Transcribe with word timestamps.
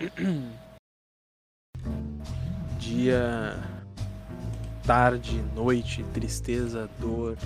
Dia, 2.78 3.58
tarde, 4.84 5.42
noite, 5.54 6.02
tristeza, 6.14 6.88
dor, 6.98 7.36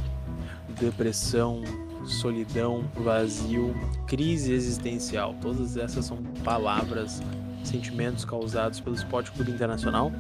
depressão, 0.81 1.63
solidão, 2.07 2.85
vazio, 2.95 3.75
crise 4.07 4.53
existencial. 4.53 5.35
Todas 5.41 5.77
essas 5.77 6.05
são 6.05 6.23
palavras, 6.45 7.21
sentimentos 7.65 8.25
causados 8.25 8.79
pelo 8.81 8.95
Esporte 8.95 9.33
Clube 9.33 9.51
Internacional. 9.51 10.13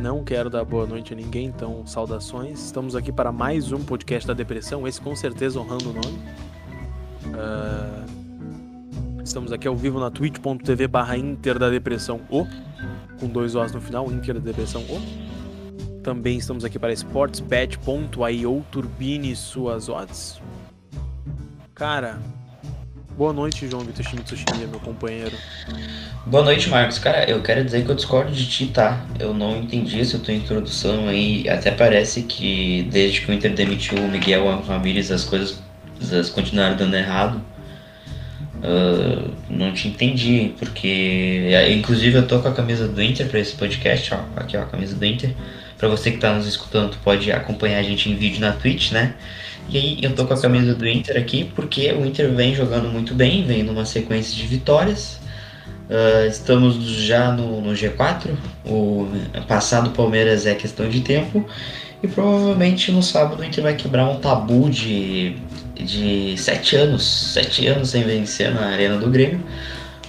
Não 0.00 0.24
quero 0.24 0.48
dar 0.48 0.64
boa 0.64 0.86
noite 0.86 1.12
a 1.12 1.16
ninguém, 1.16 1.46
então 1.46 1.84
saudações. 1.86 2.64
Estamos 2.64 2.94
aqui 2.94 3.12
para 3.12 3.32
mais 3.32 3.72
um 3.72 3.82
podcast 3.82 4.26
da 4.26 4.34
depressão, 4.34 4.86
esse 4.86 5.00
com 5.00 5.16
certeza 5.16 5.60
honrando 5.60 5.90
o 5.90 5.92
nome. 5.92 6.18
Uh, 7.26 8.21
estamos 9.24 9.52
aqui 9.52 9.68
ao 9.68 9.76
vivo 9.76 10.00
na 10.00 10.10
twitch.tv 10.10 10.88
barra 10.88 11.16
Inter 11.16 11.58
da 11.58 11.70
Depressão 11.70 12.20
O, 12.28 12.46
com 13.20 13.28
dois 13.28 13.54
Os 13.54 13.72
no 13.72 13.80
final, 13.80 14.10
Inter 14.10 14.34
da 14.34 14.40
Depressão 14.40 14.82
O. 14.82 15.00
Também 16.02 16.38
estamos 16.38 16.64
aqui 16.64 16.78
para 16.78 16.92
sportsbet.io, 16.92 18.66
turbine 18.70 19.36
suas 19.36 19.88
odds. 19.88 20.40
Cara, 21.74 22.18
boa 23.16 23.32
noite, 23.32 23.68
João 23.68 23.84
Vitor 23.84 24.04
Shimitsushimi, 24.04 24.66
meu 24.66 24.80
companheiro. 24.80 25.36
Boa 26.26 26.44
noite, 26.44 26.68
Marcos. 26.68 26.98
Cara, 26.98 27.28
eu 27.30 27.40
quero 27.40 27.64
dizer 27.64 27.84
que 27.84 27.90
eu 27.90 27.94
discordo 27.94 28.32
de 28.32 28.48
ti, 28.48 28.66
tá? 28.66 29.04
Eu 29.18 29.32
não 29.32 29.56
entendi 29.56 30.00
essa 30.00 30.18
tua 30.18 30.34
introdução 30.34 31.08
aí. 31.08 31.48
Até 31.48 31.70
parece 31.70 32.22
que 32.22 32.88
desde 32.90 33.20
que 33.20 33.30
o 33.30 33.34
Inter 33.34 33.54
demitiu 33.54 33.98
o 33.98 34.08
Miguel 34.08 34.60
Ramírez 34.62 35.10
as 35.12 35.24
coisas 35.24 35.62
continuaram 36.34 36.76
dando 36.76 36.96
errado. 36.96 37.40
Uh, 38.62 39.28
não 39.50 39.72
te 39.72 39.88
entendi, 39.88 40.54
porque 40.56 41.50
inclusive 41.76 42.18
eu 42.18 42.26
tô 42.26 42.38
com 42.38 42.46
a 42.46 42.52
camisa 42.52 42.86
do 42.86 43.02
Inter 43.02 43.26
para 43.26 43.40
esse 43.40 43.54
podcast, 43.54 44.14
ó. 44.14 44.20
Aqui 44.36 44.56
ó, 44.56 44.62
a 44.62 44.66
camisa 44.66 44.94
do 44.94 45.04
Inter. 45.04 45.34
Para 45.76 45.88
você 45.88 46.12
que 46.12 46.18
tá 46.18 46.32
nos 46.32 46.46
escutando, 46.46 46.96
pode 47.02 47.32
acompanhar 47.32 47.80
a 47.80 47.82
gente 47.82 48.08
em 48.08 48.14
vídeo 48.14 48.40
na 48.40 48.52
Twitch, 48.52 48.92
né? 48.92 49.14
E 49.68 49.76
aí 49.76 49.98
eu 50.00 50.14
tô 50.14 50.24
com 50.26 50.34
a 50.34 50.40
camisa 50.40 50.74
do 50.74 50.86
Inter 50.86 51.16
aqui 51.16 51.50
porque 51.56 51.92
o 51.92 52.06
Inter 52.06 52.30
vem 52.32 52.54
jogando 52.54 52.88
muito 52.88 53.14
bem, 53.14 53.44
vem 53.44 53.64
numa 53.64 53.84
sequência 53.84 54.36
de 54.36 54.46
vitórias. 54.46 55.20
Uh, 55.90 56.26
estamos 56.28 56.76
já 56.76 57.32
no, 57.32 57.60
no, 57.60 57.72
G4. 57.72 58.30
O 58.64 59.08
passado 59.48 59.90
Palmeiras 59.90 60.46
é 60.46 60.54
questão 60.54 60.88
de 60.88 61.00
tempo. 61.00 61.44
E 62.00 62.06
provavelmente 62.08 62.92
no 62.92 63.02
sábado 63.02 63.40
o 63.40 63.44
Inter 63.44 63.64
vai 63.64 63.74
quebrar 63.74 64.08
um 64.08 64.16
tabu 64.16 64.70
de, 64.70 65.36
de 65.82 66.36
sete 66.38 66.76
anos. 66.76 67.02
Sete 67.32 67.66
anos 67.66 67.90
sem 67.90 68.02
vencer 68.02 68.52
na 68.52 68.66
Arena 68.66 68.98
do 68.98 69.10
Grêmio. 69.10 69.42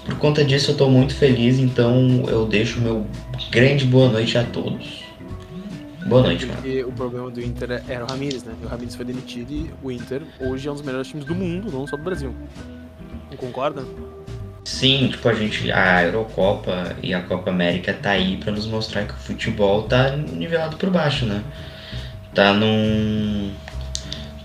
Por 0.05 0.15
conta 0.17 0.43
disso 0.43 0.71
eu 0.71 0.73
estou 0.73 0.89
muito 0.89 1.15
feliz, 1.15 1.59
então 1.59 2.23
eu 2.27 2.45
deixo 2.45 2.79
meu 2.79 3.05
grande 3.49 3.85
boa 3.85 4.09
noite 4.09 4.37
a 4.37 4.43
todos. 4.43 5.03
Boa 6.05 6.21
noite, 6.21 6.45
mano. 6.45 6.61
Porque 6.61 6.83
o 6.83 6.91
problema 6.91 7.31
do 7.31 7.41
Inter 7.41 7.81
era 7.87 8.03
o 8.03 8.07
Ramires, 8.07 8.43
né? 8.43 8.53
O 8.61 8.67
Ramires 8.67 8.95
foi 8.95 9.05
demitido 9.05 9.51
e 9.51 9.71
o 9.81 9.89
Inter 9.89 10.21
hoje 10.39 10.67
é 10.67 10.71
um 10.71 10.73
dos 10.73 10.83
melhores 10.83 11.07
times 11.07 11.25
do 11.25 11.33
mundo, 11.33 11.71
não 11.71 11.87
só 11.87 11.95
do 11.95 12.03
Brasil. 12.03 12.35
Não 13.31 13.37
concorda? 13.37 13.83
Sim, 14.65 15.09
tipo, 15.09 15.27
a 15.27 15.33
gente. 15.33 15.71
A 15.71 16.03
Eurocopa 16.03 16.95
e 17.01 17.13
a 17.13 17.21
Copa 17.21 17.49
América 17.49 17.93
tá 17.93 18.11
aí 18.11 18.37
para 18.37 18.51
nos 18.51 18.65
mostrar 18.65 19.05
que 19.05 19.13
o 19.13 19.17
futebol 19.17 19.83
tá 19.83 20.15
nivelado 20.15 20.77
por 20.77 20.89
baixo, 20.89 21.25
né? 21.25 21.43
Tá 22.33 22.53
num. 22.53 23.51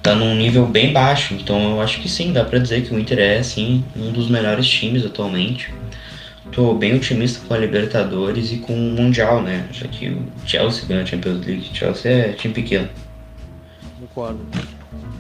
Tá 0.09 0.15
num 0.15 0.35
nível 0.35 0.67
bem 0.67 0.91
baixo. 0.91 1.35
Então 1.35 1.73
eu 1.73 1.81
acho 1.83 2.01
que 2.01 2.09
sim, 2.09 2.33
dá 2.33 2.43
pra 2.43 2.59
dizer 2.59 2.83
que 2.83 2.95
o 2.95 2.99
Inter 2.99 3.19
é, 3.19 3.43
sim, 3.43 3.85
um 3.95 4.11
dos 4.11 4.31
melhores 4.31 4.67
times 4.67 5.05
atualmente 5.05 5.73
tô 6.51 6.73
bem 6.73 6.95
otimista 6.95 7.47
com 7.47 7.53
a 7.53 7.59
Libertadores 7.59 8.51
e 8.51 8.57
com 8.57 8.73
o 8.73 8.93
Mundial, 8.93 9.43
né? 9.43 9.69
Já 9.71 9.87
que 9.87 10.09
o 10.09 10.27
Chelsea 10.47 10.87
ganha 10.87 11.03
a 11.03 11.07
Champions 11.07 11.45
League. 11.45 11.71
Chelsea 11.75 12.11
é 12.11 12.33
time 12.33 12.55
pequeno. 12.55 12.89
Concordo. 14.01 14.47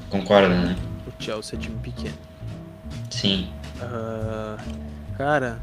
Concorda, 0.08 0.48
né? 0.48 0.76
O 1.06 1.22
Chelsea 1.22 1.58
é 1.58 1.60
time 1.60 1.76
pequeno. 1.82 2.16
Sim. 3.10 3.50
Uh, 3.76 4.58
cara, 5.18 5.58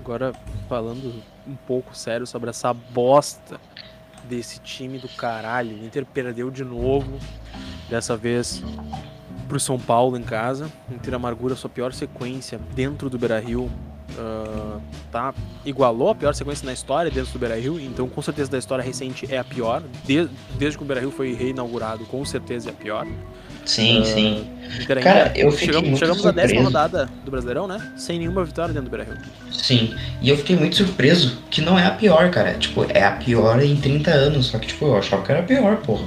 agora 0.00 0.32
falando 0.66 1.22
um 1.46 1.56
pouco 1.66 1.94
sério 1.94 2.26
sobre 2.26 2.48
essa 2.48 2.72
bosta 2.72 3.60
desse 4.24 4.60
time 4.60 4.96
do 4.96 5.08
caralho. 5.08 5.76
O 5.76 5.84
Inter 5.84 6.06
perdeu 6.06 6.50
de 6.50 6.64
novo. 6.64 7.18
Dessa 7.88 8.16
vez 8.16 8.62
pro 9.48 9.60
São 9.60 9.78
Paulo 9.78 10.16
em 10.16 10.22
casa. 10.22 10.70
Inter 10.90 11.14
amargura 11.14 11.54
sua 11.54 11.68
pior 11.68 11.92
sequência 11.92 12.58
dentro 12.74 13.10
do 13.10 13.18
Beira 13.18 13.38
Rio 13.38 13.70
uh, 14.18 14.80
tá, 15.10 15.34
igualou 15.64 16.10
a 16.10 16.14
pior 16.14 16.34
sequência 16.34 16.64
na 16.66 16.72
história 16.72 17.10
dentro 17.10 17.32
do 17.32 17.38
Beira 17.38 17.58
Rio, 17.58 17.78
então 17.80 18.08
com 18.08 18.22
certeza 18.22 18.50
da 18.50 18.58
história 18.58 18.82
recente 18.82 19.26
é 19.30 19.38
a 19.38 19.44
pior. 19.44 19.82
De, 20.04 20.28
desde 20.58 20.78
que 20.78 20.84
o 20.84 20.86
Beira 20.86 21.00
Rio 21.00 21.10
foi 21.10 21.34
reinaugurado, 21.34 22.04
com 22.06 22.24
certeza 22.24 22.70
é 22.70 22.72
a 22.72 22.74
pior. 22.74 23.06
Sim, 23.64 24.00
uh, 24.00 24.04
sim. 24.04 24.50
Cara, 25.02 25.32
eu 25.36 25.52
fiquei 25.52 25.72
chegamos, 25.72 25.98
chegamos 25.98 26.26
à 26.26 26.32
décima 26.32 26.62
rodada 26.62 27.08
do 27.24 27.30
Brasileirão, 27.30 27.68
né? 27.68 27.92
Sem 27.96 28.18
nenhuma 28.18 28.44
vitória 28.44 28.74
dentro 28.74 28.90
do 28.90 28.96
Beira 28.96 29.12
Rio. 29.12 29.22
Sim, 29.52 29.94
e 30.20 30.28
eu 30.28 30.36
fiquei 30.36 30.56
muito 30.56 30.76
surpreso 30.76 31.38
que 31.48 31.60
não 31.60 31.78
é 31.78 31.86
a 31.86 31.92
pior, 31.92 32.30
cara. 32.30 32.54
Tipo, 32.54 32.84
é 32.88 33.04
a 33.04 33.12
pior 33.12 33.62
em 33.62 33.76
30 33.76 34.10
anos, 34.10 34.46
só 34.46 34.58
que 34.58 34.66
tipo, 34.66 34.86
eu 34.86 34.96
achava 34.96 35.22
que 35.22 35.30
era 35.30 35.40
a 35.40 35.44
pior, 35.44 35.76
porra. 35.76 36.06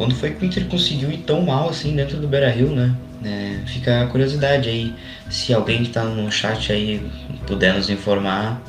Quando 0.00 0.14
foi 0.14 0.30
que 0.30 0.42
o 0.42 0.46
Inter 0.46 0.64
conseguiu 0.64 1.12
ir 1.12 1.18
tão 1.18 1.42
mal 1.42 1.68
assim 1.68 1.94
dentro 1.94 2.16
do 2.16 2.26
Beira 2.26 2.48
Rio, 2.48 2.74
né? 2.74 2.96
É, 3.22 3.60
fica 3.66 4.00
a 4.00 4.06
curiosidade 4.06 4.66
aí, 4.66 4.94
se 5.28 5.52
alguém 5.52 5.82
que 5.82 5.88
está 5.88 6.04
no 6.04 6.32
chat 6.32 6.72
aí 6.72 7.06
puder 7.46 7.74
nos 7.74 7.90
informar, 7.90 8.62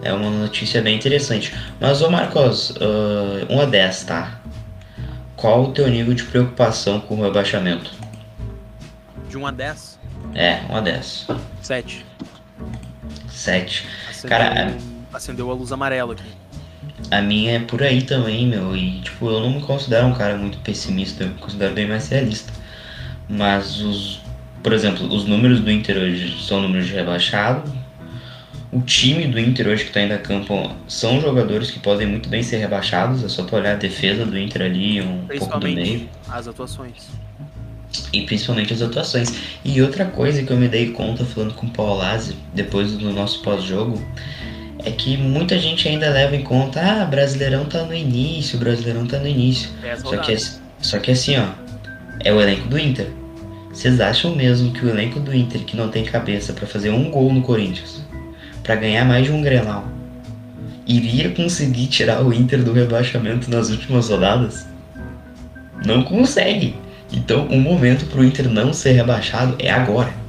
é 0.00 0.14
uma 0.14 0.30
notícia 0.30 0.80
bem 0.80 0.96
interessante. 0.96 1.54
Mas, 1.78 2.00
ô 2.00 2.10
Marcos, 2.10 2.70
uh, 2.70 3.46
1 3.50 3.60
a 3.60 3.66
10, 3.66 4.04
tá? 4.04 4.40
Qual 5.36 5.64
o 5.64 5.72
teu 5.72 5.86
nível 5.88 6.14
de 6.14 6.24
preocupação 6.24 7.00
com 7.00 7.16
o 7.16 7.22
rebaixamento? 7.22 7.92
De 9.28 9.36
1 9.36 9.46
a 9.46 9.50
10? 9.50 9.98
É, 10.34 10.60
1 10.70 10.74
a 10.74 10.80
10. 10.80 11.26
7. 11.60 12.06
7. 13.28 13.86
Acendeu, 14.08 14.28
Cara, 14.30 14.74
acendeu 15.12 15.50
a 15.50 15.54
luz 15.54 15.70
amarela 15.70 16.14
aqui. 16.14 16.41
A 17.10 17.20
minha 17.20 17.52
é 17.52 17.58
por 17.58 17.82
aí 17.82 18.02
também, 18.02 18.46
meu. 18.46 18.76
E, 18.76 19.00
tipo, 19.00 19.28
eu 19.28 19.40
não 19.40 19.50
me 19.50 19.60
considero 19.60 20.06
um 20.06 20.14
cara 20.14 20.36
muito 20.36 20.58
pessimista, 20.58 21.24
eu 21.24 21.28
me 21.28 21.34
considero 21.34 21.74
bem 21.74 21.86
mais 21.86 22.08
realista. 22.08 22.52
Mas 23.28 23.80
os, 23.80 24.20
por 24.62 24.72
exemplo, 24.72 25.06
os 25.12 25.24
números 25.26 25.60
do 25.60 25.70
Inter 25.70 25.96
hoje 25.96 26.42
são 26.42 26.60
números 26.60 26.86
de 26.86 26.94
rebaixado. 26.94 27.70
O 28.70 28.80
time 28.80 29.26
do 29.26 29.38
Inter 29.38 29.68
hoje 29.68 29.84
que 29.84 29.90
está 29.90 30.00
indo 30.00 30.14
a 30.14 30.18
campo 30.18 30.74
são 30.88 31.20
jogadores 31.20 31.70
que 31.70 31.78
podem 31.78 32.06
muito 32.06 32.28
bem 32.28 32.42
ser 32.42 32.56
rebaixados. 32.56 33.22
É 33.22 33.28
só 33.28 33.44
tu 33.44 33.54
olhar 33.54 33.72
a 33.72 33.76
defesa 33.76 34.24
do 34.24 34.38
Inter 34.38 34.62
ali, 34.62 35.00
um 35.00 35.26
pouco 35.38 35.58
do 35.58 35.68
meio. 35.68 36.08
As 36.28 36.48
atuações. 36.48 37.10
E 38.12 38.22
principalmente 38.22 38.72
as 38.72 38.80
atuações. 38.80 39.34
E 39.62 39.82
outra 39.82 40.06
coisa 40.06 40.42
que 40.42 40.50
eu 40.50 40.56
me 40.56 40.68
dei 40.68 40.90
conta 40.92 41.24
falando 41.24 41.52
com 41.52 41.66
o 41.66 41.70
Paul 41.70 41.98
Lazzi, 41.98 42.34
depois 42.54 42.92
do 42.92 43.12
nosso 43.12 43.42
pós-jogo, 43.42 44.02
é 44.84 44.90
que 44.90 45.16
muita 45.16 45.58
gente 45.58 45.88
ainda 45.88 46.10
leva 46.10 46.34
em 46.34 46.42
conta, 46.42 46.80
ah, 46.80 47.04
Brasileirão 47.04 47.64
tá 47.64 47.84
no 47.84 47.94
início, 47.94 48.58
Brasileirão 48.58 49.06
tá 49.06 49.18
no 49.18 49.26
início. 49.26 49.70
Só 49.98 50.16
que, 50.18 50.36
só 50.80 50.98
que 50.98 51.10
assim, 51.12 51.36
ó, 51.36 51.46
é 52.20 52.32
o 52.32 52.40
elenco 52.40 52.68
do 52.68 52.78
Inter. 52.78 53.08
Vocês 53.72 54.00
acham 54.00 54.34
mesmo 54.34 54.72
que 54.72 54.84
o 54.84 54.90
elenco 54.90 55.18
do 55.20 55.34
Inter, 55.34 55.62
que 55.62 55.76
não 55.76 55.88
tem 55.88 56.04
cabeça 56.04 56.52
para 56.52 56.66
fazer 56.66 56.90
um 56.90 57.10
gol 57.10 57.32
no 57.32 57.42
Corinthians, 57.42 58.02
para 58.62 58.76
ganhar 58.76 59.04
mais 59.04 59.24
de 59.24 59.32
um 59.32 59.40
Grenal, 59.40 59.86
iria 60.86 61.30
conseguir 61.30 61.86
tirar 61.86 62.22
o 62.22 62.32
Inter 62.32 62.62
do 62.62 62.72
rebaixamento 62.72 63.50
nas 63.50 63.70
últimas 63.70 64.08
rodadas? 64.08 64.66
Não 65.86 66.02
consegue. 66.02 66.76
Então, 67.12 67.46
o 67.46 67.58
momento 67.58 68.06
para 68.06 68.20
o 68.20 68.24
Inter 68.24 68.48
não 68.48 68.72
ser 68.72 68.92
rebaixado 68.92 69.56
é 69.58 69.70
agora. 69.70 70.21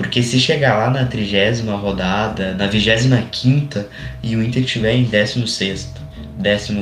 Porque 0.00 0.22
se 0.22 0.40
chegar 0.40 0.78
lá 0.78 0.88
na 0.88 1.04
trigésima 1.04 1.76
rodada, 1.76 2.54
na 2.54 2.66
vigésima 2.66 3.20
quinta, 3.30 3.86
e 4.22 4.34
o 4.34 4.42
Inter 4.42 4.62
estiver 4.62 4.94
em 4.94 5.04
décimo 5.04 5.46
sexto, 5.46 6.00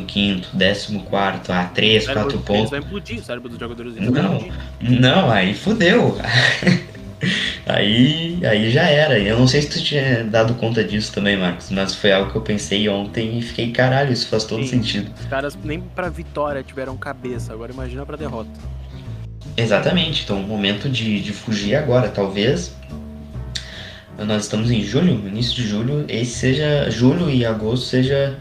15, 0.07 0.47
14, 0.57 1.53
a 1.53 1.65
3, 1.65 2.07
4 2.07 2.39
pontos. 2.39 2.71
Vai 2.71 2.79
implodir 2.79 3.19
o 3.19 3.23
cérebro 3.25 3.49
dos 3.49 3.59
jogadores. 3.59 3.97
Não, 3.97 4.49
não, 4.81 5.31
aí 5.33 5.53
fudeu. 5.53 6.17
aí, 7.67 8.39
aí 8.47 8.71
já 8.71 8.85
era. 8.85 9.19
Eu 9.19 9.37
não 9.37 9.49
sei 9.49 9.63
se 9.63 9.71
tu 9.71 9.83
tinha 9.83 10.23
dado 10.23 10.55
conta 10.55 10.85
disso 10.85 11.13
também, 11.13 11.37
Marcos, 11.37 11.73
mas 11.73 11.97
foi 11.97 12.13
algo 12.13 12.31
que 12.31 12.37
eu 12.37 12.43
pensei 12.43 12.89
ontem 12.89 13.37
e 13.37 13.43
fiquei, 13.43 13.73
caralho, 13.73 14.13
isso 14.13 14.29
faz 14.29 14.45
todo 14.45 14.63
Sim, 14.63 14.69
sentido. 14.69 15.11
Os 15.19 15.27
caras 15.27 15.59
nem 15.65 15.81
pra 15.81 16.09
vitória 16.09 16.63
tiveram 16.63 16.97
cabeça, 16.97 17.53
agora 17.53 17.73
imagina 17.73 18.07
pra 18.07 18.17
derrota. 18.17 18.51
Exatamente, 19.57 20.23
então 20.23 20.41
o 20.41 20.47
momento 20.47 20.89
de, 20.89 21.21
de 21.21 21.33
fugir 21.33 21.75
agora, 21.75 22.09
talvez. 22.09 22.79
Nós 24.19 24.45
estamos 24.45 24.71
em 24.71 24.83
julho, 24.83 25.13
início 25.29 25.55
de 25.55 25.67
julho, 25.67 26.05
esse 26.09 26.33
seja 26.33 26.91
julho 26.91 27.31
e 27.31 27.47
agosto 27.47 27.87
seja 27.87 28.37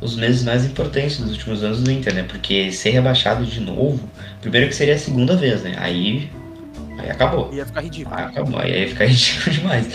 os 0.00 0.14
meses 0.14 0.44
mais 0.44 0.64
importantes 0.64 1.18
dos 1.18 1.32
últimos 1.32 1.64
anos 1.64 1.82
do 1.82 1.90
Inter, 1.90 2.14
né? 2.14 2.22
Porque 2.22 2.70
ser 2.70 2.90
rebaixado 2.90 3.44
de 3.44 3.60
novo, 3.60 4.08
primeiro 4.40 4.68
que 4.68 4.76
seria 4.76 4.94
a 4.94 4.98
segunda 4.98 5.36
vez, 5.36 5.62
né? 5.62 5.74
Aí, 5.76 6.30
aí 6.98 7.10
acabou. 7.10 7.52
Ia 7.52 7.66
ficar 7.66 7.80
ridículo. 7.80 8.16
Aí 8.16 8.24
acabou, 8.24 8.60
aí 8.60 8.80
ia 8.82 8.88
ficar 8.88 9.06
ridículo 9.10 9.56
demais. 9.56 9.88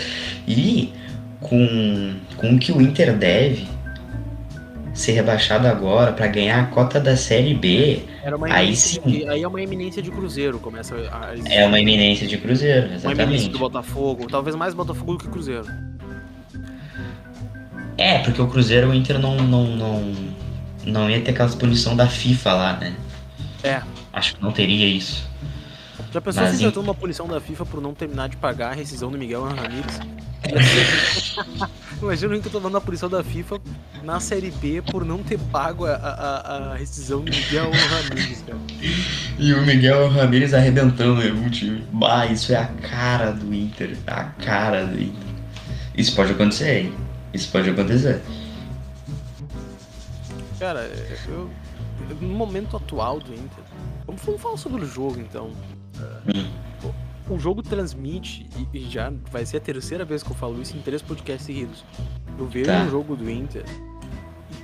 E 0.46 0.92
com, 1.40 2.14
com 2.36 2.54
o 2.54 2.58
que 2.58 2.70
o 2.70 2.82
Inter 2.82 3.16
deve 3.16 3.66
ser 4.94 5.12
rebaixado 5.12 5.66
agora 5.66 6.12
para 6.12 6.28
ganhar 6.28 6.62
a 6.62 6.66
cota 6.66 7.00
da 7.00 7.16
Série 7.16 7.52
B, 7.52 8.04
aí 8.50 8.76
sim. 8.76 9.00
De, 9.04 9.28
aí 9.28 9.42
é 9.42 9.48
uma 9.48 9.60
eminência 9.60 10.00
de 10.00 10.10
Cruzeiro, 10.10 10.60
começa 10.60 10.94
a 10.94 11.34
É 11.52 11.66
uma 11.66 11.80
eminência 11.80 12.26
de 12.26 12.38
Cruzeiro, 12.38 12.86
exatamente. 12.86 13.18
Uma 13.18 13.22
eminência 13.24 13.50
do 13.50 13.58
Botafogo, 13.58 14.28
talvez 14.30 14.54
mais 14.54 14.72
Botafogo 14.72 15.14
do 15.14 15.18
que 15.18 15.28
Cruzeiro. 15.28 15.66
É, 17.98 18.20
porque 18.20 18.40
o 18.40 18.46
Cruzeiro, 18.46 18.90
o 18.90 18.94
Inter 18.94 19.18
não, 19.18 19.36
não, 19.36 19.64
não, 19.64 20.14
não 20.86 21.10
ia 21.10 21.20
ter 21.20 21.32
aquela 21.32 21.50
punição 21.50 21.96
da 21.96 22.06
FIFA 22.08 22.52
lá, 22.52 22.76
né? 22.76 22.94
É. 23.62 23.82
Acho 24.12 24.36
que 24.36 24.42
não 24.42 24.52
teria 24.52 24.86
isso. 24.86 25.28
Já 26.12 26.20
pensou 26.20 26.44
Mas, 26.44 26.56
se 26.56 26.64
em... 26.64 26.68
uma 26.78 26.94
punição 26.94 27.26
da 27.26 27.40
FIFA 27.40 27.66
por 27.66 27.80
não 27.80 27.92
terminar 27.92 28.28
de 28.28 28.36
pagar 28.36 28.70
a 28.70 28.74
rescisão 28.74 29.10
do 29.10 29.18
Miguel 29.18 29.42
Ramírez? 29.42 30.00
Imagina 32.00 32.32
o 32.32 32.36
Inter 32.36 32.52
tomando 32.52 32.76
a 32.76 32.80
punição 32.80 33.08
da 33.08 33.22
FIFA 33.24 33.58
na 34.02 34.20
Série 34.20 34.50
B 34.50 34.82
por 34.82 35.04
não 35.04 35.22
ter 35.22 35.38
pago 35.50 35.86
a, 35.86 35.94
a, 35.94 36.72
a 36.72 36.76
rescisão 36.76 37.20
do 37.20 37.30
Miguel 37.30 37.70
Ramírez, 37.70 38.44
cara. 38.46 38.58
E 39.38 39.54
o 39.54 39.64
Miguel 39.64 40.08
Ramírez 40.08 40.52
arrebentando 40.52 41.20
o 41.20 41.50
time. 41.50 41.84
Bah, 41.92 42.26
isso 42.26 42.52
é 42.52 42.56
a 42.56 42.66
cara 42.66 43.32
do 43.32 43.52
Inter. 43.54 43.96
A 44.06 44.24
cara 44.24 44.84
do 44.84 45.00
Inter. 45.00 45.24
Isso 45.96 46.14
pode 46.14 46.32
acontecer, 46.32 46.80
hein? 46.80 46.94
Isso 47.32 47.50
pode 47.50 47.70
acontecer. 47.70 48.20
Cara, 50.58 50.90
eu, 51.28 51.50
no 52.20 52.28
momento 52.28 52.76
atual 52.76 53.20
do 53.20 53.32
Inter, 53.32 53.64
vamos 54.06 54.42
falar 54.42 54.56
sobre 54.56 54.82
o 54.82 54.86
jogo 54.86 55.18
então. 55.18 55.50
Hum. 56.26 56.63
O 57.28 57.38
jogo 57.38 57.62
transmite, 57.62 58.46
e 58.72 58.80
já 58.80 59.12
vai 59.30 59.46
ser 59.46 59.56
a 59.56 59.60
terceira 59.60 60.04
vez 60.04 60.22
que 60.22 60.30
eu 60.30 60.36
falo 60.36 60.60
isso 60.60 60.76
em 60.76 60.80
três 60.80 61.00
podcasts 61.00 61.46
seguidos. 61.46 61.84
Eu 62.38 62.46
vejo 62.46 62.66
tá. 62.66 62.82
um 62.82 62.90
jogo 62.90 63.16
do 63.16 63.30
Inter 63.30 63.64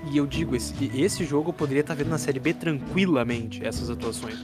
e 0.08 0.16
eu 0.16 0.26
digo, 0.26 0.56
esse, 0.56 0.74
esse 0.94 1.24
jogo 1.24 1.50
eu 1.50 1.52
poderia 1.52 1.82
estar 1.82 1.94
vendo 1.94 2.08
na 2.08 2.18
Série 2.18 2.40
B 2.40 2.54
tranquilamente, 2.54 3.64
essas 3.64 3.90
atuações. 3.90 4.34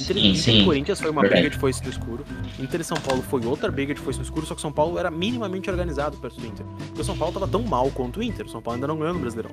Inter, 0.00 0.16
sim, 0.16 0.52
Inter 0.52 0.64
Corinthians 0.64 1.00
foi 1.00 1.10
uma 1.10 1.22
Verdade. 1.22 1.42
briga 1.42 1.54
de 1.54 1.60
foice 1.60 1.82
no 1.82 1.90
escuro. 1.90 2.24
Inter 2.58 2.80
e 2.80 2.84
São 2.84 2.96
Paulo 2.96 3.20
foi 3.22 3.44
outra 3.44 3.70
briga 3.70 3.92
de 3.92 4.00
foice 4.00 4.18
no 4.18 4.24
escuro, 4.24 4.46
só 4.46 4.54
que 4.54 4.60
São 4.60 4.72
Paulo 4.72 4.98
era 4.98 5.10
minimamente 5.10 5.68
organizado 5.68 6.16
perto 6.18 6.40
do 6.40 6.46
Inter. 6.46 6.64
Porque 6.86 7.00
o 7.00 7.04
São 7.04 7.16
Paulo 7.16 7.34
tava 7.34 7.48
tão 7.48 7.62
mal 7.62 7.90
quanto 7.90 8.20
o 8.20 8.22
Inter. 8.22 8.46
O 8.46 8.48
São 8.48 8.62
Paulo 8.62 8.76
ainda 8.76 8.86
não 8.86 8.98
ganhou 8.98 9.14
no 9.14 9.20
Brasileirão. 9.20 9.52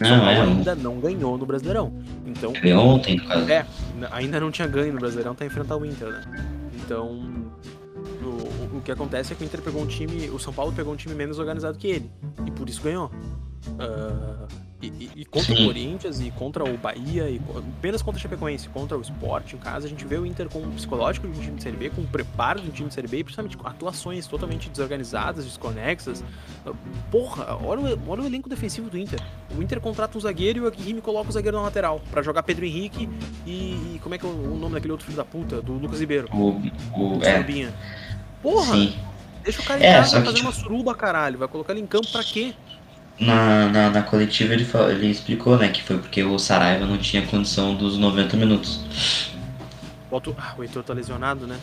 Não, 0.00 0.08
São 0.08 0.18
Paulo 0.20 0.30
é, 0.30 0.40
ainda 0.40 0.74
não 0.76 1.00
ganhou 1.00 1.38
no 1.38 1.46
Brasileirão. 1.46 1.92
Então. 2.24 2.52
Ontem, 2.78 3.16
no 3.16 3.26
caso. 3.26 3.50
É, 3.50 3.66
ainda 4.12 4.38
não 4.38 4.50
tinha 4.50 4.68
ganho 4.68 4.92
no 4.92 5.00
Brasileirão, 5.00 5.34
tá 5.34 5.44
enfrentando 5.44 5.82
o 5.82 5.86
Inter, 5.86 6.08
né? 6.08 6.61
Então. 6.92 7.50
O, 8.22 8.78
o 8.78 8.82
que 8.82 8.90
acontece 8.90 9.32
é 9.32 9.36
que 9.36 9.42
o 9.42 9.46
Inter 9.46 9.62
pegou 9.62 9.82
um 9.82 9.86
time. 9.86 10.28
O 10.30 10.38
São 10.38 10.52
Paulo 10.52 10.72
pegou 10.72 10.92
um 10.92 10.96
time 10.96 11.14
menos 11.14 11.38
organizado 11.38 11.78
que 11.78 11.86
ele. 11.86 12.10
E 12.46 12.50
por 12.50 12.68
isso 12.68 12.82
ganhou. 12.82 13.06
Uh, 13.06 14.46
e, 14.82 15.10
e, 15.14 15.24
contra 15.24 15.54
Sim. 15.54 15.62
o 15.62 15.66
Corinthians, 15.66 16.20
e 16.20 16.30
contra 16.32 16.64
o 16.64 16.76
Bahia, 16.76 17.30
e 17.30 17.40
apenas 17.78 18.02
contra 18.02 18.18
o 18.18 18.22
Chapecoense, 18.22 18.68
contra 18.68 18.98
o 18.98 19.00
Sport, 19.00 19.52
em 19.52 19.56
casa, 19.58 19.86
a 19.86 19.88
gente 19.88 20.04
vê 20.04 20.18
o 20.18 20.26
Inter 20.26 20.48
com 20.48 20.58
um 20.58 20.70
psicológico 20.72 21.28
de 21.28 21.38
um 21.38 21.42
time 21.42 21.56
de 21.56 21.62
Série 21.62 21.76
B, 21.76 21.90
com 21.90 22.00
um 22.00 22.06
preparo 22.06 22.60
de 22.60 22.68
um 22.68 22.72
time 22.72 22.88
de 22.88 22.94
Série 22.94 23.06
B, 23.06 23.18
e 23.18 23.24
principalmente 23.24 23.56
com 23.56 23.66
atuações 23.68 24.26
totalmente 24.26 24.68
desorganizadas, 24.68 25.44
desconexas. 25.44 26.24
Porra, 27.10 27.56
olha 27.64 27.96
o, 27.96 28.10
olha 28.10 28.22
o 28.22 28.26
elenco 28.26 28.48
defensivo 28.48 28.90
do 28.90 28.98
Inter. 28.98 29.20
O 29.56 29.62
Inter 29.62 29.80
contrata 29.80 30.18
um 30.18 30.20
zagueiro 30.20 30.58
e 30.58 30.62
o 30.62 30.66
Aguirre 30.66 31.00
coloca 31.00 31.30
o 31.30 31.32
zagueiro 31.32 31.56
na 31.56 31.62
lateral, 31.62 32.00
para 32.10 32.22
jogar 32.22 32.42
Pedro 32.42 32.64
Henrique 32.64 33.08
e, 33.46 33.94
e, 33.94 34.00
como 34.02 34.14
é 34.14 34.18
que 34.18 34.26
é 34.26 34.28
o 34.28 34.56
nome 34.56 34.74
daquele 34.74 34.92
outro 34.92 35.06
filho 35.06 35.16
da 35.16 35.24
puta, 35.24 35.62
do 35.62 35.74
Lucas 35.74 36.00
Ribeiro? 36.00 36.28
O, 36.32 36.50
o, 36.96 37.18
o 37.18 37.24
é. 37.24 37.72
Porra! 38.42 38.72
Sim. 38.72 38.94
Deixa 39.42 39.60
o 39.60 39.64
cara 39.64 39.80
em 39.80 39.86
é, 39.86 39.94
casa, 39.94 40.16
vai 40.20 40.26
fazer 40.26 40.40
uma 40.40 40.52
suruba, 40.52 40.94
caralho. 40.94 41.38
Vai 41.38 41.48
colocar 41.48 41.72
ele 41.72 41.82
em 41.82 41.86
campo 41.86 42.06
pra 42.10 42.22
quê? 42.22 42.54
Na, 43.18 43.68
na, 43.68 43.90
na 43.90 44.02
coletiva 44.02 44.54
ele, 44.54 44.66
ele 44.90 45.06
explicou, 45.08 45.56
né, 45.58 45.68
que 45.68 45.82
foi 45.82 45.98
porque 45.98 46.22
o 46.22 46.38
Saraiva 46.38 46.86
não 46.86 46.98
tinha 46.98 47.22
condição 47.22 47.74
dos 47.74 47.96
90 47.96 48.36
minutos. 48.36 48.80
O, 50.10 50.16
ah, 50.16 50.54
o 50.58 50.62
Heitor 50.62 50.82
tá 50.82 50.92
lesionado, 50.92 51.46
né? 51.46 51.56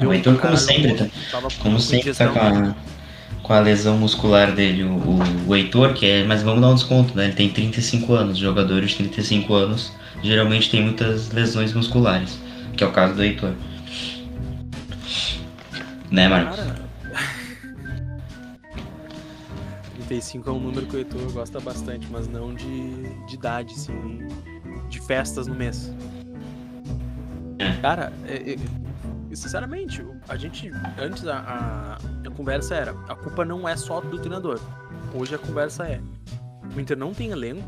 É, 0.00 0.06
o 0.06 0.12
Heitor, 0.12 0.36
como 0.38 0.56
sempre, 0.56 0.94
tá, 0.94 1.08
como 1.60 1.78
sempre 1.78 2.14
tá 2.14 2.28
com 2.28 2.38
a, 2.38 2.74
com 3.42 3.52
a 3.52 3.60
lesão 3.60 3.96
muscular 3.96 4.52
dele. 4.52 4.84
O, 4.84 4.94
o, 4.94 5.48
o 5.48 5.56
Heitor, 5.56 5.92
que 5.92 6.06
é, 6.06 6.24
mas 6.24 6.42
vamos 6.42 6.60
dar 6.60 6.68
um 6.68 6.74
desconto, 6.74 7.16
né? 7.16 7.24
Ele 7.24 7.34
tem 7.34 7.48
35 7.48 8.12
anos, 8.12 8.38
jogadores 8.38 8.90
de 8.90 8.96
35 8.96 9.54
anos 9.54 9.92
geralmente 10.22 10.70
tem 10.70 10.82
muitas 10.82 11.30
lesões 11.32 11.72
musculares, 11.72 12.38
que 12.76 12.84
é 12.84 12.86
o 12.86 12.92
caso 12.92 13.14
do 13.14 13.22
Heitor. 13.22 13.52
Né, 16.10 16.28
Marcos? 16.28 16.56
Cara, 16.56 16.81
35 20.12 20.50
é 20.50 20.52
um 20.52 20.60
número 20.60 20.86
que 20.86 20.96
o 20.96 20.98
Heitor 20.98 21.32
gosta 21.32 21.58
bastante, 21.58 22.06
mas 22.10 22.28
não 22.28 22.54
de, 22.54 23.02
de 23.24 23.34
idade, 23.34 23.72
sim, 23.74 24.18
de 24.90 25.00
festas 25.00 25.46
no 25.46 25.54
mês. 25.54 25.90
É. 27.58 27.80
Cara, 27.80 28.12
é, 28.26 28.52
é, 28.52 29.34
sinceramente, 29.34 30.04
a 30.28 30.36
gente, 30.36 30.70
antes 30.98 31.26
a, 31.26 31.38
a, 31.38 31.94
a, 32.28 32.30
conversa 32.30 32.74
era, 32.74 32.90
a 33.08 33.16
culpa 33.16 33.42
não 33.42 33.66
é 33.66 33.74
só 33.74 34.02
do 34.02 34.18
treinador. 34.18 34.60
Hoje 35.14 35.34
a 35.34 35.38
conversa 35.38 35.88
é, 35.88 35.98
o 36.76 36.78
Inter 36.78 36.98
não 36.98 37.14
tem 37.14 37.30
elenco, 37.30 37.66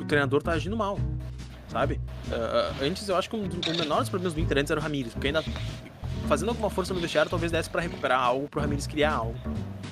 o 0.00 0.04
treinador 0.04 0.42
tá 0.42 0.52
agindo 0.52 0.76
mal, 0.76 0.98
sabe? 1.68 2.00
Uh, 2.26 2.84
antes 2.84 3.08
eu 3.08 3.16
acho 3.16 3.30
que 3.30 3.36
um, 3.36 3.44
um 3.44 3.76
menor 3.78 4.00
dos 4.00 4.08
problemas 4.08 4.34
do 4.34 4.40
Inter 4.40 4.58
antes 4.58 4.70
era 4.72 4.80
o 4.80 4.82
Ramires, 4.82 5.12
porque 5.12 5.28
ainda 5.28 5.44
fazendo 6.26 6.48
alguma 6.48 6.70
força 6.70 6.92
no 6.92 6.98
vestiário 6.98 7.30
talvez 7.30 7.52
desse 7.52 7.70
para 7.70 7.82
recuperar 7.82 8.20
algo, 8.20 8.48
pro 8.48 8.60
Ramires 8.60 8.88
criar 8.88 9.12
algo. 9.12 9.38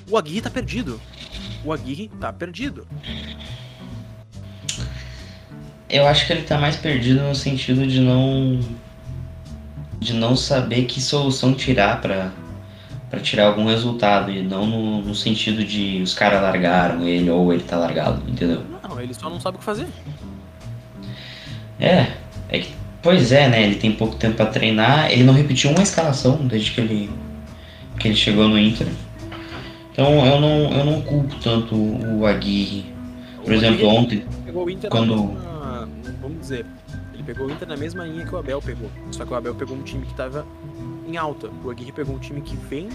O 0.09 0.17
Aguirre 0.17 0.41
tá 0.41 0.49
perdido 0.49 0.99
o 1.67 1.73
Aguirre 1.73 2.09
tá 2.19 2.31
perdido. 2.31 2.87
Eu 5.89 6.07
acho 6.07 6.25
que 6.25 6.33
ele 6.33 6.43
tá 6.43 6.57
mais 6.57 6.75
perdido 6.75 7.21
no 7.21 7.35
sentido 7.35 7.85
de 7.85 7.99
não 7.99 8.59
de 9.99 10.13
não 10.13 10.35
saber 10.35 10.85
que 10.85 11.01
solução 11.01 11.53
tirar 11.53 12.01
para 12.01 12.31
para 13.09 13.19
tirar 13.19 13.47
algum 13.47 13.65
resultado 13.65 14.31
e 14.31 14.41
não 14.41 14.65
no, 14.65 15.01
no 15.01 15.15
sentido 15.15 15.63
de 15.63 16.01
os 16.01 16.13
caras 16.13 16.41
largaram 16.41 17.07
ele 17.07 17.29
ou 17.29 17.53
ele 17.53 17.63
tá 17.63 17.77
largado, 17.77 18.21
entendeu? 18.29 18.63
Não, 18.83 18.99
ele 18.99 19.13
só 19.13 19.29
não 19.29 19.39
sabe 19.39 19.55
o 19.55 19.59
que 19.59 19.65
fazer. 19.65 19.87
É, 21.79 22.07
é 22.49 22.59
que, 22.59 22.73
pois 23.01 23.31
é, 23.31 23.47
né? 23.47 23.63
Ele 23.63 23.75
tem 23.75 23.93
pouco 23.93 24.15
tempo 24.15 24.35
para 24.35 24.47
treinar, 24.47 25.09
ele 25.09 25.23
não 25.23 25.33
repetiu 25.33 25.71
uma 25.71 25.83
escalação 25.83 26.45
desde 26.47 26.71
que 26.71 26.81
ele 26.81 27.09
que 27.97 28.07
ele 28.07 28.15
chegou 28.15 28.47
no 28.47 28.59
Inter. 28.59 28.87
Então 29.97 30.23
eu 30.27 30.39
não, 30.39 30.71
eu 30.71 30.85
não 30.85 31.01
culpo 31.01 31.35
tanto 31.41 31.75
o 31.75 32.23
Aguirre. 32.27 32.93
Por 33.43 33.49
o 33.49 33.53
exemplo, 33.55 33.89
Aguirre 33.89 33.97
ontem. 33.97 34.25
Quando. 34.91 35.15
Mesma, 35.15 35.89
vamos 36.21 36.39
dizer, 36.39 36.67
ele 37.15 37.23
pegou 37.23 37.47
o 37.47 37.51
Inter 37.51 37.67
na 37.67 37.75
mesma 37.75 38.05
linha 38.05 38.23
que 38.23 38.35
o 38.35 38.37
Abel 38.37 38.61
pegou. 38.61 38.91
Só 39.09 39.25
que 39.25 39.33
o 39.33 39.35
Abel 39.35 39.55
pegou 39.55 39.75
um 39.75 39.81
time 39.81 40.05
que 40.05 40.11
estava 40.11 40.45
em 41.07 41.17
alta. 41.17 41.49
O 41.63 41.71
Aguirre 41.71 41.91
pegou 41.91 42.15
um 42.15 42.19
time 42.19 42.41
que 42.41 42.55
vem 42.55 42.89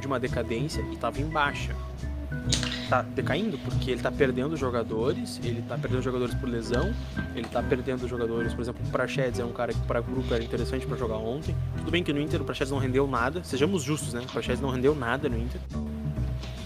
de 0.00 0.08
uma 0.08 0.18
decadência 0.18 0.84
e 0.90 0.94
estava 0.94 1.20
em 1.20 1.26
baixa. 1.26 1.70
E 2.48 2.88
tá 2.88 3.02
decaindo 3.02 3.56
porque 3.58 3.92
ele 3.92 4.02
tá 4.02 4.10
perdendo 4.10 4.56
jogadores, 4.56 5.40
ele 5.44 5.62
tá 5.62 5.78
perdendo 5.78 6.02
jogadores 6.02 6.34
por 6.34 6.48
lesão, 6.48 6.92
ele 7.36 7.46
tá 7.46 7.62
perdendo 7.62 8.08
jogadores, 8.08 8.52
por 8.54 8.62
exemplo, 8.62 8.84
o 8.84 8.90
Prachedes 8.90 9.38
é 9.38 9.44
um 9.44 9.52
cara 9.52 9.72
que 9.72 9.80
para 9.82 10.00
grupo 10.00 10.34
era 10.34 10.42
interessante 10.42 10.84
para 10.84 10.96
jogar 10.96 11.18
ontem. 11.18 11.54
Tudo 11.76 11.92
bem 11.92 12.02
que 12.02 12.12
no 12.12 12.20
Inter 12.20 12.42
o 12.42 12.44
Prachedes 12.44 12.72
não 12.72 12.78
rendeu 12.78 13.06
nada, 13.06 13.44
sejamos 13.44 13.84
justos, 13.84 14.14
né? 14.14 14.22
O 14.28 14.32
Prachedes 14.32 14.60
não 14.60 14.70
rendeu 14.70 14.96
nada 14.96 15.28
no 15.28 15.38
Inter 15.38 15.60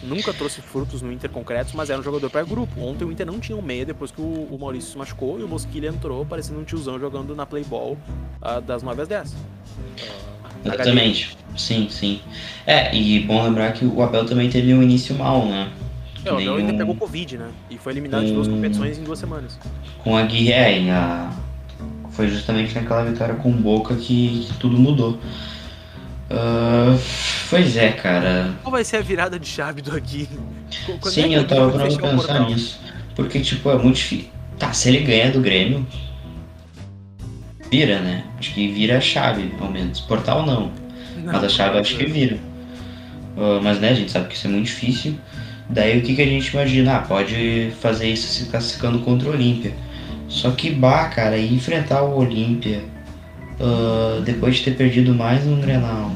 nunca 0.04 0.32
trouxe 0.32 0.60
frutos 0.60 1.02
no 1.02 1.12
Inter 1.12 1.30
concretos, 1.30 1.72
mas 1.72 1.90
era 1.90 1.98
um 1.98 2.02
jogador 2.02 2.30
para 2.30 2.42
grupo. 2.44 2.80
Ontem 2.80 3.04
o 3.04 3.12
Inter 3.12 3.26
não 3.26 3.40
tinha 3.40 3.56
um 3.56 3.62
meia 3.62 3.84
depois 3.84 4.10
que 4.10 4.20
o, 4.20 4.48
o 4.50 4.58
Maurício 4.60 4.92
se 4.92 4.98
machucou 4.98 5.40
e 5.40 5.42
o 5.42 5.48
Mosquilha 5.48 5.88
entrou 5.88 6.24
parecendo 6.24 6.60
um 6.60 6.64
tiozão 6.64 6.98
jogando 6.98 7.34
na 7.34 7.46
Playball 7.46 7.98
uh, 8.42 8.60
das 8.60 8.82
9 8.82 9.02
às 9.02 9.08
10. 9.08 9.32
Uh, 9.32 9.36
Exatamente, 10.64 11.36
sim, 11.56 11.88
sim. 11.90 12.20
É, 12.66 12.94
e 12.94 13.20
bom 13.20 13.42
lembrar 13.42 13.72
que 13.72 13.84
o 13.84 14.02
Abel 14.02 14.24
também 14.24 14.48
teve 14.48 14.72
um 14.72 14.82
início 14.82 15.14
mal, 15.14 15.46
né? 15.46 15.70
É, 16.24 16.32
o 16.32 16.36
Abel 16.36 16.56
ainda 16.56 16.72
um... 16.72 16.78
pegou 16.78 16.94
Covid, 16.94 17.38
né? 17.38 17.50
E 17.70 17.76
foi 17.76 17.92
eliminado 17.92 18.22
um... 18.22 18.26
de 18.26 18.32
duas 18.32 18.48
competições 18.48 18.98
em 18.98 19.04
duas 19.04 19.18
semanas. 19.18 19.58
Com 20.02 20.16
a 20.16 20.22
Guilherme, 20.22 20.90
a... 20.90 21.30
foi 22.10 22.28
justamente 22.28 22.74
naquela 22.74 23.04
vitória 23.04 23.34
com 23.34 23.52
Boca 23.52 23.94
que, 23.94 24.46
que 24.46 24.54
tudo 24.58 24.78
mudou. 24.78 25.18
Uh, 26.30 26.98
pois 27.48 27.76
é, 27.76 27.92
cara. 27.92 28.54
Qual 28.62 28.72
vai 28.72 28.84
ser 28.84 28.98
a 28.98 29.00
virada 29.00 29.38
de 29.38 29.46
chave 29.46 29.82
do 29.82 29.96
aqui? 29.96 30.28
Sim, 31.02 31.34
é 31.34 31.38
eu 31.38 31.46
tava 31.46 31.70
pra 31.70 31.86
pensar 31.86 32.40
nisso. 32.46 32.80
Porque, 33.14 33.40
tipo, 33.40 33.70
é 33.70 33.78
muito 33.78 33.96
difícil. 33.96 34.28
Tá, 34.58 34.72
se 34.72 34.88
ele 34.88 35.04
ganha 35.04 35.30
do 35.30 35.40
Grêmio, 35.40 35.86
vira, 37.70 38.00
né? 38.00 38.24
Acho 38.38 38.54
que 38.54 38.68
vira 38.68 38.98
a 38.98 39.00
chave, 39.00 39.52
ao 39.60 39.70
menos. 39.70 40.00
Portal 40.00 40.44
não. 40.46 40.72
não 41.16 41.32
mas 41.32 41.44
a 41.44 41.48
chave 41.48 41.78
acho 41.78 41.96
que 41.96 42.06
vira. 42.06 42.36
Uh, 43.36 43.60
mas, 43.62 43.80
né, 43.80 43.90
a 43.90 43.94
gente 43.94 44.10
sabe 44.10 44.28
que 44.28 44.34
isso 44.34 44.46
é 44.46 44.50
muito 44.50 44.66
difícil. 44.66 45.18
Daí 45.68 45.98
o 45.98 46.02
que, 46.02 46.14
que 46.14 46.22
a 46.22 46.26
gente 46.26 46.48
imagina? 46.48 46.96
Ah, 46.96 47.00
pode 47.00 47.72
fazer 47.80 48.08
isso 48.08 48.28
se 48.28 48.50
classificando 48.50 49.00
contra 49.00 49.28
o 49.28 49.32
Olímpia. 49.32 49.72
Só 50.28 50.50
que, 50.50 50.70
bah, 50.70 51.08
cara, 51.08 51.38
enfrentar 51.38 52.02
o 52.02 52.18
Olímpia 52.18 52.82
uh, 53.60 54.20
depois 54.22 54.56
de 54.56 54.64
ter 54.64 54.76
perdido 54.76 55.14
mais 55.14 55.46
um 55.46 55.60
Grenal, 55.60 56.12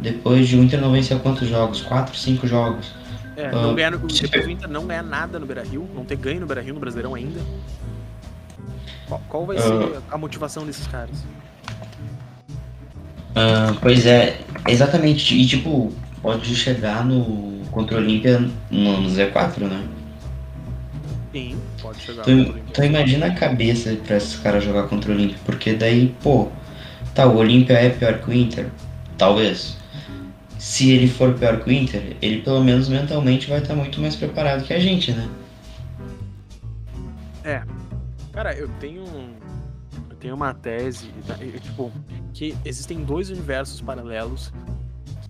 depois 0.00 0.48
de 0.48 0.56
o 0.56 0.62
Inter 0.62 0.80
não 0.80 0.92
vencer 0.92 1.18
quantos 1.20 1.48
jogos? 1.48 1.82
4, 1.82 2.16
5 2.16 2.46
jogos. 2.46 2.92
É, 3.36 3.50
não 3.50 3.72
uh, 3.72 3.74
ganha 3.74 3.90
no, 3.92 3.98
depois 4.08 4.46
o 4.46 4.50
Inter 4.50 4.68
não 4.68 4.86
ganha 4.86 5.02
nada 5.02 5.38
no 5.38 5.46
Beira 5.46 5.62
Rio, 5.62 5.88
não 5.94 6.04
ter 6.04 6.16
ganho 6.16 6.40
no 6.40 6.46
Beira 6.46 6.60
Rio 6.60 6.74
no 6.74 6.80
Brasileirão 6.80 7.14
ainda. 7.14 7.40
Qual, 9.06 9.22
qual 9.28 9.46
vai 9.46 9.56
uh, 9.56 9.60
ser 9.60 10.00
a 10.10 10.18
motivação 10.18 10.66
desses 10.66 10.86
caras? 10.86 11.24
Uh, 13.30 13.74
pois 13.80 14.06
é, 14.06 14.40
exatamente. 14.68 15.34
E 15.34 15.46
tipo, 15.46 15.92
pode 16.22 16.54
chegar 16.54 17.04
no 17.04 17.60
contra 17.70 17.96
o 17.96 18.00
Olímpia 18.00 18.40
no, 18.70 19.00
no 19.00 19.08
Z4, 19.08 19.60
né? 19.60 19.84
Sim, 21.32 21.56
pode 21.80 22.00
chegar. 22.00 22.24
Tu, 22.24 22.30
então 22.30 22.84
imagina 22.84 23.26
a 23.26 23.34
cabeça 23.34 23.96
pra 24.04 24.16
esses 24.16 24.36
caras 24.36 24.64
jogar 24.64 24.88
contra 24.88 25.12
o 25.12 25.14
Olímpia, 25.14 25.38
porque 25.44 25.74
daí, 25.74 26.14
pô, 26.22 26.48
tá, 27.14 27.26
o 27.26 27.36
Olímpia 27.36 27.74
é 27.74 27.90
pior 27.90 28.18
que 28.18 28.30
o 28.30 28.34
Inter? 28.34 28.66
Talvez. 29.16 29.79
Se 30.60 30.90
ele 30.90 31.08
for 31.08 31.32
pior 31.32 31.64
que 31.64 31.70
o 31.70 31.72
Inter, 31.72 32.18
ele 32.20 32.42
pelo 32.42 32.62
menos 32.62 32.86
mentalmente 32.86 33.48
vai 33.48 33.60
estar 33.60 33.74
muito 33.74 33.98
mais 33.98 34.14
preparado 34.14 34.62
que 34.62 34.74
a 34.74 34.78
gente, 34.78 35.10
né? 35.10 35.26
É. 37.42 37.62
Cara, 38.30 38.54
eu 38.54 38.68
tenho 38.78 39.02
eu 40.10 40.16
tenho 40.20 40.34
uma 40.34 40.52
tese, 40.52 41.08
tipo, 41.62 41.90
que 42.34 42.54
existem 42.62 43.02
dois 43.02 43.30
universos 43.30 43.80
paralelos 43.80 44.52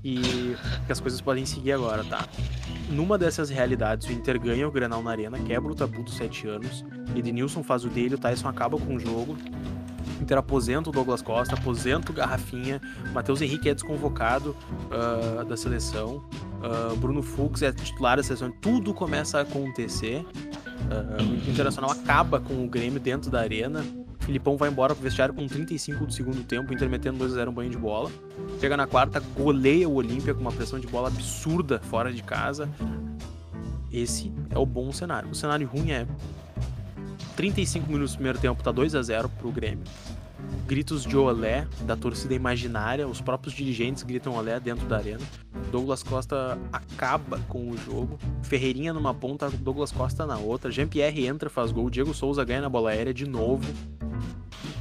que, 0.02 0.56
que 0.84 0.90
as 0.90 0.98
coisas 0.98 1.20
podem 1.20 1.46
seguir 1.46 1.72
agora, 1.72 2.02
tá? 2.02 2.26
Numa 2.90 3.16
dessas 3.16 3.50
realidades, 3.50 4.08
o 4.08 4.12
Inter 4.12 4.40
ganha 4.40 4.66
o 4.66 4.70
Granal 4.72 5.00
na 5.00 5.12
Arena, 5.12 5.38
quebra 5.38 5.70
o 5.70 5.76
tabu 5.76 6.02
dos 6.02 6.14
sete 6.14 6.48
anos, 6.48 6.84
Edenilson 7.14 7.62
faz 7.62 7.84
o 7.84 7.88
dele, 7.88 8.16
o 8.16 8.18
Tyson 8.18 8.48
acaba 8.48 8.76
com 8.76 8.96
o 8.96 8.98
jogo, 8.98 9.36
Inter 10.20 10.38
aposenta 10.38 10.90
o 10.90 10.92
Douglas 10.92 11.22
Costa, 11.22 11.54
aposenta 11.54 12.12
o 12.12 12.14
Garrafinha, 12.14 12.80
Matheus 13.12 13.40
Henrique 13.40 13.68
é 13.68 13.74
desconvocado 13.74 14.56
uh, 14.86 15.44
da 15.44 15.56
seleção, 15.56 16.24
uh, 16.60 16.96
Bruno 16.96 17.22
Fux 17.22 17.62
é 17.62 17.72
titular 17.72 18.16
da 18.16 18.22
seleção, 18.22 18.50
tudo 18.60 18.92
começa 18.92 19.38
a 19.38 19.42
acontecer. 19.42 20.24
Uh, 20.80 21.46
o 21.46 21.50
Internacional 21.50 21.90
acaba 21.90 22.40
com 22.40 22.64
o 22.64 22.68
Grêmio 22.68 23.00
dentro 23.00 23.30
da 23.30 23.40
arena, 23.40 23.84
Filipão 24.20 24.56
vai 24.56 24.68
embora 24.68 24.94
pro 24.94 25.02
vestiário 25.02 25.34
com 25.34 25.46
35 25.46 26.06
do 26.06 26.12
segundo 26.12 26.44
tempo, 26.44 26.72
Inter 26.72 26.88
metendo 26.88 27.24
2x0 27.24 27.48
um 27.48 27.52
banho 27.52 27.70
de 27.70 27.78
bola. 27.78 28.10
Chega 28.60 28.76
na 28.76 28.86
quarta, 28.86 29.18
goleia 29.18 29.88
o 29.88 29.94
Olímpia 29.94 30.34
com 30.34 30.40
uma 30.40 30.52
pressão 30.52 30.78
de 30.78 30.86
bola 30.86 31.08
absurda 31.08 31.80
fora 31.80 32.12
de 32.12 32.22
casa. 32.22 32.68
Esse 33.92 34.32
é 34.50 34.58
o 34.58 34.64
bom 34.64 34.92
cenário. 34.92 35.30
O 35.30 35.34
cenário 35.34 35.66
ruim 35.66 35.90
é 35.90 36.06
35 37.34 37.90
minutos 37.90 38.12
do 38.12 38.16
primeiro 38.16 38.38
tempo, 38.38 38.62
tá 38.62 38.70
2 38.70 38.94
a 38.94 39.02
0 39.02 39.28
pro 39.30 39.50
Grêmio. 39.50 39.84
Gritos 40.66 41.04
de 41.04 41.16
olé 41.16 41.66
da 41.82 41.96
torcida 41.96 42.32
imaginária, 42.32 43.08
os 43.08 43.20
próprios 43.20 43.54
dirigentes 43.54 44.04
gritam 44.04 44.34
olé 44.34 44.60
dentro 44.60 44.86
da 44.86 44.98
arena. 44.98 45.22
Douglas 45.72 46.02
Costa 46.02 46.56
acaba 46.72 47.40
com 47.48 47.70
o 47.70 47.76
jogo. 47.76 48.18
Ferreirinha 48.42 48.92
numa 48.92 49.12
ponta, 49.12 49.50
Douglas 49.50 49.90
Costa 49.90 50.24
na 50.24 50.38
outra. 50.38 50.70
Jean-Pierre 50.70 51.26
entra, 51.26 51.50
faz 51.50 51.72
gol. 51.72 51.90
Diego 51.90 52.14
Souza 52.14 52.44
ganha 52.44 52.60
na 52.60 52.68
bola 52.68 52.90
aérea 52.90 53.12
de 53.12 53.26
novo. 53.26 53.64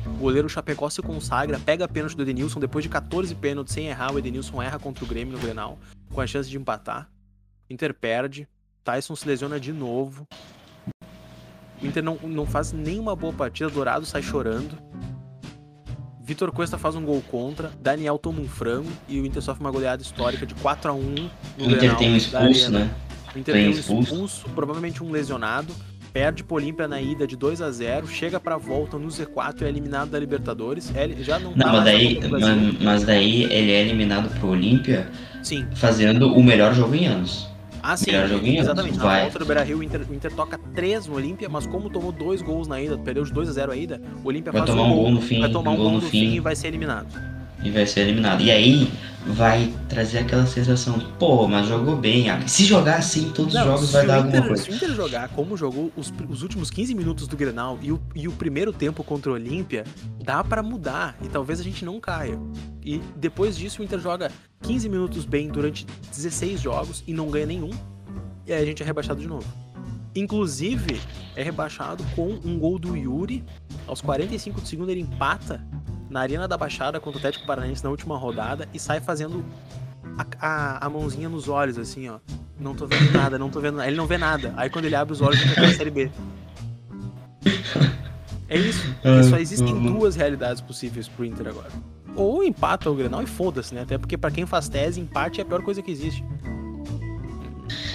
O 0.05 0.19
goleiro 0.19 0.49
Chapecó 0.49 0.89
se 0.89 1.01
consagra, 1.01 1.57
pega 1.57 1.85
a 1.85 1.87
pênalti 1.87 2.15
do 2.15 2.21
Edenilson. 2.21 2.59
Depois 2.59 2.83
de 2.83 2.89
14 2.89 3.33
pênaltis 3.33 3.73
sem 3.73 3.87
errar, 3.87 4.13
o 4.13 4.19
Edenilson 4.19 4.61
erra 4.61 4.77
contra 4.77 5.03
o 5.03 5.07
Grêmio 5.07 5.33
no 5.33 5.39
Grenal, 5.39 5.79
com 6.13 6.21
a 6.21 6.27
chance 6.27 6.49
de 6.49 6.57
empatar. 6.57 7.09
Inter 7.69 7.93
perde. 7.93 8.47
Tyson 8.83 9.15
se 9.15 9.27
lesiona 9.27 9.59
de 9.59 9.71
novo. 9.71 10.27
O 11.81 11.85
Inter 11.85 12.03
não, 12.03 12.15
não 12.23 12.45
faz 12.45 12.71
nenhuma 12.71 13.15
boa 13.15 13.33
partida. 13.33 13.69
Dourado 13.69 14.05
sai 14.05 14.21
chorando. 14.21 14.88
Vitor 16.29 16.51
Cuesta 16.51 16.77
faz 16.77 16.95
um 16.95 17.03
gol 17.03 17.23
contra. 17.23 17.71
Daniel 17.81 18.19
toma 18.19 18.39
um 18.39 18.47
frango. 18.47 18.91
E 19.07 19.19
o 19.19 19.25
Inter 19.25 19.41
sofre 19.41 19.63
uma 19.63 19.71
goleada 19.71 20.03
histórica 20.03 20.45
de 20.45 20.53
4 20.53 20.91
a 20.91 20.93
1 20.93 21.01
no 21.01 21.65
O 21.65 21.71
Inter 21.71 21.97
tem 21.97 22.13
um 22.13 22.15
expulso, 22.15 22.71
né? 22.71 22.87
O 23.35 23.39
Inter 23.39 23.55
tem, 23.55 23.63
tem 23.63 23.67
um 23.67 23.79
expulso. 23.79 24.13
expulso, 24.13 24.49
provavelmente 24.53 25.03
um 25.03 25.09
lesionado 25.09 25.73
perde 26.13 26.43
pro 26.43 26.57
Olímpia 26.57 26.87
na 26.87 27.01
ida 27.01 27.25
de 27.25 27.35
2 27.35 27.61
a 27.61 27.71
0 27.71 28.07
chega 28.07 28.39
pra 28.39 28.57
volta 28.57 28.97
no 28.97 29.07
Z4 29.07 29.61
e 29.61 29.65
é 29.65 29.69
eliminado 29.69 30.09
da 30.09 30.19
Libertadores. 30.19 30.93
Ele 30.95 31.23
já 31.23 31.39
não, 31.39 31.51
não 31.51 31.57
tá 31.57 31.73
mas, 31.73 31.83
daí, 31.83 32.19
mas, 32.29 32.79
mas, 32.79 33.03
daí 33.03 33.43
ele 33.45 33.71
é 33.71 33.81
eliminado 33.81 34.29
pro 34.39 34.49
Olímpia 34.49 35.09
Sim. 35.41 35.65
fazendo 35.75 36.31
o 36.31 36.43
melhor 36.43 36.75
jogo 36.75 36.93
em 36.93 37.07
anos. 37.07 37.49
Ah, 37.81 37.97
sim, 37.97 38.11
em 38.11 38.57
exatamente. 38.57 38.97
Na 38.97 39.03
Vai. 39.03 39.21
volta 39.21 39.39
do 39.39 39.45
Beira 39.45 39.63
Rio, 39.63 39.79
o 39.79 39.83
Inter, 39.83 40.01
o 40.09 40.13
Inter 40.13 40.31
toca 40.33 40.59
3 40.75 41.07
no 41.07 41.15
Olímpia, 41.15 41.49
mas 41.49 41.65
como 41.65 41.89
tomou 41.89 42.11
dois 42.11 42.41
gols 42.41 42.67
na 42.67 42.81
ida, 42.81 42.97
perdeu 42.97 43.23
de 43.23 43.31
2 43.33 43.49
a 43.49 43.51
0 43.53 43.71
a 43.71 43.75
ida, 43.75 44.01
o 44.23 44.27
Olímpia 44.27 44.51
vai 44.51 44.61
faz 44.61 44.71
tomar 44.71 44.87
um 44.87 44.95
gol, 44.95 45.11
no 45.11 45.21
fim, 45.21 45.39
vai 45.39 45.51
tomar 45.51 45.71
um 45.71 45.77
gol, 45.77 45.91
no 45.91 46.01
fim 46.01 46.33
e 46.33 46.39
vai 46.39 46.55
ser 46.55 46.67
eliminado 46.67 47.38
e 47.63 47.69
vai 47.69 47.85
ser 47.85 48.01
eliminado. 48.01 48.41
E 48.41 48.51
aí 48.51 48.91
vai 49.25 49.73
trazer 49.87 50.19
aquela 50.19 50.45
sensação, 50.45 50.99
pô, 51.19 51.47
mas 51.47 51.67
jogou 51.67 51.95
bem. 51.95 52.25
Se 52.47 52.65
jogar 52.65 52.97
assim, 52.97 53.31
todos 53.31 53.53
os 53.53 53.61
jogos 53.61 53.91
vai 53.91 54.05
dar 54.05 54.19
Inter, 54.19 54.35
alguma 54.35 54.47
coisa. 54.47 54.63
Se 54.63 54.71
o 54.71 54.75
Inter 54.75 54.95
jogar 54.95 55.29
como 55.29 55.57
jogou 55.57 55.91
os, 55.95 56.11
os 56.27 56.41
últimos 56.41 56.69
15 56.69 56.95
minutos 56.95 57.27
do 57.27 57.35
Grenal 57.35 57.77
e 57.81 57.91
o, 57.91 58.01
e 58.15 58.27
o 58.27 58.31
primeiro 58.31 58.71
tempo 58.71 59.03
contra 59.03 59.31
o 59.31 59.35
Olímpia, 59.35 59.83
dá 60.23 60.43
para 60.43 60.63
mudar 60.63 61.17
e 61.23 61.27
talvez 61.27 61.59
a 61.59 61.63
gente 61.63 61.83
não 61.83 61.99
caia. 61.99 62.39
E 62.83 62.99
depois 63.15 63.57
disso 63.57 63.81
o 63.81 63.85
Inter 63.85 63.99
joga 63.99 64.31
15 64.61 64.89
minutos 64.89 65.25
bem 65.25 65.47
durante 65.49 65.85
16 66.15 66.61
jogos 66.61 67.03
e 67.05 67.13
não 67.13 67.29
ganha 67.29 67.45
nenhum. 67.45 67.71
E 68.45 68.53
aí 68.53 68.63
a 68.63 68.65
gente 68.65 68.81
é 68.81 68.85
rebaixado 68.85 69.21
de 69.21 69.27
novo. 69.27 69.45
Inclusive, 70.15 70.99
é 71.35 71.43
rebaixado 71.43 72.03
com 72.15 72.39
um 72.43 72.57
gol 72.57 72.79
do 72.79 72.95
Yuri. 72.95 73.43
Aos 73.87 74.01
45 74.01 74.61
do 74.61 74.67
segundo 74.67 74.89
ele 74.89 75.01
empata 75.01 75.63
na 76.09 76.21
Arena 76.21 76.47
da 76.47 76.57
Baixada 76.57 76.99
contra 76.99 77.17
o 77.17 77.19
Atlético 77.19 77.45
Paranaense 77.45 77.83
na 77.83 77.89
última 77.89 78.17
rodada 78.17 78.67
e 78.73 78.79
sai 78.79 78.99
fazendo 78.99 79.45
a, 80.17 80.25
a, 80.39 80.85
a, 80.85 80.89
mãozinha 80.89 81.29
nos 81.29 81.47
olhos, 81.47 81.77
assim, 81.77 82.09
ó. 82.09 82.19
Não 82.59 82.75
tô 82.75 82.87
vendo 82.87 83.11
nada, 83.11 83.39
não 83.39 83.49
tô 83.49 83.61
vendo 83.61 83.77
nada. 83.77 83.87
Ele 83.87 83.97
não 83.97 84.07
vê 84.07 84.17
nada. 84.17 84.53
Aí 84.57 84.69
quando 84.69 84.85
ele 84.85 84.95
abre 84.95 85.13
os 85.13 85.21
olhos, 85.21 85.39
ele 85.41 85.53
tá 85.53 85.61
na 85.61 85.73
Série 85.73 85.91
B. 85.91 86.11
É 88.49 88.57
isso. 88.57 88.83
Porque 89.01 89.23
só 89.23 89.37
existem 89.37 89.79
duas 89.79 90.15
realidades 90.15 90.59
possíveis 90.59 91.07
pro 91.07 91.23
Inter 91.23 91.47
agora. 91.47 91.69
Ou 92.15 92.43
empata 92.43 92.89
o 92.89 92.95
Grenal 92.95 93.21
e 93.21 93.27
foda-se, 93.27 93.73
né? 93.73 93.83
Até 93.83 93.97
porque 93.97 94.17
para 94.17 94.31
quem 94.31 94.45
faz 94.45 94.67
tese, 94.67 94.99
empate 94.99 95.39
é 95.39 95.43
a 95.43 95.45
pior 95.45 95.61
coisa 95.61 95.81
que 95.81 95.91
existe. 95.91 96.25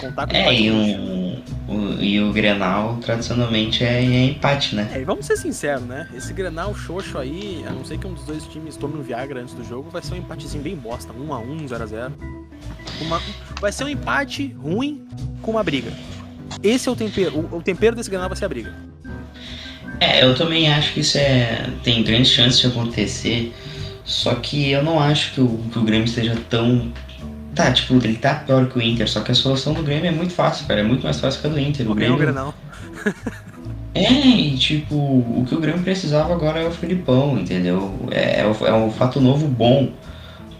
Contar 0.01 0.27
com 0.27 0.37
é, 0.37 0.55
e 0.55 0.71
o, 0.71 1.73
o, 1.73 2.03
e 2.03 2.21
o 2.21 2.33
Grenal 2.33 2.97
tradicionalmente 2.99 3.85
é, 3.85 4.03
é 4.03 4.25
empate, 4.27 4.75
né? 4.75 4.91
É, 4.93 5.01
e 5.01 5.05
vamos 5.05 5.27
ser 5.27 5.37
sinceros, 5.37 5.85
né? 5.85 6.09
Esse 6.15 6.33
Grenal 6.33 6.75
xoxo 6.75 7.19
aí, 7.19 7.65
a 7.67 7.73
não 7.73 7.85
ser 7.85 7.99
que 7.99 8.07
um 8.07 8.15
dos 8.15 8.25
dois 8.25 8.45
times 8.47 8.77
tome 8.77 8.99
um 8.99 9.03
Viagra 9.03 9.41
antes 9.41 9.55
do 9.55 9.65
jogo, 9.65 9.91
vai 9.91 10.03
ser 10.03 10.15
um 10.15 10.19
empatezinho 10.19 10.63
bem 10.63 10.77
bosta. 10.77 11.13
1x1, 11.13 11.69
0x0. 11.69 12.13
Uma, 13.01 13.21
vai 13.61 13.73
ser 13.73 13.85
um 13.85 13.89
empate 13.89 14.55
ruim 14.61 15.07
com 15.43 15.53
uma 15.53 15.63
briga. 15.63 15.93
Esse 16.63 16.89
é 16.89 16.93
o 16.93 16.97
tempero. 16.97 17.39
O, 17.39 17.59
o 17.59 17.63
tempero 17.63 17.97
desse 17.97 18.11
Grenal 18.11 18.29
vai 18.29 18.37
ser 18.37 18.45
a 18.45 18.49
briga. 18.49 18.75
É, 20.01 20.25
eu 20.25 20.35
também 20.35 20.73
acho 20.73 20.93
que 20.93 21.01
isso 21.01 21.19
é. 21.19 21.71
tem 21.83 22.03
grandes 22.03 22.31
chances 22.31 22.61
de 22.61 22.67
acontecer. 22.67 23.55
Só 24.05 24.35
que 24.35 24.71
eu 24.71 24.83
não 24.83 25.01
acho 25.01 25.33
que 25.33 25.41
o, 25.41 25.59
que 25.73 25.79
o 25.79 25.83
Grêmio 25.83 26.05
esteja 26.05 26.37
tão 26.51 26.93
Tá, 27.55 27.73
tipo, 27.73 27.95
ele 27.95 28.17
tá 28.17 28.35
pior 28.35 28.67
que 28.69 28.79
o 28.79 28.83
Inter, 28.83 29.09
só 29.09 29.21
que 29.21 29.31
a 29.31 29.35
solução 29.35 29.73
do 29.73 29.83
Grêmio 29.83 30.07
é 30.07 30.11
muito 30.11 30.33
fácil, 30.33 30.67
cara. 30.67 30.81
É 30.81 30.83
muito 30.83 31.05
mais 31.05 31.21
fácil 31.21 31.41
que 31.41 31.47
a 31.47 31.51
do 31.51 31.61
Inter. 31.61 31.89
O 31.89 31.95
Grêmio. 31.95 32.33
Não. 32.33 32.53
é, 33.95 34.11
e 34.11 34.57
tipo, 34.57 34.97
o 34.97 35.45
que 35.49 35.55
o 35.55 35.61
Grêmio 35.61 35.83
precisava 35.83 36.33
agora 36.33 36.61
é 36.61 36.67
o 36.67 36.73
Filipão, 36.73 37.39
entendeu? 37.39 38.09
É, 38.11 38.41
é, 38.41 38.47
o, 38.47 38.67
é 38.67 38.75
um 38.75 38.91
fato 38.91 39.21
novo 39.21 39.47
bom. 39.47 39.93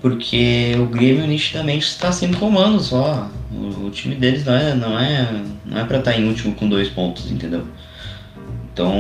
Porque 0.01 0.75
o 0.79 0.87
Grêmio 0.87 1.27
nitidamente 1.27 1.87
está 1.87 2.13
sem 2.13 2.33
comando 2.35 2.79
só. 2.79 3.29
O, 3.51 3.87
o, 3.87 3.91
time 3.91 4.15
deles 4.15 4.45
não 4.45 4.55
é, 4.55 4.75
não 4.75 4.99
é, 4.99 5.43
não 5.65 5.79
é 5.81 5.85
pra 5.85 5.99
estar 5.99 6.13
tá 6.13 6.19
em 6.19 6.29
último 6.29 6.55
com 6.55 6.69
dois 6.69 6.89
pontos, 6.91 7.31
entendeu? 7.31 7.67
Então 8.73 8.93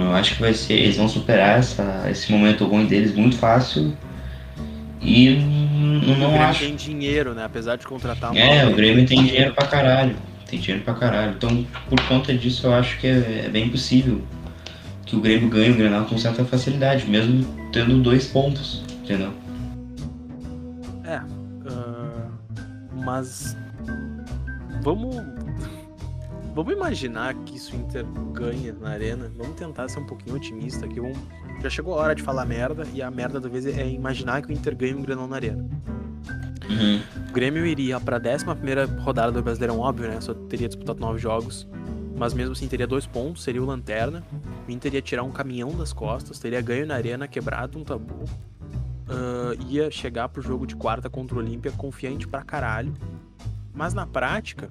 eu 0.00 0.12
acho 0.14 0.34
que 0.34 0.40
vai 0.40 0.52
ser. 0.52 0.74
Eles 0.74 0.96
vão 0.96 1.08
superar 1.08 1.60
essa, 1.60 2.06
esse 2.10 2.30
momento 2.32 2.66
ruim 2.66 2.86
deles 2.86 3.14
muito 3.14 3.36
fácil. 3.36 3.96
E 5.00 5.67
não, 5.78 6.16
não 6.16 6.26
o 6.28 6.30
Grêmio 6.30 6.48
acho. 6.48 6.60
tem 6.60 6.76
dinheiro, 6.76 7.34
né? 7.34 7.44
Apesar 7.44 7.76
de 7.76 7.86
contratar 7.86 8.30
uma. 8.30 8.38
É, 8.38 8.66
o 8.66 8.74
Grêmio 8.74 9.06
tem 9.06 9.24
dinheiro 9.24 9.54
pra 9.54 9.66
caralho. 9.66 10.16
Tem 10.46 10.58
dinheiro 10.58 10.84
pra 10.84 10.94
caralho. 10.94 11.34
Então, 11.36 11.66
por 11.88 12.00
conta 12.08 12.34
disso, 12.34 12.66
eu 12.66 12.74
acho 12.74 12.98
que 12.98 13.06
é, 13.06 13.44
é 13.46 13.48
bem 13.48 13.68
possível 13.68 14.22
que 15.04 15.16
o 15.16 15.20
Grêmio 15.20 15.48
ganhe 15.48 15.70
o 15.70 15.76
Grenal 15.76 16.04
com 16.04 16.18
certa 16.18 16.44
facilidade, 16.44 17.06
mesmo 17.08 17.44
tendo 17.72 17.98
dois 18.02 18.26
pontos, 18.26 18.82
entendeu? 19.02 19.32
É. 21.04 21.18
Uh, 21.18 22.30
mas. 23.04 23.56
Vamos. 24.82 25.37
Vamos 26.54 26.72
imaginar 26.72 27.34
que 27.34 27.56
isso 27.56 27.74
Inter 27.76 28.04
ganha 28.32 28.72
na 28.72 28.90
arena. 28.90 29.30
Vamos 29.36 29.56
tentar 29.56 29.88
ser 29.88 30.00
um 30.00 30.06
pouquinho 30.06 30.36
otimista 30.36 30.86
aqui. 30.86 31.00
Vamos 31.00 31.18
já 31.60 31.68
chegou 31.68 31.94
a 31.94 32.02
hora 32.02 32.14
de 32.14 32.22
falar 32.22 32.44
merda, 32.44 32.86
e 32.94 33.02
a 33.02 33.10
merda 33.10 33.40
da 33.40 33.48
vez 33.48 33.66
é 33.66 33.88
imaginar 33.88 34.42
que 34.42 34.48
o 34.48 34.52
Inter 34.52 34.76
ganha 34.76 34.96
um 34.96 35.02
Grenal 35.02 35.26
na 35.26 35.36
Arena. 35.36 35.68
Uhum. 36.68 37.02
O 37.28 37.32
Grêmio 37.32 37.66
iria 37.66 37.98
pra 37.98 38.18
11 38.18 38.44
rodada 39.00 39.32
do 39.32 39.42
Brasileirão, 39.42 39.80
óbvio, 39.80 40.08
né? 40.08 40.20
Só 40.20 40.34
teria 40.34 40.68
disputado 40.68 41.00
nove 41.00 41.18
jogos. 41.18 41.66
Mas 42.16 42.34
mesmo 42.34 42.52
assim 42.52 42.68
teria 42.68 42.86
dois 42.86 43.06
pontos, 43.06 43.42
seria 43.42 43.62
o 43.62 43.66
Lanterna. 43.66 44.22
O 44.66 44.70
Inter 44.70 44.94
ia 44.94 45.02
tirar 45.02 45.22
um 45.22 45.30
caminhão 45.30 45.70
das 45.76 45.92
costas, 45.92 46.38
teria 46.38 46.60
ganho 46.60 46.86
na 46.86 46.94
Arena, 46.94 47.26
quebrado 47.26 47.78
um 47.78 47.84
tabu. 47.84 48.24
Uh, 49.08 49.60
ia 49.68 49.90
chegar 49.90 50.28
pro 50.28 50.42
jogo 50.42 50.66
de 50.66 50.76
quarta 50.76 51.08
contra 51.08 51.36
o 51.36 51.38
Olímpia 51.38 51.72
confiante 51.72 52.28
pra 52.28 52.42
caralho. 52.42 52.92
Mas 53.78 53.94
na 53.94 54.04
prática, 54.04 54.68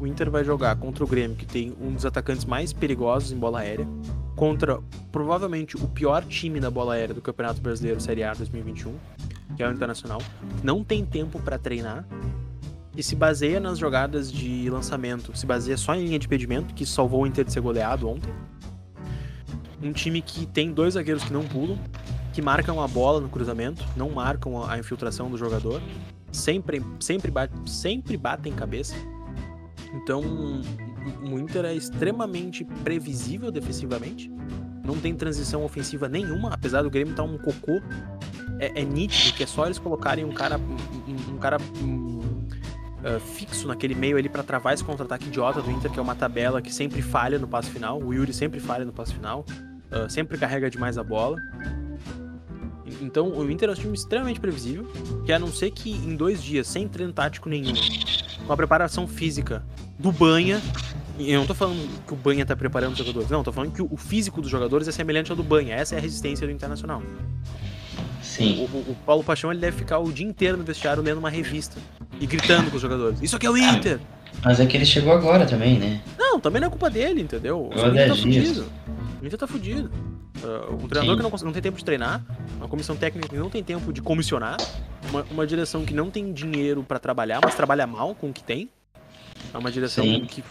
o 0.00 0.04
Inter 0.04 0.28
vai 0.28 0.42
jogar 0.42 0.74
contra 0.74 1.04
o 1.04 1.06
Grêmio, 1.06 1.36
que 1.36 1.46
tem 1.46 1.72
um 1.80 1.92
dos 1.92 2.04
atacantes 2.04 2.44
mais 2.44 2.72
perigosos 2.72 3.30
em 3.30 3.38
bola 3.38 3.60
aérea, 3.60 3.86
contra 4.34 4.80
provavelmente 5.12 5.76
o 5.76 5.86
pior 5.86 6.24
time 6.24 6.58
da 6.58 6.68
bola 6.68 6.94
aérea 6.94 7.14
do 7.14 7.22
Campeonato 7.22 7.60
Brasileiro 7.60 8.00
Série 8.00 8.24
A 8.24 8.34
2021, 8.34 8.96
que 9.56 9.62
é 9.62 9.68
o 9.68 9.70
Internacional. 9.70 10.20
Não 10.60 10.82
tem 10.82 11.04
tempo 11.04 11.40
para 11.40 11.56
treinar 11.56 12.04
e 12.96 13.00
se 13.00 13.14
baseia 13.14 13.60
nas 13.60 13.78
jogadas 13.78 14.30
de 14.32 14.68
lançamento, 14.68 15.36
se 15.36 15.46
baseia 15.46 15.76
só 15.76 15.94
em 15.94 16.04
linha 16.06 16.18
de 16.18 16.26
impedimento, 16.26 16.74
que 16.74 16.84
salvou 16.84 17.22
o 17.22 17.26
Inter 17.28 17.44
de 17.44 17.52
ser 17.52 17.60
goleado 17.60 18.08
ontem. 18.08 18.34
Um 19.80 19.92
time 19.92 20.20
que 20.20 20.46
tem 20.46 20.72
dois 20.72 20.94
zagueiros 20.94 21.22
que 21.22 21.32
não 21.32 21.44
pulam, 21.44 21.78
que 22.32 22.42
marcam 22.42 22.82
a 22.82 22.88
bola 22.88 23.20
no 23.20 23.28
cruzamento, 23.28 23.84
não 23.96 24.10
marcam 24.10 24.68
a 24.68 24.76
infiltração 24.76 25.30
do 25.30 25.38
jogador, 25.38 25.80
sempre 26.32 26.82
sempre 26.98 27.30
bate, 27.30 27.54
sempre 27.70 28.16
batem 28.16 28.52
cabeça. 28.52 28.94
Então, 29.94 30.22
o 31.22 31.38
Inter 31.38 31.64
é 31.64 31.74
extremamente 31.74 32.64
previsível 32.64 33.50
defensivamente. 33.50 34.30
Não 34.84 34.98
tem 34.98 35.14
transição 35.14 35.64
ofensiva 35.64 36.08
nenhuma, 36.08 36.50
apesar 36.52 36.82
do 36.82 36.90
Grêmio 36.90 37.12
estar 37.12 37.22
tá 37.22 37.28
um 37.28 37.38
cocô. 37.38 37.80
É, 38.58 38.80
é, 38.80 38.84
nítido 38.84 39.36
que 39.36 39.42
é 39.42 39.46
só 39.46 39.66
eles 39.66 39.78
colocarem 39.78 40.24
um 40.24 40.32
cara, 40.32 40.58
um, 40.58 41.34
um 41.34 41.38
cara 41.38 41.58
um, 41.82 42.20
uh, 43.02 43.20
fixo 43.20 43.66
naquele 43.66 43.94
meio 43.94 44.16
ali 44.16 44.28
para 44.28 44.42
travar 44.42 44.72
esse 44.72 44.84
contra-ataque 44.84 45.26
idiota 45.26 45.60
do 45.60 45.70
Inter, 45.70 45.90
que 45.90 45.98
é 45.98 46.02
uma 46.02 46.14
tabela 46.14 46.62
que 46.62 46.72
sempre 46.72 47.02
falha 47.02 47.38
no 47.38 47.48
passo 47.48 47.70
final. 47.70 48.00
O 48.00 48.12
Yuri 48.12 48.32
sempre 48.32 48.60
falha 48.60 48.84
no 48.84 48.92
passo 48.92 49.14
final, 49.14 49.44
uh, 49.90 50.10
sempre 50.10 50.38
carrega 50.38 50.70
demais 50.70 50.96
a 50.96 51.02
bola. 51.02 51.36
Então 53.02 53.28
o 53.28 53.50
Inter 53.50 53.68
é 53.68 53.72
um 53.72 53.74
time 53.74 53.94
extremamente 53.94 54.38
previsível, 54.38 54.86
que 55.26 55.32
a 55.32 55.38
não 55.38 55.48
ser 55.48 55.72
que 55.72 55.90
em 55.90 56.14
dois 56.14 56.42
dias, 56.42 56.68
sem 56.68 56.86
treino 56.86 57.12
tático 57.12 57.48
nenhum, 57.48 57.74
com 58.46 58.52
a 58.52 58.56
preparação 58.56 59.08
física 59.08 59.64
do 59.98 60.12
Banha, 60.12 60.62
eu 61.18 61.40
não 61.40 61.46
tô 61.46 61.54
falando 61.54 61.88
que 62.06 62.12
o 62.12 62.16
Banha 62.16 62.46
tá 62.46 62.56
preparando 62.56 62.92
os 62.92 62.98
jogadores, 62.98 63.28
não, 63.28 63.42
tô 63.42 63.52
falando 63.52 63.72
que 63.72 63.82
o 63.82 63.96
físico 63.96 64.40
dos 64.40 64.50
jogadores 64.50 64.86
é 64.86 64.92
semelhante 64.92 65.30
ao 65.30 65.36
do 65.36 65.42
Banha, 65.42 65.74
essa 65.74 65.96
é 65.96 65.98
a 65.98 66.00
resistência 66.00 66.46
do 66.46 66.52
Internacional. 66.52 67.02
Sim. 68.22 68.60
O, 68.60 68.76
o, 68.76 68.92
o, 68.92 68.96
Paulo 69.04 69.24
Paixão 69.24 69.50
ele 69.50 69.60
deve 69.60 69.76
ficar 69.76 69.98
o 69.98 70.10
dia 70.12 70.26
inteiro 70.26 70.56
no 70.56 70.62
vestiário 70.62 71.02
lendo 71.02 71.18
uma 71.18 71.28
revista 71.28 71.78
e 72.20 72.26
gritando 72.26 72.70
com 72.70 72.76
os 72.76 72.82
jogadores. 72.82 73.20
Isso 73.20 73.34
aqui 73.34 73.46
é 73.46 73.50
o 73.50 73.58
Inter! 73.58 73.98
Mas 74.42 74.60
é 74.60 74.66
que 74.66 74.76
ele 74.76 74.86
chegou 74.86 75.12
agora 75.12 75.44
também, 75.44 75.78
né? 75.78 76.00
Não, 76.18 76.40
também 76.40 76.60
não 76.60 76.68
é 76.68 76.70
culpa 76.70 76.88
dele, 76.88 77.20
entendeu? 77.20 77.68
O 77.68 77.88
Inter 77.88 78.08
tá 78.08 78.16
fudido. 78.16 78.64
O 79.22 79.26
Inter 79.26 79.38
tá 79.38 79.46
fudido. 79.46 79.88
Uh, 80.42 80.74
um 80.74 80.88
treinador 80.88 81.16
Sim. 81.16 81.16
que 81.16 81.22
não, 81.22 81.46
não 81.46 81.52
tem 81.52 81.62
tempo 81.62 81.78
de 81.78 81.84
treinar, 81.84 82.24
uma 82.56 82.66
comissão 82.66 82.96
técnica 82.96 83.28
que 83.28 83.36
não 83.36 83.48
tem 83.48 83.62
tempo 83.62 83.92
de 83.92 84.02
comissionar, 84.02 84.56
uma, 85.08 85.22
uma 85.30 85.46
direção 85.46 85.84
que 85.84 85.94
não 85.94 86.10
tem 86.10 86.32
dinheiro 86.32 86.82
para 86.82 86.98
trabalhar, 86.98 87.40
mas 87.42 87.54
trabalha 87.54 87.86
mal 87.86 88.16
com 88.16 88.30
o 88.30 88.32
que 88.32 88.42
tem. 88.42 88.68
É 89.54 89.58
uma 89.58 89.70
direção 89.70 90.04
Sim. 90.04 90.26
que 90.26 90.42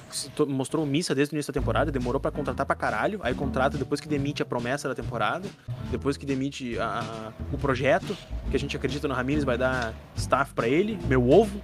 mostrou 0.47 0.85
missa 0.85 1.13
desde 1.13 1.33
o 1.33 1.35
início 1.35 1.51
da 1.51 1.59
temporada, 1.59 1.91
demorou 1.91 2.21
para 2.21 2.31
contratar 2.31 2.65
pra 2.65 2.75
caralho, 2.75 3.19
aí 3.23 3.33
contrata 3.33 3.77
depois 3.77 3.99
que 3.99 4.07
demite 4.07 4.41
a 4.41 4.45
promessa 4.45 4.87
da 4.87 4.95
temporada, 4.95 5.49
depois 5.89 6.15
que 6.15 6.25
demite 6.25 6.79
a, 6.79 6.99
a, 6.99 7.31
o 7.53 7.57
projeto, 7.57 8.15
que 8.49 8.55
a 8.55 8.59
gente 8.59 8.75
acredita 8.77 9.07
no 9.07 9.13
Ramires 9.13 9.43
vai 9.43 9.57
dar 9.57 9.93
staff 10.15 10.53
para 10.53 10.69
ele, 10.69 10.97
meu 11.07 11.29
ovo, 11.29 11.61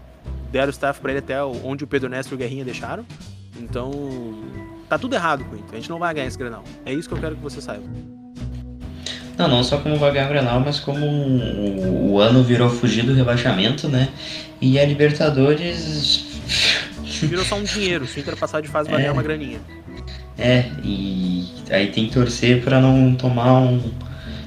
deram 0.52 0.72
staff 0.72 1.00
para 1.00 1.12
ele 1.12 1.20
até 1.20 1.42
onde 1.42 1.86
o 1.86 1.88
Pedro 1.88 2.10
Néstor 2.10 2.34
e 2.34 2.36
o 2.36 2.38
Guerrinha 2.38 2.66
deixaram. 2.66 3.06
Então, 3.60 3.92
tá 4.90 4.98
tudo 4.98 5.16
errado 5.16 5.46
ele. 5.52 5.64
A 5.72 5.76
gente 5.76 5.90
não 5.90 6.00
vai 6.00 6.14
ganhar 6.14 6.28
esse 6.28 6.38
Grenal. 6.38 6.64
É 6.86 6.94
isso 6.94 7.08
que 7.08 7.16
eu 7.16 7.20
quero 7.20 7.36
que 7.36 7.42
você 7.42 7.62
saiba. 7.62 7.84
Não, 9.38 9.48
não 9.48 9.64
só 9.64 9.78
como 9.78 9.98
vai 9.98 10.12
ganhar 10.12 10.26
o 10.26 10.30
Grenal, 10.30 10.60
mas 10.60 10.80
como 10.80 11.06
o, 11.06 12.14
o 12.14 12.20
ano 12.20 12.44
virou 12.44 12.70
fugir 12.70 13.06
do 13.06 13.14
rebaixamento, 13.14 13.88
né? 13.88 14.10
E 14.60 14.80
a 14.80 14.86
Libertadores 14.86 16.26
Virou 17.26 17.44
só 17.44 17.56
um 17.56 17.64
dinheiro. 17.64 18.06
Se 18.06 18.20
o 18.20 18.22
Inter 18.22 18.36
passar 18.36 18.62
de 18.62 18.68
fase, 18.68 18.90
vai 18.90 19.00
ganhar 19.00 19.14
uma 19.14 19.24
graninha. 19.24 19.60
É, 20.38 20.66
e 20.84 21.48
aí 21.72 21.88
tem 21.88 22.08
que 22.08 22.14
torcer 22.14 22.62
para 22.64 22.80
não 22.80 23.16
tomar 23.16 23.60
um. 23.60 23.80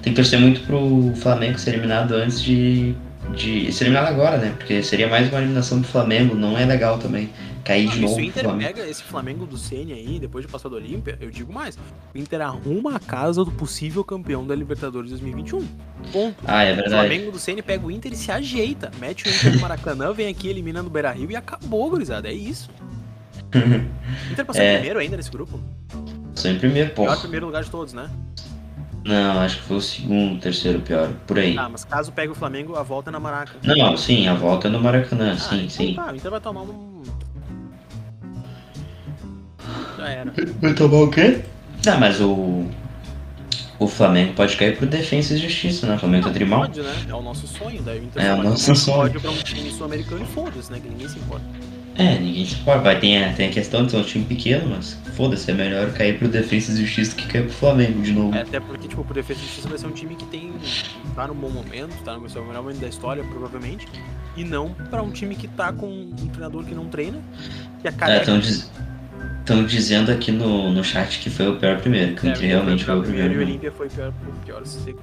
Tem 0.03 0.13
que 0.13 0.15
torcer 0.15 0.39
muito 0.39 0.61
pro 0.61 1.13
Flamengo 1.17 1.59
ser 1.59 1.71
eliminado 1.71 2.15
antes 2.15 2.41
de, 2.41 2.95
de 3.35 3.73
ser 3.73 3.85
eliminado 3.85 4.09
agora, 4.09 4.39
né? 4.39 4.55
Porque 4.57 4.83
seria 4.83 5.09
mais 5.09 5.29
uma 5.29 5.39
eliminação 5.39 5.81
do 5.81 5.87
Flamengo, 5.87 6.35
não 6.35 6.57
é 6.57 6.65
legal 6.65 6.99
também 6.99 7.29
cair 7.71 7.89
de 7.89 8.01
novo. 8.01 8.15
Se 8.15 8.21
o 8.21 8.25
Inter 8.25 8.57
pega 8.57 8.89
esse 8.89 9.03
Flamengo 9.03 9.47
do 9.47 9.57
Ceni 9.57 9.93
aí, 9.93 10.19
depois 10.19 10.45
de 10.45 10.51
passar 10.51 10.69
do 10.69 10.77
Olímpia, 10.77 11.17
eu 11.21 11.31
digo 11.31 11.53
mais. 11.53 11.79
O 12.15 12.19
Inter 12.19 12.41
arruma 12.41 12.97
a 12.97 12.99
casa 12.99 13.45
do 13.45 13.53
possível 13.53 14.03
campeão 14.03 14.47
da 14.47 14.55
Libertadores 14.55 15.11
2021. 15.11 15.67
Ponto. 16.13 16.37
Ah, 16.47 16.65
é 16.65 16.75
verdade. 16.75 16.89
O 16.89 16.99
Flamengo 16.99 17.33
do 17.33 17.39
Ceni 17.39 17.63
pega 17.63 17.87
o 17.87 17.91
Inter 17.91 18.13
e 18.13 18.17
se 18.17 18.33
ajeita. 18.33 18.91
Mete 18.99 19.29
o 19.29 19.31
Inter 19.31 19.55
no 19.55 19.61
Maracanã, 19.63 20.13
vem 20.13 20.29
aqui 20.29 20.49
eliminando 20.49 20.89
o 20.89 20.91
Beira 20.91 21.13
Rio 21.13 21.31
e 21.31 21.37
acabou, 21.37 21.89
gurizada. 21.91 22.29
É 22.29 22.33
isso. 22.33 22.69
o 23.55 24.33
Inter 24.33 24.45
passou 24.45 24.63
é... 24.63 24.73
em 24.73 24.75
primeiro 24.77 24.99
ainda 24.99 25.17
nesse 25.17 25.31
grupo? 25.31 25.61
Passou 26.35 26.51
em 26.51 26.59
primeiro, 26.59 26.91
pô. 26.91 27.05
Pior 27.05 27.21
primeiro 27.21 27.47
lugar 27.47 27.63
de 27.63 27.71
todos, 27.71 27.93
né? 27.93 28.11
Não, 29.03 29.41
acho 29.41 29.57
que 29.57 29.63
foi 29.63 29.77
o 29.79 29.81
segundo, 29.81 30.41
terceiro 30.41 30.81
pior, 30.81 31.11
por 31.27 31.39
aí. 31.39 31.57
Ah, 31.57 31.71
mas 31.71 31.85
caso 31.85 32.13
pegue 32.13 32.33
o 32.33 32.35
Flamengo, 32.35 32.77
a 32.77 32.83
volta 32.83 33.11
é 33.11 33.13
na 33.13 33.19
Maraca. 33.19 33.53
Não, 33.63 33.97
sim, 33.97 34.29
a 34.29 34.35
volta 34.35 34.69
é 34.69 34.71
no 34.71 34.79
Maracanã, 34.79 35.33
ah, 35.33 35.39
sim, 35.39 35.57
então 35.57 35.71
sim. 35.71 35.95
Tá, 35.95 36.13
o 36.13 36.17
Inter 36.17 36.31
vai 36.31 36.41
tomar 36.41 36.63
um 36.63 37.00
já 40.01 40.09
era. 40.09 40.33
Vai 40.61 40.75
tomar 40.75 40.99
o 40.99 41.11
quê? 41.11 41.41
Não, 41.85 42.01
mas 42.01 42.21
o. 42.21 42.67
O 43.79 43.87
Flamengo 43.87 44.35
pode 44.35 44.57
cair 44.59 44.77
por 44.77 44.87
defesa 44.87 45.33
e 45.33 45.39
justiça, 45.39 45.87
né? 45.87 45.95
O 45.95 45.99
Flamengo 45.99 46.27
tá 46.27 46.35
trimal. 46.35 46.61
Pode, 46.61 46.83
né? 46.83 46.95
É 47.09 47.15
o 47.15 47.23
nosso 47.23 47.47
sonho. 47.47 47.81
Daí 47.83 47.99
o 47.99 48.05
Inter 48.05 48.23
é 48.23 48.35
o 48.35 48.43
nosso 48.43 48.77
sonho. 48.77 49.11
Pode 49.11 49.21
pra 49.21 49.31
um 49.31 49.37
time 49.37 49.71
sul-americano 49.71 50.23
e 50.23 50.27
foda-se, 50.27 50.71
né? 50.71 50.79
Que 50.81 50.89
ninguém 50.91 51.09
se 51.09 51.19
importa. 51.19 51.47
É, 51.97 52.19
ninguém 52.19 52.45
se 52.45 52.57
importa. 52.57 52.81
Vai, 52.81 53.01
tem, 53.01 53.25
a, 53.25 53.33
tem 53.33 53.49
a 53.49 53.51
questão 53.51 53.87
de 53.87 53.93
ser 53.93 53.97
um 53.97 54.03
time 54.03 54.27
pequeno, 54.27 54.69
mas 54.77 54.99
foda-se, 55.17 55.51
é 55.51 55.55
melhor 55.55 55.91
cair 55.93 56.19
pro 56.19 56.29
Defesa 56.29 56.73
e 56.73 56.85
Justiça 56.85 57.17
que 57.17 57.27
cair 57.27 57.45
pro 57.45 57.53
Flamengo 57.55 58.03
de 58.03 58.13
novo. 58.13 58.35
É, 58.35 58.43
até 58.43 58.61
porque, 58.61 58.87
tipo, 58.87 59.03
pro 59.03 59.15
Defesa 59.15 59.41
e 59.41 59.43
Justiça 59.45 59.69
vai 59.71 59.79
ser 59.79 59.87
um 59.87 59.93
time 59.93 60.15
que 60.15 60.27
tem. 60.27 60.53
tá 61.15 61.27
no 61.27 61.35
bom 61.35 61.49
momento, 61.49 61.95
tá 62.05 62.19
no 62.19 62.29
seu 62.29 62.45
melhor 62.45 62.63
momento 62.63 62.81
da 62.81 62.89
história, 62.89 63.25
provavelmente. 63.25 63.89
E 64.37 64.45
não 64.45 64.75
pra 64.91 65.03
um 65.03 65.11
time 65.11 65.35
que 65.35 65.49
tá 65.49 65.73
com 65.73 65.87
um 65.87 66.29
treinador 66.29 66.65
que 66.65 66.75
não 66.75 66.87
treina. 66.87 67.19
Que 67.81 67.89
é 67.89 67.93
careca. 67.93 68.23
É, 68.23 68.25
tão 68.27 68.39
diz... 68.39 68.71
Estão 69.41 69.65
dizendo 69.65 70.13
aqui 70.13 70.31
no, 70.31 70.71
no 70.71 70.85
chat 70.85 71.19
que 71.19 71.29
foi 71.29 71.49
o 71.49 71.57
pior 71.57 71.81
primeiro, 71.81 72.15
que, 72.15 72.29
é, 72.29 72.33
que 72.33 72.47
realmente 72.47 72.85
foi 72.85 72.99
o 72.99 73.03
primeiro. 73.03 73.35
E 73.35 73.37
o 73.37 73.41
Olímpia 73.41 73.73
foi 73.73 73.89
o 73.89 73.91
pior, 73.91 74.09
o 74.09 74.45
pior 74.47 74.67
seco. 74.67 75.03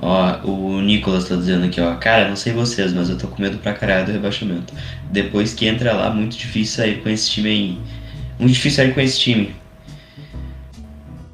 Ó, 0.00 0.40
o 0.44 0.80
Nicolas 0.80 1.28
tá 1.28 1.36
dizendo 1.36 1.64
aqui, 1.64 1.80
ó. 1.80 1.94
Cara, 1.94 2.28
não 2.28 2.34
sei 2.34 2.52
vocês, 2.52 2.92
mas 2.92 3.08
eu 3.08 3.16
tô 3.16 3.28
com 3.28 3.40
medo 3.40 3.58
pra 3.58 3.72
caralho 3.72 4.06
do 4.06 4.12
rebaixamento. 4.12 4.74
Depois 5.10 5.54
que 5.54 5.66
entra 5.66 5.92
lá, 5.92 6.10
muito 6.10 6.36
difícil 6.36 6.76
sair 6.76 7.02
com 7.02 7.08
esse 7.08 7.30
time 7.30 7.48
aí. 7.48 7.78
Muito 8.38 8.52
difícil 8.52 8.84
sair 8.84 8.94
com 8.94 9.00
esse 9.00 9.20
time. 9.20 9.54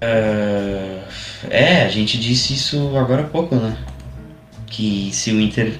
Uh, 0.02 1.02
é, 1.50 1.82
a 1.84 1.88
gente 1.88 2.18
disse 2.18 2.54
isso 2.54 2.96
agora 2.96 3.22
há 3.22 3.26
pouco, 3.26 3.56
né? 3.56 3.76
Que 4.66 5.10
se 5.12 5.32
o 5.32 5.40
Inter 5.40 5.72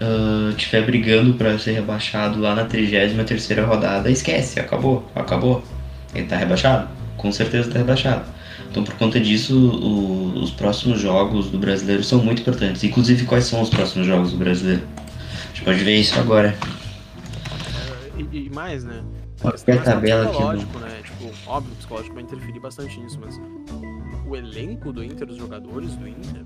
uh, 0.00 0.52
tiver 0.54 0.84
brigando 0.84 1.34
para 1.34 1.58
ser 1.58 1.72
rebaixado 1.72 2.40
lá 2.40 2.54
na 2.54 2.64
33 2.64 3.58
rodada, 3.66 4.10
esquece, 4.10 4.58
acabou, 4.58 5.08
acabou. 5.14 5.62
Ele 6.14 6.26
tá 6.26 6.36
rebaixado? 6.36 6.88
Com 7.16 7.30
certeza 7.30 7.70
tá 7.70 7.78
rebaixado. 7.78 8.24
Então, 8.70 8.84
por 8.84 8.94
conta 8.94 9.18
disso, 9.18 9.56
o, 9.58 10.42
os 10.42 10.50
próximos 10.50 11.00
jogos 11.00 11.50
do 11.50 11.58
brasileiro 11.58 12.04
são 12.04 12.22
muito 12.22 12.40
importantes. 12.42 12.84
Inclusive, 12.84 13.26
quais 13.26 13.44
são 13.44 13.60
os 13.60 13.68
próximos 13.68 14.06
jogos 14.06 14.32
do 14.32 14.38
brasileiro? 14.38 14.82
A 14.96 15.48
gente 15.48 15.64
pode 15.64 15.78
ver 15.82 15.96
isso 15.96 16.18
agora. 16.18 16.56
É, 18.16 18.20
e, 18.32 18.46
e, 18.46 18.50
mais, 18.50 18.84
né? 18.84 19.02
Qualquer 19.40 19.78
a 19.78 19.82
tabela 19.82 20.22
aqui. 20.24 20.32
Psicológico, 20.32 20.78
né? 20.78 21.00
Tipo, 21.04 21.30
óbvio, 21.46 21.72
o 21.72 21.76
psicológico 21.76 22.14
vai 22.14 22.22
interferir 22.22 22.60
bastante 22.60 23.00
nisso, 23.00 23.18
mas 23.20 23.40
o 24.26 24.36
elenco 24.36 24.92
do 24.92 25.02
Inter, 25.02 25.28
os 25.28 25.36
jogadores 25.36 25.96
do 25.96 26.06
Inter, 26.06 26.42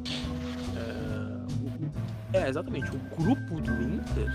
é, 2.34 2.48
exatamente. 2.48 2.90
O 2.90 2.98
grupo 3.16 3.60
do 3.60 3.72
Inter, 3.82 4.30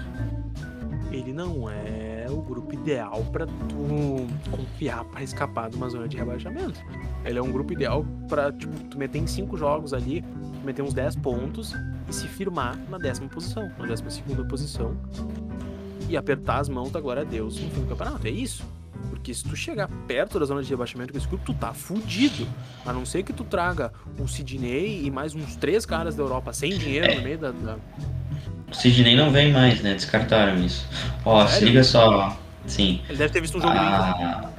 ele 1.12 1.33
não 1.33 1.69
é 1.69 2.25
o 2.29 2.41
grupo 2.41 2.73
ideal 2.73 3.23
para 3.31 3.45
tu 3.45 4.27
confiar 4.51 5.03
para 5.05 5.23
escapar 5.23 5.69
de 5.69 5.75
uma 5.75 5.89
zona 5.89 6.07
de 6.07 6.17
rebaixamento. 6.17 6.79
Ele 7.25 7.38
é 7.38 7.41
um 7.41 7.51
grupo 7.51 7.73
ideal 7.73 8.05
para 8.27 8.51
tipo, 8.51 8.73
tu 8.85 8.97
meter 8.97 9.19
em 9.19 9.27
cinco 9.27 9.57
jogos 9.57 9.93
ali, 9.93 10.23
meter 10.63 10.81
uns 10.81 10.93
10 10.93 11.17
pontos 11.17 11.73
e 12.07 12.13
se 12.13 12.27
firmar 12.27 12.77
na 12.89 12.97
décima 12.97 13.27
posição, 13.27 13.69
na 13.77 13.85
décima 13.85 14.09
segunda 14.09 14.45
posição 14.45 14.95
e 16.07 16.17
apertar 16.17 16.59
as 16.59 16.69
mãos 16.69 16.91
da 16.91 16.99
glória 16.99 17.21
a 17.21 17.25
Deus 17.25 17.59
no 17.62 17.69
fim 17.69 17.81
do 17.81 17.88
campeonato. 17.88 18.25
É 18.25 18.31
isso. 18.31 18.65
Porque 19.19 19.34
se 19.34 19.43
tu 19.43 19.53
chegar 19.53 19.89
perto 20.08 20.39
da 20.39 20.45
zona 20.45 20.63
de 20.63 20.69
rebaixamento 20.69 21.12
com 21.12 21.17
esse 21.17 21.27
grupo, 21.27 21.43
tu 21.45 21.53
tá 21.53 21.73
fudido. 21.73 22.47
A 22.86 22.93
não 22.93 23.05
ser 23.05 23.21
que 23.21 23.34
tu 23.34 23.43
traga 23.43 23.91
o 24.17 24.25
Sidney 24.27 25.05
e 25.05 25.12
mais 25.12 25.36
uns 25.36 25.58
três 25.58 25.86
caras 25.86 26.15
da 26.15 26.23
Europa 26.23 26.53
sem 26.53 26.77
dinheiro 26.77 27.05
é. 27.05 27.15
no 27.15 27.21
meio 27.21 27.38
da, 27.38 27.51
da... 27.51 27.75
O 28.71 28.73
Sidney 28.73 29.17
não 29.17 29.29
vem 29.29 29.51
mais, 29.51 29.82
né? 29.82 29.93
Descartaram 29.93 30.63
isso. 30.63 30.88
Ó, 31.25 31.45
Sério? 31.45 31.60
se 31.60 31.65
liga 31.65 31.84
só. 31.84 32.39
Sim. 32.65 33.01
Ele 33.10 33.17
deve 33.17 33.34
ter 33.34 33.41
visto 33.41 33.58
um 33.58 33.62
jogo 33.62 33.73
a... 33.73 34.49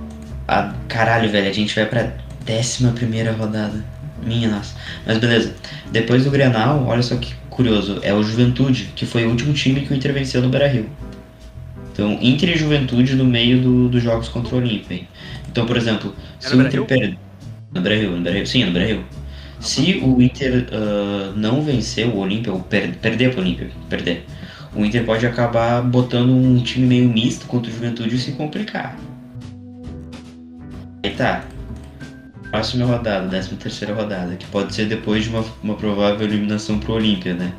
a... 0.47 0.75
Caralho, 0.89 1.31
velho, 1.31 1.49
a 1.49 1.53
gente 1.53 1.75
vai 1.75 1.87
pra 1.87 2.13
décima 2.45 2.93
primeira 2.93 3.33
rodada. 3.33 3.83
Minha 4.23 4.51
nossa. 4.51 4.77
Mas 5.07 5.17
beleza. 5.17 5.55
Depois 5.91 6.25
do 6.25 6.31
Grenal, 6.31 6.85
olha 6.87 7.03
só 7.03 7.17
que 7.17 7.35
curioso. 7.49 7.99
É 8.03 8.13
o 8.13 8.23
Juventude, 8.23 8.93
que 8.95 9.07
foi 9.07 9.25
o 9.25 9.31
último 9.31 9.55
time 9.55 9.81
que 9.81 9.93
o 9.93 9.97
Inter 9.97 10.13
venceu 10.13 10.43
no 10.43 10.51
Beira-Rio. 10.51 10.91
Então, 12.01 12.19
Inter 12.23 12.49
e 12.49 12.57
Juventude 12.57 13.15
no 13.15 13.27
meio 13.27 13.61
do, 13.61 13.89
dos 13.91 14.03
jogos 14.03 14.27
contra 14.27 14.55
o 14.55 14.59
Olímpia. 14.59 15.03
Então, 15.51 15.67
por 15.67 15.77
exemplo, 15.77 16.17
É 16.43 16.49
se 16.49 16.57
o 16.57 16.63
Inter 16.63 16.83
perder. 16.87 17.19
No 17.75 17.83
Brasil, 17.83 18.11
no 18.11 18.23
Brasil, 18.23 18.47
sim, 18.47 18.65
no 18.65 18.73
Brasil. 18.73 19.05
Se 19.61 20.01
o 20.03 20.23
Inter 20.23 20.67
ah, 20.73 21.35
não 21.37 21.63
vencer 21.63 22.09
o 22.09 22.17
Olímpia, 22.17 22.55
ou 22.55 22.61
per- 22.61 22.97
perder 22.97 23.33
pro 23.33 23.43
Olímpia, 23.43 23.71
perder, 23.91 24.25
o 24.75 24.83
Inter 24.83 25.05
pode 25.05 25.27
acabar 25.27 25.83
botando 25.83 26.31
um 26.31 26.63
time 26.63 26.87
meio 26.87 27.07
misto 27.07 27.47
contra 27.47 27.71
o 27.71 27.75
Juventude 27.75 28.15
e 28.15 28.19
se 28.19 28.33
complicar. 28.33 28.97
Aí 31.05 31.11
tá. 31.11 31.45
Próxima 32.51 32.87
rodada, 32.87 33.29
13 33.29 33.57
terceira 33.57 33.95
rodada, 33.95 34.37
que 34.37 34.47
pode 34.47 34.75
ser 34.75 34.87
depois 34.87 35.25
de 35.25 35.29
uma, 35.29 35.45
uma 35.63 35.75
provável 35.75 36.27
eliminação 36.27 36.79
pro 36.81 36.95
Olímpia, 36.95 37.35
né? 37.35 37.53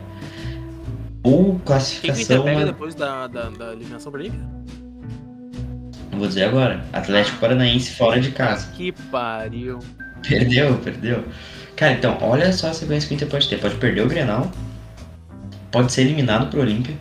Ou 1.23 1.43
Quem 1.45 1.53
que 1.59 1.65
classificação. 1.65 2.43
pega 2.43 2.59
na- 2.61 2.65
depois 2.65 2.95
da, 2.95 3.27
da, 3.27 3.49
da 3.49 3.73
eliminação 3.73 4.11
pra? 4.11 4.23
Não 6.11 6.19
vou 6.19 6.27
dizer 6.27 6.43
agora. 6.45 6.83
Atlético 6.91 7.37
Paranaense 7.39 7.91
fora 7.91 8.19
de 8.19 8.31
casa. 8.31 8.67
Que 8.75 8.91
pariu. 8.91 9.79
Perdeu, 10.27 10.77
perdeu. 10.77 11.23
Cara, 11.75 11.93
então, 11.93 12.17
olha 12.21 12.51
só 12.53 12.69
a 12.69 12.73
sequência 12.73 13.07
que 13.07 13.13
o 13.13 13.15
Inter 13.15 13.27
pode 13.27 13.47
ter. 13.47 13.59
Pode 13.59 13.75
perder 13.75 14.01
o 14.01 14.07
Grenal, 14.07 14.51
pode 15.71 15.91
ser 15.91 16.01
eliminado 16.01 16.49
pro 16.49 16.61
Olímpia, 16.61 16.95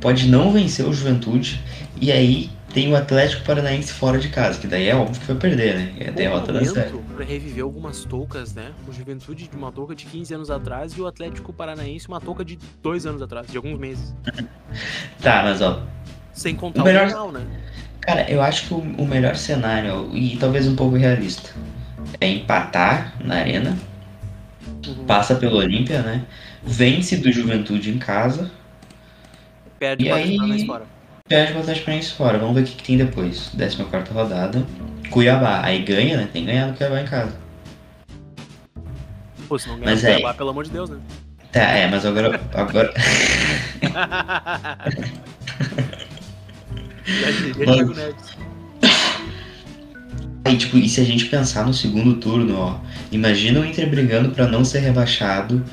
pode 0.00 0.28
não 0.28 0.52
vencer 0.52 0.84
o 0.86 0.92
Juventude, 0.92 1.62
e 2.00 2.12
aí 2.12 2.50
tem 2.74 2.92
o 2.92 2.96
Atlético 2.96 3.44
Paranaense 3.44 3.92
fora 3.92 4.18
de 4.18 4.28
casa, 4.28 4.58
que 4.60 4.66
daí 4.66 4.88
é 4.88 4.94
óbvio 4.96 5.20
que 5.20 5.26
vai 5.28 5.36
perder, 5.36 5.76
né? 5.76 5.94
É 6.00 6.08
a 6.08 6.10
derrota 6.10 6.52
da 6.52 6.64
série. 6.64 6.90
pra 7.16 7.24
reviver 7.24 7.62
algumas 7.62 8.04
toucas, 8.04 8.52
né? 8.52 8.72
O 8.88 8.92
Juventude 8.92 9.46
de 9.48 9.56
uma 9.56 9.70
touca 9.70 9.94
de 9.94 10.04
15 10.04 10.34
anos 10.34 10.50
atrás 10.50 10.92
e 10.92 11.00
o 11.00 11.06
Atlético 11.06 11.52
Paranaense 11.52 12.08
uma 12.08 12.20
touca 12.20 12.44
de 12.44 12.58
2 12.82 13.06
anos 13.06 13.22
atrás, 13.22 13.46
de 13.46 13.56
alguns 13.56 13.78
meses. 13.78 14.12
Tá, 15.22 15.42
mas 15.44 15.62
ó, 15.62 15.82
Sem 16.32 16.56
contar 16.56 16.80
O 16.80 16.82
o, 16.82 16.86
melhor- 16.86 17.06
final, 17.08 17.30
né? 17.32 17.46
cara, 18.00 18.28
eu 18.28 18.42
acho 18.42 18.66
que 18.66 18.74
o, 18.74 18.78
o 18.78 19.06
melhor 19.06 19.36
cenário, 19.36 20.10
e 20.12 20.36
talvez 20.36 20.66
um 20.66 20.74
pouco 20.74 20.96
realista, 20.96 21.50
é 22.20 22.28
empatar 22.28 23.14
na 23.24 23.36
arena, 23.36 23.78
Uhum. 24.86 25.04
passa 25.06 25.34
pelo 25.36 25.56
Olímpia, 25.58 26.02
né? 26.02 26.24
Vence 26.62 27.16
do 27.18 27.30
Juventude 27.32 27.90
em 27.90 27.98
casa, 27.98 28.50
Perde 29.78 30.06
E 30.06 30.10
o 30.10 30.14
aí- 30.14 30.66
fora. 30.66 30.84
Perde 31.26 31.54
o 31.54 31.60
Atlético 31.60 31.86
Paranaense 31.86 32.12
fora. 32.12 32.36
Vamos 32.38 32.54
ver 32.54 32.60
o 32.60 32.64
que, 32.64 32.74
que 32.76 32.82
tem 32.84 32.98
depois. 32.98 33.50
14 33.56 34.12
rodada. 34.12 34.62
Cuiabá. 35.08 35.62
Aí 35.64 35.82
ganha, 35.82 36.18
né? 36.18 36.28
Tem 36.30 36.44
no 36.66 36.74
Cuiabá 36.74 37.00
em 37.00 37.06
casa. 37.06 37.34
Pô, 39.48 39.58
se 39.58 39.66
não 39.68 39.78
ganhar 39.78 39.96
o 39.96 39.98
é- 40.06 40.12
Cuiabá, 40.16 40.34
pelo 40.34 40.50
amor 40.50 40.64
de 40.64 40.70
Deus, 40.70 40.90
né? 40.90 40.98
Tá, 41.50 41.62
é, 41.62 41.88
mas 41.88 42.04
agora. 42.04 42.38
agora... 42.52 42.92
Já 47.06 47.30
diria 47.30 47.66
Mano. 47.66 47.94
Thiago 47.94 47.94
Neves. 47.94 48.36
Aí, 50.44 50.58
tipo, 50.58 50.76
e 50.76 50.86
se 50.86 51.00
a 51.00 51.04
gente 51.04 51.24
pensar 51.24 51.64
no 51.64 51.72
segundo 51.72 52.16
turno, 52.16 52.54
ó. 52.58 52.78
Imagina 53.10 53.60
o 53.60 53.64
Inter 53.64 53.88
brigando 53.88 54.28
pra 54.32 54.46
não 54.46 54.62
ser 54.62 54.80
rebaixado. 54.80 55.64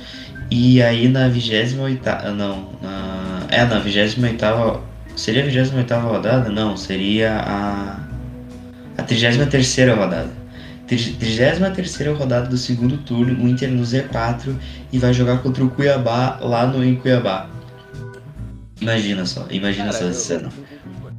E 0.50 0.82
aí 0.82 1.10
na 1.10 1.28
28 1.28 2.32
Não, 2.38 2.72
na. 2.82 3.48
É, 3.50 3.66
na 3.66 3.80
28 3.80 4.18
Seria 5.22 5.44
a 5.44 5.46
28 5.46 5.94
rodada? 6.00 6.50
Não, 6.50 6.76
seria 6.76 7.38
a. 7.42 8.00
A 8.98 9.04
33 9.04 9.78
rodada. 9.96 10.32
33 10.88 11.60
rodada 12.18 12.50
do 12.50 12.58
segundo 12.58 12.98
turno, 12.98 13.46
o 13.46 13.48
Inter 13.48 13.70
no 13.70 13.84
Z4 13.84 14.56
e 14.92 14.98
vai 14.98 15.14
jogar 15.14 15.38
contra 15.44 15.64
o 15.64 15.70
Cuiabá 15.70 16.40
lá 16.42 16.66
no 16.66 16.84
em 16.84 16.96
Cuiabá. 16.96 17.48
Imagina 18.82 19.24
só, 19.28 19.46
imagina 19.52 19.92
Cara, 19.92 19.98
só 20.00 20.08
essa 20.10 20.20
cena. 20.20 20.50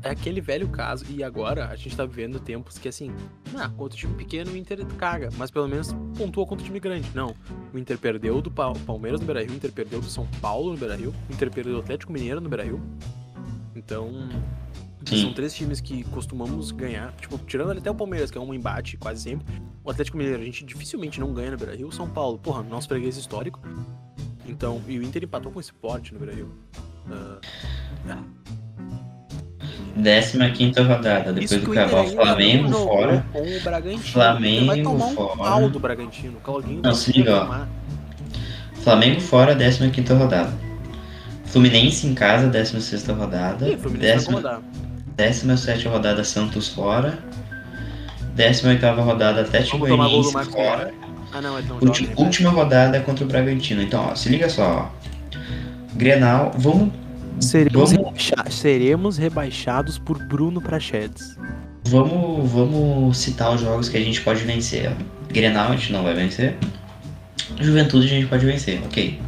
é 0.02 0.10
aquele 0.10 0.40
velho 0.40 0.68
caso, 0.68 1.04
e 1.08 1.22
agora 1.22 1.68
a 1.68 1.76
gente 1.76 1.96
tá 1.96 2.04
vivendo 2.04 2.40
tempos 2.40 2.78
que 2.78 2.88
assim, 2.88 3.12
ah, 3.56 3.68
contra 3.68 3.94
o 3.94 3.98
time 3.98 4.14
pequeno 4.14 4.50
o 4.50 4.56
Inter 4.56 4.84
caga, 4.98 5.28
mas 5.38 5.48
pelo 5.48 5.68
menos 5.68 5.94
pontua 6.18 6.44
contra 6.44 6.64
o 6.64 6.66
time 6.66 6.80
grande. 6.80 7.08
Não, 7.14 7.36
o 7.72 7.78
Inter 7.78 7.96
perdeu 7.98 8.42
do 8.42 8.50
Pa- 8.50 8.72
Palmeiras 8.84 9.20
no 9.20 9.26
Beira-Rio, 9.26 9.52
o 9.52 9.54
Inter 9.54 9.70
perdeu 9.70 10.00
do 10.00 10.10
São 10.10 10.26
Paulo 10.40 10.72
no 10.72 10.76
Beira-Rio, 10.76 11.14
o 11.30 11.32
Inter 11.32 11.52
perdeu 11.52 11.74
do 11.74 11.78
Atlético 11.78 12.12
Mineiro 12.12 12.40
no 12.40 12.48
Beira-Rio. 12.48 12.82
Então, 13.74 14.28
Sim. 15.04 15.22
são 15.22 15.32
três 15.32 15.54
times 15.54 15.80
que 15.80 16.04
costumamos 16.04 16.70
ganhar, 16.70 17.12
tipo, 17.20 17.38
tirando 17.38 17.72
até 17.72 17.90
o 17.90 17.94
Palmeiras, 17.94 18.30
que 18.30 18.38
é 18.38 18.40
um 18.40 18.52
embate 18.54 18.96
quase 18.96 19.22
sempre. 19.22 19.46
O 19.84 19.90
Atlético 19.90 20.16
Mineiro 20.16 20.42
a 20.42 20.44
gente 20.44 20.64
dificilmente 20.64 21.18
não 21.18 21.32
ganha 21.32 21.50
no 21.50 21.56
Beira-Rio, 21.56 21.88
o 21.88 21.92
São 21.92 22.08
Paulo, 22.08 22.38
porra, 22.38 22.62
nosso 22.62 22.88
freguês 22.88 23.16
histórico. 23.16 23.60
Então, 24.46 24.80
e 24.86 24.98
o 24.98 25.02
Inter 25.02 25.24
empatou 25.24 25.50
com 25.50 25.58
o 25.58 25.62
Sport 25.62 26.12
no 26.12 26.18
Beira-Rio. 26.18 26.52
Ah, 27.10 27.38
15 30.50 30.80
rodada, 30.80 31.32
depois 31.32 31.62
do 31.62 31.72
ainda 31.72 31.88
Flamengo 31.88 32.68
não 32.68 32.84
fora. 32.86 33.26
Com 33.32 33.42
o 33.42 33.60
Bragantino. 33.60 34.02
Flamengo 34.02 34.66
vai 34.66 34.82
tomar 34.82 35.06
um 35.06 35.14
fora. 35.14 35.36
pau 35.36 35.68
do 35.68 35.78
Bragantino. 35.78 36.40
Claudinho 36.40 36.82
Não, 36.82 36.94
se 36.94 37.12
liga, 37.12 37.44
ó. 37.44 37.66
Flamengo 38.82 39.20
fora, 39.20 39.54
15 39.54 40.12
rodada. 40.14 40.52
Fluminense 41.52 42.06
em 42.06 42.14
casa, 42.14 42.48
16 42.48 43.06
rodada. 43.08 43.68
Ih, 43.68 43.76
Fluminense 43.76 43.90
vai 44.08 44.16
Décima- 44.16 44.38
incomodar. 44.40 44.62
17 45.16 45.86
rodada, 45.88 46.24
Santos 46.24 46.68
fora. 46.68 47.18
18 48.34 49.02
rodada, 49.02 49.42
Atlético 49.42 49.78
Goianiense 49.78 50.32
fora. 50.50 50.92
Ah, 51.34 51.40
não, 51.40 51.56
é 51.58 51.62
Ulti- 51.80 52.04
jovem. 52.06 52.24
última 52.24 52.50
rodada 52.50 52.96
é 52.96 53.00
contra 53.00 53.24
o 53.24 53.28
Bragantino. 53.28 53.82
Então, 53.82 54.08
ó, 54.10 54.14
se 54.14 54.28
liga 54.28 54.48
só. 54.48 54.90
ó. 54.90 55.38
Grenal, 55.94 56.52
vamos. 56.56 56.90
Seremos, 57.40 57.90
Vamos- 57.92 57.92
rebaixa- 58.06 58.50
seremos 58.50 59.16
rebaixados 59.18 59.98
por 59.98 60.18
Bruno 60.26 60.60
Prachedes. 60.60 61.36
Vamos, 61.84 62.50
vamos 62.50 63.16
citar 63.18 63.54
os 63.54 63.60
jogos 63.60 63.88
que 63.88 63.96
a 63.96 64.00
gente 64.00 64.20
pode 64.20 64.42
vencer. 64.44 64.90
ó. 64.90 65.32
Grenal 65.32 65.72
a 65.72 65.76
gente 65.76 65.92
não 65.92 66.02
vai 66.02 66.14
vencer. 66.14 66.56
Juventude 67.60 68.06
a 68.06 68.08
gente 68.08 68.26
pode 68.26 68.44
vencer, 68.46 68.80
ok. 68.84 69.20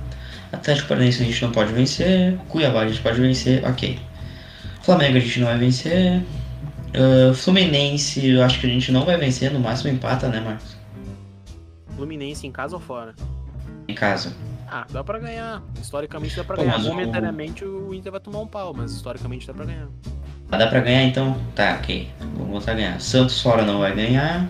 Atlético 0.54 0.88
Paranaense 0.88 1.22
a 1.22 1.26
gente 1.26 1.42
não 1.42 1.52
pode 1.52 1.72
vencer. 1.72 2.36
Cuiabá 2.48 2.80
a 2.82 2.88
gente 2.88 3.00
pode 3.00 3.20
vencer, 3.20 3.64
ok. 3.64 3.98
Flamengo 4.82 5.16
a 5.16 5.20
gente 5.20 5.40
não 5.40 5.46
vai 5.48 5.58
vencer. 5.58 6.22
Ah, 6.94 7.34
Fluminense 7.34 8.26
eu 8.28 8.42
acho 8.42 8.60
que 8.60 8.66
a 8.66 8.70
gente 8.70 8.90
não 8.92 9.04
vai 9.04 9.16
vencer, 9.16 9.50
no 9.52 9.60
máximo 9.60 9.90
empata, 9.92 10.28
né, 10.28 10.40
Marcos? 10.40 10.76
Fluminense 11.96 12.46
em 12.46 12.52
casa 12.52 12.74
ou 12.76 12.80
fora? 12.80 13.14
Em 13.88 13.94
casa. 13.94 14.32
Ah, 14.68 14.86
dá 14.90 15.04
pra 15.04 15.18
ganhar. 15.18 15.62
Historicamente 15.80 16.34
dá 16.36 16.42
pra 16.44 16.56
Pô, 16.56 16.62
ganhar. 16.62 16.78
mas 16.78 16.86
o- 16.86 16.90
Momentaneamente 16.90 17.64
o 17.64 17.94
Inter 17.94 18.10
vai 18.10 18.20
tomar 18.20 18.40
um 18.40 18.46
pau, 18.46 18.72
mas 18.74 18.92
historicamente 18.92 19.46
dá 19.46 19.54
pra 19.54 19.64
ganhar. 19.64 19.88
Ah, 20.50 20.56
Dá 20.58 20.66
pra 20.66 20.80
ganhar 20.80 21.02
então? 21.04 21.36
Tá, 21.54 21.78
ok. 21.80 22.08
Vamos 22.34 22.48
voltar 22.50 22.72
a 22.72 22.74
ganhar. 22.74 23.00
Santos 23.00 23.40
fora 23.40 23.64
não 23.64 23.78
vai 23.80 23.94
ganhar. 23.94 24.46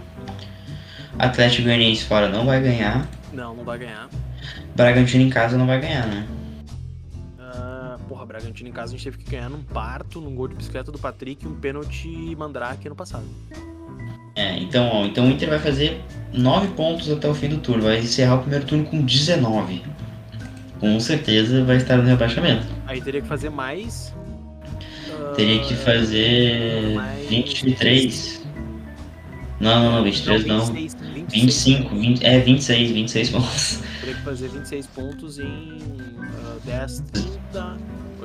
Atlético 1.18 1.64
Goianiense 1.64 2.04
fora 2.04 2.28
não 2.28 2.44
vai 2.44 2.60
ganhar. 2.60 3.06
Não, 3.32 3.54
não 3.54 3.64
vai 3.64 3.78
ganhar. 3.78 4.08
Bragantino 4.74 5.22
em 5.24 5.30
casa 5.30 5.56
não 5.56 5.66
vai 5.66 5.80
ganhar, 5.80 6.06
né? 6.06 6.26
Ah, 7.38 7.96
porra, 8.08 8.26
Bragantino 8.26 8.68
em 8.68 8.72
casa 8.72 8.92
a 8.92 8.96
gente 8.96 9.04
teve 9.04 9.18
que 9.18 9.30
ganhar 9.30 9.48
num 9.48 9.62
parto, 9.62 10.20
num 10.20 10.34
gol 10.34 10.48
de 10.48 10.54
bicicleta 10.56 10.90
do 10.90 10.98
Patrick 10.98 11.44
e 11.44 11.48
um 11.48 11.54
pênalti 11.54 12.34
mandrake 12.36 12.86
ano 12.88 12.96
passado. 12.96 13.24
É, 14.36 14.58
então, 14.58 14.88
ó, 14.92 15.04
então 15.04 15.26
o 15.26 15.30
Inter 15.30 15.48
vai 15.48 15.60
fazer 15.60 16.00
9 16.32 16.68
pontos 16.68 17.08
até 17.08 17.28
o 17.28 17.34
fim 17.34 17.48
do 17.48 17.58
turno. 17.58 17.84
Vai 17.84 18.00
encerrar 18.00 18.34
o 18.36 18.38
primeiro 18.40 18.64
turno 18.64 18.84
com 18.84 19.00
19. 19.00 19.82
Com 20.80 20.98
certeza 20.98 21.62
vai 21.64 21.76
estar 21.76 21.96
no 21.96 22.02
rebaixamento. 22.02 22.66
Aí 22.86 23.00
teria 23.00 23.22
que 23.22 23.28
fazer 23.28 23.50
mais. 23.50 24.12
ah, 25.12 25.32
Teria 25.36 25.60
que 25.62 25.74
fazer 25.74 26.94
mais 26.96 27.28
23. 27.28 28.42
Não, 29.60 29.84
não, 29.84 29.92
não, 29.92 30.04
23 30.04 30.46
não. 30.46 30.66
26, 30.66 30.94
26. 31.14 31.44
25, 31.44 31.94
20, 31.94 32.24
é 32.24 32.38
26, 32.40 32.90
26 32.90 33.30
pontos. 33.30 33.82
Que 34.16 34.22
fazer 34.22 34.48
26 34.48 34.86
pontos 34.88 35.38
em 35.38 35.78
ah, 36.20 36.56
10, 36.64 37.02
30. 37.12 37.76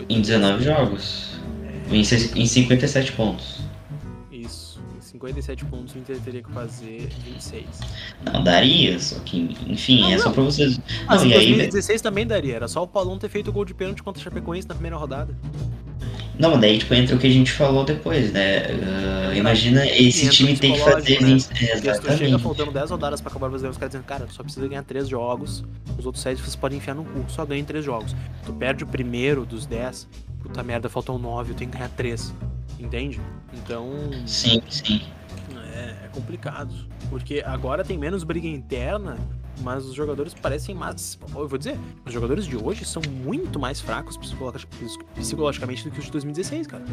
Em 0.08 0.22
19 0.22 0.64
jogos. 0.64 1.40
Em, 1.92 2.04
se- 2.04 2.32
em 2.40 2.46
57 2.46 3.12
pontos. 3.14 3.62
Isso. 4.32 4.80
Em 4.98 5.02
57 5.02 5.66
pontos 5.66 5.96
o 5.96 5.98
Inter 5.98 6.20
teria 6.20 6.42
que 6.44 6.52
fazer 6.52 7.10
26. 7.26 7.66
Não, 8.32 8.44
daria, 8.44 8.98
só 9.00 9.20
que, 9.20 9.56
enfim, 9.68 10.02
Não, 10.02 10.12
é 10.12 10.18
só 10.20 10.26
não. 10.26 10.34
pra 10.34 10.44
vocês. 10.44 10.80
Mas 11.08 11.22
Não, 11.22 11.28
em 11.28 11.32
e 11.32 11.34
aí, 11.34 11.46
2016 11.48 12.02
também 12.02 12.26
daria. 12.28 12.56
Era 12.56 12.68
só 12.68 12.84
o 12.84 12.88
Paulão 12.88 13.18
ter 13.18 13.30
feito 13.30 13.50
o 13.50 13.52
gol 13.54 13.66
de 13.66 13.74
pênalti 13.74 14.04
contra 14.04 14.20
o 14.20 14.24
Chapecoense 14.24 14.68
na 14.68 14.76
primeira 14.76 14.96
rodada. 14.98 15.36
Não, 16.40 16.58
daí 16.58 16.80
tipo, 16.80 16.94
entra 16.94 17.18
o 17.18 17.20
que 17.20 17.28
a 17.28 17.30
gente 17.30 17.52
falou 17.52 17.84
depois, 17.84 18.32
né? 18.32 18.68
Ah, 19.30 19.36
imagina 19.36 19.86
esse 19.86 20.22
Entra 20.22 20.36
time 20.38 20.58
tem 20.58 20.72
que 20.72 20.80
fazer 20.80 21.22
né? 21.22 21.28
20. 21.28 21.48
Porque 21.48 21.66
se 21.66 21.74
tu 21.74 21.78
chega 21.78 21.92
Exatamente. 21.92 22.42
faltando 22.42 22.72
10 22.72 22.92
rodadas 22.92 23.20
pra 23.20 23.30
acabar 23.30 23.48
o 23.48 23.50
brasileiro, 23.50 23.74
os 23.74 23.78
caras 23.78 23.92
dizendo, 23.92 24.06
cara, 24.06 24.26
tu 24.26 24.34
só 24.34 24.42
precisa 24.42 24.66
ganhar 24.66 24.84
3 24.84 25.10
jogos, 25.10 25.66
os 25.98 26.06
outros 26.06 26.24
7 26.24 26.42
vocês 26.42 26.56
podem 26.56 26.78
enfiar 26.78 26.96
no 26.96 27.04
cu, 27.04 27.26
só 27.28 27.46
ganha 27.46 27.60
em 27.60 27.66
3 27.66 27.84
jogos. 27.84 28.16
Tu 28.46 28.54
perde 28.54 28.86
o 28.86 28.88
primeiro 28.88 29.46
dos 29.46 29.66
10, 29.66 30.08
puta 30.42 30.64
merda, 30.64 30.88
faltam 30.88 31.20
9, 31.20 31.52
eu 31.52 31.56
tenho 31.56 31.70
que 31.70 31.78
ganhar 31.78 31.90
3. 31.90 32.34
Entende? 32.80 33.20
Então. 33.54 33.90
Sim, 34.26 34.62
sim. 34.70 35.02
É, 35.76 36.06
é 36.06 36.10
complicado. 36.14 36.74
Porque 37.10 37.44
agora 37.46 37.84
tem 37.84 37.98
menos 37.98 38.24
briga 38.24 38.48
interna, 38.48 39.18
mas 39.62 39.86
os 39.86 39.94
jogadores 39.94 40.34
parecem 40.34 40.74
mais. 40.76 41.18
Eu 41.36 41.48
vou 41.48 41.58
dizer, 41.58 41.78
os 42.06 42.14
jogadores 42.14 42.46
de 42.46 42.56
hoje 42.58 42.86
são 42.86 43.02
muito 43.24 43.60
mais 43.60 43.80
fracos 43.82 44.18
psicologi- 44.18 44.68
psicologicamente 45.16 45.84
do 45.84 45.92
que 45.92 46.00
os 46.00 46.06
de 46.06 46.12
2016, 46.12 46.68
cara. 46.68 46.84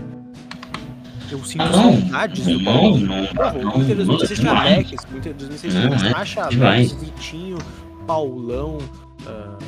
Eu 1.30 1.42
sinto 1.44 1.62
Ah, 1.62 1.72
saudades 1.72 2.44
do 2.46 2.58
Não, 2.58 2.64
Paulo. 2.64 2.98
não, 2.98 3.72
2016 3.72 4.38
tinha 4.38 4.52
o 4.52 5.18
Inter 5.18 5.34
2016 5.34 5.74
tinha. 5.74 6.68
Alex, 6.68 6.92
Vitinho, 6.92 7.58
Paulão. 8.06 8.78
ah, 9.26 9.58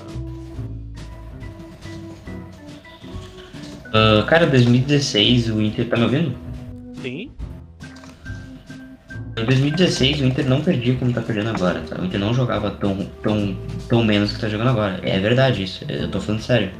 Ah, 3.92 4.22
cara, 4.26 4.46
2016 4.46 5.48
o 5.50 5.61
Inter 5.62 5.88
tá 5.88 5.96
me 5.96 6.04
ouvindo? 6.04 6.34
tem? 7.02 7.30
Em 9.40 9.44
2016 9.44 10.20
o 10.20 10.24
Inter 10.24 10.48
não 10.48 10.61
perdia 10.62 10.96
como 10.96 11.12
tá 11.12 11.20
perdendo 11.20 11.51
agora, 11.51 11.81
tá? 11.83 12.01
O 12.01 12.05
Inter 12.05 12.18
não 12.20 12.35
jogava 12.35 12.70
tão, 12.72 12.96
tão, 13.22 13.57
tão 13.88 14.05
menos 14.05 14.33
que 14.33 14.40
tá 14.40 14.48
jogando 14.48 14.70
agora. 14.70 15.01
É 15.03 15.18
verdade 15.18 15.62
isso, 15.62 15.85
eu 15.88 16.11
tô 16.11 16.20
falando 16.20 16.40
sério. 16.42 16.70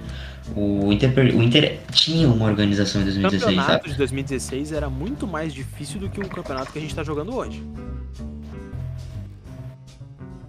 O 0.57 0.92
Inter, 0.92 1.12
o 1.37 1.42
Inter 1.42 1.79
tinha 1.92 2.27
uma 2.27 2.47
organização 2.47 3.01
em 3.03 3.05
O 3.05 3.07
2016, 3.07 3.42
campeonato 3.44 3.73
sabe? 3.73 3.90
de 3.90 3.99
2016 3.99 4.73
era 4.73 4.88
muito 4.88 5.27
mais 5.27 5.53
difícil 5.53 6.01
do 6.01 6.09
que 6.09 6.21
o 6.21 6.29
campeonato 6.29 6.73
que 6.73 6.79
a 6.79 6.83
gente 6.83 6.94
tá 6.94 7.03
jogando 7.05 7.35
hoje. 7.35 7.62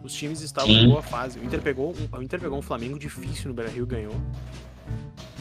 Os 0.01 0.13
times 0.13 0.41
estavam 0.41 0.69
Sim. 0.73 0.85
em 0.85 0.87
boa 0.89 1.03
fase. 1.03 1.37
O 1.37 1.43
Inter 1.43 1.61
pegou 1.61 1.93
um, 1.93 2.17
o 2.17 2.23
Inter 2.23 2.39
pegou 2.39 2.57
um 2.57 2.61
Flamengo 2.61 2.97
difícil 2.97 3.49
no 3.49 3.53
Beira-Rio 3.53 3.83
e 3.83 3.87
ganhou. 3.87 4.15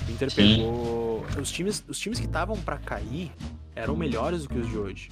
O 0.07 0.11
Inter 0.11 0.31
Sim. 0.31 0.57
pegou 0.57 1.25
os 1.41 1.51
times, 1.51 1.85
os 1.89 1.99
times 1.99 2.19
que 2.19 2.27
estavam 2.27 2.57
pra 2.57 2.77
cair 2.79 3.31
eram 3.75 3.97
melhores 3.97 4.43
do 4.43 4.49
que 4.49 4.59
os 4.59 4.69
de 4.69 4.77
hoje. 4.77 5.09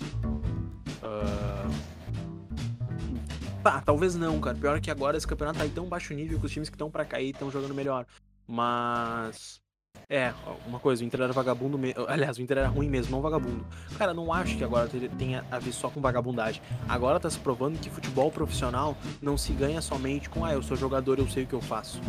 Pá, 3.62 3.81
talvez 3.81 4.14
não, 4.14 4.40
cara. 4.40 4.57
Pior 4.57 4.81
que 4.81 4.90
agora 4.90 5.16
esse 5.16 5.26
campeonato 5.26 5.59
tá 5.59 5.66
em 5.66 5.70
tão 5.70 5.87
baixo 5.87 6.14
nível 6.14 6.38
que 6.38 6.46
os 6.46 6.52
times 6.52 6.68
que 6.68 6.74
estão 6.74 6.90
pra 6.90 7.05
cair 7.05 7.31
estão 7.31 7.50
jogando 7.50 7.74
melhor. 7.74 8.07
Mas 8.46 9.61
é, 10.09 10.33
uma 10.68 10.79
coisa, 10.79 11.02
o 11.02 11.07
Inter 11.07 11.22
era 11.22 11.33
vagabundo 11.33 11.76
mesmo. 11.76 12.07
Aliás, 12.07 12.38
o 12.38 12.42
Inter 12.42 12.59
era 12.59 12.68
ruim 12.68 12.88
mesmo, 12.88 13.11
não 13.11 13.20
vagabundo. 13.20 13.66
Cara, 13.98 14.14
não 14.14 14.33
acho 14.33 14.57
que 14.57 14.62
agora 14.62 14.87
te- 14.88 15.09
tenha 15.18 15.44
a 15.50 15.59
ver 15.59 15.72
só 15.72 15.90
com 15.90 16.00
vagabundagem. 16.00 16.62
Agora 16.88 17.18
tá 17.18 17.29
se 17.29 17.38
provando 17.40 17.76
que 17.81 17.90
futebol 17.90 18.31
profissional 18.31 18.96
não 19.20 19.37
se 19.37 19.52
ganha 19.52 19.81
somente 19.83 20.31
com, 20.31 20.44
ah, 20.44 20.52
eu 20.52 20.62
sou 20.62 20.76
jogador, 20.76 21.18
eu 21.18 21.29
sei 21.29 21.42
o 21.42 21.46
que 21.48 21.55
eu 21.55 21.61
faço. 21.61 22.00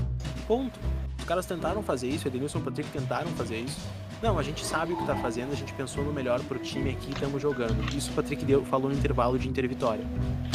Ponto. 0.47 0.79
Os 1.17 1.25
caras 1.25 1.47
tentaram 1.47 1.81
fazer 1.81 2.07
isso, 2.07 2.27
Edenilson 2.27 2.61
Patrick 2.61 2.89
tentaram 2.91 3.31
fazer 3.31 3.57
isso. 3.61 3.79
Não, 4.21 4.39
a 4.39 4.43
gente 4.43 4.65
sabe 4.65 4.93
o 4.93 4.97
que 4.97 5.05
tá 5.05 5.15
fazendo, 5.15 5.51
a 5.51 5.55
gente 5.55 5.71
pensou 5.73 6.03
no 6.03 6.11
melhor 6.11 6.41
pro 6.41 6.57
time 6.57 6.89
aqui 6.89 7.09
e 7.09 7.13
estamos 7.13 7.39
jogando. 7.39 7.77
Isso 7.95 8.09
o 8.11 8.13
Patrick 8.15 8.43
deu, 8.43 8.65
falou 8.65 8.89
no 8.89 8.95
intervalo 8.95 9.37
de 9.37 9.47
Inter 9.47 9.67
Vitória. 9.69 10.03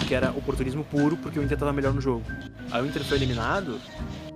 Que 0.08 0.14
era 0.14 0.30
oportunismo 0.30 0.82
puro, 0.82 1.16
porque 1.16 1.38
o 1.38 1.42
Inter 1.42 1.56
tava 1.56 1.72
melhor 1.72 1.94
no 1.94 2.00
jogo. 2.00 2.24
Aí 2.72 2.82
o 2.82 2.86
Inter 2.86 3.04
foi 3.04 3.18
eliminado 3.18 3.78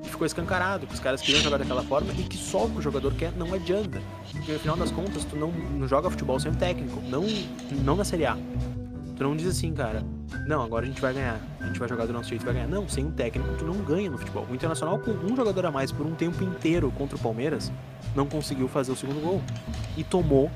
e 0.05 0.09
ficou 0.09 0.27
escancarado, 0.27 0.87
que 0.87 0.95
os 0.95 1.01
caras 1.01 1.21
queriam 1.21 1.43
jogar 1.43 1.59
daquela 1.59 1.83
forma 1.83 2.13
e 2.13 2.23
que 2.23 2.37
só 2.37 2.67
o 2.67 2.71
que 2.71 2.79
o 2.79 2.83
jogador 2.83 3.13
quer 3.15 3.33
não 3.33 3.53
adianta. 3.53 4.01
Porque 4.31 4.53
no 4.53 4.59
final 4.61 4.77
das 4.77 4.93
contas, 4.93 5.25
tu 5.25 5.35
não, 5.35 5.51
não 5.51 5.89
joga 5.89 6.09
futebol 6.09 6.39
sem 6.39 6.55
técnico, 6.55 7.03
não, 7.09 7.25
não 7.83 7.97
na 7.97 8.05
Série 8.05 8.27
A. 8.27 8.39
Tu 9.17 9.25
não 9.25 9.35
diz 9.35 9.49
assim, 9.49 9.73
cara, 9.73 10.05
não, 10.47 10.63
agora 10.63 10.85
a 10.85 10.89
gente 10.89 11.01
vai 11.01 11.13
ganhar, 11.13 11.41
a 11.61 11.67
gente 11.67 11.79
vai 11.79 11.89
jogar 11.89 12.07
do 12.07 12.13
nosso 12.13 12.29
jeito 12.29 12.43
e 12.43 12.45
vai 12.45 12.55
ganhar. 12.55 12.69
Não, 12.69 12.89
sem 12.89 13.05
um 13.05 13.11
técnico 13.11 13.49
tu 13.57 13.65
não 13.65 13.77
ganha 13.79 14.11
no 14.11 14.19
futebol. 14.19 14.47
O 14.49 14.55
Internacional 14.55 14.99
com 14.99 15.11
um 15.11 15.35
jogador 15.35 15.67
a 15.67 15.71
mais 15.71 15.91
por 15.91 16.07
um 16.07 16.15
tempo 16.15 16.45
inteiro 16.45 16.93
contra 16.93 17.17
o 17.17 17.19
Palmeiras, 17.19 17.73
não 18.17 18.27
conseguiu 18.27 18.67
fazer 18.67 18.91
o 18.91 18.97
segundo 18.97 19.21
gol. 19.23 19.43
E 19.97 20.03
tomou 20.03 20.51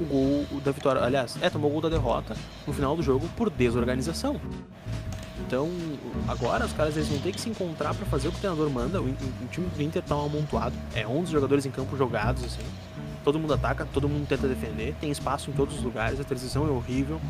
o 0.00 0.04
gol 0.04 0.46
da 0.64 0.72
vitória. 0.72 1.02
Aliás, 1.02 1.36
é, 1.40 1.50
tomou 1.50 1.68
o 1.70 1.72
gol 1.74 1.82
da 1.82 1.88
derrota 1.90 2.34
no 2.66 2.72
final 2.72 2.96
do 2.96 3.02
jogo 3.02 3.28
por 3.36 3.50
desorganização. 3.50 4.40
Então, 5.46 5.70
agora 6.26 6.66
os 6.66 6.72
caras 6.72 6.96
eles 6.96 7.08
vão 7.08 7.18
ter 7.20 7.32
que 7.32 7.40
se 7.40 7.48
encontrar 7.48 7.94
pra 7.94 8.04
fazer 8.06 8.28
o 8.28 8.32
que 8.32 8.38
o 8.38 8.40
treinador 8.40 8.68
manda. 8.70 9.00
O, 9.00 9.04
o- 9.04 9.08
o 9.08 9.46
time 9.50 9.66
do 9.68 9.82
Inter 9.82 10.02
tá 10.02 10.14
amontoado. 10.14 10.74
É 10.94 11.06
11 11.06 11.30
jogadores 11.32 11.64
em 11.64 11.70
campo 11.70 11.96
jogados, 11.96 12.42
assim. 12.44 12.60
Todo 13.24 13.38
mundo 13.38 13.54
ataca, 13.54 13.86
todo 13.92 14.08
mundo 14.08 14.26
tenta 14.26 14.46
defender. 14.48 14.94
Tem 15.00 15.10
espaço 15.10 15.50
em 15.50 15.52
todos 15.54 15.76
os 15.76 15.82
lugares. 15.82 16.18
A 16.20 16.24
transição 16.24 16.66
é 16.66 16.70
horrível. 16.70 17.20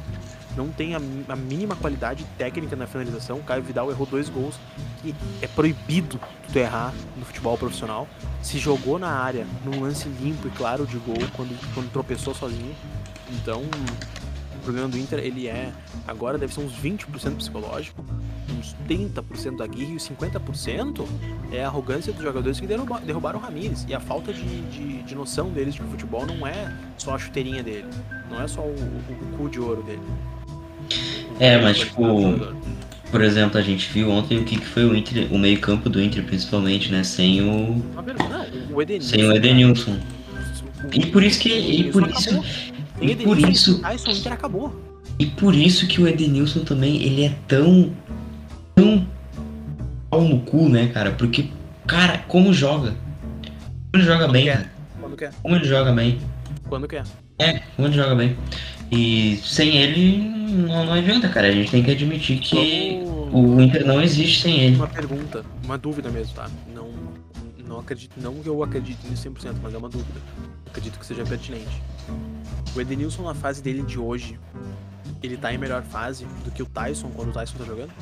Não 0.58 0.70
tem 0.70 0.96
a, 0.96 0.98
a 1.28 1.36
mínima 1.36 1.76
qualidade 1.76 2.26
técnica 2.36 2.74
na 2.74 2.84
finalização. 2.84 3.40
Caio 3.42 3.62
Vidal 3.62 3.92
errou 3.92 4.04
dois 4.04 4.28
gols 4.28 4.56
que 5.00 5.14
é 5.40 5.46
proibido 5.46 6.18
tu 6.52 6.58
errar 6.58 6.92
no 7.16 7.24
futebol 7.24 7.56
profissional. 7.56 8.08
Se 8.42 8.58
jogou 8.58 8.98
na 8.98 9.08
área 9.08 9.46
num 9.64 9.80
lance 9.80 10.08
limpo 10.08 10.48
e 10.48 10.50
claro 10.50 10.84
de 10.84 10.98
gol 10.98 11.14
quando, 11.36 11.56
quando 11.74 11.92
tropeçou 11.92 12.34
sozinho. 12.34 12.74
Então, 13.30 13.62
o 14.56 14.58
problema 14.64 14.88
do 14.88 14.98
Inter, 14.98 15.20
ele 15.20 15.46
é. 15.46 15.72
Agora 16.08 16.36
deve 16.36 16.52
ser 16.52 16.60
uns 16.60 16.72
20% 16.72 17.36
psicológico, 17.36 18.04
uns 18.58 18.74
30% 18.88 19.58
da 19.58 19.66
guerra 19.68 19.92
e 19.92 19.94
os 19.94 20.08
50% 20.08 21.06
é 21.52 21.62
a 21.62 21.68
arrogância 21.68 22.12
dos 22.12 22.22
jogadores 22.24 22.58
que 22.58 22.66
derruba- 22.66 22.98
derrubaram 23.00 23.38
o 23.38 23.42
Ramires. 23.42 23.84
E 23.86 23.94
a 23.94 24.00
falta 24.00 24.32
de, 24.32 24.62
de, 24.62 25.02
de 25.04 25.14
noção 25.14 25.50
deles 25.50 25.74
de 25.74 25.80
que 25.80 25.86
o 25.86 25.90
futebol 25.90 26.26
não 26.26 26.44
é 26.44 26.76
só 26.96 27.14
a 27.14 27.18
chuteirinha 27.18 27.62
dele. 27.62 27.88
Não 28.28 28.42
é 28.42 28.48
só 28.48 28.62
o, 28.62 28.64
o, 28.74 29.34
o 29.34 29.36
cu 29.38 29.48
de 29.48 29.60
ouro 29.60 29.84
dele. 29.84 30.02
É, 31.40 31.58
mas, 31.60 31.78
tipo. 31.78 32.58
Por 33.10 33.22
exemplo, 33.22 33.58
a 33.58 33.62
gente 33.62 33.90
viu 33.90 34.10
ontem 34.10 34.38
o 34.38 34.44
que 34.44 34.58
que 34.58 34.66
foi 34.66 34.84
o 34.84 34.94
Inter, 34.94 35.32
o 35.32 35.38
meio-campo 35.38 35.88
do 35.88 36.02
Inter, 36.02 36.22
principalmente, 36.24 36.92
né? 36.92 37.02
Sem 37.02 37.40
o. 37.40 37.82
Não, 37.94 38.76
o 38.76 38.82
Edenilson. 38.82 39.08
Sem 39.08 39.24
o 39.24 39.32
Edenilson. 39.32 39.96
E 40.92 41.06
por 41.06 41.22
isso 41.22 41.40
que. 41.40 41.48
E 41.48 41.90
por 41.90 42.08
isso. 42.08 42.44
E 43.00 43.16
por 43.16 43.38
isso. 43.38 43.80
E 45.18 45.26
por 45.26 45.54
isso 45.54 45.86
que 45.86 46.00
o 46.00 46.06
Edenilson 46.06 46.64
também, 46.64 47.02
ele 47.02 47.24
é 47.24 47.34
tão. 47.46 47.92
tão. 48.74 49.06
pau 50.10 50.22
no 50.22 50.40
cu, 50.40 50.68
né, 50.68 50.88
cara? 50.88 51.12
Porque, 51.12 51.48
cara, 51.86 52.18
como 52.28 52.52
joga? 52.52 52.94
Como 53.90 53.94
ele 53.94 54.04
joga 54.04 54.28
bem, 54.28 54.44
quer. 54.44 54.56
cara? 54.56 54.72
Quando 55.00 55.16
quer. 55.16 55.32
Como 55.42 55.56
ele 55.56 55.64
joga 55.64 55.92
bem. 55.92 56.18
Quando 56.68 56.86
quer. 56.86 57.04
É, 57.38 57.60
como 57.74 57.88
ele 57.88 57.96
joga 57.96 58.14
bem. 58.14 58.36
E 58.90 59.36
sem 59.44 59.76
ele, 59.76 60.18
não, 60.18 60.86
não 60.86 60.92
adianta, 60.94 61.28
cara. 61.28 61.48
A 61.48 61.52
gente 61.52 61.70
tem 61.70 61.82
que 61.82 61.90
admitir 61.90 62.38
que 62.38 63.02
o 63.32 63.60
Inter 63.60 63.86
não 63.86 64.00
existe 64.00 64.42
sem 64.42 64.60
ele. 64.60 64.76
Uma 64.76 64.86
pergunta, 64.86 65.44
uma 65.64 65.76
dúvida 65.76 66.10
mesmo, 66.10 66.34
tá? 66.34 66.50
Não, 66.74 66.90
não 67.66 67.80
acredito, 67.80 68.12
não 68.16 68.34
que 68.34 68.48
eu 68.48 68.62
acredite 68.62 69.06
nisso 69.06 69.28
100%, 69.28 69.56
mas 69.62 69.74
é 69.74 69.78
uma 69.78 69.88
dúvida. 69.88 70.20
Acredito 70.66 70.98
que 70.98 71.04
seja 71.04 71.24
pertinente. 71.24 71.82
O 72.74 72.80
Edenilson 72.80 73.22
na 73.22 73.34
fase 73.34 73.62
dele 73.62 73.82
de 73.82 73.98
hoje, 73.98 74.38
ele 75.22 75.36
tá 75.36 75.52
em 75.52 75.58
melhor 75.58 75.82
fase 75.82 76.26
do 76.44 76.50
que 76.50 76.62
o 76.62 76.66
Tyson 76.66 77.10
quando 77.10 77.28
o 77.28 77.32
Tyson 77.32 77.58
tá 77.58 77.64
jogando? 77.64 77.92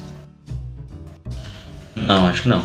Não, 1.96 2.27
acho 2.27 2.42
que 2.42 2.49
não. 2.49 2.64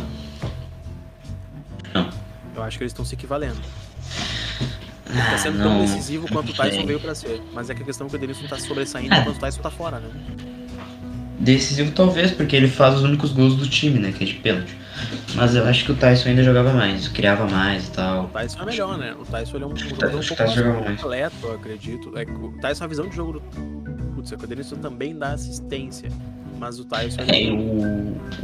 Eu 2.54 2.62
acho 2.62 2.76
que 2.76 2.84
eles 2.84 2.92
estão 2.92 3.04
se 3.04 3.14
equivalendo. 3.14 3.60
Ele 5.10 5.18
tá 5.18 5.32
Ah, 5.34 5.38
sendo 5.38 5.58
tão 5.62 5.74
não. 5.74 5.80
decisivo 5.82 6.28
quanto 6.28 6.52
o 6.52 6.56
sei. 6.56 6.70
Tyson 6.70 6.86
veio 6.86 7.00
pra 7.00 7.14
ser. 7.14 7.42
Mas 7.52 7.68
é 7.70 7.74
que 7.74 7.82
a 7.82 7.84
questão 7.84 8.06
é 8.06 8.10
que 8.10 8.16
o 8.16 8.18
Edenilson 8.18 8.46
tá 8.46 8.58
sobressaindo 8.58 9.14
Ah. 9.14 9.18
enquanto 9.18 9.36
o 9.36 9.40
Tyson 9.40 9.60
tá 9.60 9.70
fora, 9.70 9.98
né? 10.00 10.08
Decisivo 11.38 11.90
talvez, 11.90 12.30
porque 12.30 12.54
ele 12.54 12.68
faz 12.68 12.94
os 12.96 13.02
únicos 13.02 13.32
gols 13.32 13.56
do 13.56 13.66
time, 13.68 13.98
né? 13.98 14.12
Que 14.16 14.22
é 14.22 14.26
de 14.28 14.34
pênalti. 14.34 14.76
Mas 15.34 15.56
eu 15.56 15.64
acho 15.66 15.84
que 15.84 15.90
o 15.90 15.96
Tyson 15.96 16.28
ainda 16.28 16.44
jogava 16.44 16.72
mais, 16.72 17.08
criava 17.08 17.48
mais 17.48 17.86
e 17.86 17.88
O 17.88 17.90
tal. 17.90 18.26
Tyson 18.28 18.62
é 18.62 18.64
melhor, 18.64 18.96
né? 18.96 19.12
O 19.18 19.24
Tyson 19.24 19.56
ele 19.56 19.64
é 19.64 19.66
um 19.66 19.76
jogador 19.76 20.16
um 20.16 20.20
o 20.20 20.26
pouco 20.26 20.42
mais 20.84 21.00
completo, 21.00 21.34
eu 21.42 21.54
acredito. 21.54 22.12
É 22.16 22.22
o 22.22 22.52
Tyson, 22.60 22.84
a 22.84 22.86
visão 22.86 23.08
de 23.08 23.16
jogo 23.16 23.32
do. 23.32 23.40
Putz, 24.14 24.30
é 24.32 24.36
que 24.36 24.44
o 24.44 24.46
Edenilson 24.46 24.76
também 24.76 25.16
dá 25.18 25.32
assistência. 25.32 26.10
Mas 26.60 26.78
o 26.78 26.84
Tyson 26.84 27.22
É, 27.22 27.50
o, 27.50 27.56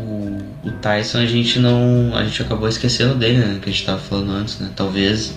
o, 0.03 0.39
o 0.65 0.71
Tyson 0.83 1.19
a 1.19 1.27
gente 1.27 1.61
não. 1.61 2.11
A 2.17 2.25
gente 2.25 2.43
acabou 2.43 2.69
esquecendo 2.69 3.15
dele, 3.15 3.39
né? 3.39 3.59
Que 3.63 3.69
a 3.69 3.73
gente 3.73 3.87
tava 3.87 3.99
falando 4.01 4.33
antes, 4.33 4.59
né? 4.59 4.71
Talvez 4.75 5.35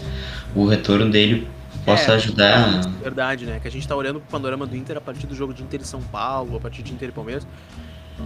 o 0.56 0.66
retorno 0.68 1.10
dele 1.10 1.48
possa 1.86 2.12
É, 2.12 2.16
ajudar. 2.16 2.82
Verdade, 3.02 3.46
né? 3.46 3.60
Que 3.60 3.68
a 3.68 3.72
gente 3.72 3.88
tá 3.88 3.96
olhando 3.96 4.20
pro 4.20 4.30
panorama 4.30 4.66
do 4.68 4.76
Inter 4.76 4.98
a 4.98 5.02
partir 5.02 5.28
do 5.28 5.36
jogo 5.36 5.54
de 5.54 5.64
Inter 5.64 5.82
e 5.82 5.86
São 5.86 6.02
Paulo, 6.02 6.58
a 6.58 6.60
partir 6.60 6.84
de 6.84 6.92
Inter 6.94 7.10
e 7.10 7.12
Palmeiras. 7.12 7.48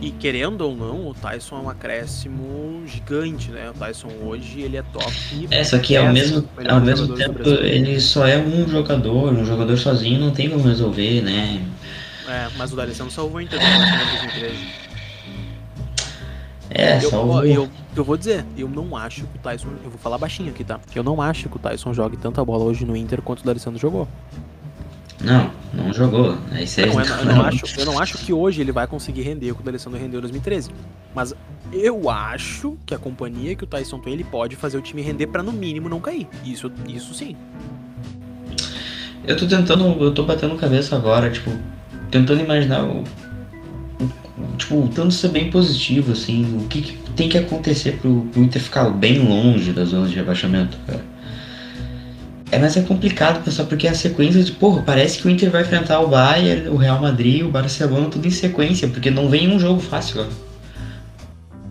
E 0.01 0.11
querendo 0.11 0.61
ou 0.61 0.75
não, 0.75 1.07
o 1.07 1.13
Tyson 1.13 1.55
é 1.57 1.59
um 1.59 1.69
acréscimo 1.69 2.83
gigante, 2.85 3.49
né? 3.51 3.69
O 3.69 3.73
Tyson 3.73 4.09
hoje, 4.23 4.59
ele 4.59 4.75
é 4.75 4.83
top. 4.83 5.47
É, 5.49 5.63
só 5.63 5.77
que 5.79 5.95
ao 5.95 6.07
É, 6.07 6.11
mesmo, 6.11 6.49
ao 6.67 6.81
mesmo 6.81 7.15
tempo 7.15 7.47
ele 7.47 7.99
só 8.01 8.27
é 8.27 8.37
um 8.37 8.67
jogador, 8.67 9.31
um 9.31 9.45
jogador 9.45 9.77
sozinho 9.77 10.19
não 10.19 10.31
tem 10.31 10.49
como 10.49 10.63
resolver, 10.67 11.21
né? 11.21 11.61
É, 12.27 12.47
mas 12.57 12.73
o 12.73 12.75
D'Alessandro 12.75 13.13
salvou 13.13 13.37
o 13.37 13.41
Inter 13.41 13.59
Nacional 13.61 14.05
de 14.05 14.17
2013. 14.17 14.84
É, 16.77 16.97
Eu, 16.97 17.09
só 17.09 17.23
o. 17.25 17.45
eu, 17.45 17.69
eu 17.95 18.03
vou 18.03 18.17
dizer, 18.17 18.45
eu 18.57 18.67
não 18.67 18.97
acho 18.97 19.21
que 19.21 19.37
o 19.37 19.41
Tyson. 19.41 19.69
Eu 19.83 19.89
vou 19.89 19.97
falar 19.99 20.17
baixinho 20.17 20.49
aqui, 20.49 20.63
tá? 20.63 20.77
Eu 20.93 21.03
não 21.03 21.21
acho 21.21 21.47
que 21.47 21.55
o 21.55 21.59
Tyson 21.59 21.93
jogue 21.93 22.17
tanta 22.17 22.43
bola 22.43 22.65
hoje 22.65 22.83
no 22.85 22.97
Inter 22.97 23.21
quanto 23.21 23.39
o 23.41 23.45
D'Alessandro 23.45 23.79
jogou. 23.79 24.07
Não, 25.21 25.49
não 25.73 25.93
jogou. 25.93 26.37
Aí 26.51 26.67
você 26.67 26.85
Não, 26.85 26.99
eu, 26.99 27.05
não- 27.07 27.19
eu 27.19 27.25
não 27.25 27.41
acho, 27.45 27.79
eu 27.79 27.85
não 27.85 27.97
acho 27.99 28.17
que 28.17 28.33
hoje 28.33 28.59
ele 28.59 28.73
vai 28.73 28.85
conseguir 28.87 29.21
render 29.21 29.51
o 29.51 29.55
que 29.55 29.61
o 29.61 29.63
D'Alessandro 29.63 29.97
rendeu 29.97 30.17
em 30.19 30.21
2013. 30.21 30.69
Mas 31.15 31.33
eu 31.71 32.09
acho 32.09 32.77
que 32.85 32.93
a 32.93 32.97
companhia 32.97 33.55
que 33.55 33.63
o 33.63 33.67
Tyson 33.67 33.99
tem, 33.99 34.11
ele 34.11 34.25
pode 34.25 34.57
fazer 34.57 34.77
o 34.77 34.81
time 34.81 35.01
render 35.01 35.27
pra 35.27 35.41
no 35.41 35.53
mínimo 35.53 35.87
não 35.87 36.01
cair. 36.01 36.27
Isso, 36.43 36.69
isso 36.89 37.13
sim. 37.13 37.37
Eu 39.25 39.35
tô 39.37 39.47
tentando, 39.47 39.85
eu 40.03 40.13
tô 40.13 40.23
batendo 40.23 40.55
cabeça 40.55 40.95
agora, 40.95 41.31
tipo, 41.31 41.49
tentando 42.11 42.41
imaginar 42.41 42.83
o- 42.83 43.03
tipo, 44.57 44.81
tentando 44.87 45.11
ser 45.11 45.29
bem 45.29 45.49
positivo, 45.49 46.11
assim, 46.11 46.57
o 46.57 46.67
que, 46.67 46.81
que 46.81 46.97
tem 47.11 47.29
que 47.29 47.37
acontecer 47.37 47.93
pro, 48.01 48.21
pro 48.31 48.43
Inter 48.43 48.61
ficar 48.61 48.89
bem 48.89 49.19
longe 49.19 49.71
das 49.71 49.89
zonas 49.89 50.09
de 50.09 50.15
rebaixamento, 50.15 50.77
cara. 50.85 51.03
É, 52.51 52.59
mas 52.59 52.77
é 52.77 52.81
complicado, 52.81 53.43
pessoal, 53.43 53.67
porque 53.67 53.87
a 53.87 53.93
sequência 53.93 54.43
de, 54.43 54.51
porra, 54.51 54.81
parece 54.83 55.17
que 55.19 55.27
o 55.27 55.31
Inter 55.31 55.49
vai 55.49 55.61
enfrentar 55.63 55.99
o 55.99 56.07
Bayern, 56.07 56.69
o 56.69 56.75
Real 56.75 57.01
Madrid, 57.01 57.43
o 57.43 57.49
Barcelona, 57.49 58.07
tudo 58.07 58.27
em 58.27 58.31
sequência, 58.31 58.87
porque 58.87 59.09
não 59.09 59.29
vem 59.29 59.49
um 59.49 59.59
jogo 59.59 59.79
fácil, 59.79 60.21
ó. 60.21 60.25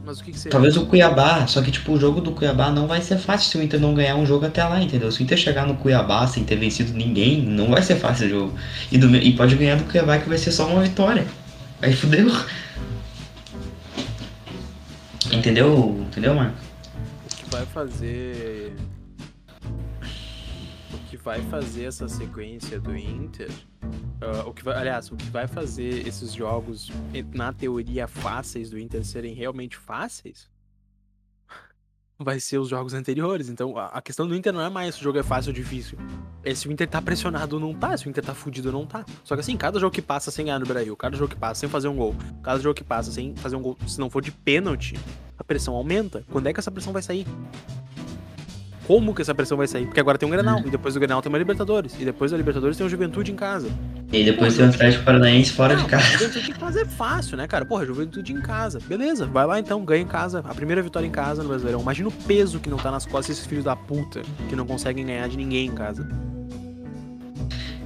Mas 0.04 0.20
o 0.20 0.24
que, 0.24 0.32
que 0.32 0.38
seria? 0.38 0.50
Talvez 0.50 0.76
o 0.76 0.84
Cuiabá, 0.84 1.46
só 1.46 1.62
que 1.62 1.70
tipo, 1.70 1.92
o 1.92 1.98
jogo 2.00 2.20
do 2.20 2.32
Cuiabá 2.32 2.70
não 2.70 2.86
vai 2.86 3.00
ser 3.00 3.16
fácil 3.18 3.50
se 3.50 3.56
o 3.56 3.62
Inter 3.62 3.80
não 3.80 3.94
ganhar 3.94 4.16
um 4.16 4.26
jogo 4.26 4.44
até 4.46 4.64
lá, 4.64 4.82
entendeu? 4.82 5.10
Se 5.12 5.20
o 5.20 5.22
Inter 5.22 5.38
chegar 5.38 5.66
no 5.66 5.76
Cuiabá 5.76 6.26
sem 6.26 6.44
ter 6.44 6.56
vencido 6.56 6.92
ninguém, 6.92 7.40
não 7.40 7.68
vai 7.68 7.80
ser 7.80 7.96
fácil 7.96 8.26
o 8.26 8.30
jogo. 8.30 8.52
E, 8.90 8.98
do- 8.98 9.16
e 9.16 9.32
pode 9.32 9.54
ganhar 9.54 9.76
do 9.76 9.84
Cuiabá 9.84 10.18
que 10.18 10.28
vai 10.28 10.36
ser 10.38 10.50
só 10.50 10.66
uma 10.66 10.82
vitória. 10.82 11.24
Aí 11.84 11.92
fudeu. 11.92 12.28
Entendeu? 15.30 16.00
Entendeu, 16.08 16.34
Marco? 16.34 16.56
O 17.26 17.36
que 17.36 17.50
vai 17.50 17.66
fazer. 17.66 18.72
O 20.94 20.98
que 21.10 21.18
vai 21.18 21.42
fazer 21.42 21.84
essa 21.84 22.08
sequência 22.08 22.80
do 22.80 22.96
Inter. 22.96 23.50
ah, 24.22 24.44
o 24.46 24.54
que 24.54 24.64
vai, 24.64 24.78
aliás, 24.78 25.12
o 25.12 25.16
que 25.16 25.28
vai 25.28 25.46
fazer 25.46 26.08
esses 26.08 26.32
jogos, 26.32 26.90
na 27.34 27.52
teoria, 27.52 28.08
fáceis 28.08 28.70
do 28.70 28.78
Inter 28.78 29.04
serem 29.04 29.34
realmente 29.34 29.76
fáceis 29.76 30.48
vai 32.18 32.38
ser 32.38 32.58
os 32.58 32.68
jogos 32.68 32.94
anteriores. 32.94 33.48
Então, 33.48 33.76
a 33.76 34.00
questão 34.00 34.26
do 34.26 34.34
Inter 34.34 34.52
não 34.52 34.60
é 34.60 34.68
mais 34.68 34.94
se 34.94 35.00
o 35.00 35.04
jogo 35.04 35.18
é 35.18 35.22
fácil 35.22 35.50
ou 35.50 35.54
difícil. 35.54 35.98
É 36.42 36.54
se 36.54 36.68
o 36.68 36.72
Inter 36.72 36.88
tá 36.88 37.00
pressionado 37.02 37.56
ou 37.56 37.60
não 37.60 37.74
tá, 37.74 37.96
se 37.96 38.06
o 38.06 38.10
Inter 38.10 38.24
tá 38.24 38.34
fudido 38.34 38.68
ou 38.68 38.74
não 38.74 38.86
tá. 38.86 39.04
Só 39.24 39.34
que 39.34 39.40
assim, 39.40 39.56
cada 39.56 39.78
jogo 39.78 39.94
que 39.94 40.02
passa 40.02 40.30
sem 40.30 40.44
ganhar 40.44 40.58
no 40.58 40.66
Brasil, 40.66 40.96
cada 40.96 41.16
jogo 41.16 41.30
que 41.30 41.38
passa 41.38 41.60
sem 41.60 41.68
fazer 41.68 41.88
um 41.88 41.96
gol, 41.96 42.14
cada 42.42 42.60
jogo 42.60 42.74
que 42.74 42.84
passa 42.84 43.10
sem 43.10 43.34
fazer 43.36 43.56
um 43.56 43.62
gol, 43.62 43.76
se 43.86 43.98
não 43.98 44.10
for 44.10 44.22
de 44.22 44.30
pênalti, 44.30 44.98
a 45.36 45.44
pressão 45.44 45.74
aumenta. 45.74 46.24
Quando 46.30 46.46
é 46.46 46.52
que 46.52 46.60
essa 46.60 46.70
pressão 46.70 46.92
vai 46.92 47.02
sair? 47.02 47.26
Como 48.86 49.14
que 49.14 49.22
essa 49.22 49.34
pressão 49.34 49.56
vai 49.56 49.66
sair? 49.66 49.86
Porque 49.86 50.00
agora 50.00 50.18
tem 50.18 50.28
um 50.28 50.30
Grenal, 50.30 50.60
e 50.60 50.70
depois 50.70 50.94
do 50.94 51.00
Grenal 51.00 51.22
tem 51.22 51.30
uma 51.30 51.38
Libertadores, 51.38 51.94
e 51.98 52.04
depois 52.04 52.30
da 52.30 52.36
Libertadores 52.36 52.76
tem 52.76 52.86
o 52.86 52.90
Juventude 52.90 53.32
em 53.32 53.34
casa. 53.34 53.68
E 54.12 54.22
depois 54.22 54.56
tem 54.56 54.66
o 54.66 54.68
Atlético 54.68 55.04
Paranaense 55.04 55.52
fora 55.52 55.74
de 55.74 55.82
Não, 55.82 55.88
casa. 55.88 56.04
Juventude 56.18 56.50
em 56.50 56.54
casa 56.54 56.80
é 56.82 56.84
fácil, 56.84 57.36
né, 57.36 57.46
cara? 57.46 57.64
Porra, 57.64 57.86
Juventude 57.86 58.32
em 58.32 58.40
casa. 58.40 58.78
Beleza, 58.86 59.26
vai 59.26 59.46
lá 59.46 59.58
então, 59.58 59.84
ganha 59.84 60.02
em 60.02 60.06
casa. 60.06 60.40
A 60.40 60.54
primeira 60.54 60.82
vitória 60.82 61.06
em 61.06 61.10
casa 61.10 61.42
no 61.42 61.48
Brasileirão. 61.48 61.80
Imagina 61.80 62.08
o 62.08 62.12
peso 62.12 62.60
que 62.60 62.68
não 62.68 62.76
tá 62.76 62.90
nas 62.90 63.06
costas 63.06 63.36
desses 63.36 63.46
filhos 63.46 63.64
da 63.64 63.74
puta 63.74 64.22
que 64.48 64.54
não 64.54 64.66
conseguem 64.66 65.06
ganhar 65.06 65.28
de 65.28 65.36
ninguém 65.36 65.66
em 65.66 65.72
casa. 65.72 66.06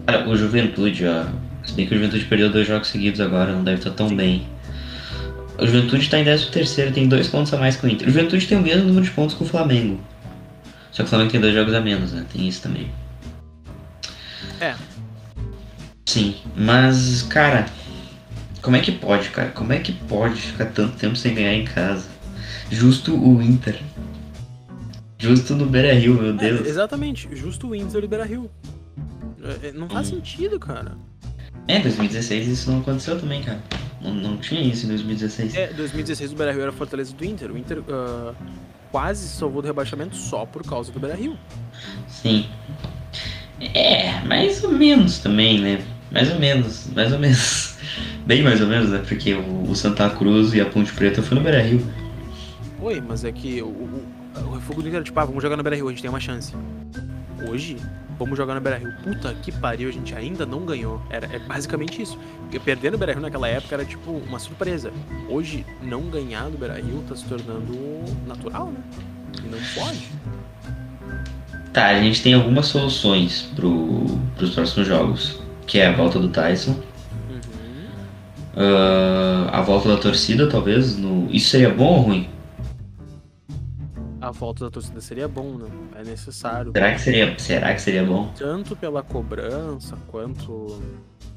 Cara, 0.07 0.29
o 0.29 0.37
Juventude, 0.37 1.07
ó. 1.07 1.25
Se 1.65 1.75
bem 1.75 1.87
que 1.87 1.95
o 1.95 1.97
Juventude 1.97 2.25
perdeu 2.25 2.51
dois 2.51 2.67
jogos 2.67 2.89
seguidos 2.89 3.21
agora, 3.21 3.53
não 3.53 3.63
deve 3.63 3.79
estar 3.79 3.91
tão 3.91 4.09
bem. 4.15 4.49
O 5.61 5.67
Juventude 5.67 6.09
tá 6.09 6.19
em 6.19 6.25
13 6.25 6.51
terceiro, 6.51 6.93
tem 6.93 7.09
dois 7.09 7.29
pontos 7.29 7.53
a 7.53 7.59
mais 7.59 7.77
que 7.77 7.87
o 7.87 7.89
Inter. 7.89 8.09
O 8.09 8.11
Juventude 8.11 8.47
tem 8.47 8.57
o 8.57 8.63
mesmo 8.63 8.85
número 8.85 9.05
de 9.05 9.11
pontos 9.11 9.35
que 9.35 9.43
o 9.43 9.47
Flamengo. 9.47 10.01
Só 10.93 11.03
que 11.03 11.09
Flamengo 11.11 11.31
tem 11.31 11.41
dois 11.41 11.55
jogos 11.55 11.75
a 11.75 11.81
menos, 11.81 12.13
né? 12.13 12.25
Tem 12.33 12.47
isso 12.49 12.63
também. 12.63 12.91
É. 14.61 14.75
Sim, 16.07 16.37
mas, 16.57 17.23
cara, 17.23 17.67
como 18.63 18.77
é 18.77 18.81
que 18.81 18.93
pode, 18.93 19.29
cara? 19.31 19.51
Como 19.51 19.73
é 19.73 19.79
que 19.79 19.93
pode 19.93 20.41
ficar 20.41 20.67
tanto 20.67 20.97
tempo 20.97 21.17
sem 21.17 21.35
ganhar 21.35 21.55
em 21.55 21.65
casa? 21.65 22.07
Justo 22.71 23.15
o 23.17 23.43
Inter. 23.43 23.81
Justo 25.19 25.55
no 25.55 25.67
Beira 25.67 25.93
Rio, 25.95 26.15
meu 26.15 26.31
É, 26.31 26.33
Deus. 26.33 26.67
exatamente, 26.67 27.29
justo 27.35 27.69
o 27.69 27.75
Inter 27.75 28.01
libera 28.01 28.25
Rio. 28.25 28.51
É, 29.63 29.69
é, 29.69 29.73
Não 29.73 29.89
faz 29.89 30.09
Hum. 30.09 30.17
sentido, 30.17 30.59
cara. 30.59 30.97
É, 31.67 31.79
2016 31.81 32.49
isso 32.49 32.71
não 32.71 32.81
aconteceu 32.81 33.19
também, 33.21 33.43
cara. 33.43 33.61
Não, 34.01 34.15
não 34.15 34.37
tinha 34.39 34.61
isso 34.63 34.87
em 34.87 34.89
2016. 34.89 35.55
É, 35.55 35.67
2016 35.73 36.33
o 36.33 36.37
Beira 36.37 36.53
Rio 36.53 36.63
era 36.63 36.71
a 36.71 36.75
fortaleza 36.75 37.13
do 37.15 37.25
Inter. 37.25 37.51
O 37.53 37.59
Inter 37.59 37.83
ah, 37.91 38.33
quase 38.91 39.29
se 39.29 39.37
salvou 39.37 39.63
do 39.63 39.67
rebaixamento 39.67 40.17
só 40.17 40.45
por 40.47 40.63
causa 40.63 40.91
do 40.93 41.01
Beira 41.01 41.17
Rio. 41.17 41.37
Sim. 42.07 42.47
É, 43.61 44.21
mais 44.25 44.63
ou 44.63 44.73
menos 44.73 45.19
também, 45.19 45.61
né? 45.61 45.83
Mais 46.11 46.33
ou 46.33 46.39
menos, 46.39 46.89
mais 46.95 47.13
ou 47.13 47.19
menos. 47.19 47.77
Bem 48.25 48.43
mais 48.43 48.61
ou 48.61 48.67
menos, 48.67 48.91
né? 48.91 49.03
Porque 49.07 49.35
o, 49.35 49.75
Santa 49.75 50.09
Cruz 50.11 50.53
e 50.55 50.61
a 50.61 50.67
Ponte 50.67 50.93
Preta 50.93 51.23
foi 51.23 51.37
no 51.37 51.43
Beira 51.43 51.63
Rio. 51.63 51.85
Oi, 52.81 53.03
mas 53.07 53.25
é 53.25 53.33
que 53.33 53.63
o, 53.63 53.67
o, 53.67 54.07
o 54.47 54.55
refogo 54.55 54.83
do 54.83 54.89
Inter 54.89 55.03
tipo, 55.03 55.19
ah, 55.19 55.25
vamos 55.25 55.43
jogar 55.43 55.57
no 55.57 55.63
Beira 55.63 55.77
Rio, 55.77 55.89
a 55.89 55.91
gente 55.91 56.03
tem 56.03 56.11
uma 56.11 56.21
chance. 56.21 56.55
Hoje, 57.49 57.77
vamos 58.19 58.37
jogar 58.37 58.55
no 58.55 58.61
Beira 58.61 58.79
Rio. 58.79 58.93
Puta 59.03 59.33
que 59.35 59.53
pariu, 59.53 59.89
a 59.89 59.93
gente 59.93 60.15
ainda 60.15 60.45
não 60.45 60.65
ganhou. 60.65 61.01
Era, 61.09 61.27
é 61.27 61.39
basicamente 61.39 62.03
isso. 62.03 62.19
Porque 62.43 62.59
perder 62.59 62.93
no 62.93 62.99
Beira 62.99 63.13
Rio 63.13 63.23
naquela 63.23 63.49
época 63.49 63.75
era 63.75 63.85
tipo 63.85 64.11
uma 64.11 64.39
surpresa. 64.39 64.93
Hoje, 65.29 65.65
não 65.83 66.03
ganhar 66.03 66.51
do 66.51 66.59
Beira 66.59 66.75
Rio 66.75 67.05
tá 67.09 67.15
se 67.15 67.25
tornando 67.25 67.77
natural, 68.27 68.73
né? 68.73 68.81
E 69.45 69.49
não 69.49 69.59
pode. 69.75 70.09
Tá, 71.73 71.89
a 71.89 72.03
gente 72.03 72.23
tem 72.23 72.35
algumas 72.35 72.67
soluções 72.67 73.49
pro, 73.55 74.19
pros 74.37 74.51
próximos 74.51 74.89
jogos. 74.89 75.41
Que 75.67 75.79
é 75.79 75.87
a 75.87 75.93
volta 75.93 76.19
do 76.19 76.29
Tyson. 76.29 76.73
Uhum. 77.31 77.41
ah, 78.57 79.51
a 79.53 79.63
volta 79.63 79.89
da 79.89 79.97
torcida, 79.97 80.49
talvez. 80.49 80.97
No... 80.97 81.29
Isso 81.31 81.51
seria 81.51 81.71
bom 81.71 81.99
ou 81.99 82.01
ruim? 82.01 82.29
A 84.29 84.31
volta 84.31 84.67
da 84.67 84.71
torcida 84.71 85.01
seria 85.01 85.27
bom, 85.27 85.57
né? 85.57 85.71
É 85.97 86.05
necessário. 86.05 86.71
Será 86.73 86.93
que 86.93 87.01
seria, 87.01 87.39
será 87.39 87.75
que 87.75 87.81
seria 87.81 88.05
bom? 88.05 88.31
Tanto 88.37 88.77
pela 88.77 89.03
cobrança 89.03 89.97
quanto 90.07 90.83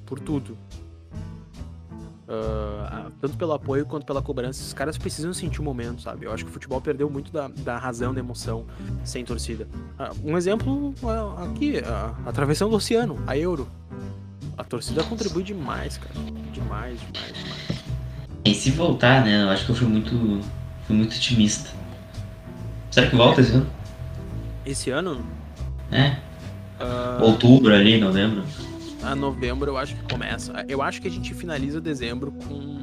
por 0.06 0.20
tudo. 0.20 0.58
Ah, 2.28 3.08
tanto 3.22 3.38
pelo 3.38 3.54
apoio 3.54 3.86
quanto 3.86 4.06
pela 4.06 4.22
cobrança, 4.22 4.62
os 4.62 4.74
caras 4.74 4.98
precisam 4.98 5.34
sentir 5.34 5.62
o 5.62 5.64
momento, 5.64 6.02
sabe? 6.02 6.26
Eu 6.26 6.34
acho 6.34 6.44
que 6.44 6.50
o 6.50 6.54
futebol 6.54 6.82
perdeu 6.82 7.10
muito 7.10 7.32
da, 7.32 7.48
da 7.48 7.78
razão, 7.78 8.14
da 8.14 8.20
emoção 8.20 8.66
sem 9.06 9.24
torcida. 9.24 9.70
Ah, 9.98 10.12
um 10.22 10.38
exemplo 10.38 10.94
é 11.02 11.46
aqui, 11.46 11.80
a, 11.80 12.14
a 12.26 12.32
travessão 12.34 12.70
do 12.70 12.76
oceano, 12.76 13.18
a 13.26 13.38
Euro. 13.38 13.70
A 14.58 14.66
torcida 14.66 15.02
contribui 15.06 15.44
demais, 15.44 15.98
cara. 15.98 16.14
Demais, 16.52 17.00
demais, 17.00 17.34
demais. 17.34 17.84
E 18.44 18.54
se 18.54 18.70
voltar, 18.72 19.24
né? 19.24 19.44
Eu 19.44 19.50
acho 19.50 19.66
que 19.66 19.72
eu 19.72 19.76
fui 19.76 19.88
muito, 19.88 20.42
fui 20.86 20.96
muito 20.96 21.16
otimista. 21.16 21.81
Será 22.92 23.08
que 23.08 23.16
volta 23.16 23.42
esse 23.42 23.54
ano? 23.54 23.68
Esse 24.66 24.90
ano, 24.92 25.22
É, 25.92 26.18
ah, 26.80 27.20
outubro 27.22 27.74
ali, 27.74 28.00
novembro. 28.00 28.44
a 29.04 29.16
novembro 29.16 29.72
eu 29.72 29.78
acho 29.78 29.96
que 29.96 30.04
começa. 30.04 30.66
Eu 30.68 30.82
acho 30.82 31.02
que 31.02 31.08
a 31.08 31.12
gente 31.12 31.34
finaliza 31.34 31.82
dezembro 31.82 32.32
com 32.32 32.82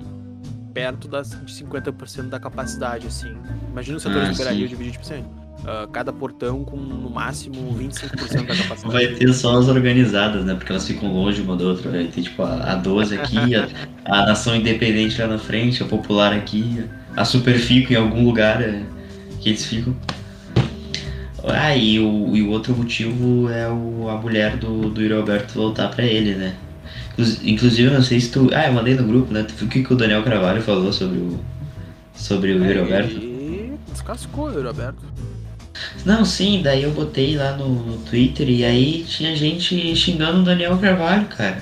perto 0.74 1.08
das, 1.08 1.30
de 1.30 1.52
50% 1.64 2.28
da 2.28 2.38
capacidade, 2.40 3.06
assim. 3.06 3.34
Imagina 3.70 3.96
os 3.96 4.02
setores 4.02 4.30
Ah, 4.30 4.32
Beira-Rio 4.32 4.62
sim. 4.68 4.68
dividido 4.68 4.92
tipo 4.98 5.04
assim, 5.14 5.24
ah, 5.66 5.88
cada 5.92 6.12
portão 6.12 6.64
com 6.64 6.76
no 6.76 7.10
máximo 7.10 7.74
25% 7.78 8.46
da 8.46 8.56
capacidade. 8.56 8.92
Vai 8.92 9.06
ter 9.08 9.32
só 9.32 9.58
as 9.58 9.68
organizadas, 9.68 10.44
né? 10.44 10.54
Porque 10.54 10.72
elas 10.72 10.86
ficam 10.86 11.12
longe 11.12 11.40
uma 11.42 11.56
da 11.56 11.64
outra. 11.64 11.90
Vai 11.90 12.04
ter 12.08 12.22
tipo 12.22 12.42
a, 12.42 12.72
a 12.72 12.74
12 12.76 13.18
aqui, 13.18 13.54
a, 13.54 13.68
a 14.04 14.26
Nação 14.26 14.54
Independente 14.56 15.20
lá 15.20 15.26
na 15.28 15.38
frente, 15.38 15.82
a 15.82 15.86
Popular 15.86 16.32
aqui, 16.32 16.84
a 17.16 17.24
Superfico 17.24 17.92
em 17.92 17.96
algum 17.96 18.24
lugar 18.24 18.60
é, 18.62 18.82
que 19.48 19.54
eles 19.54 19.64
ficam. 19.66 19.94
Ah, 21.44 21.74
e 21.74 21.98
o, 21.98 22.36
e 22.36 22.42
o 22.42 22.50
outro 22.50 22.74
motivo 22.76 23.48
é 23.48 23.68
o, 23.68 24.08
a 24.08 24.16
mulher 24.16 24.56
do, 24.56 24.90
do 24.90 25.14
Alberto 25.16 25.54
voltar 25.54 25.88
pra 25.88 26.04
ele, 26.04 26.34
né? 26.34 26.54
Inclus- 27.12 27.40
Inclusive, 27.42 27.88
eu 27.88 27.94
não 27.94 28.02
sei 28.02 28.20
se 28.20 28.30
tu. 28.30 28.50
Ah, 28.52 28.66
eu 28.66 28.72
mandei 28.72 28.94
no 28.94 29.04
grupo, 29.04 29.32
né? 29.32 29.46
O 29.62 29.66
que, 29.66 29.82
que 29.82 29.92
o 29.92 29.96
Daniel 29.96 30.22
Carvalho 30.22 30.60
falou 30.60 30.92
sobre 30.92 31.18
o. 31.18 31.38
Sobre 32.14 32.52
o 32.52 32.64
Yuri 32.64 32.78
Alberto? 32.80 33.14
E 33.16 33.72
descascou 33.92 34.48
o 34.48 34.50
Euro 34.52 34.68
aberto. 34.68 34.98
Não, 36.04 36.24
sim, 36.24 36.60
daí 36.62 36.82
eu 36.82 36.90
botei 36.90 37.36
lá 37.36 37.56
no, 37.56 37.68
no 37.68 37.98
Twitter 37.98 38.48
e 38.50 38.64
aí 38.64 39.04
tinha 39.06 39.34
gente 39.36 39.94
xingando 39.94 40.40
o 40.40 40.42
Daniel 40.42 40.76
Carvalho, 40.78 41.26
cara. 41.26 41.58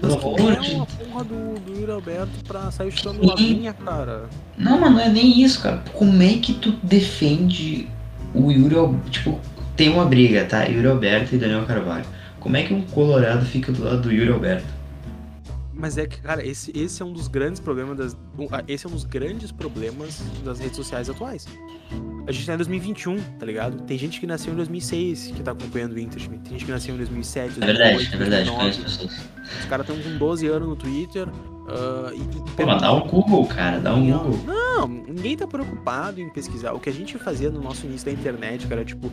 Pelo 0.00 0.14
amor 0.14 0.52
é 0.52 0.56
de 0.60 0.70
uma 0.74 0.86
porra 1.16 1.24
do, 1.24 1.60
do 1.60 1.80
Yuri 1.80 1.90
Alberto 1.92 2.30
pra 2.46 2.70
sair 2.70 2.90
chutando 2.92 3.26
lavinha, 3.26 3.72
cara? 3.72 4.24
Não, 4.58 4.78
mas 4.78 4.92
não 4.92 5.00
é 5.00 5.08
nem 5.08 5.40
isso, 5.42 5.62
cara. 5.62 5.82
Como 5.92 6.22
é 6.22 6.34
que 6.34 6.52
tu 6.54 6.72
defende 6.82 7.88
o 8.34 8.50
Yuri 8.50 8.76
Al- 8.76 8.94
Tipo, 9.10 9.40
tem 9.76 9.88
uma 9.90 10.04
briga, 10.04 10.44
tá? 10.44 10.64
Yuri 10.64 10.86
Alberto 10.86 11.34
e 11.34 11.38
Daniel 11.38 11.64
Carvalho. 11.64 12.04
Como 12.40 12.56
é 12.56 12.62
que 12.62 12.72
um 12.74 12.82
colorado 12.82 13.44
fica 13.44 13.72
do 13.72 13.82
lado 13.82 14.02
do 14.02 14.12
Yuri 14.12 14.30
Alberto? 14.30 14.66
Mas 15.78 15.98
é 15.98 16.06
que, 16.06 16.20
cara, 16.22 16.44
esse, 16.44 16.72
esse 16.74 17.02
é 17.02 17.04
um 17.04 17.12
dos 17.12 17.28
grandes 17.28 17.60
problemas 17.60 17.96
das. 17.98 18.16
Esse 18.66 18.86
é 18.86 18.88
um 18.88 18.92
dos 18.92 19.04
grandes 19.04 19.52
problemas 19.52 20.22
das 20.44 20.58
redes 20.58 20.76
sociais 20.76 21.10
atuais. 21.10 21.46
A 22.26 22.32
gente 22.32 22.46
tá 22.46 22.54
em 22.54 22.56
2021, 22.56 23.20
tá 23.38 23.46
ligado? 23.46 23.82
Tem 23.82 23.96
gente 23.96 24.18
que 24.18 24.26
nasceu 24.26 24.52
em 24.52 24.56
2006 24.56 25.32
que 25.36 25.42
tá 25.42 25.52
acompanhando 25.52 25.92
o 25.92 25.98
Inter, 25.98 26.20
tem 26.28 26.52
gente 26.52 26.64
que 26.64 26.72
nasceu 26.72 26.94
em 26.94 26.98
2007, 26.98 27.62
É 27.62 27.66
verdade, 27.66 27.94
2008, 27.94 28.14
é 28.14 28.16
verdade, 28.16 28.44
2009. 28.46 28.58
conheço 28.58 28.82
pessoas. 28.82 29.28
Os 29.60 29.64
caras 29.66 29.88
estão 29.88 30.02
com 30.02 30.18
12 30.18 30.46
anos 30.48 30.68
no 30.68 30.76
Twitter. 30.76 31.28
ah, 31.68 32.10
e, 32.12 32.20
e 32.20 32.50
Pô, 32.56 32.66
mas 32.66 32.80
dá 32.82 32.92
um 32.92 33.06
Google, 33.06 33.46
cara, 33.46 33.78
dá 33.78 33.94
um 33.94 34.10
Google. 34.10 34.40
Não, 34.44 34.65
ninguém 34.84 35.36
tá 35.36 35.46
preocupado 35.46 36.20
em 36.20 36.28
pesquisar. 36.28 36.72
O 36.72 36.80
que 36.80 36.88
a 36.90 36.92
gente 36.92 37.16
fazia 37.18 37.50
no 37.50 37.60
nosso 37.62 37.86
início 37.86 38.04
da 38.06 38.12
internet, 38.12 38.66
cara, 38.66 38.84
tipo, 38.84 39.10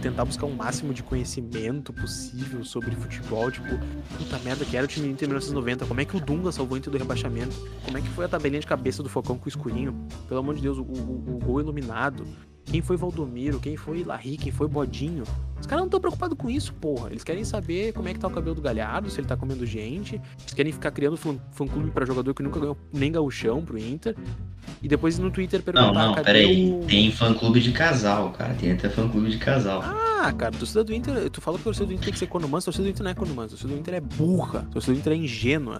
tentar 0.00 0.24
buscar 0.24 0.46
o 0.46 0.54
máximo 0.54 0.94
de 0.94 1.02
conhecimento 1.02 1.92
possível 1.92 2.64
sobre 2.64 2.94
futebol. 2.94 3.50
Tipo, 3.50 3.68
puta 4.16 4.38
merda, 4.38 4.64
que 4.64 4.76
era 4.76 4.84
o 4.84 4.88
time 4.88 5.08
Inter 5.08 5.26
em 5.26 5.28
1990. 5.30 5.86
Como 5.86 6.00
é 6.00 6.04
que 6.04 6.16
o 6.16 6.20
Dunga 6.20 6.52
salvou 6.52 6.76
o 6.76 6.78
Inter 6.78 6.92
do 6.92 6.98
rebaixamento? 6.98 7.54
Como 7.84 7.98
é 7.98 8.00
que 8.00 8.08
foi 8.10 8.24
a 8.24 8.28
tabelinha 8.28 8.60
de 8.60 8.66
cabeça 8.66 9.02
do 9.02 9.08
Focão 9.08 9.36
com 9.36 9.46
o 9.46 9.48
escurinho? 9.48 10.06
Pelo 10.28 10.40
amor 10.40 10.54
de 10.54 10.62
Deus, 10.62 10.78
o, 10.78 10.82
o- 10.82 11.36
o 11.36 11.38
gol 11.44 11.60
iluminado. 11.60 12.24
Quem 12.64 12.80
foi 12.80 12.96
Valdomiro, 12.96 13.60
quem 13.60 13.76
foi 13.76 14.04
Larry, 14.04 14.36
quem 14.36 14.52
foi 14.52 14.68
Bodinho. 14.68 15.24
Os 15.60 15.66
caras 15.66 15.82
não 15.82 15.86
estão 15.86 16.00
preocupados 16.00 16.36
com 16.36 16.50
isso, 16.50 16.72
porra. 16.74 17.10
Eles 17.10 17.22
querem 17.22 17.44
saber 17.44 17.92
como 17.92 18.08
é 18.08 18.12
que 18.12 18.18
tá 18.18 18.26
o 18.26 18.30
cabelo 18.30 18.56
do 18.56 18.62
Galhardo, 18.62 19.08
se 19.08 19.20
ele 19.20 19.28
tá 19.28 19.36
comendo 19.36 19.64
gente. 19.64 20.20
Eles 20.40 20.54
querem 20.54 20.72
ficar 20.72 20.90
criando 20.90 21.16
fã-clube 21.16 21.90
pra 21.92 22.04
jogador 22.04 22.34
que 22.34 22.42
nunca 22.42 22.58
ganhou 22.58 22.76
nem 22.92 23.12
gauchão 23.12 23.64
pro 23.64 23.78
Inter. 23.78 24.16
E 24.82 24.88
depois 24.88 25.18
no 25.18 25.30
Twitter 25.30 25.62
perguntar... 25.62 25.92
Não, 25.92 26.16
não, 26.16 26.22
peraí. 26.22 26.72
O... 26.72 26.84
Tem 26.86 27.12
fã-clube 27.12 27.60
de 27.60 27.70
casal, 27.70 28.32
cara. 28.32 28.54
Tem 28.54 28.72
até 28.72 28.88
fã-clube 28.88 29.30
de 29.30 29.38
casal. 29.38 29.82
Ah, 29.84 30.32
cara, 30.32 30.50
torcida 30.50 30.82
do 30.82 30.92
Inter... 30.92 31.30
Tu 31.30 31.40
falou 31.40 31.58
que 31.58 31.62
a 31.62 31.64
torcida 31.64 31.86
do 31.86 31.92
Inter 31.92 32.04
tem 32.06 32.12
que 32.12 32.18
ser. 32.18 32.26
A 32.26 32.60
torcida 32.60 32.82
do 32.82 32.90
Inter 32.90 33.04
não 33.04 33.10
é. 33.10 33.12
A 33.12 33.48
torcida 33.48 33.72
do 33.72 33.78
Inter 33.78 33.94
é 33.94 34.00
burra. 34.00 34.66
Torcida 34.72 34.94
do 34.94 34.98
Inter 34.98 35.12
é 35.12 35.16
ingênua. 35.16 35.78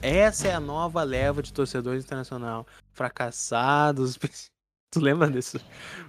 Essa 0.00 0.48
é 0.48 0.54
a 0.54 0.60
nova 0.60 1.02
leva 1.02 1.42
de 1.42 1.52
torcedores 1.52 2.04
internacional. 2.04 2.64
Fracassados... 2.92 4.18
Tu 4.94 5.00
lembra 5.00 5.28
disso? 5.28 5.58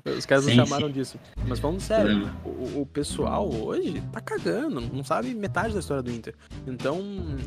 Os 0.05 0.25
caras 0.25 0.45
sim, 0.45 0.55
não 0.55 0.65
chamaram 0.65 0.87
sim. 0.87 0.93
disso. 0.93 1.19
Mas 1.47 1.59
falando 1.59 1.79
sério, 1.79 2.29
o, 2.45 2.81
o, 2.81 2.85
pessoal 2.85 3.51
hoje 3.51 4.01
tá 4.11 4.21
cagando, 4.21 4.79
não 4.79 5.03
sabe 5.03 5.33
metade 5.33 5.73
da 5.73 5.79
história 5.79 6.03
do 6.03 6.11
Inter. 6.11 6.35
Então, 6.67 6.99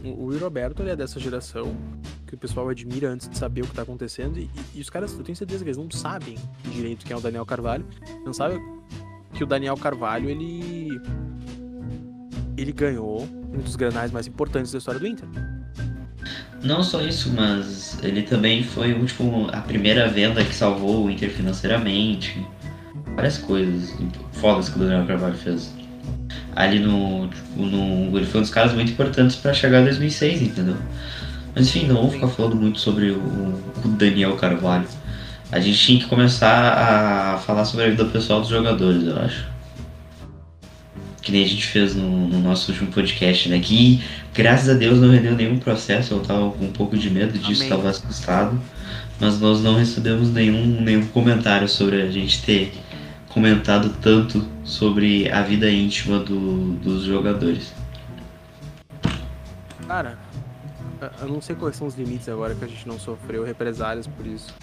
o, 0.05 0.24
o 0.24 0.39
Roberto 0.39 0.82
é 0.82 0.97
dessa 0.97 1.20
geração 1.20 1.76
que 2.26 2.34
o 2.34 2.39
pessoal 2.39 2.68
admira 2.68 3.09
antes 3.09 3.28
de 3.28 3.39
saber 3.39 3.62
o 3.62 3.66
que 3.68 3.74
tá 3.74 3.82
acontecendo. 3.82 4.36
E, 4.36 4.51
e, 4.74 4.80
os 4.80 4.91
caras, 4.91 5.16
eu 5.16 5.22
tenho 5.22 5.36
certeza 5.36 5.62
que 5.62 5.70
eles 5.70 5.78
não 5.78 5.89
sabem 5.91 6.36
direito 6.64 7.07
quem 7.07 7.14
é 7.14 7.16
o 7.16 7.20
Daniel 7.20 7.47
Carvalho. 7.47 7.86
Não 8.24 8.32
sabem 8.32 8.61
que 9.32 9.45
o 9.45 9.47
Daniel 9.47 9.76
Carvalho, 9.76 10.28
ele. 10.28 11.01
Ele 12.57 12.72
ganhou 12.72 13.22
um 13.22 13.59
dos 13.59 13.76
granais 13.76 14.11
mais 14.11 14.26
importantes 14.26 14.72
da 14.72 14.78
história 14.78 14.99
do 14.99 15.07
Inter. 15.07 15.28
Não 16.62 16.82
só 16.82 17.00
isso, 17.02 17.32
mas 17.34 17.98
ele 18.02 18.22
também 18.22 18.64
foi 18.64 18.92
o 18.92 19.00
último, 19.00 19.48
a 19.52 19.60
primeira 19.60 20.08
venda 20.08 20.44
que 20.44 20.54
salvou 20.54 21.04
o 21.04 21.10
Inter 21.10 21.30
financeiramente. 21.30 22.44
Várias 23.14 23.38
coisas 23.38 23.94
fodas 24.32 24.68
que 24.68 24.76
o 24.76 24.82
Daniel 24.82 25.06
Carvalho 25.06 25.34
fez. 25.34 25.72
Ali 26.56 26.80
no, 26.80 27.28
tipo, 27.28 27.62
no. 27.62 28.16
Ele 28.16 28.26
foi 28.26 28.40
um 28.40 28.42
dos 28.42 28.50
caras 28.50 28.72
muito 28.72 28.90
importantes 28.90 29.36
para 29.36 29.54
chegar 29.54 29.78
a 29.78 29.82
2006, 29.82 30.42
entendeu? 30.42 30.76
Mas 31.54 31.68
enfim, 31.68 31.86
não 31.86 32.02
vou 32.02 32.10
ficar 32.10 32.28
falando 32.28 32.56
muito 32.56 32.80
sobre 32.80 33.10
o, 33.10 33.18
o 33.84 33.88
Daniel 33.88 34.36
Carvalho. 34.36 34.86
A 35.50 35.60
gente 35.60 35.78
tinha 35.78 36.00
que 36.00 36.06
começar 36.06 37.34
a 37.34 37.38
falar 37.38 37.64
sobre 37.64 37.86
a 37.86 37.90
vida 37.90 38.04
pessoal 38.04 38.40
dos 38.40 38.50
jogadores, 38.50 39.04
eu 39.04 39.16
acho 39.18 39.57
que 41.28 41.32
nem 41.32 41.44
a 41.44 41.46
gente 41.46 41.66
fez 41.66 41.94
no, 41.94 42.26
no, 42.26 42.40
nosso 42.40 42.72
último 42.72 42.90
podcast, 42.90 43.50
né? 43.50 43.60
Que 43.60 44.02
graças 44.32 44.66
a 44.70 44.72
Deus 44.72 44.98
não 44.98 45.10
rendeu 45.10 45.34
nenhum 45.36 45.58
processo, 45.58 46.14
eu 46.14 46.20
tava 46.20 46.50
com 46.52 46.64
um 46.64 46.72
pouco 46.72 46.96
de 46.96 47.10
medo 47.10 47.38
disso, 47.38 47.64
Amém. 47.64 47.68
tava 47.68 47.90
assustado. 47.90 48.58
Mas 49.20 49.38
nós 49.38 49.62
não 49.62 49.76
recebemos 49.76 50.32
nenhum, 50.32 50.80
nenhum 50.80 51.06
comentário 51.08 51.68
sobre 51.68 52.00
a 52.00 52.10
gente 52.10 52.42
ter 52.42 52.72
comentado 53.28 53.94
tanto 54.00 54.42
sobre 54.64 55.30
a 55.30 55.42
vida 55.42 55.70
íntima 55.70 56.18
do, 56.18 56.72
dos 56.76 57.04
jogadores. 57.04 57.74
Cara, 59.86 60.16
eu 61.20 61.28
não 61.28 61.42
sei 61.42 61.54
quais 61.56 61.76
são 61.76 61.86
os 61.86 61.94
limites 61.94 62.26
agora 62.30 62.54
que 62.54 62.64
a 62.64 62.68
gente 62.68 62.88
não 62.88 62.98
sofreu 62.98 63.44
represálias 63.44 64.06
por 64.06 64.26
isso. 64.26 64.54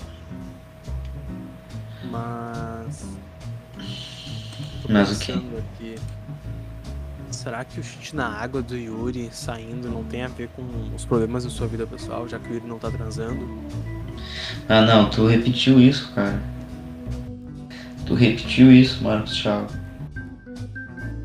Mas. 2.09 3.05
Mas 4.89 5.11
o 5.11 5.19
que? 5.19 5.31
Aqui. 5.31 5.95
Será 7.35 7.65
que 7.65 7.79
o 7.79 7.83
chute 7.83 8.15
na 8.15 8.27
água 8.27 8.61
do 8.61 8.77
Yuri 8.77 9.29
saindo 9.31 9.89
não 9.89 10.03
tem 10.03 10.23
a 10.23 10.27
ver 10.27 10.47
com 10.55 10.63
os 10.95 11.03
problemas 11.03 11.43
da 11.43 11.49
sua 11.49 11.67
vida 11.67 11.85
pessoal, 11.85 12.27
já 12.27 12.39
que 12.39 12.49
o 12.49 12.53
Yuri 12.53 12.65
não 12.65 12.79
tá 12.79 12.89
transando? 12.89 13.47
Ah 14.69 14.81
não, 14.81 15.09
tu 15.09 15.27
repetiu 15.27 15.79
isso, 15.79 16.11
cara. 16.13 16.41
Tu 18.05 18.13
repetiu 18.15 18.71
isso, 18.71 19.03
Marcos 19.03 19.41
Thiago. 19.41 19.67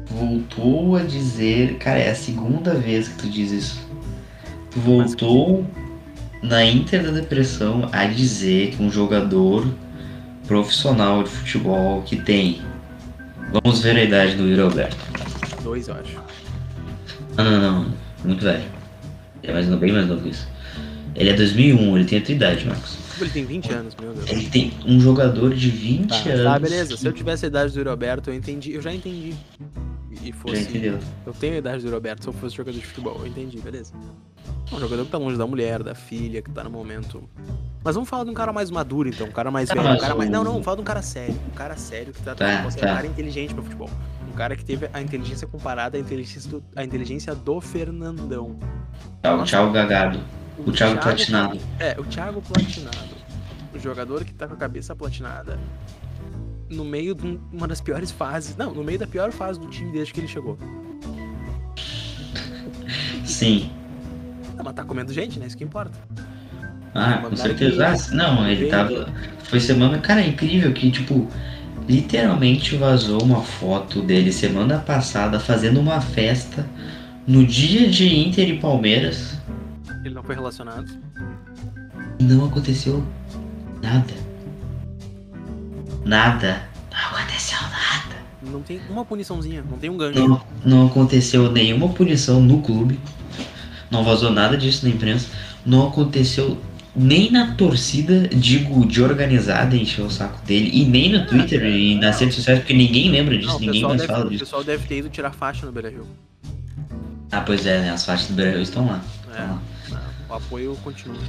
Voltou 0.06 0.96
a 0.96 1.02
dizer. 1.02 1.78
Cara, 1.78 1.98
é 1.98 2.10
a 2.10 2.14
segunda 2.14 2.74
vez 2.74 3.08
que 3.08 3.18
tu 3.18 3.28
diz 3.28 3.52
isso. 3.52 3.88
Tu 4.70 4.80
voltou 4.80 5.64
na 6.42 6.64
Inter 6.64 7.04
da 7.04 7.12
Depressão 7.12 7.88
a 7.92 8.04
dizer 8.06 8.72
que 8.72 8.82
um 8.82 8.90
jogador 8.90 9.66
profissional 10.46 11.22
de 11.22 11.30
futebol 11.30 12.02
que 12.02 12.16
tem. 12.16 12.60
Vamos 13.52 13.82
ver 13.82 13.96
a 13.96 14.02
idade 14.02 14.34
do 14.36 14.48
Yuri 14.48 14.60
Alberto. 14.62 15.09
2, 15.60 15.88
eu 15.88 15.94
acho. 15.94 16.20
Não, 17.36 17.44
não, 17.44 17.60
não. 17.60 17.92
Muito 18.24 18.44
velho. 18.44 18.64
Ele 19.42 19.52
é 19.52 19.54
mais, 19.54 19.66
bem 19.66 19.92
mais 19.92 20.06
novo 20.06 20.22
que 20.22 20.30
isso. 20.30 20.48
Ele 21.14 21.30
é 21.30 21.34
2001, 21.34 21.96
ele 21.96 22.04
tem 22.06 22.18
a 22.18 22.22
tua 22.22 22.34
idade, 22.34 22.66
Marcos. 22.66 22.98
Ele 23.20 23.30
tem 23.30 23.44
20 23.44 23.72
anos, 23.72 23.96
meu 24.00 24.12
Deus. 24.14 24.30
Ele 24.30 24.48
tem 24.48 24.72
um 24.86 24.98
jogador 25.00 25.54
de 25.54 25.68
20 25.68 26.08
tá, 26.08 26.30
anos. 26.30 26.44
Tá, 26.44 26.58
beleza. 26.58 26.96
Se 26.96 27.06
eu 27.06 27.12
tivesse 27.12 27.44
a 27.44 27.48
idade 27.48 27.72
do 27.72 27.88
Roberto, 27.88 28.30
eu 28.30 28.34
entendi. 28.34 28.72
Eu 28.72 28.80
já 28.80 28.92
entendi. 28.92 29.34
E 30.22 30.32
fosse. 30.32 30.56
Já 30.56 30.62
entendeu. 30.62 30.98
Eu 31.26 31.32
tenho 31.32 31.54
a 31.54 31.58
idade 31.58 31.84
do 31.84 31.90
Roberto 31.90 32.22
se 32.22 32.28
eu 32.28 32.32
fosse 32.32 32.56
jogador 32.56 32.78
de 32.78 32.86
futebol. 32.86 33.16
Eu 33.20 33.26
entendi, 33.26 33.58
beleza. 33.60 33.92
Um 34.72 34.78
jogador 34.78 35.04
que 35.04 35.10
tá 35.10 35.18
longe 35.18 35.36
da 35.36 35.46
mulher, 35.46 35.82
da 35.82 35.94
filha, 35.94 36.40
que 36.40 36.50
tá 36.50 36.64
no 36.64 36.70
momento. 36.70 37.22
Mas 37.84 37.94
vamos 37.94 38.08
falar 38.08 38.24
de 38.24 38.30
um 38.30 38.34
cara 38.34 38.52
mais 38.52 38.70
maduro, 38.70 39.08
então. 39.08 39.26
Um 39.26 39.32
cara 39.32 39.50
mais 39.50 39.68
tá, 39.68 39.74
velho. 39.74 39.94
Um 39.94 39.98
cara 39.98 40.14
mais... 40.14 40.30
Não, 40.30 40.44
não, 40.44 40.52
vamos 40.52 40.64
falar 40.64 40.76
de 40.76 40.82
um 40.82 40.84
cara 40.84 41.02
sério. 41.02 41.34
Um 41.48 41.54
cara 41.54 41.76
sério 41.76 42.12
que 42.12 42.22
tá, 42.22 42.34
tá, 42.34 42.62
tá. 42.62 42.68
um 42.68 42.80
cara 42.80 43.06
inteligente 43.06 43.52
pro 43.52 43.62
futebol 43.62 43.90
cara 44.40 44.56
que 44.56 44.64
teve 44.64 44.88
a 44.94 45.02
inteligência 45.02 45.46
comparada 45.46 45.98
à 45.98 46.00
inteligência 46.00 46.50
do, 46.50 46.64
à 46.74 46.82
inteligência 46.82 47.34
do 47.34 47.60
Fernandão. 47.60 48.58
É, 49.22 49.30
o 49.30 49.44
Thiago 49.44 49.70
Gagado. 49.70 50.18
O, 50.56 50.62
o 50.62 50.72
Thiago, 50.72 50.94
Thiago 50.94 51.00
Platinado. 51.02 51.60
É, 51.78 52.00
o 52.00 52.04
Thiago 52.04 52.40
Platinado. 52.40 53.20
O 53.74 53.78
jogador 53.78 54.24
que 54.24 54.32
tá 54.32 54.48
com 54.48 54.54
a 54.54 54.56
cabeça 54.56 54.96
platinada 54.96 55.58
no 56.70 56.86
meio 56.86 57.14
de 57.14 57.38
uma 57.52 57.68
das 57.68 57.82
piores 57.82 58.10
fases. 58.10 58.56
Não, 58.56 58.72
no 58.72 58.82
meio 58.82 58.98
da 58.98 59.06
pior 59.06 59.30
fase 59.30 59.60
do 59.60 59.66
time 59.66 59.92
desde 59.92 60.14
que 60.14 60.20
ele 60.20 60.28
chegou. 60.28 60.58
Sim. 63.26 63.70
Não, 64.56 64.64
mas 64.64 64.72
tá 64.72 64.84
comendo 64.84 65.12
gente, 65.12 65.38
né? 65.38 65.48
Isso 65.48 65.56
que 65.56 65.64
importa. 65.64 65.98
Ah, 66.94 67.18
com 67.18 67.36
certeza. 67.36 67.88
Ah, 67.88 68.14
não, 68.14 68.48
ele 68.48 68.68
tava. 68.68 69.06
Foi 69.44 69.60
semana. 69.60 69.98
Cara, 69.98 70.22
é 70.22 70.28
incrível 70.28 70.72
que, 70.72 70.90
tipo, 70.90 71.28
literalmente 71.88 72.76
vazou 72.76 73.22
uma 73.22 73.42
foto 73.42 74.02
dele 74.02 74.32
semana 74.32 74.78
passada 74.78 75.40
fazendo 75.40 75.80
uma 75.80 76.00
festa 76.00 76.66
no 77.26 77.44
dia 77.44 77.88
de 77.88 78.06
Inter 78.14 78.48
e 78.48 78.58
Palmeiras. 78.58 79.38
Ele 80.04 80.14
não 80.14 80.22
foi 80.22 80.34
relacionado. 80.34 80.90
Não 82.20 82.44
aconteceu 82.46 83.04
nada. 83.82 84.14
Nada. 86.04 86.62
Não 86.90 87.18
aconteceu 87.18 87.58
nada. 87.62 88.16
Não 88.42 88.62
tem 88.62 88.80
uma 88.88 89.04
puniçãozinha, 89.04 89.64
não 89.68 89.78
tem 89.78 89.90
um 89.90 89.96
gancho. 89.96 90.18
Não, 90.18 90.42
não 90.64 90.86
aconteceu 90.86 91.50
nenhuma 91.52 91.88
punição 91.88 92.40
no 92.40 92.60
clube. 92.62 92.98
Não 93.90 94.04
vazou 94.04 94.30
nada 94.30 94.56
disso 94.56 94.86
na 94.86 94.92
imprensa. 94.92 95.28
Não 95.64 95.88
aconteceu 95.88 96.58
nem 96.94 97.30
na 97.30 97.54
torcida, 97.54 98.28
digo, 98.28 98.86
de 98.86 99.02
organizada 99.02 99.76
encheu 99.76 100.06
o 100.06 100.10
saco 100.10 100.44
dele, 100.44 100.70
e 100.72 100.84
nem 100.84 101.12
no 101.12 101.26
Twitter 101.26 101.62
é, 101.62 101.70
e 101.70 101.94
nas 101.94 102.18
redes 102.20 102.36
sociais, 102.36 102.60
porque 102.60 102.74
ninguém 102.74 103.10
lembra 103.10 103.36
disso, 103.36 103.52
não, 103.52 103.60
ninguém 103.60 103.82
mais 103.82 104.00
deve, 104.00 104.12
fala 104.12 104.24
disso. 104.24 104.36
O 104.36 104.46
pessoal 104.46 104.64
deve 104.64 104.86
ter 104.86 104.98
ido 104.98 105.08
tirar 105.08 105.32
faixa 105.32 105.64
no 105.66 105.72
Beira 105.72 105.90
Rio. 105.90 106.06
Ah, 107.30 107.40
pois 107.40 107.64
é, 107.64 107.80
né? 107.80 107.90
As 107.90 108.04
faixas 108.04 108.28
do 108.28 108.34
Beira 108.34 108.52
Rio 108.52 108.62
estão 108.62 108.86
lá. 108.86 109.00
É, 109.34 109.92
lá. 109.92 110.10
o 110.28 110.34
apoio 110.34 110.76
continua. 110.82 111.20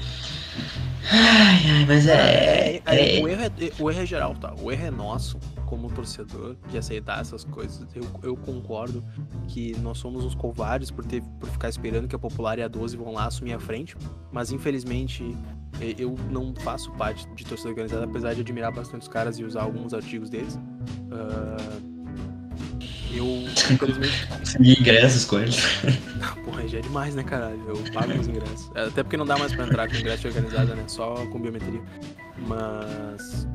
Ai, 1.12 1.60
ai, 1.70 1.86
mas 1.86 2.08
é, 2.08 2.14
é, 2.14 2.82
é, 2.86 3.20
é, 3.20 3.24
o, 3.24 3.28
erro 3.28 3.42
é, 3.42 3.52
o 3.80 3.92
erro 3.92 4.02
é 4.02 4.06
geral, 4.06 4.36
tá? 4.36 4.54
O 4.62 4.72
erro 4.72 4.86
é 4.86 4.92
nosso, 4.92 5.38
como 5.66 5.90
torcedor, 5.90 6.56
de 6.70 6.78
aceitar 6.78 7.20
essas 7.20 7.44
coisas. 7.44 7.86
Eu, 7.96 8.04
eu 8.24 8.38
concordo 8.38 9.04
que 9.48 9.76
nós 9.80 9.98
somos 9.98 10.24
uns 10.24 10.36
covardes 10.36 10.92
por, 10.92 11.06
ter, 11.06 11.22
por 11.40 11.50
ficar 11.50 11.70
esperando 11.70 12.08
que 12.08 12.16
a 12.16 12.20
Popular 12.20 12.60
e 12.60 12.64
a 12.64 12.68
12 12.68 12.96
vão 12.96 13.14
lá 13.14 13.26
assumir 13.26 13.54
a 13.54 13.60
frente, 13.60 13.96
mas 14.32 14.52
infelizmente 14.52 15.36
eu 15.98 16.16
não 16.30 16.54
faço 16.54 16.92
parte 16.92 17.28
de 17.34 17.46
torcida 17.46 17.70
organizada, 17.70 18.06
apesar 18.06 18.34
de 18.34 18.42
admirar 18.42 18.72
bastante 18.72 19.02
os 19.02 19.08
caras 19.08 19.40
e 19.40 19.44
usar 19.44 19.64
alguns 19.64 19.94
artigos 19.94 20.30
deles. 20.30 20.56
Uh, 20.56 21.91
eu, 23.18 23.26
infelizmente. 23.72 24.28
Consegui 24.40 24.80
ingressos 24.80 25.26
com 25.26 25.40
eles. 25.40 25.64
Porra, 26.46 26.68
já 26.68 26.80
é 26.80 26.82
demais, 26.82 27.16
né, 27.16 27.24
caralho? 27.24 27.60
Eu 27.68 27.76
pago 27.92 28.14
os 28.14 28.28
ingressos. 28.28 28.70
Até 28.76 29.04
porque 29.04 29.18
não 29.18 29.26
dá 29.26 29.38
mais 29.38 29.54
pra 29.54 29.66
entrar 29.66 29.90
com 29.90 29.96
ingresso 29.96 30.28
organizada, 30.28 30.76
né? 30.76 30.84
Só 30.88 31.16
com 31.28 31.40
biometria. 31.40 31.82
Mas. 32.48 33.48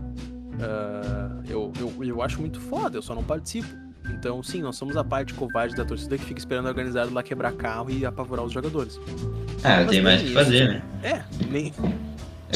Uh, 0.56 1.42
eu, 1.48 1.72
eu, 1.78 2.04
eu 2.04 2.22
acho 2.22 2.40
muito 2.40 2.60
foda, 2.60 2.96
eu 2.96 3.02
só 3.02 3.14
não 3.14 3.22
participo. 3.22 3.68
Então, 4.10 4.42
sim, 4.42 4.62
nós 4.62 4.76
somos 4.76 4.96
a 4.96 5.04
parte 5.04 5.34
covarde 5.34 5.74
da 5.74 5.84
torcida 5.84 6.16
que 6.16 6.24
fica 6.24 6.38
esperando 6.38 6.66
a 6.66 6.68
organizada 6.68 7.10
lá 7.12 7.22
quebrar 7.22 7.52
carro 7.52 7.90
e 7.90 8.06
apavorar 8.06 8.44
os 8.44 8.52
jogadores. 8.52 9.00
Ah, 9.64 9.84
tenho 9.84 10.04
mais 10.04 10.22
o 10.22 10.24
que 10.24 10.32
fazer, 10.32 10.68
né? 10.68 10.82
É, 11.02 11.22
nem. 11.48 11.72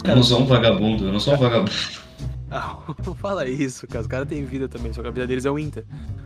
Eu 0.05 0.17
não 0.17 0.23
sou 0.23 0.41
um 0.43 0.47
vagabundo, 0.47 1.07
eu 1.07 1.13
não 1.13 1.21
sou 1.21 1.35
um 1.35 1.39
vagabundo. 1.39 1.73
Não 3.07 3.15
fala 3.15 3.49
isso, 3.49 3.87
cara. 3.87 4.01
Os 4.03 4.07
caras 4.07 4.29
têm 4.29 4.45
vida 4.45 4.69
também, 4.69 4.93
só 4.93 5.03
que 5.03 5.09
a 5.09 5.11
vida 5.11 5.27
deles 5.27 5.45
é 5.45 5.51
o 5.51 5.59
Inter. 5.59 5.85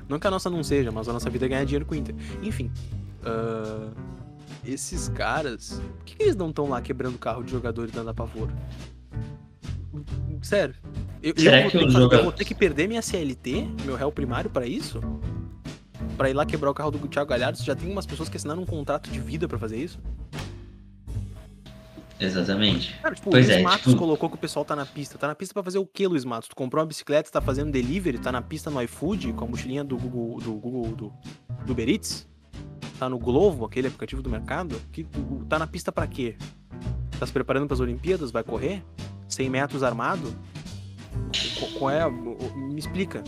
Não 0.08 0.18
que 0.18 0.26
a 0.26 0.30
nossa 0.30 0.48
não 0.48 0.62
seja, 0.64 0.90
mas 0.90 1.08
a 1.08 1.12
nossa 1.12 1.28
vida 1.30 1.44
é 1.44 1.48
ganhar 1.48 1.64
dinheiro 1.64 1.84
com 1.84 1.94
o 1.94 1.98
Inter. 1.98 2.14
Enfim. 2.42 2.70
Uh, 3.22 3.90
esses 4.64 5.08
caras. 5.08 5.80
Por 5.98 6.04
que, 6.04 6.16
que 6.16 6.22
eles 6.22 6.36
não 6.36 6.48
estão 6.50 6.68
lá 6.68 6.80
quebrando 6.80 7.18
carro 7.18 7.42
de 7.42 7.50
jogadores 7.50 7.92
dando 7.92 8.10
apavoro? 8.10 8.50
Sério. 10.42 10.74
Eu, 11.22 11.34
Será 11.36 11.58
eu 11.58 11.62
vou 11.62 11.70
que 11.70 11.78
ter 11.78 11.84
o 11.84 11.86
fazer- 11.86 11.98
jogador- 12.02 12.16
eu 12.20 12.24
vou 12.24 12.32
ter 12.32 12.44
que 12.44 12.54
perder 12.54 12.88
minha 12.88 13.00
CLT, 13.02 13.68
meu 13.84 13.96
réu 13.96 14.10
primário, 14.12 14.50
pra 14.50 14.66
isso? 14.66 15.00
Pra 16.16 16.28
ir 16.28 16.34
lá 16.34 16.44
quebrar 16.44 16.70
o 16.70 16.74
carro 16.74 16.90
do 16.90 16.98
Thiago 17.08 17.30
Galhardo? 17.30 17.58
Já 17.62 17.74
tem 17.74 17.90
umas 17.90 18.04
pessoas 18.06 18.28
que 18.28 18.36
assinaram 18.36 18.62
um 18.62 18.66
contrato 18.66 19.10
de 19.10 19.18
vida 19.18 19.48
pra 19.48 19.58
fazer 19.58 19.76
isso? 19.78 19.98
Exatamente. 22.20 22.94
Cara, 23.02 23.14
tipo, 23.14 23.30
Pois 23.30 23.44
o 23.46 23.48
Luiz 23.48 23.60
é, 23.60 23.62
Matos 23.62 23.86
tipo- 23.86 23.98
colocou 23.98 24.28
que 24.30 24.36
o 24.36 24.38
pessoal 24.38 24.64
tá 24.64 24.76
na 24.76 24.86
pista. 24.86 25.18
Tá 25.18 25.26
na 25.26 25.34
pista 25.34 25.52
pra 25.52 25.62
fazer 25.62 25.78
o 25.78 25.86
quê, 25.86 26.06
Luiz 26.06 26.24
Matos? 26.24 26.48
Tu 26.48 26.54
comprou 26.56 26.80
uma 26.82 26.86
bicicleta, 26.86 27.30
tá 27.30 27.40
fazendo 27.40 27.70
delivery, 27.72 28.18
tá 28.18 28.30
na 28.30 28.40
pista 28.40 28.70
no 28.70 28.80
iFood, 28.82 29.32
com 29.32 29.44
a 29.44 29.48
mochilinha 29.48 29.82
do 29.82 29.96
Google, 29.96 30.40
do 30.40 30.52
Google, 30.54 30.94
do, 30.94 31.12
do 31.64 31.72
Uber 31.72 31.88
Eats? 31.88 32.26
Tá 32.98 33.08
no 33.08 33.18
Glovo, 33.18 33.64
aquele 33.64 33.88
aplicativo 33.88 34.22
do 34.22 34.30
mercado? 34.30 34.80
Que, 34.92 35.02
tu- 35.04 35.44
tá 35.48 35.58
na 35.58 35.66
pista 35.66 35.90
pra 35.90 36.06
quê? 36.06 36.36
Tá 37.18 37.26
se 37.26 37.32
preparando 37.32 37.66
pras 37.66 37.80
Olimpíadas? 37.80 38.30
Vai 38.30 38.44
correr? 38.44 38.84
100 39.28 39.50
metros 39.50 39.82
armado? 39.82 40.32
Qu- 41.58 41.78
Qual 41.78 41.90
é? 41.90 42.08
Me 42.08 42.78
explica. 42.78 43.22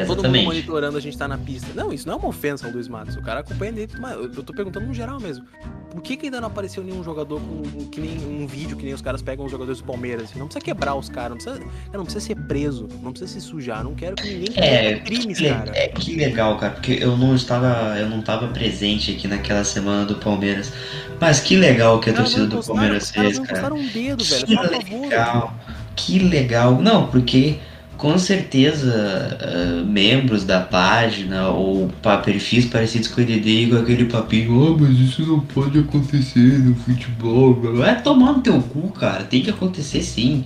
Tá 0.00 0.06
todo 0.06 0.24
mundo 0.24 0.42
monitorando 0.42 0.96
a 0.96 1.00
gente 1.00 1.16
tá 1.16 1.26
na 1.28 1.38
pista. 1.38 1.68
Não, 1.74 1.92
isso 1.92 2.06
não 2.06 2.14
é 2.14 2.16
uma 2.16 2.28
ofensa 2.28 2.66
ao 2.66 2.72
Luiz 2.72 2.88
Matos. 2.88 3.16
O 3.16 3.22
cara 3.22 3.40
acompanha 3.40 3.72
dentro, 3.72 4.00
mas 4.00 4.14
eu 4.14 4.42
tô 4.42 4.52
perguntando 4.52 4.86
no 4.86 4.94
geral 4.94 5.20
mesmo. 5.20 5.44
Por 5.90 6.02
que, 6.02 6.16
que 6.16 6.26
ainda 6.26 6.40
não 6.40 6.48
apareceu 6.48 6.82
nenhum 6.82 7.02
jogador 7.02 7.40
com 7.40 7.86
que 7.88 8.00
nem 8.00 8.18
um 8.18 8.46
vídeo 8.46 8.76
que 8.76 8.84
nem 8.84 8.92
os 8.92 9.00
caras 9.00 9.22
pegam 9.22 9.46
os 9.46 9.50
jogadores 9.50 9.80
do 9.80 9.86
Palmeiras? 9.86 10.34
Não 10.34 10.46
precisa 10.46 10.64
quebrar 10.64 10.94
os 10.94 11.08
caras, 11.08 11.30
não 11.30 11.36
precisa, 11.36 11.58
cara, 11.58 11.98
não 11.98 12.04
precisa 12.04 12.26
ser 12.26 12.34
preso, 12.34 12.88
não 13.02 13.12
precisa 13.12 13.32
se 13.32 13.46
sujar. 13.46 13.82
Não 13.82 13.94
quero 13.94 14.16
que 14.16 14.28
ninguém 14.28 14.54
É, 14.56 14.98
crimes, 14.98 15.38
que, 15.38 15.48
cara. 15.48 15.72
é, 15.74 15.88
que 15.88 16.14
legal, 16.16 16.56
cara, 16.58 16.72
porque 16.74 16.98
eu 17.00 17.16
não 17.16 17.34
estava, 17.34 17.98
eu 17.98 18.08
não 18.10 18.20
estava 18.20 18.48
presente 18.48 19.12
aqui 19.12 19.26
naquela 19.26 19.64
semana 19.64 20.04
do 20.04 20.16
Palmeiras. 20.16 20.72
Mas 21.18 21.40
que 21.40 21.56
legal 21.56 21.98
que 21.98 22.10
a 22.10 22.12
torcida 22.12 22.46
do 22.46 22.62
Palmeiras 22.62 23.10
fez, 23.10 23.38
cara. 23.38 23.72
um 23.72 23.86
dedo, 23.86 24.22
velho. 24.22 24.46
Que 24.46 24.54
legal, 24.96 25.54
que 25.94 26.18
legal. 26.18 26.80
Não, 26.82 27.06
porque 27.06 27.58
com 27.96 28.18
certeza 28.18 29.38
ah, 29.40 29.84
membros 29.84 30.44
da 30.44 30.60
página 30.60 31.48
ou 31.48 31.88
perfis 32.24 32.66
parecidos 32.66 33.08
com 33.08 33.20
o 33.20 33.24
EDD 33.24 33.70
com 33.70 33.76
aquele 33.76 34.04
papinho, 34.06 34.74
ah, 34.74 34.76
mas 34.78 34.98
isso 34.98 35.26
não 35.26 35.40
pode 35.40 35.78
acontecer 35.78 36.58
no 36.58 36.74
futebol. 36.74 37.54
Vai 37.74 38.00
tomar 38.02 38.32
no 38.34 38.40
teu 38.40 38.60
cu, 38.60 38.90
cara. 38.92 39.24
Tem 39.24 39.42
que 39.42 39.50
acontecer 39.50 40.02
sim. 40.02 40.44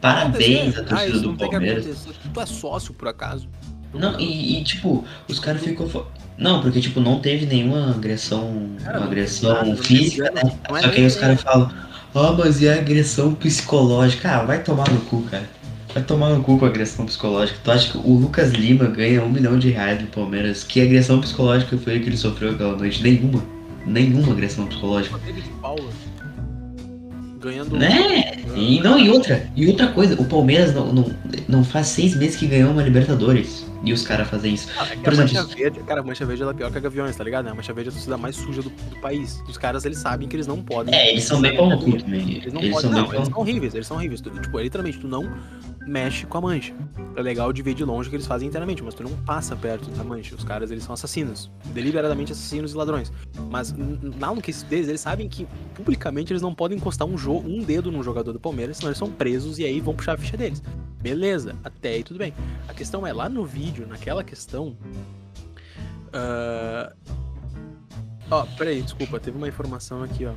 Parabéns 0.00 0.76
à 0.76 0.80
Ah, 0.80 0.84
torcida 0.84 1.10
isso 1.10 1.20
do 1.22 1.36
Palmeiras. 1.36 2.06
Tu 2.32 2.40
é 2.40 2.46
sócio, 2.46 2.94
por 2.94 3.08
acaso? 3.08 3.48
Não, 3.92 4.18
e, 4.20 4.58
e, 4.58 4.64
tipo, 4.64 5.04
os 5.26 5.38
caras 5.38 5.62
ficam. 5.62 5.88
Não, 6.36 6.60
porque 6.60 6.80
tipo, 6.80 7.00
não 7.00 7.18
teve 7.18 7.46
nenhuma 7.46 7.90
agressão, 7.90 8.70
Cara, 8.84 9.02
agressão 9.02 9.52
nada, 9.54 9.76
física, 9.76 10.30
né? 10.30 10.42
É 10.68 10.82
Só 10.82 10.88
que 10.88 11.00
aí 11.00 11.06
os 11.06 11.16
caras 11.16 11.42
falam, 11.42 11.70
ah, 12.14 12.32
mas 12.38 12.62
é 12.62 12.78
agressão 12.78 13.34
psicológica. 13.34 14.30
Ah, 14.30 14.44
vai 14.44 14.62
tomar 14.62 14.88
no 14.90 15.00
cu, 15.00 15.22
cara. 15.22 15.48
Vai 15.94 16.02
tomar 16.02 16.30
no 16.30 16.42
cu 16.42 16.58
com 16.58 16.66
agressão 16.66 17.06
psicológica. 17.06 17.58
Tu 17.64 17.70
acha 17.70 17.92
que 17.92 17.98
o 17.98 18.12
Lucas 18.14 18.52
Lima 18.52 18.86
ganha 18.86 19.22
um 19.22 19.28
milhão 19.30 19.58
de 19.58 19.70
reais 19.70 20.00
do 20.00 20.06
Palmeiras? 20.08 20.62
Que 20.62 20.80
agressão 20.82 21.20
psicológica 21.20 21.76
foi 21.78 21.98
que 22.00 22.08
ele 22.08 22.16
sofreu 22.16 22.50
aquela 22.52 22.76
noite? 22.76 23.02
Nenhuma. 23.02 23.42
Nenhuma 23.86 24.32
agressão 24.32 24.66
psicológica. 24.66 25.18
De 25.18 25.40
Paula. 25.62 25.88
Ganhando. 27.40 27.76
Né? 27.76 28.42
E 28.54 28.80
não, 28.80 28.98
e 28.98 29.08
outra, 29.08 29.48
e 29.54 29.66
outra 29.68 29.86
coisa, 29.88 30.20
o 30.20 30.24
Palmeiras 30.24 30.74
não, 30.74 30.92
não, 30.92 31.14
não 31.48 31.64
faz 31.64 31.86
seis 31.86 32.16
meses 32.16 32.36
que 32.36 32.46
ganhou 32.46 32.70
uma 32.72 32.82
Libertadores. 32.82 33.66
E 33.84 33.92
os 33.92 34.02
caras 34.02 34.28
fazem 34.28 34.54
isso. 34.54 34.68
Ah, 34.76 34.88
é 34.90 34.96
Por 34.96 35.10
a 35.10 35.12
exemplo, 35.12 35.34
mancha 35.34 35.56
verde, 35.56 35.80
cara, 35.84 36.00
a 36.00 36.02
mancha 36.02 36.26
verde 36.26 36.42
é 36.42 36.52
pior 36.52 36.70
que 36.72 36.78
a 36.78 36.80
Gaviões, 36.80 37.14
tá 37.14 37.22
ligado? 37.22 37.46
A 37.46 37.54
mancha 37.54 37.72
verde 37.72 37.90
é 37.90 37.92
a 37.92 37.94
torcida 37.94 38.18
mais 38.18 38.34
suja 38.34 38.60
do, 38.60 38.70
do 38.70 38.96
país. 39.00 39.40
Os 39.48 39.56
caras, 39.56 39.84
eles 39.84 39.98
sabem 39.98 40.26
que 40.26 40.34
eles 40.34 40.48
não 40.48 40.60
podem. 40.60 40.92
É, 40.92 41.12
eles 41.12 41.22
são 41.22 41.40
bem 41.40 41.56
pau 41.56 41.70
no 41.70 41.78
cu 41.78 41.96
também. 41.96 42.38
Eles 42.38 42.52
não 42.52 42.60
Eles 42.60 42.74
podem. 42.74 42.90
são 42.90 43.02
Não, 43.02 43.14
eles 43.14 43.28
são 43.28 43.38
horríveis, 43.38 43.74
eles 43.74 43.86
são 43.86 43.96
horríveis. 43.96 44.20
Tu- 44.20 44.30
tipo, 44.30 44.58
literalmente, 44.58 44.98
tu 44.98 45.06
não 45.06 45.30
mexe 45.88 46.26
com 46.26 46.38
a 46.38 46.40
mancha. 46.40 46.74
É 47.16 47.22
legal 47.22 47.52
de 47.52 47.62
ver 47.62 47.74
de 47.74 47.84
longe 47.84 48.08
o 48.08 48.10
que 48.10 48.16
eles 48.16 48.26
fazem 48.26 48.46
internamente, 48.48 48.82
mas 48.82 48.94
tu 48.94 49.02
não 49.02 49.10
passa 49.24 49.56
perto 49.56 49.90
da 49.90 50.04
mancha. 50.04 50.34
Os 50.34 50.44
caras, 50.44 50.70
eles 50.70 50.84
são 50.84 50.92
assassinos. 50.92 51.50
Deliberadamente 51.66 52.32
assassinos 52.32 52.72
e 52.72 52.76
ladrões. 52.76 53.12
Mas 53.50 53.72
na 53.72 54.26
maluquice 54.26 54.64
deles, 54.64 54.88
eles 54.88 55.00
sabem 55.00 55.28
que 55.28 55.46
publicamente 55.74 56.32
eles 56.32 56.42
não 56.42 56.54
podem 56.54 56.76
encostar 56.78 57.08
um, 57.08 57.16
um 57.44 57.62
dedo 57.62 57.90
num 57.90 58.02
jogador 58.02 58.32
do 58.32 58.40
Palmeiras, 58.40 58.76
senão 58.76 58.90
eles 58.90 58.98
são 58.98 59.10
presos 59.10 59.58
e 59.58 59.64
aí 59.64 59.80
vão 59.80 59.94
puxar 59.94 60.14
a 60.14 60.18
ficha 60.18 60.36
deles. 60.36 60.62
Beleza, 61.00 61.56
até 61.64 61.90
aí 61.90 62.04
tudo 62.04 62.18
bem. 62.18 62.34
A 62.68 62.74
questão 62.74 63.06
é, 63.06 63.12
lá 63.12 63.28
no 63.28 63.44
vídeo, 63.44 63.86
naquela 63.86 64.22
questão. 64.22 64.76
ah, 66.12 66.92
Ó, 68.30 68.44
peraí, 68.58 68.82
desculpa, 68.82 69.18
teve 69.18 69.38
uma 69.38 69.48
informação 69.48 70.02
aqui, 70.02 70.26
ó. 70.26 70.34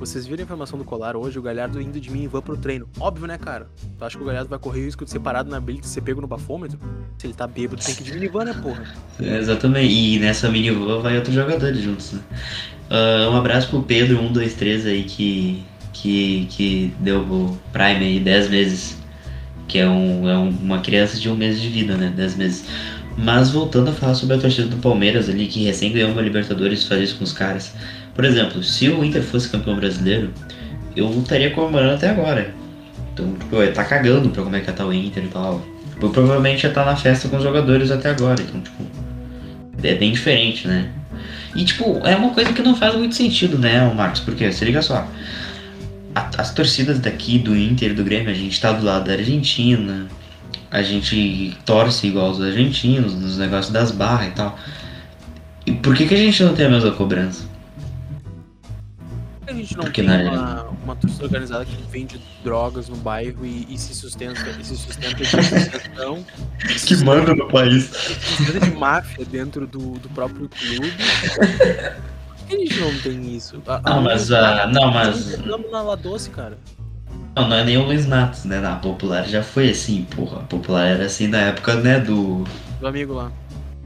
Vocês 0.00 0.26
viram 0.26 0.40
a 0.40 0.44
informação 0.44 0.78
do 0.78 0.84
Colar 0.84 1.14
hoje, 1.14 1.38
o 1.38 1.42
Galhardo 1.42 1.78
indo 1.80 2.00
de 2.00 2.10
minivan 2.10 2.40
pro 2.40 2.56
treino. 2.56 2.88
Óbvio, 2.98 3.26
né, 3.26 3.36
cara? 3.36 3.66
Tu 3.98 4.04
acha 4.04 4.16
que 4.16 4.22
o 4.22 4.26
Galhardo 4.26 4.48
vai 4.48 4.58
correr 4.58 4.80
o 4.80 4.84
risco 4.86 5.04
de 5.04 5.10
ser 5.10 5.20
parado 5.20 5.50
na 5.50 5.60
blitz 5.60 5.88
e 5.88 5.92
ser 5.92 6.00
pego 6.00 6.22
no 6.22 6.26
bafômetro? 6.26 6.78
Se 7.18 7.26
ele 7.26 7.34
tá 7.34 7.46
bêbado, 7.46 7.82
tem 7.84 7.94
que 7.94 8.00
ir 8.00 8.04
de 8.04 8.12
minivan, 8.14 8.44
né, 8.46 8.54
porra? 8.62 8.82
É, 9.20 9.36
exatamente. 9.36 9.92
E 9.92 10.18
nessa 10.18 10.48
minivan 10.48 11.00
vai 11.02 11.16
outros 11.16 11.34
jogadores 11.34 11.78
juntos, 11.82 12.12
né? 12.12 12.20
Ah, 12.88 13.28
um 13.30 13.36
abraço 13.36 13.68
pro 13.68 13.82
Pedro 13.82 14.16
123 14.16 14.86
aí 14.86 15.04
que, 15.04 15.62
que, 15.92 16.46
que 16.48 16.94
deu 16.98 17.20
o 17.20 17.58
Prime 17.70 18.02
aí 18.04 18.20
10 18.20 18.48
meses. 18.48 18.98
Que 19.68 19.78
é, 19.78 19.88
um, 19.88 20.28
é 20.28 20.36
um- 20.36 20.48
uma 20.48 20.80
criança 20.80 21.20
de 21.20 21.28
um 21.28 21.36
mês 21.36 21.60
de 21.60 21.68
vida, 21.68 21.94
né? 21.96 22.10
10 22.16 22.36
meses. 22.36 22.64
Mas 23.18 23.50
voltando 23.50 23.90
a 23.90 23.92
falar 23.92 24.14
sobre 24.14 24.34
a 24.36 24.38
torcida 24.40 24.66
do 24.66 24.78
Palmeiras 24.78 25.28
ali, 25.28 25.46
que 25.46 25.62
recém 25.62 25.92
ganhou 25.92 26.10
uma 26.10 26.22
Libertadores, 26.22 26.84
fazer 26.84 27.04
isso 27.04 27.16
com 27.18 27.24
os 27.24 27.32
caras. 27.34 27.74
Por 28.14 28.24
exemplo, 28.24 28.62
se 28.62 28.88
o 28.88 29.04
Inter 29.04 29.22
fosse 29.22 29.48
campeão 29.48 29.76
brasileiro, 29.76 30.30
eu 30.96 31.10
estaria 31.20 31.50
comemorando 31.50 31.94
até 31.94 32.10
agora. 32.10 32.52
Então, 33.12 33.32
tipo, 33.34 33.56
eu 33.56 33.64
ia 33.64 33.72
tá 33.72 33.84
cagando 33.84 34.28
pra 34.30 34.42
como 34.42 34.56
é 34.56 34.60
que 34.60 34.72
tá 34.72 34.84
o 34.84 34.92
Inter 34.92 35.24
e 35.24 35.28
tal. 35.28 35.62
Eu 36.00 36.10
provavelmente 36.10 36.64
ia 36.64 36.70
estar 36.70 36.84
na 36.84 36.96
festa 36.96 37.28
com 37.28 37.36
os 37.36 37.42
jogadores 37.42 37.90
até 37.90 38.10
agora. 38.10 38.40
Então, 38.40 38.60
tipo, 38.60 38.84
é 39.82 39.94
bem 39.94 40.12
diferente, 40.12 40.66
né? 40.66 40.90
E, 41.54 41.64
tipo, 41.64 42.00
é 42.04 42.14
uma 42.16 42.30
coisa 42.30 42.52
que 42.52 42.62
não 42.62 42.76
faz 42.76 42.94
muito 42.94 43.14
sentido, 43.14 43.58
né, 43.58 43.92
Marcos? 43.94 44.20
Porque, 44.20 44.50
se 44.52 44.64
liga 44.64 44.80
só. 44.82 45.06
as 46.14 46.54
torcidas 46.54 46.98
daqui, 47.00 47.38
do 47.38 47.56
Inter 47.56 47.94
do 47.94 48.04
Grêmio, 48.04 48.30
a 48.30 48.34
gente 48.34 48.60
tá 48.60 48.72
do 48.72 48.84
lado 48.84 49.06
da 49.06 49.12
Argentina. 49.12 50.06
A 50.70 50.82
gente 50.82 51.56
torce 51.66 52.06
igual 52.06 52.30
os 52.30 52.40
argentinos, 52.40 53.14
nos 53.14 53.36
negócios 53.38 53.72
das 53.72 53.90
barras 53.90 54.28
e 54.28 54.30
tal. 54.30 54.58
E 55.66 55.72
por 55.72 55.96
que, 55.96 56.06
que 56.06 56.14
a 56.14 56.18
gente 56.18 56.42
não 56.44 56.54
tem 56.54 56.66
a 56.66 56.70
mesma 56.70 56.92
cobrança? 56.92 57.49
Por 59.50 59.56
que 59.56 59.60
a 59.60 59.64
gente 59.64 59.76
não 59.76 59.84
Porque 59.84 60.02
tem 60.02 60.10
na- 60.10 60.30
uma, 60.30 60.62
uma 60.84 60.96
torcida 60.96 61.24
organizada 61.24 61.64
que 61.64 61.76
vende 61.90 62.20
drogas 62.44 62.88
no 62.88 62.96
bairro 62.96 63.44
e, 63.44 63.66
e 63.68 63.76
se 63.78 63.94
sustenta, 63.94 64.40
e 64.60 64.64
se 64.64 64.76
sustenta 64.76 65.16
de 65.16 65.22
associação, 65.24 66.24
Que 66.86 66.96
manda 67.04 67.34
no 67.34 67.48
país. 67.48 67.84
se 67.84 68.14
sustenta 68.36 68.60
de 68.60 68.70
máfia 68.76 69.24
dentro 69.24 69.66
do, 69.66 69.98
do 69.98 70.08
próprio 70.10 70.48
clube? 70.48 70.92
Por 70.92 72.46
que 72.46 72.54
a 72.54 72.58
gente 72.58 72.80
não 72.80 72.98
tem 72.98 73.36
isso? 73.36 73.60
A- 73.66 73.80
a 73.84 73.94
Não, 73.96 74.02
mas, 74.02 74.30
ah, 74.32 74.40
Matos, 74.66 74.74
não, 74.74 74.90
mas- 74.92 75.34
entramos 75.34 75.70
na 75.70 75.82
La 75.82 75.94
Doce, 75.96 76.30
cara. 76.30 76.58
Não, 77.36 77.48
não 77.48 77.56
é 77.56 77.64
nem 77.64 77.76
o 77.76 77.84
Luiz 77.86 78.06
Matos, 78.06 78.44
né? 78.44 78.60
Na 78.60 78.76
Popular 78.76 79.24
já 79.24 79.42
foi 79.42 79.70
assim, 79.70 80.04
porra. 80.16 80.38
A 80.38 80.42
Popular 80.42 80.84
era 80.86 81.04
assim 81.06 81.28
na 81.28 81.38
época, 81.38 81.74
né, 81.76 82.00
do. 82.00 82.44
Do 82.80 82.86
amigo 82.88 83.14
lá. 83.14 83.30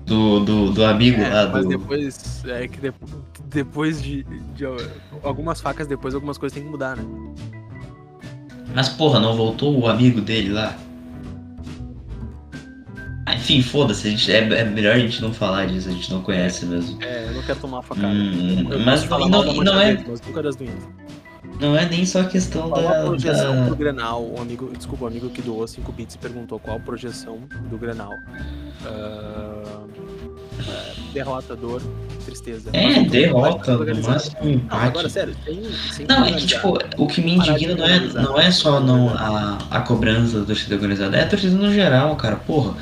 Do, 0.06 0.40
do, 0.40 0.70
do 0.72 0.84
amigo 0.84 1.20
É, 1.20 1.28
lá, 1.28 1.48
mas 1.48 1.62
do. 1.64 1.68
depois, 1.70 2.42
é 2.46 2.66
que 2.68 2.78
de- 2.80 2.92
depois 3.54 4.02
de, 4.02 4.24
de 4.54 4.64
algumas 5.22 5.60
facas, 5.60 5.86
depois 5.86 6.14
algumas 6.14 6.36
coisas 6.36 6.54
tem 6.54 6.64
que 6.64 6.68
mudar, 6.70 6.96
né? 6.96 7.04
Mas 8.74 8.88
porra, 8.88 9.20
não 9.20 9.36
voltou 9.36 9.78
o 9.78 9.86
amigo 9.86 10.20
dele 10.20 10.50
lá? 10.52 10.76
Ah, 13.26 13.34
Enfim, 13.36 13.62
foda-se, 13.62 14.30
é, 14.30 14.38
é 14.38 14.64
melhor 14.64 14.96
a 14.96 14.98
gente 14.98 15.22
não 15.22 15.32
falar 15.32 15.66
disso, 15.66 15.88
a 15.88 15.92
gente 15.92 16.10
não 16.12 16.20
conhece 16.20 16.66
mesmo. 16.66 17.00
É, 17.02 17.28
eu 17.28 17.32
não 17.34 17.42
quero 17.42 17.60
tomar 17.60 17.82
facada. 17.82 18.08
Hum, 18.08 18.64
mas 18.84 19.04
falar 19.04 19.28
não- 19.28 19.30
mal 19.30 19.44
da 19.44 19.52
Mancha 19.52 19.64
não 19.64 19.80
é- 19.80 20.04
mas 20.06 20.20
nunca 20.20 20.42
das. 20.42 20.56
Não 21.64 21.76
é 21.76 21.88
nem 21.88 22.04
só 22.04 22.20
a 22.20 22.24
questão 22.24 22.68
Qual 22.68 22.86
a 22.86 22.92
da. 22.92 23.04
projeção 23.06 23.56
da- 23.60 23.66
pro 23.66 23.76
Grenal? 23.76 24.22
O 24.22 24.40
amigo, 24.40 24.70
desculpa, 24.76 25.04
o 25.04 25.08
amigo 25.08 25.30
que 25.30 25.40
doou 25.42 25.66
5 25.66 25.90
bits 25.92 26.16
perguntou 26.16 26.58
qual 26.58 26.76
a 26.76 26.80
projeção 26.80 27.38
do 27.70 27.78
Grenal. 27.78 28.12
Ah, 28.84 29.82
é, 30.58 31.12
derrota, 31.12 31.56
dor, 31.56 31.82
tristeza. 32.24 32.70
Mas 32.72 32.96
É, 32.96 33.04
tô- 33.04 33.10
derrota, 33.10 33.78
mas 33.78 33.98
no 33.98 34.08
máximo 34.08 34.36
um 34.40 34.44
Não, 34.44 34.52
empate. 34.54 34.86
agora, 34.86 35.08
sério, 35.08 35.36
tem. 35.44 35.62
Não, 36.08 36.24
é 36.24 36.32
que 36.32 36.46
tipo, 36.46 36.78
o 36.98 37.06
que 37.06 37.20
me 37.20 37.34
indigna 37.36 37.74
não 37.74 37.86
é, 37.86 37.98
não 38.00 38.38
é 38.40 38.50
só 38.50 38.80
não 38.80 39.08
a, 39.10 39.58
a 39.70 39.80
cobrança 39.80 40.40
da 40.40 40.44
torcida 40.46 40.74
organizada, 40.74 41.16
é 41.16 41.22
a 41.24 41.28
torcida 41.28 41.54
no 41.56 41.72
geral, 41.72 42.14
cara. 42.16 42.36
Porra, 42.36 42.74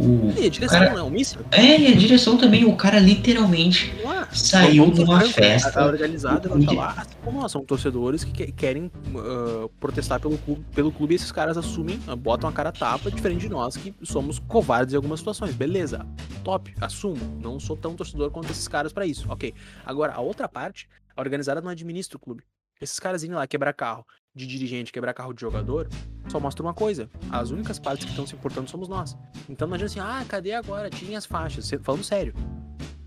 o. 0.00 0.32
E 0.40 0.46
a 0.46 0.50
direção, 0.50 0.78
cara- 0.78 0.94
né? 0.94 1.02
O 1.02 1.10
míssil? 1.10 1.40
É, 1.50 1.78
e 1.80 1.86
a 1.88 1.94
direção 1.94 2.36
também, 2.36 2.64
o 2.64 2.74
cara 2.76 2.98
literalmente 2.98 3.94
Não 4.02 4.12
é? 4.12 4.26
saiu 4.32 4.86
ser 4.94 5.00
numa 5.02 5.18
francos, 5.18 5.32
festa. 5.34 5.80
A 5.80 5.86
organizada 5.86 6.48
vai 6.48 6.62
falar, 6.62 6.94
assim 7.00 7.10
como 7.24 7.48
são 7.48 7.64
torcedores 7.64 8.24
que 8.24 8.32
que- 8.32 8.52
querem 8.52 8.90
ah, 9.16 9.68
protestar 9.78 10.18
pelo 10.20 10.38
clube, 10.38 10.64
pelo 10.74 10.90
clube 10.90 11.14
e 11.14 11.16
esses 11.16 11.30
caras 11.32 11.56
assumem, 11.56 12.00
ah, 12.06 12.16
botam 12.16 12.48
a 12.48 12.52
cara 12.52 12.72
tapa, 12.72 13.10
diferente 13.10 13.42
de 13.42 13.48
nós 13.48 13.76
que 13.76 13.94
somos 14.02 14.38
covardes 14.38 14.94
em 14.94 14.96
algumas 14.96 15.20
situações. 15.20 15.54
Beleza, 15.54 16.06
top, 16.42 16.74
assumo. 16.80 17.20
Não 17.42 17.60
sou 17.60 17.76
tão 17.76 17.94
torcedor 17.94 18.30
quanto 18.30 18.50
esses 18.50 18.66
caras 18.68 18.92
pra 18.92 19.06
isso, 19.06 19.26
ok. 19.30 19.52
Agora, 19.84 20.12
a 20.14 20.20
outra 20.20 20.48
parte, 20.48 20.88
a 21.16 21.20
organizada 21.20 21.60
não 21.60 21.68
administra 21.70 22.16
o 22.16 22.20
clube. 22.20 22.42
Esses 22.80 22.98
caras 22.98 23.22
indo 23.22 23.34
lá 23.34 23.46
quebrar 23.46 23.74
carro 23.74 24.06
de 24.34 24.46
dirigente, 24.46 24.92
quebrar 24.92 25.12
carro 25.12 25.32
de 25.32 25.40
jogador, 25.40 25.88
só 26.28 26.38
mostra 26.38 26.62
uma 26.62 26.74
coisa. 26.74 27.10
As 27.30 27.50
únicas 27.50 27.78
partes 27.78 28.04
que 28.04 28.10
estão 28.10 28.26
se 28.26 28.34
importando 28.34 28.70
somos 28.70 28.88
nós. 28.88 29.16
Então 29.48 29.66
não 29.66 29.74
adianta 29.74 29.92
assim, 29.92 30.00
ah, 30.00 30.24
cadê 30.28 30.52
agora? 30.52 30.88
Tirem 30.88 31.16
as 31.16 31.26
faixas. 31.26 31.70
Falando 31.82 32.04
sério. 32.04 32.32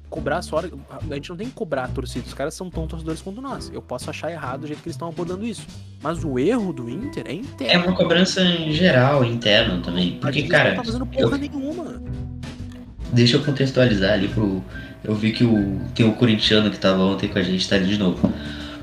Cobrar 0.10 0.42
só. 0.42 0.60
A 0.60 1.16
gente 1.16 1.30
não 1.30 1.38
tem 1.38 1.48
que 1.48 1.54
cobrar 1.54 1.86
a 1.86 1.88
torcida. 1.88 2.28
Os 2.28 2.34
caras 2.34 2.54
são 2.54 2.70
tão 2.70 2.86
torcedores 2.86 3.22
quanto 3.22 3.42
nós. 3.42 3.72
Eu 3.74 3.82
posso 3.82 4.10
achar 4.10 4.32
errado 4.32 4.64
o 4.64 4.68
jeito 4.68 4.84
que 4.84 4.90
eles 4.90 4.96
estão 4.96 5.08
abordando 5.08 5.46
isso. 5.46 5.66
Mas 6.04 6.24
o 6.24 6.38
erro 6.38 6.72
do 6.72 6.90
Inter 6.90 7.24
é 7.26 7.34
interno. 7.34 7.74
É 7.74 7.88
uma 7.88 7.96
cobrança 7.96 8.42
em 8.42 8.72
geral, 8.74 9.24
interno 9.24 9.82
também. 9.82 10.20
Porque, 10.20 10.44
cara. 10.44 10.72
Não 10.72 10.78
tá 10.78 10.84
fazendo 10.84 11.06
porra 11.08 11.36
eu... 11.36 11.38
nenhuma. 11.38 12.04
Deixa 13.12 13.38
eu 13.38 13.44
contextualizar 13.44 14.14
ali 14.14 14.28
pro. 14.28 14.64
Eu 15.04 15.16
vi 15.16 15.32
que 15.32 15.44
o, 15.44 15.82
tem 15.96 16.08
o 16.08 16.14
corintiano 16.14 16.70
que 16.70 16.78
tava 16.78 17.02
ontem 17.02 17.28
com 17.28 17.40
a 17.40 17.42
gente, 17.42 17.68
tá 17.68 17.76
ali 17.76 17.88
de 17.88 17.98
novo. 17.98 18.32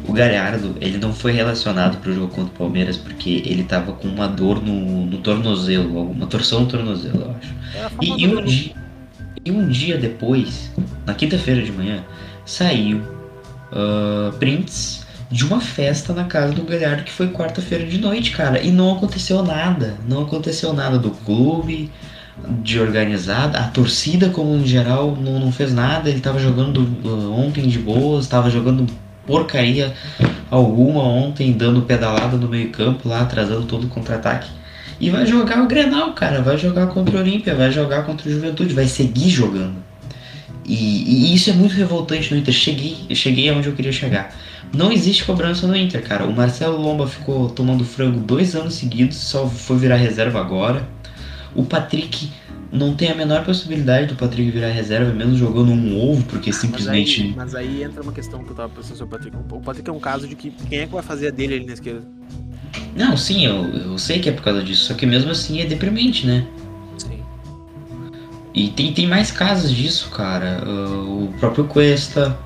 O 0.07 0.13
Galhardo, 0.13 0.77
ele 0.81 0.99
não 0.99 1.13
foi 1.13 1.33
relacionado 1.33 1.99
pro 1.99 2.13
jogo 2.13 2.29
contra 2.29 2.53
o 2.53 2.59
Palmeiras 2.59 2.97
porque 2.97 3.43
ele 3.45 3.63
tava 3.65 3.93
com 3.93 4.09
uma 4.09 4.27
dor 4.27 4.63
no, 4.63 5.07
no 5.07 5.19
tornozelo, 5.19 5.99
alguma 5.99 6.27
torção 6.27 6.61
no 6.61 6.67
tornozelo, 6.67 7.21
eu 7.21 7.37
acho. 7.37 7.55
E, 8.01 8.25
e, 8.25 8.27
um 8.27 8.43
dia, 8.43 8.75
e 9.45 9.51
um 9.51 9.69
dia 9.69 9.99
depois, 9.99 10.73
na 11.07 11.15
quinta-feira 11.15 11.63
de 11.63 11.71
manhã, 11.71 12.03
saiu 12.45 12.99
uh, 13.73 14.33
prints 14.39 15.07
de 15.31 15.45
uma 15.45 15.61
festa 15.61 16.13
na 16.13 16.25
casa 16.25 16.53
do 16.53 16.65
Galhardo 16.65 17.05
que 17.05 17.13
foi 17.13 17.29
quarta-feira 17.29 17.87
de 17.87 17.99
noite, 17.99 18.33
cara. 18.33 18.61
E 18.61 18.71
não 18.71 18.97
aconteceu 18.97 19.43
nada. 19.43 19.97
Não 20.09 20.23
aconteceu 20.23 20.73
nada 20.73 20.99
do 20.99 21.11
clube, 21.11 21.91
de 22.63 22.81
organizada. 22.81 23.59
A 23.59 23.69
torcida, 23.69 24.29
como 24.31 24.57
em 24.57 24.67
geral, 24.67 25.17
não, 25.17 25.39
não 25.39 25.53
fez 25.53 25.73
nada. 25.73 26.11
Ele 26.11 26.21
tava 26.21 26.39
jogando 26.39 26.79
uh, 27.05 27.33
ontem 27.33 27.69
de 27.69 27.79
boas, 27.79 28.27
tava 28.27 28.51
jogando 28.51 28.87
porcaria 29.31 29.95
alguma 30.51 31.05
ontem, 31.05 31.53
dando 31.53 31.83
pedalada 31.83 32.37
no 32.37 32.49
meio-campo 32.49 33.09
lá, 33.09 33.21
atrasando 33.21 33.65
todo 33.65 33.85
o 33.85 33.89
contra-ataque. 33.89 34.51
E 35.01 35.09
vai 35.09 35.25
jogar 35.25 35.63
o 35.63 35.69
Grenal, 35.69 36.13
cara. 36.15 36.43
Vai 36.43 36.59
jogar 36.59 36.89
contra 36.89 37.17
o 37.17 37.21
Olímpia, 37.21 37.55
vai 37.55 37.71
jogar 37.71 38.03
contra 38.03 38.29
o 38.29 38.33
Juventude, 38.33 38.75
vai 38.75 38.87
seguir 38.87 39.31
jogando. 39.31 39.77
E, 40.67 40.75
e, 40.75 41.35
isso 41.35 41.49
é 41.49 41.53
muito 41.53 41.75
revoltante 41.77 42.33
no 42.33 42.41
Inter. 42.41 42.53
Cheguei, 42.53 42.97
cheguei 43.15 43.49
aonde 43.49 43.69
eu 43.69 43.75
queria 43.75 43.93
chegar. 43.93 44.35
Não 44.75 44.91
existe 44.91 45.25
cobrança 45.25 45.65
no 45.67 45.77
Inter, 45.77 46.03
cara. 46.03 46.25
O 46.25 46.35
Marcelo 46.35 46.77
Lomba 46.77 47.07
ficou 47.07 47.49
tomando 47.49 47.85
frango 47.85 48.19
dois 48.19 48.57
anos 48.57 48.75
seguidos, 48.75 49.17
só 49.17 49.47
foi 49.47 49.79
virar 49.79 49.97
reserva 49.97 50.41
agora. 50.41 50.87
O 51.55 51.65
Patrick 51.65 52.31
não 52.73 52.95
tem 52.95 53.11
a 53.11 53.15
menor 53.15 53.45
possibilidade 53.45 54.07
do 54.07 54.15
Patrick 54.15 54.51
virar 54.51 54.69
reserva, 54.69 55.13
mesmo 55.13 55.37
jogando 55.37 55.73
um 55.73 55.99
ovo, 55.99 56.23
porque 56.25 56.53
simplesmente. 56.53 57.35
Mas 57.37 57.55
aí, 57.55 57.65
mas 57.71 57.77
aí, 57.77 57.83
entra 57.83 58.03
uma 58.03 58.13
questão 58.13 58.45
que 58.45 58.51
eu 58.51 58.57
tava 58.57 58.69
pensando 58.69 58.97
sobre 58.97 59.17
o 59.17 59.19
Patrick. 59.19 59.37
O 59.37 59.61
Patrick 59.61 59.91
é 59.91 59.93
um 59.93 60.01
caso 60.01 60.29
de 60.29 60.37
que 60.37 60.51
quem 60.51 60.81
é 60.81 60.87
que 60.87 60.93
vai 60.93 61.03
fazer 61.03 61.29
a 61.29 61.31
dele 61.31 61.55
ali 61.55 61.67
na 61.67 61.73
esquerda? 61.73 62.03
Não, 62.95 63.17
sim, 63.17 63.45
eu, 63.45 63.67
eu 63.75 63.99
sei 63.99 64.21
que 64.21 64.29
é 64.29 64.33
por 64.33 64.43
causa 64.43 64.63
disso, 64.63 64.85
só 64.85 64.95
que 64.95 65.05
mesmo 65.05 65.31
assim 65.31 65.61
é 65.61 65.65
deprimente, 65.65 66.27
né? 66.27 66.47
Sim. 66.97 67.23
E 68.55 68.69
tem, 68.69 68.93
tem 68.93 69.07
mais 69.07 69.31
casos 69.33 69.73
disso, 69.73 70.11
cara. 70.11 70.63
Uh, 70.65 71.25
o 71.25 71.33
próprio 71.41 71.65
Cuesta. 71.65 72.39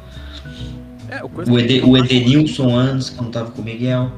É, 1.10 1.22
o, 1.22 1.28
Cuesta 1.28 1.52
o, 1.52 1.90
o 1.90 1.98
Edenilson 1.98 2.74
antes, 2.74 3.10
quando 3.10 3.30
tava 3.30 3.50
com 3.50 3.60
o 3.60 3.64
Miguel. 3.64 4.10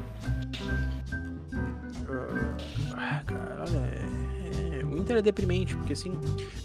É 5.16 5.22
deprimente, 5.22 5.74
porque 5.74 5.94
assim, 5.94 6.12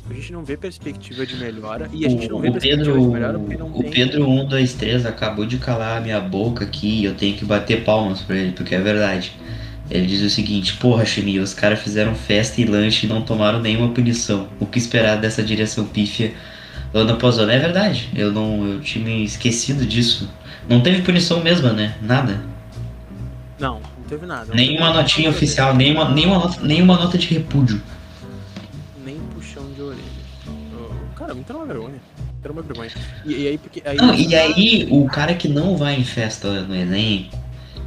a 0.09 0.13
gente 0.13 0.33
não 0.33 0.43
vê 0.43 0.57
perspectiva 0.57 1.25
de 1.25 1.37
melhora 1.37 1.89
e 1.93 2.05
a 2.05 2.09
gente 2.09 2.27
não 2.27 2.39
vê 2.39 2.49
o 2.49 2.51
perspectiva 2.51 2.83
Pedro, 2.83 3.01
de 3.01 3.07
melhora 3.13 3.39
porque 3.39 3.55
não 3.55 3.67
o 3.67 3.81
tem... 3.81 3.91
Pedro 3.91 4.25
123 4.25 5.05
acabou 5.05 5.45
de 5.45 5.57
calar 5.57 5.99
a 5.99 6.01
minha 6.01 6.19
boca 6.19 6.65
aqui 6.65 6.99
e 7.01 7.05
eu 7.05 7.13
tenho 7.15 7.37
que 7.37 7.45
bater 7.45 7.85
palmas 7.85 8.19
pra 8.19 8.35
ele, 8.35 8.51
porque 8.51 8.75
é 8.75 8.81
verdade. 8.81 9.31
Ele 9.89 10.05
diz 10.05 10.21
o 10.21 10.29
seguinte, 10.29 10.73
porra, 10.73 11.05
Chimi, 11.05 11.39
os 11.39 11.53
caras 11.53 11.79
fizeram 11.79 12.13
festa 12.13 12.59
e 12.59 12.65
lanche 12.65 13.05
e 13.05 13.09
não 13.09 13.21
tomaram 13.21 13.61
nenhuma 13.61 13.93
punição. 13.93 14.49
O 14.59 14.65
que 14.65 14.77
esperar 14.77 15.15
dessa 15.15 15.41
direção 15.41 15.85
pífia 15.85 16.33
ano 16.93 17.13
após 17.13 17.37
ano? 17.37 17.51
É 17.51 17.59
verdade, 17.59 18.09
eu 18.13 18.33
não 18.33 18.67
eu 18.67 18.81
tinha 18.81 19.05
me 19.05 19.23
esquecido 19.23 19.85
disso. 19.85 20.29
Não 20.67 20.81
teve 20.81 21.03
punição 21.03 21.41
mesmo, 21.41 21.71
né? 21.71 21.95
Nada. 22.01 22.43
Não, 23.57 23.75
não 23.75 24.03
teve 24.09 24.25
nada. 24.25 24.53
Nenhuma 24.53 24.93
notinha 24.93 25.29
oficial, 25.29 25.73
nenhuma, 25.73 26.09
nenhuma, 26.09 26.35
nota, 26.35 26.61
nenhuma 26.61 26.97
nota 26.97 27.17
de 27.17 27.27
repúdio. 27.27 27.81
Cara, 31.31 31.35
muito 31.35 31.53
uma 31.53 31.65
vergonha. 31.65 32.01
Era 32.43 32.53
uma 32.53 32.61
vergonha. 32.61 32.89
E, 33.25 33.33
e 33.33 33.47
aí, 33.47 33.57
porque. 33.57 33.81
Aí, 33.85 33.97
não, 33.97 34.13
e 34.13 34.35
aí, 34.35 34.87
o 34.91 35.05
cara 35.07 35.33
que 35.33 35.47
não 35.47 35.77
vai 35.77 35.95
em 35.95 36.03
festa 36.03 36.61
no 36.61 36.75
elenco, 36.75 37.37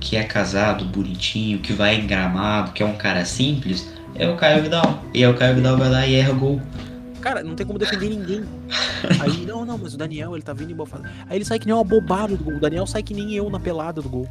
que 0.01 0.17
é 0.17 0.25
casado, 0.25 0.85
bonitinho, 0.85 1.59
que 1.59 1.73
vai 1.73 1.97
em 1.97 2.07
gramado, 2.07 2.73
que 2.73 2.83
é 2.83 2.87
um 2.87 2.97
cara 2.97 3.25
simples, 3.25 3.93
é 4.15 4.29
o 4.29 4.37
Caio 4.37 4.63
Vidal. 4.63 5.03
E 5.13 5.25
aí 5.25 5.31
o 5.31 5.37
Caio 5.37 5.57
Vidal 5.57 5.77
vai 5.77 5.91
lá 5.91 6.07
e 6.07 6.15
erra 6.15 6.33
gol. 6.33 6.61
Cara, 7.21 7.43
não 7.43 7.55
tem 7.55 7.67
como 7.67 7.79
defender 7.79 8.11
ninguém. 8.11 8.45
Aí, 9.21 9.47
não, 9.47 9.65
não, 9.65 9.79
mas 9.79 9.95
o 9.95 9.99
Daniel, 9.99 10.35
ele 10.35 10.43
tá 10.43 10.53
vindo 10.53 10.73
em 10.73 10.75
boa 10.75 10.87
fase. 10.87 11.05
Aí 11.29 11.39
ele 11.39 11.45
sai 11.45 11.59
que 11.59 11.67
nem 11.67 11.75
uma 11.75 11.85
bobada 11.85 12.37
do 12.37 12.45
gol. 12.45 12.55
O 12.55 12.61
Daniel 12.61 12.87
sai 12.87 13.03
que 13.03 13.15
nem 13.15 13.35
eu 13.35 13.49
na 13.51 13.59
pelada 13.59 14.01
do 14.01 14.09
gol. 14.09 14.29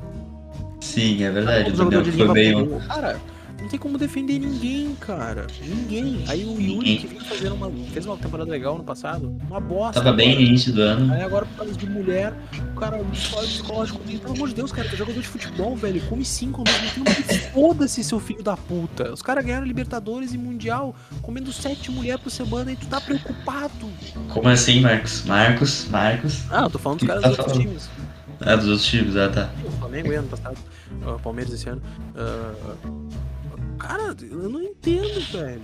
Sim, 0.80 1.24
é 1.24 1.32
verdade. 1.32 1.72
o 1.72 1.74
Daniel 1.74 2.06
foi 2.06 2.28
meio. 2.34 2.80
Cara, 2.88 3.20
não 3.64 3.70
tem 3.70 3.80
como 3.80 3.98
defender 3.98 4.40
ninguém, 4.40 4.94
cara. 4.96 5.48
Ninguém. 5.62 6.26
Aí 6.28 6.44
o 6.44 6.60
Yuri 6.60 6.98
que 6.98 7.08
veio 7.08 7.24
fazer 7.24 7.50
uma. 7.50 7.72
fez 7.94 8.06
uma 8.06 8.18
temporada 8.18 8.52
legal 8.52 8.78
no 8.78 8.84
passado. 8.84 9.36
Uma 9.48 9.60
bosta. 9.60 10.02
Tava 10.02 10.14
bem 10.14 10.36
no 10.36 10.42
início 10.42 10.74
do 10.74 10.82
ano. 10.82 11.14
Aí 11.14 11.22
agora, 11.22 11.46
por 11.46 11.56
causa 11.60 11.74
de 11.74 11.90
mulher, 11.90 12.34
o 12.76 12.80
cara 12.80 13.02
escola 13.14 13.48
psicológico 13.48 14.04
dele. 14.04 14.20
Pelo 14.20 14.34
amor 14.34 14.50
de 14.50 14.56
Deus, 14.56 14.72
cara, 14.74 14.90
tu 14.90 14.96
é 14.96 14.98
jogador 14.98 15.22
de 15.22 15.28
futebol, 15.28 15.78
velho. 15.78 16.02
Come 16.08 16.26
cinco 16.26 16.62
ao 16.68 16.82
mesmo 16.82 17.06
tempo. 17.06 17.34
Foda-se, 17.54 18.04
seu 18.04 18.20
filho 18.20 18.44
da 18.44 18.58
puta. 18.58 19.14
Os 19.14 19.22
caras 19.22 19.46
ganharam 19.46 19.66
Libertadores 19.66 20.34
e 20.34 20.38
Mundial 20.38 20.94
comendo 21.22 21.54
sete 21.54 21.90
mulheres 21.90 22.22
por 22.22 22.32
semana 22.32 22.74
e 22.74 22.76
tu 22.76 22.86
tá 22.88 23.00
preocupado. 23.00 23.90
Como 24.28 24.50
assim, 24.50 24.82
Marcos? 24.82 25.24
Marcos, 25.24 25.88
Marcos. 25.90 26.44
Ah, 26.52 26.64
eu 26.64 26.70
tô 26.70 26.80
falando 26.80 27.00
dos 27.00 27.08
caras 27.08 27.24
tá 27.24 27.30
dos 27.30 27.40
outros 27.40 27.58
times. 27.58 27.90
Ah, 28.42 28.56
dos 28.58 28.68
outros 28.68 28.86
times, 28.86 29.16
ah 29.16 29.30
tá. 29.30 29.50
O 29.66 29.72
Flamengo 29.72 30.12
ano 30.12 30.28
passado. 30.28 30.58
O 31.02 31.20
Palmeiras 31.20 31.54
esse 31.54 31.70
ano. 31.70 31.82
Uh, 32.14 33.03
Cara, 33.86 34.16
eu 34.22 34.50
não 34.50 34.64
entendo, 34.64 35.20
velho. 35.30 35.62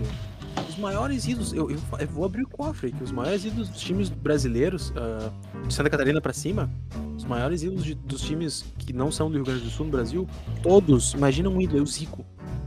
Os 0.67 0.77
maiores 0.77 1.25
ídolos, 1.25 1.53
eu, 1.53 1.71
eu, 1.71 1.79
eu 1.99 2.07
vou 2.07 2.25
abrir 2.25 2.43
o 2.43 2.49
cofre 2.49 2.89
aqui. 2.89 3.01
Os 3.01 3.13
maiores 3.13 3.45
ídolos 3.45 3.69
dos 3.69 3.79
times 3.79 4.09
brasileiros, 4.09 4.89
uh, 4.89 5.65
de 5.65 5.73
Santa 5.73 5.89
Catarina 5.89 6.19
para 6.19 6.33
cima, 6.33 6.69
os 7.15 7.23
maiores 7.23 7.63
ídolos 7.63 7.85
de, 7.85 7.95
dos 7.95 8.21
times 8.21 8.65
que 8.77 8.91
não 8.91 9.09
são 9.09 9.29
do 9.29 9.37
Rio 9.37 9.45
Grande 9.45 9.63
do 9.63 9.69
Sul 9.69 9.85
no 9.85 9.91
Brasil, 9.93 10.27
todos, 10.61 11.13
imagina 11.13 11.49
um 11.49 11.61
ídolo, 11.61 11.79
é 11.79 11.81
o 11.81 11.87
Zico. 11.87 12.25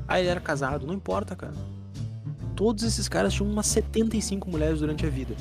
Ah, 0.09 0.19
ele 0.19 0.29
era 0.29 0.41
casado, 0.41 0.87
não 0.87 0.95
importa, 0.95 1.37
cara. 1.37 1.55
Todos 2.57 2.83
esses 2.83 3.07
caras 3.07 3.35
tinham 3.35 3.51
umas 3.51 3.67
75 3.67 4.51
mulheres 4.51 4.81
durante 4.81 5.05
a 5.05 5.11
vida. 5.11 5.37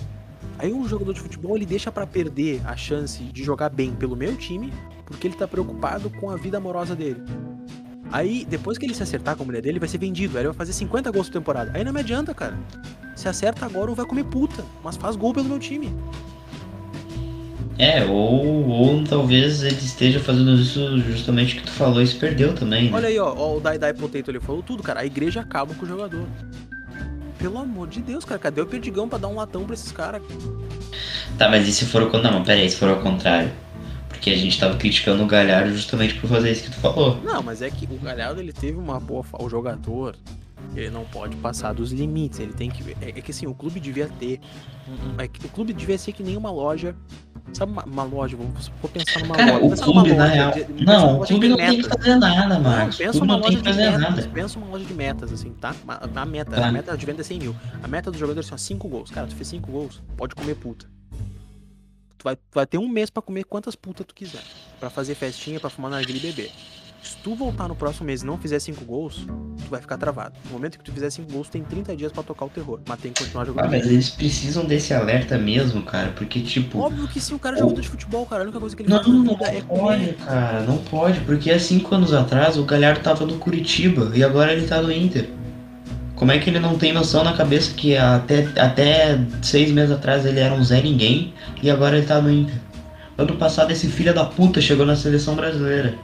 Aí 0.60 0.74
um 0.74 0.86
jogador 0.86 1.14
de 1.14 1.22
futebol 1.22 1.56
ele 1.56 1.66
deixa 1.66 1.90
para 1.90 2.06
perder 2.06 2.62
a 2.66 2.76
chance 2.76 3.24
de 3.24 3.44
jogar 3.46 3.70
bem 3.70 3.96
pelo 3.96 4.18
meu 4.18 4.36
time, 4.36 4.74
porque 5.06 5.28
ele 5.28 5.36
tá 5.36 5.48
preocupado 5.48 6.10
com 6.10 6.30
a 6.30 6.36
vida 6.36 6.58
amorosa 6.58 6.96
dele. 6.96 7.22
Aí, 8.12 8.46
depois 8.48 8.78
que 8.78 8.86
ele 8.86 8.94
se 8.94 9.02
acertar 9.02 9.36
com 9.36 9.44
a 9.44 9.46
mulher 9.46 9.62
dele, 9.62 9.80
vai 9.80 9.88
ser 9.88 9.98
vendido. 9.98 10.38
Aí 10.38 10.42
ele 10.42 10.50
vai 10.50 10.58
fazer 10.58 10.74
50 10.74 11.10
gols 11.12 11.28
por 11.28 11.34
temporada. 11.34 11.72
Aí 11.74 11.84
não 11.84 11.94
me 11.94 12.02
adianta, 12.02 12.34
cara. 12.34 12.58
Se 13.16 13.30
acerta 13.30 13.66
agora 13.66 13.90
ou 13.90 13.96
vai 13.96 14.06
comer 14.06 14.26
puta. 14.26 14.64
Mas 14.84 14.98
faz 14.98 15.16
gol 15.16 15.34
pelo 15.34 15.48
meu 15.48 15.60
time. 15.60 15.94
É, 17.78 18.04
ou, 18.04 18.68
ou 18.68 19.04
talvez 19.04 19.64
ele 19.64 19.76
esteja 19.76 20.20
fazendo 20.20 20.54
isso 20.56 21.00
justamente 21.00 21.56
o 21.56 21.60
que 21.62 21.66
tu 21.66 21.72
falou 21.72 22.02
e 22.02 22.08
se 22.08 22.16
perdeu 22.16 22.54
também. 22.54 22.92
Né? 22.92 22.92
Olha 22.94 23.08
aí, 23.08 23.18
ó, 23.18 23.34
ó 23.36 23.58
o 23.58 23.60
Dai 23.60 23.78
Dai 23.80 23.94
Potato 23.94 24.30
ele 24.30 24.40
falou 24.40 24.62
tudo, 24.62 24.84
cara. 24.84 25.00
A 25.00 25.06
igreja 25.06 25.40
acaba 25.40 25.74
com 25.74 25.86
o 25.86 25.88
jogador. 25.88 26.28
Pelo 27.40 27.58
amor 27.58 27.88
de 27.88 28.02
Deus, 28.02 28.24
cara, 28.24 28.40
cadê 28.40 28.62
o 28.62 28.68
perdigão 28.68 29.10
pra 29.10 29.18
dar 29.18 29.30
um 29.30 29.36
latão 29.36 29.64
pra 29.64 29.74
esses 29.74 29.92
caras? 29.92 30.22
Tá, 31.38 31.50
mas 31.50 31.68
e 31.68 31.72
se 31.72 31.86
for 31.86 32.04
o. 32.04 32.22
Não, 32.22 32.44
pera 32.44 32.60
aí, 32.60 32.70
se 32.70 32.76
for 32.76 32.90
ao 32.90 33.00
contrário 33.00 33.52
que 34.22 34.30
a 34.30 34.38
gente 34.38 34.58
tava 34.60 34.78
criticando 34.78 35.24
o 35.24 35.26
Galhardo 35.26 35.74
justamente 35.74 36.14
por 36.14 36.30
fazer 36.30 36.52
isso 36.52 36.64
que 36.66 36.70
tu 36.70 36.78
falou. 36.78 37.20
Não, 37.24 37.42
mas 37.42 37.64
é 37.64 37.72
que 37.72 37.86
o 37.86 37.98
Galhardo 37.98 38.40
ele 38.40 38.54
teve 38.54 38.78
uma 38.78 39.00
boa. 39.00 39.26
O 39.40 39.50
jogador, 39.50 40.16
ele 40.76 40.92
não 40.92 41.04
pode 41.06 41.36
passar 41.38 41.74
dos 41.74 41.92
limites. 41.92 42.40
Ele 42.40 42.54
tem 42.54 42.70
que. 42.70 42.96
É, 43.02 43.10
é 43.10 43.22
que 43.22 43.32
assim, 43.32 43.48
o 43.48 43.56
clube 43.56 43.80
devia 43.80 44.08
ter. 44.20 44.40
é 45.18 45.28
que, 45.28 45.44
o 45.44 45.50
clube 45.50 45.74
devia 45.74 45.98
ser 45.98 46.12
que 46.14 46.22
nem 46.22 46.38
uma 46.38 46.52
loja. 46.52 46.96
Sabe 47.52 47.72
uma, 47.72 47.84
uma 47.84 48.04
loja? 48.04 48.38
Vamos 48.38 48.72
vou 48.80 48.92
pensar 48.92 49.20
numa 49.22 49.36
Cara, 49.36 49.58
loja. 49.58 49.82
O 49.82 49.86
clube, 49.86 50.14
na 50.14 50.26
real. 50.28 50.52
De, 50.52 50.86
não, 50.86 51.20
o 51.20 51.26
clube 51.26 51.50
não 51.50 51.58
tem 51.58 51.82
que 51.82 51.90
fazer 51.90 52.16
nada, 52.16 52.60
Marcos. 52.60 53.00
Não, 53.00 53.08
pensa 53.08 53.24
uma 53.24 53.36
loja 53.38 53.58
de 53.58 53.74
metas. 53.74 54.00
Nada. 54.00 54.30
Pensa 54.32 54.60
uma 54.60 54.68
loja 54.68 54.86
de 54.86 54.94
metas, 54.94 55.34
assim, 55.34 55.50
tá? 55.54 55.76
A, 55.88 56.26
meta, 56.28 56.52
tá. 56.52 56.68
a 56.68 56.72
meta 56.72 56.96
de 56.96 57.06
venda 57.08 57.22
é 57.22 57.24
100 57.24 57.40
mil. 57.40 57.56
A 57.82 57.88
meta 57.88 58.12
do 58.12 58.18
jogador 58.20 58.40
é 58.40 58.44
só 58.44 58.56
5 58.56 58.88
gols. 58.88 59.10
Cara, 59.10 59.26
tu 59.26 59.36
fez 59.36 59.48
5 59.48 59.72
gols, 59.72 60.02
pode 60.16 60.36
comer 60.36 60.54
puta. 60.56 60.86
Tu 62.22 62.24
vai, 62.24 62.36
tu 62.36 62.42
vai 62.54 62.68
ter 62.68 62.78
um 62.78 62.88
mês 62.88 63.10
para 63.10 63.24
comer 63.24 63.44
quantas 63.46 63.76
putas 63.76 64.06
tu 64.06 64.14
quiser. 64.14 64.44
para 64.80 64.92
fazer 64.92 65.16
festinha, 65.16 65.60
para 65.60 65.72
fumar 65.72 65.90
narguilha 65.90 66.18
e 66.18 66.32
beber. 66.32 66.52
Se 67.02 67.18
tu 67.18 67.34
voltar 67.34 67.68
no 67.68 67.76
próximo 67.76 68.06
mês 68.06 68.22
e 68.22 68.26
não 68.28 68.38
fizer 68.38 68.60
5 68.60 68.86
gols, 68.86 69.26
tu 69.26 69.70
vai 69.72 69.82
ficar 69.82 69.98
travado. 69.98 70.36
No 70.46 70.52
momento 70.52 70.78
que 70.78 70.84
tu 70.84 70.92
fizer 70.92 71.10
5 71.10 71.32
gols, 71.32 71.48
tu 71.48 71.54
tem 71.54 71.64
30 71.64 71.96
dias 71.96 72.12
pra 72.12 72.22
tocar 72.22 72.46
o 72.46 72.50
terror. 72.50 72.80
Mas 72.88 73.00
tem 73.00 73.12
que 73.12 73.24
continuar 73.24 73.46
jogando. 73.46 73.66
Ah, 73.66 73.70
mas 73.72 73.88
eles 73.88 74.12
precisam 74.12 74.66
desse 74.66 74.94
alerta 74.94 75.36
mesmo, 75.36 75.82
cara, 75.82 76.12
porque 76.12 76.42
tipo. 76.42 76.78
Óbvio 76.78 77.08
que 77.08 77.20
sim, 77.20 77.34
o 77.34 77.40
cara 77.40 77.56
é 77.58 77.60
jogador 77.60 77.82
de 77.82 77.90
futebol, 77.90 78.24
cara. 78.28 78.44
A 78.44 78.46
única 78.46 78.60
coisa 78.60 78.76
que 78.76 78.84
ele 78.84 78.90
Não, 78.90 79.02
não 79.02 79.24
vida 79.36 79.46
é 79.46 79.62
pode, 79.64 79.66
comer. 79.66 80.16
cara, 80.18 80.62
não 80.62 80.78
pode, 80.78 81.22
porque 81.22 81.50
há 81.50 81.60
cinco 81.60 81.96
anos 81.96 82.14
atrás 82.14 82.56
o 82.56 82.64
Galhardo 82.66 83.02
tava 83.02 83.26
no 83.26 83.40
Curitiba 83.40 84.12
e 84.16 84.24
agora 84.24 84.54
ele 84.54 84.68
tá 84.68 84.80
no 84.80 84.92
Inter. 84.92 85.28
Como 86.22 86.32
é 86.32 86.38
que 86.38 86.52
ele 86.52 86.60
não 86.60 86.78
tem 86.78 86.94
noção 86.94 87.24
na 87.24 87.34
cabeça 87.34 87.74
que 87.76 87.98
até, 87.98 88.48
até 88.56 89.20
seis 89.42 89.72
meses 89.72 89.90
atrás 89.90 90.24
ele 90.24 90.40
era 90.40 90.54
um 90.54 90.64
Zé 90.64 90.80
Ninguém 90.80 91.34
e 91.64 91.68
agora 91.72 91.98
ele 91.98 92.06
tá 92.06 92.22
no 92.22 92.32
Inter? 92.32 92.54
Ano 93.18 93.36
passado 93.38 93.72
esse 93.72 93.88
filho 93.88 94.14
da 94.14 94.24
puta 94.26 94.62
chegou 94.62 94.86
na 94.86 94.96
seleção 94.96 95.34
brasileira. 95.34 95.96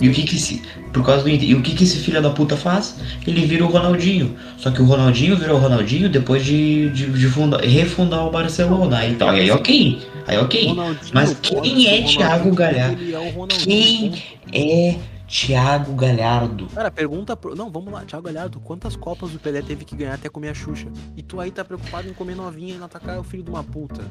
E 0.00 0.08
o 0.08 0.12
que 0.14 0.22
que 0.22 0.36
esse, 0.36 0.62
por 0.94 1.04
causa 1.04 1.24
do 1.24 1.28
Inter, 1.28 1.46
e 1.50 1.54
o 1.54 1.60
que 1.60 1.74
que 1.74 1.84
esse 1.84 1.98
filho 1.98 2.22
da 2.22 2.30
puta 2.30 2.56
faz? 2.56 2.96
Ele 3.26 3.44
vira 3.44 3.62
o 3.62 3.68
Ronaldinho. 3.68 4.34
Só 4.56 4.70
que 4.70 4.80
o 4.80 4.84
Ronaldinho 4.86 5.36
virou 5.36 5.58
o 5.58 5.60
Ronaldinho 5.60 6.08
depois 6.08 6.42
de, 6.42 6.88
de, 6.88 7.10
de 7.10 7.26
funda- 7.26 7.60
refundar 7.60 8.26
o 8.26 8.30
Barcelona. 8.30 8.96
Aí, 9.00 9.12
então, 9.12 9.28
aí 9.28 9.50
ok, 9.50 9.98
aí 10.26 10.38
ok. 10.38 10.68
Ronaldinho, 10.68 11.10
Mas 11.12 11.36
quem 11.42 11.86
é 11.86 12.02
Thiago 12.02 12.54
Galhardo? 12.54 12.96
É. 13.02 13.46
Quem 13.58 14.12
é 14.54 14.96
Thiago 15.30 15.94
Galhardo? 15.94 16.66
Cara, 16.74 16.90
pergunta 16.90 17.36
pro. 17.36 17.54
Não, 17.54 17.70
vamos 17.70 17.92
lá, 17.92 18.04
Thiago 18.04 18.26
Galhardo, 18.26 18.58
quantas 18.58 18.96
copas 18.96 19.32
o 19.32 19.38
Pelé 19.38 19.62
teve 19.62 19.84
que 19.84 19.94
ganhar 19.94 20.14
até 20.14 20.28
comer 20.28 20.48
a 20.48 20.54
Xuxa? 20.54 20.88
E 21.16 21.22
tu 21.22 21.38
aí 21.38 21.52
tá 21.52 21.64
preocupado 21.64 22.08
em 22.08 22.12
comer 22.12 22.34
novinha 22.34 22.74
e 22.74 22.78
não 22.78 22.86
atacar 22.86 23.16
o 23.16 23.22
filho 23.22 23.44
de 23.44 23.50
uma 23.50 23.62
puta. 23.62 24.02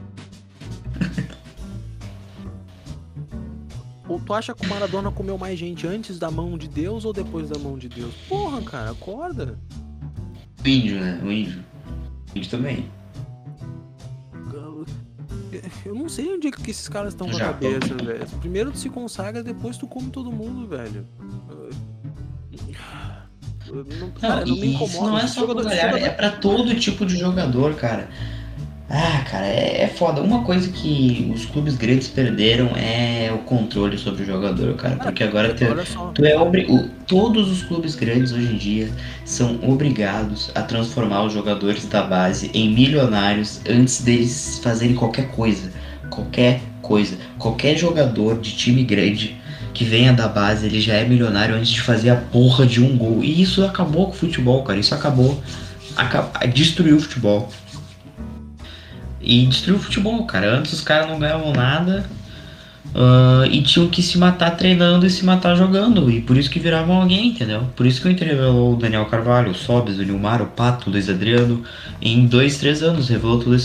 ou 4.07 4.17
tu 4.17 4.33
acha 4.33 4.55
que 4.55 4.65
o 4.65 4.69
Maradona 4.69 5.11
comeu 5.11 5.37
mais 5.37 5.59
gente 5.59 5.85
antes 5.85 6.17
da 6.17 6.31
mão 6.31 6.57
de 6.57 6.69
Deus 6.69 7.03
ou 7.03 7.11
depois 7.11 7.49
da 7.49 7.59
mão 7.59 7.77
de 7.77 7.89
Deus? 7.89 8.15
Porra, 8.29 8.61
cara, 8.61 8.91
acorda. 8.91 9.59
O 10.63 10.67
índio, 10.67 11.01
né? 11.01 11.19
O 11.21 11.29
índio. 11.29 11.65
O 12.33 12.37
índio 12.37 12.49
também. 12.49 12.89
Eu- 15.85 15.95
não 15.95 16.09
sei 16.09 16.33
onde 16.33 16.47
é 16.47 16.51
que 16.51 16.69
esses 16.71 16.87
caras 16.89 17.13
estão 17.13 17.29
com 17.29 17.35
a 17.37 17.39
cabeça, 17.39 17.93
velho. 17.95 18.25
Primeiro 18.39 18.71
tu 18.71 18.77
se 18.77 18.89
consagra, 18.89 19.43
depois 19.43 19.77
tu 19.77 19.87
come 19.87 20.09
todo 20.09 20.31
mundo, 20.31 20.67
velho. 20.67 21.05
Não, 23.71 23.83
Não, 23.99 24.11
cara, 24.11 24.45
não 24.45 24.55
me 24.55 24.61
e 24.67 24.73
incomoda. 24.73 24.91
isso 24.93 25.01
não 25.03 25.17
é 25.19 25.27
só 25.27 25.41
jogador- 25.41 25.63
Galhardo, 25.63 25.97
é 25.97 25.99
jogador- 25.99 26.15
pra 26.17 26.31
todo 26.31 26.75
tipo 26.79 27.05
de 27.05 27.17
jogador, 27.17 27.75
cara. 27.75 28.09
Ah, 28.91 29.23
cara, 29.29 29.45
é, 29.45 29.83
é 29.83 29.87
foda. 29.87 30.19
Uma 30.21 30.41
coisa 30.43 30.67
que 30.69 31.31
os 31.33 31.45
clubes 31.45 31.75
grandes 31.75 32.07
perderam 32.07 32.71
é 32.75 33.31
o 33.31 33.37
controle 33.39 33.97
sobre 33.99 34.23
o 34.23 34.25
jogador, 34.25 34.73
cara. 34.75 34.95
Porque 34.95 35.23
agora 35.23 35.49
só. 35.85 36.07
Tu 36.15 36.25
é 36.25 36.35
obri... 36.37 36.65
o- 36.69 36.89
Todos 37.05 37.51
os 37.51 37.61
clubes 37.63 37.95
grandes 37.95 38.31
hoje 38.31 38.51
em 38.53 38.57
dia 38.57 38.89
são 39.25 39.59
obrigados 39.63 40.49
a 40.55 40.61
transformar 40.63 41.23
os 41.23 41.33
jogadores 41.33 41.85
da 41.85 42.01
base 42.01 42.49
em 42.53 42.71
milionários 42.73 43.61
antes 43.69 44.01
deles 44.01 44.59
fazerem 44.63 44.95
qualquer 44.95 45.29
coisa. 45.29 45.71
Qualquer 46.09 46.59
coisa. 46.81 47.15
Qualquer 47.37 47.77
jogador 47.77 48.39
de 48.39 48.55
time 48.55 48.83
grande 48.83 49.35
que 49.73 49.83
venha 49.83 50.11
da 50.13 50.27
base, 50.27 50.65
ele 50.65 50.81
já 50.81 50.95
é 50.95 51.05
milionário 51.05 51.55
antes 51.55 51.69
de 51.69 51.81
fazer 51.81 52.09
a 52.09 52.15
porra 52.15 52.65
de 52.65 52.81
um 52.83 52.97
gol. 52.97 53.23
E 53.23 53.39
isso 53.39 53.63
acabou 53.63 54.05
com 54.07 54.11
o 54.13 54.15
futebol, 54.15 54.63
cara. 54.63 54.79
Isso 54.79 54.95
acabou. 54.95 55.39
Aca... 55.95 56.27
Destruiu 56.47 56.97
o 56.97 56.99
futebol. 56.99 57.49
E 59.21 59.45
destruiu 59.45 59.77
o 59.77 59.81
futebol, 59.81 60.25
cara. 60.25 60.57
Antes 60.57 60.73
os 60.73 60.81
caras 60.81 61.07
não 61.07 61.19
ganhavam 61.19 61.51
nada. 61.51 62.05
Ah, 62.95 63.45
e 63.49 63.61
tinham 63.61 63.87
que 63.87 64.01
se 64.01 64.17
matar 64.17 64.51
treinando 64.51 65.05
e 65.05 65.09
se 65.09 65.23
matar 65.25 65.55
jogando. 65.55 66.09
E 66.09 66.21
por 66.21 66.37
isso 66.37 66.49
que 66.49 66.59
viravam 66.59 67.01
alguém, 67.01 67.29
entendeu? 67.29 67.67
Por 67.75 67.85
isso 67.85 68.01
que 68.01 68.07
o 68.07 68.11
Inter 68.11 68.29
revelou 68.29 68.73
o 68.73 68.75
Daniel 68.75 69.05
Carvalho, 69.05 69.51
o 69.51 69.55
Sobes, 69.55 69.97
o 69.99 70.03
Nilmar, 70.03 70.41
o 70.41 70.47
Pato, 70.47 70.89
o 70.89 70.93
Luiz 70.93 71.09
Adriano. 71.09 71.63
Em 72.01 72.25
dois, 72.25 72.57
três 72.57 72.81
anos 72.83 73.09
revelou 73.09 73.39
todo 73.39 73.55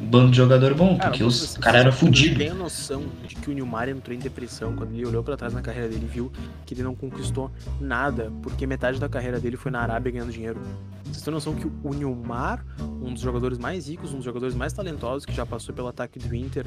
bando 0.00 0.30
de 0.30 0.36
jogador 0.36 0.74
bom, 0.74 0.96
porque 0.96 1.22
os 1.22 1.56
caras 1.58 1.82
eram 1.82 1.92
vocês 1.92 2.00
fudidos. 2.00 2.38
têm 2.38 2.48
a 2.48 2.54
noção 2.54 3.04
de 3.26 3.34
que 3.36 3.50
o 3.50 3.52
Nilmar 3.52 3.88
entrou 3.88 4.16
em 4.16 4.18
depressão 4.18 4.74
quando 4.74 4.92
ele 4.92 5.06
olhou 5.06 5.22
pra 5.22 5.36
trás 5.36 5.52
na 5.52 5.62
carreira 5.62 5.88
dele 5.88 6.04
e 6.04 6.08
viu 6.08 6.32
que 6.66 6.74
ele 6.74 6.82
não 6.82 6.94
conquistou 6.94 7.50
nada, 7.80 8.32
porque 8.42 8.66
metade 8.66 8.98
da 8.98 9.08
carreira 9.08 9.38
dele 9.38 9.56
foi 9.56 9.70
na 9.70 9.80
Arábia 9.80 10.12
ganhando 10.12 10.32
dinheiro. 10.32 10.60
Vocês 11.04 11.22
têm 11.22 11.32
noção 11.32 11.54
que 11.54 11.66
o 11.66 11.94
Nilmar, 11.94 12.64
um 13.02 13.12
dos 13.12 13.22
jogadores 13.22 13.58
mais 13.58 13.88
ricos, 13.88 14.12
um 14.12 14.16
dos 14.16 14.24
jogadores 14.24 14.54
mais 14.54 14.72
talentosos 14.72 15.24
que 15.24 15.32
já 15.32 15.44
passou 15.44 15.74
pelo 15.74 15.88
ataque 15.88 16.18
do 16.18 16.34
Inter, 16.34 16.66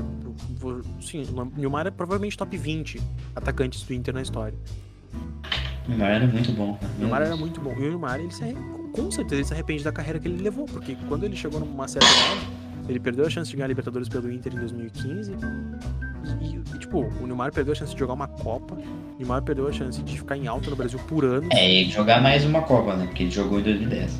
sim, 1.01 1.23
o 1.23 1.59
Nilmar 1.59 1.87
é 1.87 1.91
provavelmente 1.91 2.37
top 2.37 2.55
20 2.55 3.01
atacantes 3.35 3.83
do 3.83 3.93
Inter 3.93 4.13
na 4.13 4.21
história. 4.21 4.57
O 5.85 5.89
Nilmar 5.89 6.11
era 6.11 6.27
muito 6.27 6.51
bom, 6.53 6.75
cara. 6.75 6.93
O 6.97 7.01
Neymar 7.01 7.21
era 7.21 7.35
muito 7.35 7.59
bom. 7.59 7.73
E 7.73 7.87
o 7.87 7.89
Neymar, 7.89 8.19
ele 8.19 8.31
se 8.31 8.55
com 8.93 9.09
certeza, 9.09 9.35
ele 9.35 9.45
se 9.45 9.53
arrepende 9.53 9.83
da 9.83 9.91
carreira 9.91 10.19
que 10.19 10.27
ele 10.27 10.41
levou, 10.41 10.65
porque 10.65 10.95
quando 11.07 11.23
ele 11.23 11.35
chegou 11.35 11.59
numa 11.59 11.87
certa 11.87 12.07
idade, 12.07 12.47
ele 12.87 12.99
perdeu 12.99 13.25
a 13.25 13.29
chance 13.29 13.49
de 13.49 13.55
ganhar 13.55 13.65
a 13.65 13.69
Libertadores 13.69 14.09
pelo 14.09 14.31
Inter 14.31 14.53
em 14.53 14.59
2015. 14.59 15.31
E, 16.41 16.55
e, 16.75 16.79
tipo, 16.79 17.01
o 17.21 17.27
Neymar 17.27 17.51
perdeu 17.51 17.73
a 17.73 17.75
chance 17.75 17.93
de 17.93 17.99
jogar 17.99 18.13
uma 18.13 18.27
Copa. 18.27 18.75
O 18.75 19.17
Neymar 19.17 19.41
perdeu 19.41 19.67
a 19.67 19.71
chance 19.71 20.01
de 20.01 20.17
ficar 20.17 20.37
em 20.37 20.47
alta 20.47 20.69
no 20.69 20.75
Brasil 20.75 20.99
por 21.07 21.25
anos. 21.25 21.49
É, 21.51 21.69
e 21.69 21.89
jogar 21.89 22.21
mais 22.21 22.45
uma 22.45 22.61
Copa, 22.61 22.95
né? 22.95 23.05
Porque 23.05 23.23
ele 23.23 23.31
jogou 23.31 23.59
em 23.59 23.63
2010. 23.63 24.19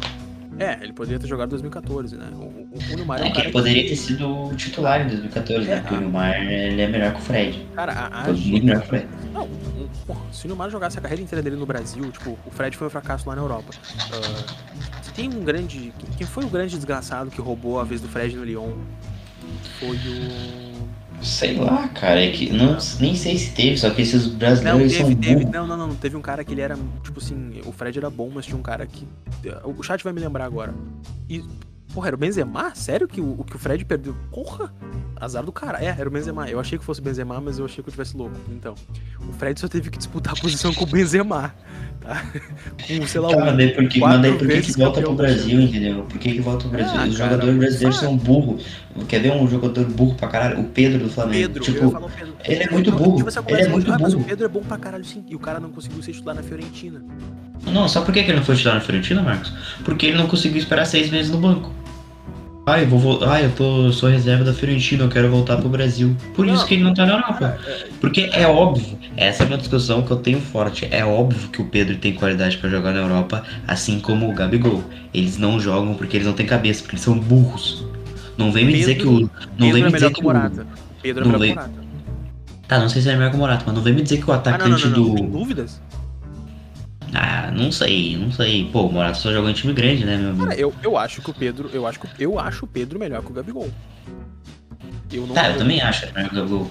É, 0.59 0.77
ele 0.83 0.93
poderia 0.93 1.19
ter 1.19 1.27
jogado 1.27 1.47
em 1.47 1.51
2014, 1.51 2.15
né? 2.15 2.29
O, 2.35 2.41
o, 2.43 2.69
o 2.91 2.95
Neymar 2.95 3.19
é 3.21 3.25
É 3.25 3.29
um 3.29 3.33
que 3.33 3.41
ele 3.41 3.51
poderia 3.51 3.87
ter 3.87 3.95
sido 3.95 4.53
titular 4.55 5.01
em 5.01 5.07
2014, 5.07 5.67
né? 5.67 5.73
É, 5.75 5.79
Porque 5.79 5.93
o 5.95 5.97
ah. 5.97 6.01
Neymar 6.01 6.41
ele 6.41 6.81
é 6.81 6.87
melhor 6.87 7.11
que 7.13 7.19
o 7.19 7.21
Fred. 7.23 7.67
Cara, 7.75 7.91
a, 7.93 8.21
a 8.21 8.33
muito 8.33 8.65
melhor 8.65 8.81
que 8.81 8.85
o 8.85 8.89
Fred. 8.89 9.07
Não, 9.33 9.43
um- 9.45 9.89
porra, 10.05 10.21
se 10.31 10.45
o 10.45 10.47
Neymar 10.47 10.69
jogasse 10.69 10.99
a 10.99 11.01
carreira 11.01 11.23
inteira 11.23 11.41
dele 11.41 11.55
no 11.55 11.65
Brasil, 11.65 12.03
tipo, 12.11 12.37
o 12.45 12.51
Fred 12.51 12.77
foi 12.77 12.87
um 12.87 12.89
fracasso 12.89 13.27
lá 13.27 13.35
na 13.35 13.41
Europa. 13.41 13.71
Se 13.73 13.97
tem 15.15 15.29
um 15.29 15.43
grande. 15.43 15.93
quem- 16.17 16.27
foi 16.27 16.43
o 16.43 16.49
grande 16.49 16.75
desgraçado 16.75 17.29
que 17.31 17.39
roubou 17.41 17.79
a 17.79 17.83
vez 17.83 18.01
do 18.01 18.07
Fred 18.07 18.35
no 18.35 18.43
Lyon? 18.43 18.71
Foi 19.79 19.95
o. 19.97 20.83
Sei 21.23 21.55
lá, 21.55 21.87
cara. 21.89 22.21
É 22.21 22.31
que 22.31 22.51
não, 22.51 22.77
nem 22.99 23.15
sei 23.15 23.37
se 23.37 23.51
teve, 23.51 23.77
só 23.77 23.89
que 23.89 24.01
esses 24.01 24.27
Não, 24.27 24.37
brasileiros 24.37 24.91
teve, 24.91 25.11
são 25.13 25.15
teve. 25.21 25.45
Não, 25.45 25.65
não, 25.67 25.77
não, 25.77 25.87
não. 25.87 25.95
Teve 25.95 26.17
um 26.17 26.21
cara 26.21 26.43
que 26.43 26.53
ele 26.53 26.61
era, 26.61 26.77
tipo 27.03 27.19
assim, 27.19 27.61
o 27.65 27.71
Fred 27.71 27.97
era 27.97 28.09
bom, 28.09 28.29
mas 28.33 28.45
tinha 28.45 28.57
um 28.57 28.61
cara 28.61 28.85
que. 28.85 29.07
O 29.63 29.81
chat 29.83 30.03
vai 30.03 30.11
me 30.13 30.19
lembrar 30.19 30.45
agora. 30.45 30.73
E. 31.29 31.43
Porra, 31.93 32.07
era 32.07 32.15
o 32.15 32.19
Benzema? 32.19 32.73
Sério 32.73 33.07
que 33.07 33.21
o, 33.21 33.43
que 33.47 33.55
o 33.55 33.59
Fred 33.59 33.85
perdeu? 33.85 34.15
Porra! 34.31 34.73
Azar 35.19 35.43
do 35.43 35.51
cara. 35.51 35.77
É, 35.81 35.85
era 35.97 36.07
o 36.07 36.11
Benzema. 36.11 36.49
Eu 36.49 36.59
achei 36.59 36.77
que 36.77 36.83
fosse 36.83 36.99
o 36.99 37.03
Benzema, 37.03 37.39
mas 37.39 37.59
eu 37.59 37.65
achei 37.65 37.81
que 37.83 37.89
eu 37.89 37.91
tivesse 37.91 38.17
louco. 38.17 38.35
Então, 38.49 38.73
o 39.29 39.33
Fred 39.33 39.57
só 39.59 39.67
teve 39.67 39.89
que 39.89 39.97
disputar 39.97 40.33
a 40.33 40.35
posição 40.35 40.73
com 40.73 40.83
o 40.83 40.87
Benzema. 40.87 41.53
Tá? 42.01 42.21
Com, 42.85 43.07
sei 43.07 43.21
lá, 43.21 43.29
Tá, 43.29 43.37
um- 43.37 43.45
mas 43.45 43.55
daí 43.57 43.69
por 43.75 43.87
que, 43.87 43.99
quatro 43.99 44.19
mas 44.19 44.21
daí 44.29 44.37
por 44.37 44.47
que, 44.61 44.71
volta 44.77 45.01
pro 45.01 45.09
da 45.11 45.15
Brasil, 45.23 45.61
entendeu? 45.61 46.03
Por 46.03 46.17
que, 46.19 46.33
que 46.33 46.41
volta 46.41 46.59
pro 46.67 46.69
Brasil? 46.71 46.99
Ah, 46.99 47.07
Os 47.07 47.17
cara, 47.17 47.31
jogadores 47.31 47.57
brasileiros 47.59 47.95
sabe? 47.95 48.07
são 48.07 48.17
burros. 48.17 48.65
Quer 49.07 49.21
ver 49.21 49.31
um 49.31 49.47
jogador 49.47 49.85
burro 49.85 50.15
pra 50.15 50.27
caralho? 50.27 50.59
O 50.59 50.63
Pedro 50.65 51.03
do 51.05 51.09
Flamengo. 51.09 51.53
Pedro, 51.53 51.63
tipo, 51.63 51.91
Pedro. 51.91 52.09
ele 52.43 52.63
é 52.63 52.69
muito 52.69 52.89
eu 52.89 52.95
burro, 52.97 53.27
essa 53.27 53.43
ele 53.47 53.61
é 53.61 53.67
muito 53.69 53.93
ah, 53.93 53.97
Mas 54.01 54.13
o 54.13 54.17
burro. 54.17 54.27
Pedro 54.27 54.45
é 54.45 54.49
bom 54.49 54.61
pra 54.61 54.77
caralho 54.77 55.05
sim. 55.05 55.23
E 55.29 55.35
o 55.35 55.39
cara 55.39 55.59
não 55.61 55.69
conseguiu 55.69 56.01
ser 56.03 56.11
titular 56.11 56.35
na 56.35 56.43
Fiorentina. 56.43 57.01
Não, 57.71 57.87
sabe 57.87 58.05
por 58.07 58.13
que 58.13 58.23
que 58.23 58.31
ele 58.31 58.39
não 58.39 58.45
foi 58.45 58.55
titular 58.57 58.75
na 58.75 58.81
Fiorentina, 58.81 59.21
Marcos? 59.21 59.53
Porque 59.85 60.07
ele 60.07 60.17
não 60.17 60.27
conseguiu 60.27 60.57
esperar 60.57 60.83
seis 60.85 61.09
meses 61.09 61.31
no 61.31 61.37
banco. 61.37 61.71
Ah, 62.65 62.79
eu 62.79 62.87
vou 62.87 62.97
voltar. 62.97 63.33
Ah, 63.33 63.41
eu 63.41 63.51
tô, 63.51 63.91
sou 63.91 64.09
reserva 64.09 64.43
da 64.45 64.53
Fiorentina, 64.53 65.03
eu 65.03 65.09
quero 65.09 65.29
voltar 65.29 65.57
pro 65.57 65.67
Brasil. 65.67 66.15
Por 66.33 66.45
Não, 66.45 66.53
isso 66.53 66.65
que 66.65 66.75
ele 66.75 66.83
não 66.83 66.93
tá 66.93 67.05
na 67.05 67.13
Europa. 67.13 67.33
Cara, 67.33 67.59
é, 67.67 67.87
Porque 67.99 68.29
é 68.31 68.47
óbvio, 68.47 68.97
essa 69.17 69.43
é 69.43 69.45
uma 69.47 69.57
discussão 69.57 70.01
que 70.01 70.11
eu 70.11 70.17
tenho 70.17 70.39
forte. 70.39 70.87
É 70.89 71.03
óbvio 71.03 71.49
que 71.49 71.61
o 71.61 71.65
Pedro 71.65 71.97
tem 71.97 72.13
qualidade 72.13 72.57
pra 72.57 72.69
jogar 72.69 72.93
na 72.93 73.01
Europa, 73.01 73.43
assim 73.67 73.99
como 73.99 74.29
o 74.29 74.33
Gabigol. 74.33 74.81
Eles 75.13 75.37
não 75.37 75.59
jogam 75.59 75.93
porque 75.95 76.15
eles 76.15 76.25
não 76.27 76.33
têm 76.33 76.45
cabeça, 76.45 76.81
porque 76.83 76.95
eles 76.95 77.03
são 77.03 77.19
burros. 77.19 77.85
Não 78.37 78.49
vem 78.49 78.63
me 78.65 78.73
dizer 78.73 78.95
que 78.95 79.03
Pedro- 79.03 79.17
o. 79.17 79.19
Não 79.19 79.29
Pedro 79.57 79.73
vem 79.73 79.81
é 79.81 79.85
me 79.85 79.91
dizer 79.91 80.07
que 80.13 80.21
que 80.21 80.27
o. 80.27 80.33
Pedro 81.01 81.23
é 81.25 81.27
não 81.27 81.39
melhor. 81.39 81.55
Morata. 81.55 81.83
Tá, 82.65 82.79
não 82.79 82.87
sei 82.87 83.01
se 83.01 83.09
é 83.09 83.13
melhor 83.17 83.29
que 83.29 83.35
o 83.35 83.39
Morata, 83.39 83.63
mas 83.67 83.75
não 83.75 83.81
vem 83.81 83.93
me 83.93 84.01
dizer 84.01 84.17
que 84.23 84.29
o 84.29 84.31
Ah, 84.31 84.37
não, 84.37 84.43
não, 84.45 84.51
atacante 84.77 84.87
não, 84.87 84.97
não. 84.99 85.15
Tem 85.15 85.25
do. 85.25 85.37
dúvidas? 85.37 85.81
Ah, 87.13 87.51
não 87.51 87.71
sei, 87.71 88.17
não 88.17 88.31
sei. 88.31 88.69
Pô, 88.71 88.87
o 88.87 88.91
Morata 88.91 89.15
só 89.15 89.31
jogou 89.31 89.49
em 89.49 89.53
time 89.53 89.73
grande, 89.73 90.03
né, 90.05 90.17
meu 90.17 90.29
amigo? 90.29 90.45
Cara, 90.45 90.59
eu, 90.59 90.73
eu 90.81 90.97
acho 90.97 91.21
que 91.21 91.29
o 91.29 91.33
Pedro. 91.33 91.69
Eu 91.71 91.85
acho, 91.85 91.99
que, 91.99 92.07
eu 92.19 92.39
acho 92.39 92.65
o 92.65 92.67
Pedro 92.67 92.99
melhor 92.99 93.21
que 93.21 93.31
o 93.31 93.33
Gabigol. 93.33 93.69
Eu 95.11 95.27
não. 95.27 95.35
Tá, 95.35 95.49
eu 95.49 95.57
também 95.57 95.79
acho, 95.81 96.05
né, 96.07 96.29
Gabigol. 96.33 96.69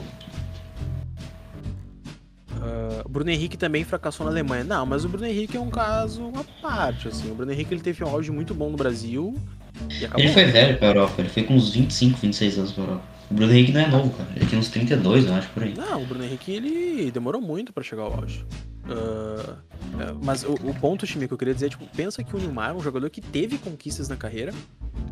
Ah, 2.61 3.03
o 3.05 3.09
Bruno 3.09 3.30
Henrique 3.30 3.57
também 3.57 3.84
fracassou 3.84 4.26
na 4.26 4.32
Alemanha. 4.32 4.64
Não, 4.64 4.84
mas 4.84 5.05
o 5.05 5.09
Bruno 5.09 5.26
Henrique 5.26 5.57
é 5.57 5.61
um 5.61 5.70
caso 5.70 6.32
à 6.34 6.45
parte, 6.61 7.09
assim. 7.09 7.30
O 7.30 7.34
Bruno 7.34 7.53
Henrique 7.53 7.72
ele 7.72 7.80
teve 7.80 8.03
um 8.03 8.09
auge 8.09 8.30
muito 8.32 8.53
bom 8.53 8.70
no 8.70 8.76
Brasil. 8.76 9.36
Ele 10.16 10.28
foi 10.28 10.45
velho 10.45 10.78
pra 10.78 10.88
Europa, 10.88 11.14
ele 11.18 11.28
foi 11.28 11.43
com 11.45 11.55
uns 11.55 11.70
25, 11.70 12.18
26 12.18 12.59
anos 12.59 12.72
pra 12.72 12.84
Europa. 12.84 13.05
O 13.30 13.34
Bruno 13.34 13.53
Henrique 13.53 13.72
não 13.72 13.80
é 13.80 13.86
novo, 13.88 14.11
cara. 14.11 14.28
Ele 14.36 14.47
tem 14.47 14.59
uns 14.59 14.68
32, 14.68 15.26
eu 15.26 15.34
acho, 15.34 15.49
por 15.49 15.62
aí. 15.62 15.74
Não, 15.74 16.03
o 16.03 16.07
Bruno 16.07 16.24
Henrique 16.24 16.53
ele 16.53 17.11
demorou 17.11 17.40
muito 17.40 17.72
pra 17.72 17.82
chegar 17.82 18.03
ao 18.03 18.14
auge. 18.14 18.45
É, 18.88 20.12
mas 20.22 20.42
o, 20.42 20.54
o 20.54 20.74
ponto, 20.74 21.06
time, 21.06 21.26
que 21.26 21.34
eu 21.34 21.38
queria 21.38 21.54
dizer 21.54 21.66
é, 21.66 21.68
tipo, 21.70 21.86
pensa 21.94 22.22
que 22.22 22.34
o 22.34 22.38
Neymar 22.38 22.70
é 22.70 22.72
um 22.72 22.80
jogador 22.80 23.08
que 23.10 23.20
teve 23.20 23.58
conquistas 23.58 24.08
na 24.08 24.16
carreira, 24.16 24.52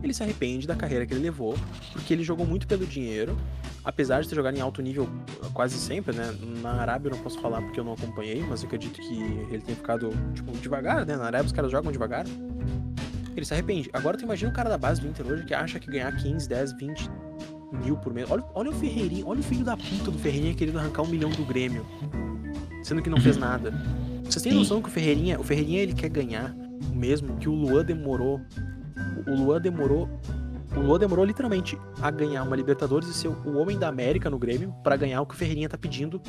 ele 0.02 0.14
se 0.14 0.22
arrepende 0.22 0.66
da 0.66 0.74
carreira 0.74 1.06
que 1.06 1.12
ele 1.12 1.22
levou, 1.22 1.54
porque 1.92 2.12
ele 2.12 2.22
jogou 2.22 2.46
muito 2.46 2.66
pelo 2.66 2.86
dinheiro, 2.86 3.36
apesar 3.84 4.22
de 4.22 4.28
ter 4.28 4.34
jogado 4.34 4.56
em 4.56 4.60
alto 4.60 4.80
nível 4.80 5.08
quase 5.52 5.76
sempre, 5.76 6.14
né? 6.14 6.34
Na 6.62 6.72
Arábia 6.72 7.08
eu 7.08 7.16
não 7.16 7.22
posso 7.22 7.40
falar 7.40 7.60
porque 7.62 7.78
eu 7.78 7.84
não 7.84 7.92
acompanhei, 7.92 8.42
mas 8.42 8.62
eu 8.62 8.66
acredito 8.66 9.00
que 9.00 9.22
ele 9.50 9.62
tenha 9.62 9.76
ficado, 9.76 10.10
tipo, 10.34 10.52
devagar, 10.52 11.04
né? 11.06 11.16
Na 11.16 11.24
Arábia 11.24 11.46
os 11.46 11.52
caras 11.52 11.70
jogam 11.70 11.92
devagar. 11.92 12.24
Ele 13.36 13.46
se 13.46 13.54
arrepende. 13.54 13.88
Agora 13.92 14.16
tu 14.16 14.24
imagina 14.24 14.50
o 14.50 14.54
cara 14.54 14.68
da 14.68 14.76
base 14.76 15.00
do 15.00 15.06
Inter 15.06 15.26
hoje 15.26 15.44
que 15.44 15.54
acha 15.54 15.78
que 15.78 15.90
ganhar 15.90 16.14
15, 16.16 16.48
10, 16.48 16.72
20 16.78 17.10
mil 17.84 17.96
por 17.96 18.12
mês. 18.12 18.30
Olha, 18.30 18.44
olha 18.54 18.70
o 18.70 18.72
Ferreirinha, 18.72 19.24
olha 19.26 19.40
o 19.40 19.42
filho 19.42 19.64
da 19.64 19.76
puta 19.76 20.10
do 20.10 20.18
Ferreirinha 20.18 20.54
querendo 20.54 20.78
arrancar 20.78 21.02
um 21.02 21.06
milhão 21.06 21.30
do 21.30 21.44
Grêmio. 21.44 21.86
Sendo 22.82 23.02
que 23.02 23.10
não 23.10 23.20
fez 23.20 23.36
nada. 23.36 23.72
Vocês 24.24 24.42
têm 24.42 24.54
noção 24.54 24.80
que 24.80 24.88
o 24.88 24.92
Ferreirinha, 24.92 25.38
o 25.40 25.42
Ferreirinha 25.42 25.82
ele 25.82 25.92
quer 25.92 26.08
ganhar 26.08 26.54
o 26.90 26.94
mesmo 26.94 27.36
que 27.36 27.48
o 27.48 27.52
Luan 27.52 27.84
demorou. 27.84 28.40
O 29.26 29.34
Luan 29.34 29.60
demorou. 29.60 30.08
O 30.76 30.80
Luan 30.80 30.98
demorou 30.98 31.24
literalmente 31.24 31.76
a 32.00 32.10
ganhar 32.10 32.42
uma 32.44 32.54
Libertadores 32.54 33.08
e 33.08 33.14
ser 33.14 33.28
o 33.28 33.58
homem 33.58 33.76
da 33.76 33.88
América 33.88 34.30
no 34.30 34.38
Grêmio 34.38 34.72
para 34.84 34.96
ganhar 34.96 35.20
o 35.20 35.26
que 35.26 35.34
o 35.34 35.36
Ferreirinha 35.36 35.68
tá 35.68 35.76
pedindo 35.76 36.22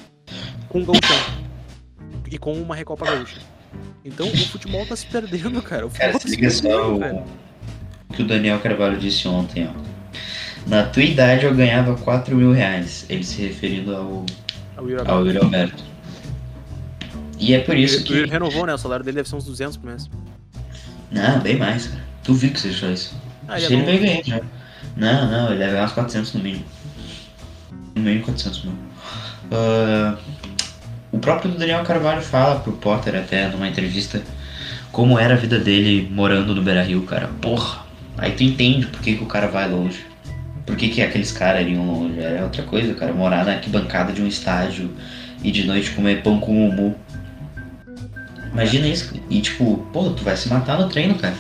com 0.68 0.82
o 0.82 0.86
Gauchão. 0.86 1.42
E 2.30 2.38
com 2.38 2.54
uma 2.54 2.76
Recopa 2.76 3.06
Gaúcha. 3.06 3.42
Então 4.04 4.26
o 4.26 4.38
futebol 4.48 4.86
tá 4.86 4.96
se 4.96 5.06
perdendo, 5.06 5.62
cara. 5.62 5.86
O 5.86 5.90
futebol 5.90 6.12
Cara, 6.12 6.20
tá 6.20 6.28
se 6.28 6.36
liga 6.36 6.50
só 6.50 6.96
o 6.96 7.24
que 8.12 8.22
o 8.22 8.28
Daniel 8.28 8.60
Carvalho 8.60 8.98
disse 8.98 9.28
ontem, 9.28 9.68
ó. 9.68 9.92
Na 10.68 10.84
tua 10.84 11.04
idade 11.04 11.46
eu 11.46 11.54
ganhava 11.54 11.96
4 11.96 12.36
mil 12.36 12.52
reais. 12.52 13.06
Ele 13.10 13.24
se 13.24 13.42
referindo 13.42 13.96
ao, 13.96 14.26
ao 14.78 14.90
Yuri 15.26 15.38
Alberto. 15.38 15.91
E 17.42 17.54
é 17.56 17.60
por 17.60 17.76
isso 17.76 17.98
Ele- 18.06 18.20
ele 18.20 18.28
que. 18.28 18.32
renovou, 18.32 18.66
né? 18.66 18.74
O 18.74 18.78
salário 18.78 19.04
dele 19.04 19.16
deve 19.16 19.28
ser 19.28 19.36
uns 19.36 19.46
200 19.46 19.76
por 19.76 19.88
mês. 19.90 20.10
Não, 21.12 21.40
bem 21.40 21.58
mais, 21.58 21.88
cara. 21.88 22.04
Duvido 22.24 22.54
que 22.54 22.60
seja 22.62 22.92
isso. 22.92 23.16
Ah, 23.48 23.60
ele 23.60 23.66
é 23.66 23.78
ele 23.78 23.84
vai 23.86 23.98
ganhar 23.98 24.24
já. 24.24 24.42
Não, 24.96 25.32
não, 25.32 25.48
ele 25.50 25.58
deve 25.58 25.72
ganhar 25.72 25.86
uns 25.86 25.92
400 25.92 26.34
no 26.34 26.44
mínimo. 26.44 26.66
No 27.96 28.02
mínimo 28.04 28.24
400 28.26 28.64
mil. 28.64 28.74
Ah, 29.52 30.16
o 31.12 31.18
próprio 31.18 31.52
Daniel 31.52 31.84
Carvalho 31.84 32.22
fala 32.22 32.60
pro 32.60 32.74
Potter 32.74 33.16
até 33.16 33.48
numa 33.50 33.68
entrevista 33.68 34.22
como 34.92 35.18
era 35.18 35.34
a 35.34 35.38
vida 35.38 35.58
dele 35.58 36.08
morando 36.12 36.54
no 36.54 36.62
Beira 36.62 36.84
Rio, 36.84 37.02
cara. 37.04 37.28
Porra, 37.42 37.86
aí 38.18 38.32
tu 38.34 38.44
entende 38.44 38.86
por 38.88 39.02
que, 39.02 39.16
que 39.16 39.24
o 39.24 39.28
cara 39.28 39.48
vai 39.48 39.68
longe. 39.70 40.06
Por 40.66 40.76
que, 40.76 40.90
que 40.90 41.02
aqueles 41.02 41.32
caras 41.32 41.62
iriam 41.64 41.86
longe? 41.86 42.20
É 42.22 42.42
outra 42.44 42.62
coisa, 42.64 42.94
cara. 42.94 43.12
Morar 43.12 43.44
na 43.44 43.54
arquibancada 43.54 44.14
de 44.14 44.22
um 44.22 44.28
estádio 44.28 44.92
e 45.44 45.52
de 45.52 45.66
noite 45.66 45.92
comer 45.92 46.22
pão 46.22 46.40
com 46.40 46.54
mumu. 46.54 46.96
Imagina 48.52 48.88
isso. 48.88 49.14
E 49.30 49.42
tipo, 49.42 49.78
pô, 49.94 50.10
tu 50.12 50.24
vai 50.24 50.36
se 50.36 50.50
matar 50.50 50.80
no 50.80 50.90
treino, 50.90 51.16
cara. 51.16 51.36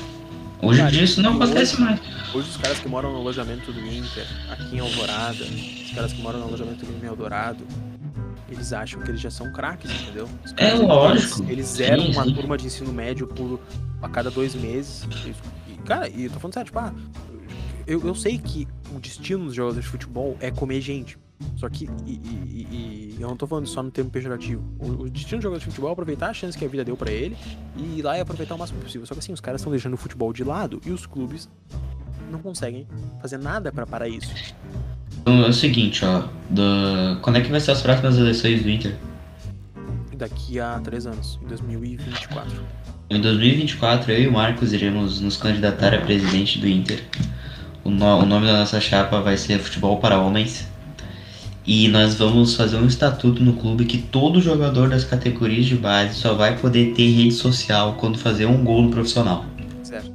Hoje 0.62 0.82
em 0.82 0.88
dia 0.88 1.03
isso 1.03 1.22
não 1.22 1.34
acontece 1.36 1.74
hoje- 1.76 1.84
mais. 1.84 1.99
Hoje 2.34 2.49
os 2.49 2.57
caras 2.57 2.80
que 2.80 2.88
moram 2.88 3.12
no 3.12 3.18
alojamento 3.18 3.72
do 3.74 3.80
Inter, 3.86 4.26
aqui 4.49 4.76
em 4.76 4.80
Alvorada, 4.80 5.43
os 5.43 5.91
caras 5.91 6.14
que 6.14 6.22
moram 6.22 6.39
no 6.39 6.45
alojamento 6.45 6.86
do 6.86 6.91
Grêmio 6.91 7.09
Eldorado, 7.09 7.66
eles 8.49 8.72
acham 8.72 9.01
que 9.01 9.09
eles 9.12 9.20
já 9.20 9.30
são 9.32 9.51
craques, 9.51 9.91
entendeu? 9.91 10.30
É 10.57 10.74
lógico. 10.74 11.41
Eles, 11.43 11.49
eles 11.49 11.66
zeram 11.68 12.03
Sim, 12.05 12.12
uma 12.14 12.24
sim. 12.24 12.34
turma 12.34 12.57
de 12.57 12.68
ensino 12.68 12.93
médio 12.93 13.28
por 13.28 13.59
a 14.01 14.07
cada 14.07 14.30
dois 14.32 14.55
meses. 14.55 15.05
E, 15.68 15.74
cara, 15.84 16.07
e 16.07 16.26
eu 16.26 16.32
tô 16.32 16.39
falando 16.39 16.53
sério, 16.53 16.68
tipo, 16.68 16.80
ah, 16.80 16.93
eu, 17.88 18.05
eu 18.07 18.16
sei 18.16 18.38
que 18.38 18.68
o 18.95 18.99
destino 18.99 19.45
dos 19.45 19.55
jogadores 19.55 19.84
de 19.84 19.89
futebol 19.89 20.38
é 20.39 20.51
comer 20.51 20.80
gente. 20.80 21.18
Só 21.57 21.69
que, 21.69 21.89
e, 22.05 22.11
e- 22.13 22.67
e- 22.71 23.21
eu 23.21 23.27
não 23.27 23.35
tô 23.37 23.45
falando 23.45 23.67
só 23.67 23.83
no 23.83 23.91
termo 23.91 24.09
pejorativo. 24.09 24.63
O, 24.79 25.03
o 25.03 25.09
destino 25.09 25.39
do 25.39 25.43
jogador 25.43 25.59
de 25.59 25.65
futebol 25.65 25.89
é 25.89 25.93
aproveitar 25.93 26.29
a 26.29 26.33
chance 26.33 26.57
que 26.57 26.65
a 26.65 26.67
vida 26.67 26.83
deu 26.83 26.97
pra 26.97 27.11
ele 27.11 27.37
e 27.77 27.99
ir 27.99 28.01
lá 28.01 28.17
e 28.17 28.21
aproveitar 28.21 28.55
o 28.55 28.57
máximo 28.57 28.79
possível. 28.81 29.05
Só 29.05 29.13
que 29.13 29.19
assim, 29.19 29.33
os 29.33 29.39
caras 29.41 29.61
estão 29.61 29.71
deixando 29.71 29.93
o 29.93 29.97
futebol 29.97 30.33
de 30.33 30.43
lado 30.43 30.81
e 30.85 30.91
os 30.91 31.05
clubes 31.05 31.47
não 32.31 32.39
conseguem 32.39 32.87
fazer 33.21 33.37
nada 33.37 33.71
pra 33.71 33.85
parar 33.85 34.07
isso. 34.07 34.33
Então, 35.21 35.43
é 35.45 35.49
o 35.49 35.53
seguinte, 35.53 36.03
ó. 36.03 36.23
do- 36.49 37.19
Quando 37.21 37.35
é 37.35 37.41
que 37.41 37.51
vai 37.51 37.59
ser 37.59 37.71
as 37.71 37.81
próximas 37.81 38.17
eleições 38.17 38.63
do 38.63 38.69
Inter? 38.69 38.95
Daqui 40.17 40.59
a 40.59 40.79
três 40.79 41.05
anos, 41.05 41.39
em 41.43 41.47
2024. 41.47 42.51
Em 43.09 43.19
2024, 43.19 44.11
eu 44.11 44.21
e 44.23 44.27
o 44.27 44.31
Marcos 44.31 44.71
iremos 44.73 45.19
nos 45.19 45.35
candidatar 45.37 45.93
a 45.93 45.99
presidente 46.01 46.59
do 46.59 46.67
Inter. 46.67 47.03
O, 47.83 47.89
no- 47.89 48.19
o 48.19 48.25
nome 48.25 48.45
da 48.47 48.53
nossa 48.59 48.79
chapa 48.79 49.19
vai 49.21 49.35
ser 49.37 49.59
Futebol 49.59 49.99
para 49.99 50.19
Homens. 50.19 50.67
E 51.66 51.88
nós 51.88 52.16
vamos 52.16 52.55
fazer 52.55 52.78
um 52.78 52.88
estatuto 52.88 53.43
no 53.43 53.53
clube 53.53 53.86
que 53.86 53.99
todo 53.99 54.41
jogador 54.41 54.89
das 54.89 55.03
categorias 55.03 55.66
de 55.66 55.76
base 55.76 56.16
só 56.16 56.34
vai 56.34 56.57
poder 56.57 56.93
ter 56.93 57.09
rede 57.12 57.34
social 57.34 57.93
quando 57.99 58.18
fazer 58.18 58.47
um 58.47 58.64
gol 58.64 58.82
no 58.82 58.89
profissional. 58.89 59.45
Certo. 59.84 60.12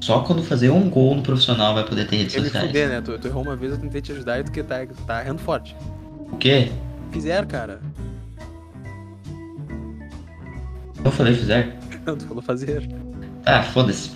Só 0.00 0.20
quando 0.20 0.42
fazer 0.42 0.68
um 0.70 0.90
gol 0.90 1.14
no 1.16 1.22
profissional 1.22 1.74
vai 1.74 1.84
poder 1.84 2.06
ter 2.06 2.16
redes 2.16 2.34
Eu 2.34 2.42
me 2.42 2.48
sociais. 2.48 2.66
fuder, 2.66 2.88
né? 2.90 3.00
Tu, 3.00 3.18
tu 3.18 3.28
errou 3.28 3.42
uma 3.42 3.56
vez, 3.56 3.72
eu 3.72 3.78
tentei 3.78 4.02
te 4.02 4.12
ajudar 4.12 4.40
e 4.40 4.44
tu 4.44 4.52
que 4.52 4.62
tá, 4.62 4.84
tá 5.06 5.22
errando 5.22 5.40
forte. 5.40 5.74
O 6.30 6.36
quê? 6.36 6.70
Fizer, 7.10 7.46
cara. 7.46 7.80
Eu 11.02 11.10
falei, 11.10 11.34
fizer? 11.34 11.78
Não, 12.04 12.16
tu 12.16 12.26
falou 12.26 12.42
fazer. 12.42 12.88
Ah, 13.46 13.62
foda-se. 13.62 14.10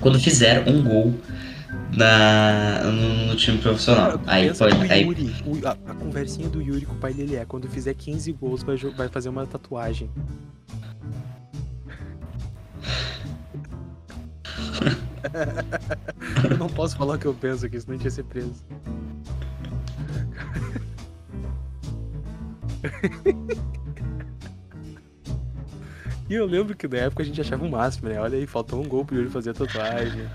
Quando 0.00 0.18
fizer 0.18 0.68
um 0.68 0.82
gol 0.82 1.14
na, 1.96 2.84
no, 2.84 3.26
no 3.26 3.36
time 3.36 3.58
profissional. 3.58 4.20
Aí 4.26 4.52
pode. 4.54 4.92
Aí, 4.92 5.02
Yuri, 5.04 5.34
o- 5.44 5.66
a, 5.66 5.72
a 5.72 5.94
conversinha 5.94 6.48
do 6.48 6.62
Yuri 6.62 6.86
com 6.86 6.94
o 6.94 6.98
pai 6.98 7.12
dele 7.12 7.36
é: 7.36 7.44
quando 7.44 7.68
fizer 7.68 7.94
15 7.94 8.32
gols, 8.32 8.62
vai, 8.62 8.76
vai 8.76 9.08
fazer 9.08 9.28
uma 9.28 9.46
tatuagem. 9.46 10.10
eu 16.50 16.56
não 16.56 16.68
posso 16.68 16.96
falar 16.96 17.16
o 17.16 17.18
que 17.18 17.26
eu 17.26 17.34
penso 17.34 17.66
aqui, 17.66 17.80
senão 17.80 17.94
a 17.94 17.96
gente 17.96 18.04
ia 18.04 18.10
ser 18.10 18.24
preso. 18.24 18.64
E 26.28 26.34
eu 26.34 26.44
lembro 26.44 26.76
que 26.76 26.86
na 26.86 26.98
época 26.98 27.22
a 27.22 27.26
gente 27.26 27.40
achava 27.40 27.64
o 27.64 27.70
máximo, 27.70 28.08
né? 28.08 28.20
Olha 28.20 28.36
aí, 28.38 28.46
faltou 28.46 28.82
um 28.82 28.86
gol 28.88 29.04
pro 29.04 29.16
Yuri 29.16 29.30
fazer 29.30 29.50
a 29.50 29.54
tatuagem. 29.54 30.28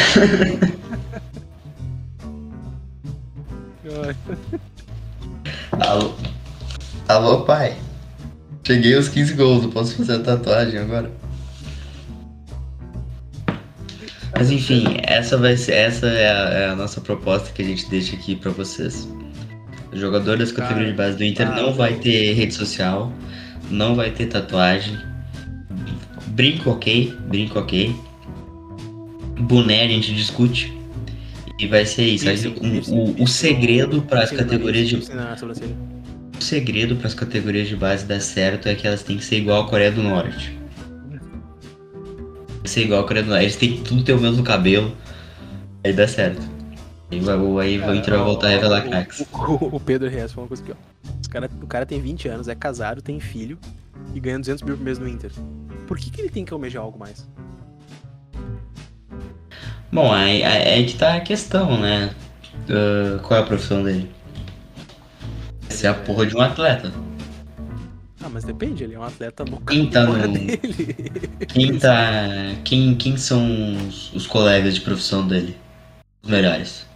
Alô? 5.80 6.14
Alô, 7.08 7.40
pai? 7.42 7.76
Cheguei 8.66 8.94
aos 8.94 9.08
15 9.08 9.34
gols, 9.34 9.64
eu 9.64 9.70
posso 9.70 9.96
fazer 9.96 10.14
a 10.14 10.18
tatuagem 10.20 10.78
agora. 10.78 11.10
Mas 14.34 14.50
enfim, 14.50 14.98
essa 15.02 15.36
vai 15.36 15.56
ser, 15.56 15.72
essa 15.72 16.06
é 16.06 16.30
a, 16.30 16.50
é 16.50 16.68
a 16.70 16.76
nossa 16.76 17.00
proposta 17.00 17.52
que 17.52 17.62
a 17.62 17.64
gente 17.64 17.88
deixa 17.90 18.16
aqui 18.16 18.36
pra 18.36 18.50
vocês. 18.50 19.08
O 19.92 19.96
jogador 19.96 20.38
das 20.38 20.52
categorias 20.52 20.90
de 20.90 20.96
base 20.96 21.16
do 21.16 21.24
Inter 21.24 21.48
não 21.54 21.74
vai 21.74 21.94
ter 21.94 22.34
rede 22.34 22.54
social, 22.54 23.12
não 23.70 23.96
vai 23.96 24.10
ter 24.10 24.26
tatuagem. 24.26 24.96
Brinco 26.28 26.70
ok, 26.70 27.14
brinco 27.28 27.58
ok. 27.58 27.94
Boné 29.40 29.84
a 29.84 29.88
gente 29.88 30.14
discute. 30.14 30.72
E 31.58 31.66
vai 31.66 31.84
ser 31.84 32.04
isso. 32.04 32.26
O, 32.90 33.22
o, 33.22 33.26
segredo 33.26 34.00
para 34.02 34.22
as 34.22 34.30
categorias 34.30 34.88
de 34.88 34.96
o 36.40 36.42
segredo 36.42 36.96
para 36.96 37.06
as 37.06 37.12
categorias 37.12 37.68
de 37.68 37.76
base 37.76 38.06
dar 38.06 38.18
certo 38.18 38.66
é 38.66 38.74
que 38.74 38.86
elas 38.86 39.02
têm 39.02 39.18
que 39.18 39.24
ser 39.24 39.36
igual 39.36 39.62
a 39.62 39.68
Coreia 39.68 39.92
do 39.92 40.02
Norte. 40.02 40.58
Tem 41.10 42.62
que 42.62 42.70
ser 42.70 42.84
igual 42.84 43.00
a 43.00 43.06
Coreia 43.06 43.24
do 43.24 43.28
Norte. 43.28 43.44
Eles 43.44 43.56
têm 43.56 43.72
que 43.74 43.82
tudo 43.82 44.02
ter 44.02 44.14
o 44.14 44.18
mesmo 44.18 44.42
cabelo. 44.42 44.96
Aí 45.84 45.92
dá 45.92 46.08
certo. 46.08 46.40
Aí, 47.12 47.20
vai, 47.20 47.36
aí 47.36 47.78
o 47.78 47.94
Inter 47.94 48.14
vai 48.14 48.24
voltar 48.24 48.46
a 48.46 48.50
revelar 48.50 48.86
o, 48.86 48.88
craques. 48.88 49.20
o, 49.20 49.76
o 49.76 49.80
Pedro 49.80 50.08
Reis 50.08 50.32
falou 50.32 50.44
uma 50.44 50.48
coisa 50.48 50.62
aqui, 50.62 50.72
ó. 50.72 51.10
Os 51.20 51.26
cara, 51.26 51.50
o 51.62 51.66
cara 51.66 51.84
tem 51.84 52.00
20 52.00 52.28
anos, 52.28 52.48
é 52.48 52.54
casado, 52.54 53.02
tem 53.02 53.20
filho 53.20 53.58
e 54.14 54.20
ganha 54.20 54.38
200 54.38 54.62
mil 54.62 54.76
por 54.76 54.84
mês 54.84 54.98
no 54.98 55.06
Inter. 55.06 55.30
Por 55.86 55.98
que, 55.98 56.10
que 56.10 56.22
ele 56.22 56.30
tem 56.30 56.44
que 56.44 56.52
almejar 56.54 56.82
algo 56.82 56.98
mais? 56.98 57.28
Bom, 59.92 60.12
aí, 60.12 60.42
aí, 60.44 60.86
que 60.86 60.94
tá 60.96 61.16
a 61.16 61.20
questão, 61.20 61.80
né? 61.80 62.14
Ah, 62.68 63.18
qual 63.22 63.40
é 63.40 63.42
a 63.42 63.46
profissão 63.46 63.82
dele? 63.82 64.10
Ser 65.68 65.88
a 65.88 65.94
porra 65.94 66.26
de 66.26 66.36
um 66.36 66.40
atleta. 66.40 66.92
Ah, 68.22 68.28
mas 68.28 68.44
depende, 68.44 68.84
ele 68.84 68.94
é 68.94 68.98
um 68.98 69.02
atleta 69.04 69.44
no 69.44 69.60
Quem 69.62 69.88
tá 69.88 70.04
no-. 70.04 70.34
Quem 71.48 71.78
tá. 71.78 71.94
Quem, 72.64 72.94
quem 72.94 73.16
são 73.16 73.76
os, 73.88 74.12
os 74.12 74.26
colegas 74.26 74.74
de 74.74 74.82
profissão 74.82 75.26
dele? 75.26 75.56
Os 76.22 76.28
melhores. 76.28 76.86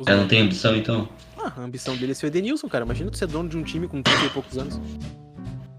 Os- 0.00 0.06
Já 0.06 0.16
não 0.16 0.26
tem 0.26 0.40
ambição 0.40 0.74
então? 0.76 1.08
Ah, 1.38 1.52
a 1.56 1.60
ambição 1.60 1.96
dele 1.96 2.12
é 2.12 2.14
ser 2.14 2.26
o 2.26 2.28
Edenilson, 2.28 2.68
cara. 2.68 2.84
Imagina 2.84 3.10
tu 3.10 3.16
ser 3.16 3.28
dono 3.28 3.48
de 3.48 3.56
um 3.56 3.62
time 3.62 3.86
com 3.86 4.02
30 4.02 4.24
e 4.24 4.30
poucos 4.30 4.58
anos. 4.58 4.80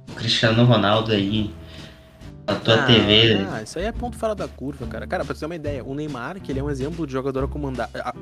O 0.10 0.14
Cristiano 0.14 0.64
Ronaldo 0.64 1.12
aí. 1.12 1.52
A 2.48 2.56
tua 2.56 2.76
ah, 2.76 2.86
TV. 2.86 3.46
Ah, 3.52 3.62
isso 3.62 3.78
aí 3.78 3.86
é 3.86 3.92
ponto 3.92 4.18
fora 4.18 4.34
da 4.34 4.48
curva, 4.48 4.88
cara. 4.88 5.06
Cara, 5.06 5.26
pra 5.26 5.36
você 5.36 5.42
ter 5.42 5.46
uma 5.46 5.56
ideia, 5.56 5.84
o 5.84 5.94
Neymar, 5.94 6.40
que 6.40 6.50
ele 6.50 6.60
é 6.60 6.64
um 6.64 6.70
exemplo 6.70 7.06
de 7.06 7.12
jogador 7.12 7.44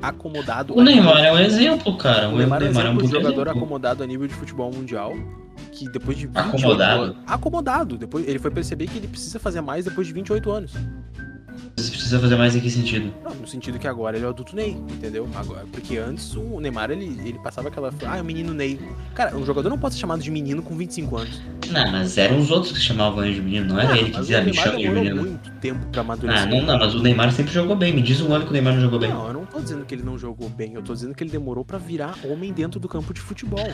acomodado. 0.02 0.76
O 0.76 0.82
Neymar 0.82 1.24
é 1.24 1.32
um 1.32 1.38
exemplo, 1.38 1.96
cara. 1.96 2.28
O 2.28 2.36
Neymar 2.36 2.60
é 2.60 2.66
um 2.66 2.68
exemplo 2.70 2.92
um 2.92 3.06
de 3.06 3.12
jogador 3.12 3.46
exemplo. 3.46 3.50
acomodado 3.50 4.02
a 4.02 4.06
nível 4.06 4.26
de 4.26 4.34
futebol 4.34 4.72
mundial. 4.72 5.14
Que 5.70 5.88
depois 5.88 6.18
de 6.18 6.26
28 6.26 6.48
Acomodado? 6.48 7.02
anos. 7.02 7.16
Acomodado. 7.26 7.96
Depois, 7.96 8.26
ele 8.26 8.38
foi 8.38 8.50
perceber 8.50 8.88
que 8.88 8.98
ele 8.98 9.08
precisa 9.08 9.38
fazer 9.38 9.60
mais 9.60 9.84
depois 9.84 10.06
de 10.06 10.12
28 10.12 10.50
anos. 10.50 10.72
Precisa 11.76 12.20
fazer 12.20 12.36
mais 12.36 12.54
em 12.54 12.60
que 12.60 12.70
sentido? 12.70 13.12
Não, 13.24 13.34
no 13.34 13.46
sentido 13.46 13.78
que 13.78 13.86
agora 13.88 14.16
ele 14.16 14.24
é 14.24 14.28
o 14.28 14.30
adulto 14.30 14.54
Ney, 14.54 14.70
entendeu? 14.70 15.28
Agora, 15.34 15.64
porque 15.72 15.96
antes 15.98 16.34
o 16.34 16.60
Neymar 16.60 16.90
ele, 16.90 17.20
ele 17.24 17.38
passava 17.38 17.68
aquela. 17.68 17.92
Ah, 18.06 18.18
é 18.18 18.22
o 18.22 18.24
menino 18.24 18.54
Ney. 18.54 18.78
Cara, 19.14 19.36
um 19.36 19.44
jogador 19.44 19.68
não 19.68 19.78
pode 19.78 19.94
ser 19.94 20.00
chamado 20.00 20.22
de 20.22 20.30
menino 20.30 20.62
com 20.62 20.76
25 20.76 21.16
anos. 21.16 21.40
Não, 21.70 21.90
mas 21.92 22.16
eram 22.16 22.38
os 22.38 22.50
outros 22.50 22.72
que 22.72 22.80
chamavam 22.80 23.24
ele 23.24 23.34
de 23.34 23.40
menino, 23.42 23.66
não 23.74 23.80
era 23.80 23.92
Ah, 23.92 23.98
ele 23.98 24.10
que 24.10 24.20
dizia 24.20 24.40
o 24.40 24.44
me 24.44 24.54
chama 24.54 24.76
de 24.78 24.88
menino. 24.88 25.16
muito 25.16 25.50
tempo 25.60 25.84
pra 25.86 26.00
amadurecer. 26.02 26.42
Ah, 26.44 26.46
não, 26.46 26.62
não, 26.62 26.78
mas 26.78 26.94
o 26.94 27.00
Neymar 27.02 27.32
sempre 27.32 27.52
jogou 27.52 27.74
bem. 27.74 27.92
Me 27.92 28.02
diz 28.02 28.20
um 28.20 28.32
ano 28.32 28.44
que 28.44 28.50
o 28.50 28.52
Neymar 28.52 28.74
não 28.74 28.80
jogou 28.82 28.98
bem. 29.00 29.10
Não, 29.10 29.26
eu 29.26 29.32
não 29.32 29.44
tô 29.46 29.60
dizendo 29.60 29.84
que 29.84 29.94
ele 29.94 30.02
não 30.04 30.16
jogou 30.18 30.48
bem, 30.48 30.74
eu 30.74 30.82
tô 30.82 30.92
dizendo 30.94 31.14
que 31.14 31.24
ele 31.24 31.30
demorou 31.30 31.64
pra 31.64 31.76
virar 31.78 32.14
homem 32.24 32.52
dentro 32.52 32.78
do 32.78 32.88
campo 32.88 33.12
de 33.12 33.20
futebol. 33.20 33.68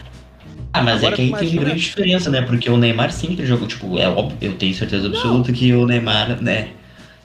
Ah, 0.73 0.83
mas 0.83 0.99
Agora 0.99 1.15
é 1.15 1.17
que 1.17 1.23
aí 1.23 1.29
tem 1.29 1.39
imagina- 1.39 1.61
uma 1.61 1.65
grande 1.67 1.81
diferença, 1.81 2.31
né? 2.31 2.43
Porque 2.43 2.71
o 2.71 2.77
Neymar 2.77 3.13
sempre 3.13 3.45
jogou, 3.45 3.69
tipo, 3.69 3.99
é 3.99 4.09
óbvio, 4.09 4.39
eu 4.41 4.55
tenho 4.57 4.75
certeza 4.75 5.07
absoluta 5.09 5.53
que 5.53 5.73
o 5.75 5.87
Neymar, 5.87 6.43
né? 6.43 6.71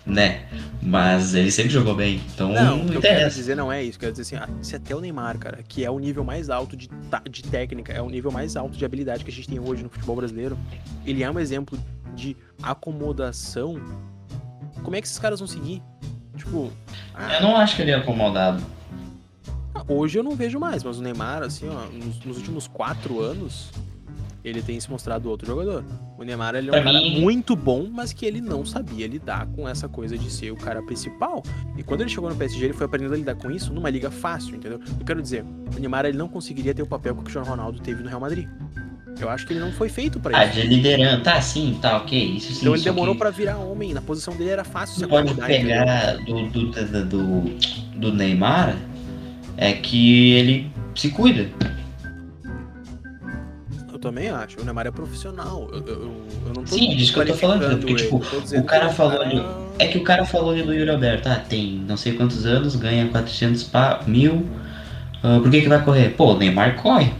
Né? 0.07 0.45
Mas 0.81 1.35
ele 1.35 1.51
sempre 1.51 1.69
jogou 1.71 1.93
bem. 1.93 2.21
Então 2.33 2.53
Não, 2.53 2.77
não, 2.77 2.85
o 2.85 2.89
que 2.89 2.95
eu 2.95 3.01
quero 3.01 3.29
dizer 3.29 3.55
não 3.55 3.69
é 3.71 3.83
isso. 3.83 3.99
Quero 3.99 4.13
dizer 4.13 4.21
assim, 4.21 4.35
ah, 4.37 4.49
se 4.61 4.75
até 4.75 4.95
o 4.95 5.01
Neymar, 5.01 5.37
cara, 5.37 5.59
que 5.67 5.83
é 5.83 5.91
o 5.91 5.99
nível 5.99 6.23
mais 6.23 6.49
alto 6.49 6.77
de, 6.77 6.89
de 7.29 7.43
técnica, 7.43 7.91
é 7.91 8.01
o 8.01 8.09
nível 8.09 8.31
mais 8.31 8.55
alto 8.55 8.77
de 8.77 8.85
habilidade 8.85 9.25
que 9.25 9.29
a 9.29 9.33
gente 9.33 9.49
tem 9.49 9.59
hoje 9.59 9.83
no 9.83 9.89
futebol 9.89 10.15
brasileiro, 10.15 10.57
ele 11.05 11.23
é 11.23 11.29
um 11.29 11.37
exemplo 11.37 11.77
de 12.15 12.37
acomodação. 12.63 13.81
Como 14.81 14.95
é 14.95 15.01
que 15.01 15.07
esses 15.07 15.19
caras 15.19 15.39
vão 15.39 15.47
seguir? 15.47 15.83
Tipo, 16.37 16.71
ah, 17.13 17.35
Eu 17.35 17.41
não 17.41 17.57
acho 17.57 17.75
que 17.75 17.81
ele 17.81 17.91
é 17.91 17.95
acomodado. 17.95 18.63
hoje 19.89 20.17
eu 20.17 20.23
não 20.23 20.35
vejo 20.35 20.57
mais, 20.59 20.83
mas 20.83 20.99
o 20.99 21.01
Neymar, 21.01 21.43
assim, 21.43 21.67
ó, 21.67 21.85
nos, 21.93 22.19
nos 22.23 22.37
últimos 22.37 22.67
quatro 22.67 23.19
anos, 23.19 23.71
ele 24.47 24.61
tem 24.61 24.79
se 24.79 24.89
mostrado 24.89 25.29
outro 25.29 25.45
jogador. 25.47 25.83
O 26.17 26.23
Neymar, 26.23 26.55
ele 26.55 26.67
é 26.67 26.71
um 26.71 26.73
Pra 26.73 26.83
cara 26.83 26.99
mim- 27.01 27.21
muito 27.21 27.55
bom, 27.55 27.87
mas 27.91 28.13
que 28.13 28.25
ele 28.25 28.41
não 28.41 28.65
sabia 28.65 29.07
lidar 29.07 29.45
com 29.47 29.67
essa 29.67 29.87
coisa 29.87 30.17
de 30.17 30.29
ser 30.31 30.51
o 30.51 30.55
cara 30.55 30.81
principal. 30.81 31.43
E 31.77 31.83
quando 31.83 32.01
ele 32.01 32.09
chegou 32.09 32.29
no 32.29 32.35
PSG, 32.35 32.65
ele 32.65 32.73
foi 32.73 32.85
aprendendo 32.85 33.13
a 33.13 33.17
lidar 33.17 33.35
com 33.35 33.51
isso 33.51 33.73
numa 33.73 33.89
liga 33.89 34.09
fácil, 34.11 34.55
entendeu? 34.55 34.79
Eu 34.99 35.05
quero 35.05 35.21
dizer, 35.21 35.43
o 35.75 35.79
Neymar, 35.79 36.05
ele 36.05 36.17
não 36.17 36.27
conseguiria 36.27 36.73
ter 36.73 36.81
o 36.81 36.87
papel 36.87 37.13
que 37.13 37.19
o 37.21 37.23
Cristiano 37.23 37.47
Ronaldo 37.47 37.79
teve 37.79 38.01
no 38.01 38.09
Real 38.09 38.21
Madrid. 38.21 38.47
Eu 39.19 39.29
acho 39.29 39.47
que 39.47 39.53
ele 39.53 39.59
não 39.59 39.71
foi 39.71 39.89
feito 39.89 40.19
pra 40.19 40.37
Ah, 40.37 40.45
isso. 40.45 40.61
de 40.61 40.67
liderança. 40.67 41.21
Tá, 41.23 41.41
sim, 41.41 41.77
tá, 41.81 41.97
ok. 41.97 42.35
Isso 42.37 42.53
sim. 42.53 42.61
Então 42.61 42.75
ele 42.75 42.83
demorou 42.83 43.15
que 43.15 43.19
pra 43.19 43.31
virar 43.31 43.57
homem. 43.57 43.91
Na 43.91 44.01
posição 44.01 44.35
dele 44.35 44.51
era 44.51 44.63
fácil 44.63 44.93
se 44.93 44.99
Você 45.01 45.07
pode 45.07 45.33
pegar 45.33 46.17
do, 46.17 46.47
do, 46.49 46.71
do, 46.71 47.41
do 47.99 48.13
Neymar 48.13 48.77
é 49.57 49.73
que 49.73 50.33
ele 50.33 50.71
se 50.93 51.09
cuida. 51.09 51.49
Eu 54.07 54.11
também 54.13 54.29
acho. 54.29 54.59
O 54.61 54.63
Neymar 54.63 54.87
é 54.87 54.91
profissional. 54.91 55.67
Eu, 55.71 55.79
eu, 55.85 55.95
eu 56.47 56.53
não 56.55 56.63
tô 56.63 56.75
Sim, 56.75 56.95
disso 56.95 57.13
que 57.13 57.19
eu 57.19 57.25
tô 57.27 57.33
falando, 57.33 57.77
porque, 57.77 57.95
tipo, 57.95 58.17
o 58.57 58.63
cara 58.63 58.89
falou 58.89 59.19
cara- 59.19 59.57
É 59.79 59.87
que 59.87 59.97
o 59.97 60.03
cara 60.03 60.25
falou 60.25 60.51
ali 60.51 60.63
do 60.63 60.73
Yuri 60.73 60.89
Alberto, 60.89 61.27
ah, 61.29 61.35
tem 61.35 61.83
não 61.87 61.97
sei 61.97 62.13
quantos 62.13 62.45
anos, 62.45 62.75
ganha 62.75 63.07
400 63.09 63.63
pa- 63.63 64.01
mil, 64.07 64.45
ah, 65.21 65.39
por 65.41 65.51
que 65.51 65.61
que 65.61 65.67
vai 65.69 65.83
correr? 65.83 66.09
Pô, 66.15 66.33
o 66.33 66.37
Neymar 66.37 66.81
corre. 66.81 67.13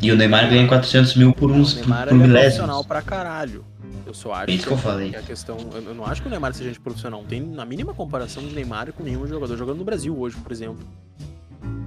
E 0.00 0.10
o 0.12 0.16
Neymar 0.16 0.48
ganha 0.48 0.66
400 0.68 1.14
mil 1.16 1.32
por 1.32 1.50
uns 1.50 1.72
O 1.72 1.76
Neymar 1.80 2.08
por 2.08 2.20
é 2.24 2.28
profissional 2.28 2.84
pra 2.84 3.02
caralho. 3.02 3.64
Eu 4.06 4.14
só 4.14 4.32
acho 4.34 4.50
É 4.50 4.54
isso 4.54 4.66
que 4.66 4.72
eu 4.72 4.76
falei. 4.78 5.10
que 5.10 5.16
a 5.16 5.22
questão. 5.22 5.56
Eu 5.74 5.94
não 5.94 6.04
acho 6.06 6.22
que 6.22 6.28
o 6.28 6.30
Neymar 6.30 6.52
seja 6.54 6.68
gente 6.70 6.80
profissional. 6.80 7.20
Não 7.22 7.26
tem 7.26 7.40
na 7.40 7.64
mínima 7.64 7.92
comparação 7.94 8.42
de 8.42 8.54
Neymar 8.54 8.92
com 8.92 9.02
nenhum 9.02 9.26
jogador 9.26 9.56
jogando 9.56 9.78
no 9.78 9.84
Brasil 9.84 10.16
hoje, 10.18 10.36
por 10.36 10.52
exemplo. 10.52 10.78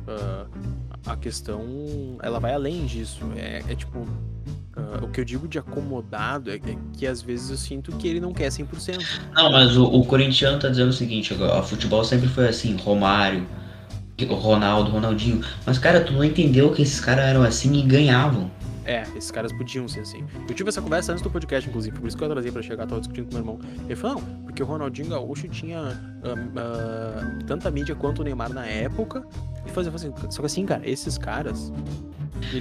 Ah, 0.07 0.45
a 1.05 1.15
questão. 1.15 2.17
Ela 2.21 2.39
vai 2.39 2.53
além 2.53 2.85
disso. 2.85 3.21
É, 3.35 3.63
é 3.67 3.75
tipo. 3.75 4.07
ah, 4.75 5.03
o 5.03 5.09
que 5.09 5.19
eu 5.19 5.25
digo 5.25 5.47
de 5.47 5.59
acomodado 5.59 6.49
é, 6.49 6.55
é 6.55 6.77
que 6.97 7.05
às 7.05 7.21
vezes 7.21 7.49
eu 7.49 7.57
sinto 7.57 7.91
que 7.97 8.07
ele 8.07 8.19
não 8.19 8.33
quer 8.33 8.49
100%. 8.49 9.03
Não, 9.33 9.51
mas 9.51 9.77
o, 9.77 9.85
o 9.85 10.05
corintiano 10.05 10.59
tá 10.59 10.69
dizendo 10.69 10.89
o 10.89 10.93
seguinte, 10.93 11.33
o 11.33 11.63
futebol 11.63 12.03
sempre 12.03 12.27
foi 12.27 12.47
assim, 12.47 12.75
Romário, 12.77 13.47
Ronaldo, 14.23 14.91
Ronaldinho. 14.91 15.41
Mas, 15.65 15.77
cara, 15.77 16.01
tu 16.01 16.13
não 16.13 16.23
entendeu 16.23 16.71
que 16.71 16.81
esses 16.81 16.99
caras 16.99 17.25
eram 17.25 17.43
assim 17.43 17.73
e 17.73 17.81
ganhavam. 17.81 18.49
É, 18.85 19.01
esses 19.15 19.31
caras 19.31 19.51
podiam 19.51 19.87
ser 19.87 20.01
assim. 20.01 20.23
Eu 20.47 20.53
tive 20.53 20.69
essa 20.69 20.81
conversa 20.81 21.11
antes 21.11 21.23
do 21.23 21.29
podcast, 21.29 21.67
inclusive, 21.67 21.97
por 21.99 22.07
isso 22.07 22.15
que 22.15 22.23
eu 22.23 22.29
trazia 22.29 22.51
pra 22.51 22.61
chegar, 22.61 22.85
tava 22.85 23.01
discutindo 23.01 23.25
com 23.25 23.31
meu 23.31 23.41
irmão. 23.41 23.59
Ele 23.85 23.95
falou, 23.95 24.21
não, 24.21 24.43
porque 24.43 24.61
o 24.61 24.65
Ronaldinho 24.65 25.09
Gaúcho 25.09 25.47
tinha 25.47 25.99
ah, 26.23 26.35
ah, 26.55 27.39
tanta 27.47 27.71
mídia 27.71 27.95
quanto 27.95 28.21
o 28.21 28.23
Neymar 28.23 28.53
na 28.53 28.65
época. 28.65 29.25
E 29.65 29.71
fazia 29.71 29.91
assim, 29.93 30.13
só 30.29 30.41
que 30.41 30.45
assim, 30.45 30.65
cara, 30.65 30.87
esses 30.87 31.17
caras. 31.17 31.73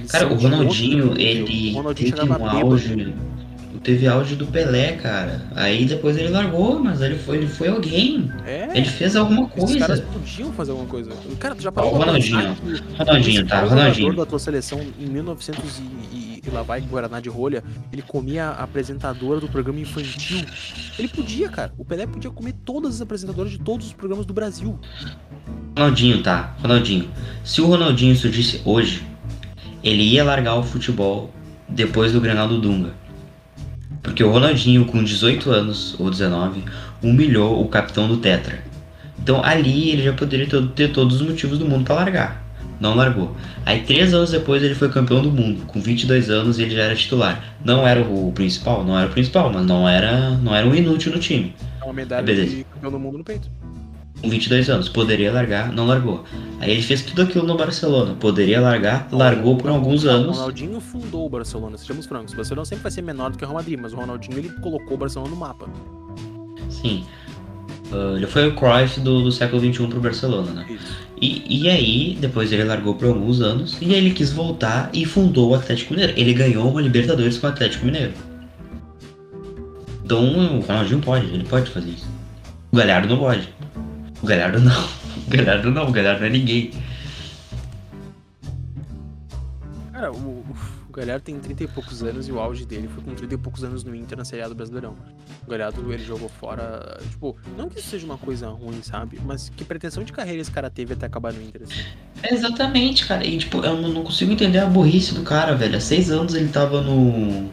Cara, 0.09 0.27
o 0.27 0.31
outro 0.31 0.49
Ronaldinho, 0.49 1.13
nível. 1.13 1.17
ele 1.17 1.71
O 1.71 1.75
Ronaldinho 1.75 2.15
teve 2.15 2.31
um 2.31 2.33
bêbado. 2.33 3.34
Teve 3.85 4.07
auge 4.07 4.35
do 4.35 4.47
Pelé, 4.47 4.93
cara. 4.93 5.45
Aí 5.53 5.85
depois 5.85 6.17
ele 6.17 6.29
largou, 6.29 6.79
mas 6.79 7.01
ele 7.01 7.19
foi, 7.19 7.37
ele 7.37 7.47
foi 7.47 7.67
alguém. 7.67 8.31
É, 8.43 8.67
Ele 8.75 8.87
fez 8.89 9.15
alguma 9.15 9.47
esses 9.55 9.75
caras 9.75 9.99
coisa. 9.99 10.11
podiam 10.19 10.51
fazer 10.53 10.71
alguma 10.71 10.89
coisa. 10.89 11.11
Cara, 11.39 11.53
tu 11.53 11.61
já 11.61 11.71
parou 11.71 11.91
o 11.93 11.97
pra 11.97 12.05
Ronaldinho, 12.07 12.39
o 12.39 12.97
Ronaldinho, 12.97 13.45
tá? 13.45 13.59
Ronaldinho. 13.61 14.07
jogador 14.07 14.25
da 14.25 14.29
tua 14.29 14.39
seleção 14.39 14.81
em 14.99 15.05
1900 15.05 15.77
e, 15.77 15.81
e, 16.15 16.41
e 16.43 16.49
lá 16.49 16.63
vai 16.63 16.81
Guaraná 16.81 17.19
de 17.19 17.29
rolha, 17.29 17.63
ele 17.93 18.01
comia 18.01 18.45
a 18.45 18.63
apresentadora 18.63 19.39
do 19.39 19.47
programa 19.47 19.79
infantil. 19.79 20.43
Ele 20.97 21.07
podia, 21.07 21.47
cara. 21.49 21.71
O 21.77 21.85
Pelé 21.85 22.07
podia 22.07 22.31
comer 22.31 22.53
todas 22.65 22.95
as 22.95 23.01
apresentadoras 23.01 23.51
de 23.51 23.59
todos 23.59 23.85
os 23.85 23.93
programas 23.93 24.25
do 24.25 24.33
Brasil. 24.33 24.79
Ronaldinho, 25.77 26.23
tá? 26.23 26.55
Ronaldinho. 26.59 27.07
Se 27.43 27.61
o 27.61 27.67
Ronaldinho 27.67 28.15
surgisse 28.15 28.61
hoje, 28.65 29.03
ele 29.83 30.01
ia 30.01 30.23
largar 30.23 30.55
o 30.55 30.63
futebol 30.63 31.29
depois 31.69 32.13
do 32.13 32.19
Grenal 32.19 32.47
do 32.47 32.59
Dunga. 32.59 33.04
Porque 34.05 34.23
o 34.23 34.29
Ronaldinho, 34.29 34.85
com 34.85 35.03
18 35.03 35.49
anos 35.49 35.95
ou 35.99 36.11
19, 36.11 36.63
humilhou 37.01 37.59
o 37.59 37.67
capitão 37.67 38.07
do 38.07 38.17
Tetra. 38.17 38.59
Então 39.19 39.43
ali 39.43 39.89
ele 39.89 40.03
já 40.03 40.13
poderia 40.13 40.47
ter, 40.75 40.91
todos 40.91 41.19
os 41.19 41.27
motivos 41.27 41.57
do 41.57 41.65
mundo 41.65 41.83
pra 41.83 41.95
largar. 41.95 42.45
Não 42.79 42.93
largou. 42.93 43.35
Aí 43.65 43.81
três 43.81 44.13
anos 44.13 44.29
depois 44.29 44.61
ele 44.61 44.75
foi 44.75 44.89
campeão 44.89 45.23
do 45.23 45.31
mundo. 45.31 45.65
Com 45.65 45.81
22 45.81 46.29
anos 46.29 46.59
ele 46.59 46.75
já 46.75 46.83
era 46.83 46.95
titular. 46.95 47.43
Não 47.63 47.87
era 47.87 48.01
o 48.01 48.31
principal, 48.31 48.83
não 48.83 48.97
era 48.97 49.09
o 49.09 49.11
principal, 49.11 49.51
mas 49.51 49.65
não 49.65 49.89
era, 49.89 50.31
não 50.37 50.53
era 50.53 50.67
um 50.67 50.75
inútil 50.75 51.11
no 51.11 51.19
time. 51.19 51.55
É 51.81 51.83
uma 51.83 51.93
medalha 51.93 52.23
Beleza. 52.23 52.57
de 52.57 52.63
campeão 52.65 52.91
do 52.91 52.99
mundo 52.99 53.17
no 53.17 53.23
peito. 53.23 53.49
Com 54.21 54.29
22 54.29 54.69
anos, 54.69 54.89
poderia 54.89 55.31
largar, 55.31 55.71
não 55.71 55.85
largou. 55.85 56.23
Aí 56.59 56.71
ele 56.71 56.81
fez 56.81 57.01
tudo 57.01 57.21
aquilo 57.21 57.45
no 57.45 57.57
Barcelona, 57.57 58.15
poderia 58.15 58.61
largar, 58.61 59.07
largou 59.11 59.57
por 59.57 59.69
alguns 59.69 60.03
O 60.05 60.09
anos. 60.09 60.37
Ronaldinho 60.37 60.79
fundou 60.79 61.25
o 61.25 61.29
Barcelona, 61.29 61.77
sejamos 61.77 62.05
francos. 62.05 62.33
O 62.33 62.37
Barcelona 62.37 62.65
sempre 62.65 62.83
vai 62.83 62.91
ser 62.91 63.01
menor 63.01 63.31
do 63.31 63.37
que 63.37 63.43
o 63.43 63.47
Real 63.47 63.57
Madrid, 63.57 63.77
mas 63.79 63.93
o 63.93 63.97
Ronaldinho 63.97 64.37
ele 64.37 64.49
colocou 64.61 64.95
o 64.95 64.97
Barcelona 64.97 65.29
no 65.29 65.35
mapa. 65.35 65.67
Sim. 66.69 67.03
Ah, 67.91 68.13
ele 68.15 68.27
foi 68.27 68.47
o 68.47 68.55
Cruyff 68.55 68.99
do, 68.99 69.23
do 69.23 69.31
século 69.31 69.61
XXI 69.61 69.87
pro 69.87 69.99
Barcelona, 69.99 70.51
né? 70.51 70.77
E, 71.21 71.63
e 71.63 71.69
aí, 71.69 72.17
depois 72.19 72.51
ele 72.51 72.63
largou 72.63 72.95
por 72.95 73.07
alguns 73.07 73.41
anos, 73.41 73.77
e 73.81 73.85
aí 73.85 73.95
ele 73.95 74.11
quis 74.11 74.31
voltar 74.31 74.89
e 74.93 75.05
fundou 75.05 75.51
o 75.51 75.55
Atlético 75.55 75.93
Mineiro. 75.93 76.13
Ele 76.17 76.33
ganhou 76.33 76.69
uma 76.69 76.81
Libertadores 76.81 77.37
com 77.37 77.47
o 77.47 77.49
Atlético 77.49 77.85
Mineiro. 77.85 78.13
Então 80.03 80.57
o 80.57 80.59
Ronaldinho 80.59 80.99
pode, 80.99 81.25
ele 81.25 81.45
pode 81.45 81.71
fazer 81.71 81.89
isso. 81.89 82.07
O 82.71 82.75
Galhardo 82.75 83.07
não 83.07 83.17
pode. 83.17 83.49
O 84.25 84.27
Galhardo 84.27 84.59
não. 84.59 84.85
O 85.27 85.29
Galhardo 85.29 85.71
não, 85.71 85.87
o 85.87 85.91
Galhardo 85.91 86.21
não 86.21 86.27
é 86.27 86.29
ninguém. 86.31 86.71
Cara, 89.93 90.11
o, 90.11 90.43
o 90.89 90.91
Galhardo 90.91 91.23
tem 91.25 91.39
30 91.39 91.63
e 91.63 91.67
poucos 91.67 92.01
anos 92.01 92.27
e 92.27 92.31
o 92.31 92.39
auge 92.39 92.65
dele 92.65 92.89
foi 92.91 93.03
com 93.03 93.13
30 93.13 93.35
e 93.35 93.37
poucos 93.37 93.63
anos 93.63 93.83
no 93.83 93.95
Inter 93.95 94.17
na 94.17 94.25
Série 94.25 94.41
A 94.41 94.47
do 94.47 94.55
Brasileirão. 94.55 94.95
O 95.45 95.51
Galhardo, 95.51 95.93
ele 95.93 96.03
jogou 96.03 96.27
fora, 96.27 96.99
tipo, 97.07 97.37
não 97.55 97.69
que 97.69 97.77
isso 97.77 97.87
seja 97.87 98.03
uma 98.03 98.17
coisa 98.17 98.49
ruim, 98.49 98.81
sabe? 98.81 99.21
Mas 99.23 99.49
que 99.49 99.63
pretensão 99.63 100.03
de 100.03 100.11
carreira 100.11 100.41
esse 100.41 100.49
cara 100.49 100.71
teve 100.71 100.93
até 100.93 101.05
acabar 101.05 101.31
no 101.31 101.39
Inter, 101.43 101.61
assim. 101.61 101.83
Exatamente, 102.33 103.05
cara. 103.05 103.23
E 103.23 103.37
tipo, 103.37 103.63
eu 103.63 103.79
não 103.79 103.89
não 103.89 104.03
consigo 104.03 104.31
entender 104.31 104.57
a 104.57 104.65
burrice 104.65 105.13
do 105.13 105.21
cara, 105.21 105.53
velho. 105.53 105.77
Há 105.77 105.79
seis 105.79 106.09
anos 106.09 106.33
ele 106.33 106.49
tava 106.49 106.81
no. 106.81 107.47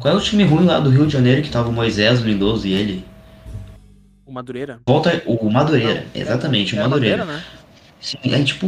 Qual 0.00 0.14
é 0.14 0.16
o 0.16 0.20
time 0.22 0.44
ruim 0.44 0.64
lá 0.64 0.80
do 0.80 0.88
Rio 0.88 1.06
de 1.06 1.12
Janeiro 1.12 1.42
que 1.42 1.50
tava 1.50 1.68
o 1.68 1.72
Moisés, 1.74 2.22
o 2.22 2.24
Lindoso 2.24 2.66
e 2.66 2.72
ele? 2.72 3.13
Madureira. 4.34 4.80
Volta 4.86 5.22
o 5.26 5.48
Madureira, 5.50 6.04
Não, 6.14 6.20
exatamente, 6.20 6.74
o 6.74 6.78
É, 6.78 6.82
Madureira. 6.82 7.24
né? 7.24 7.42
Sim, 8.00 8.18
aí 8.24 8.44
tipo, 8.44 8.66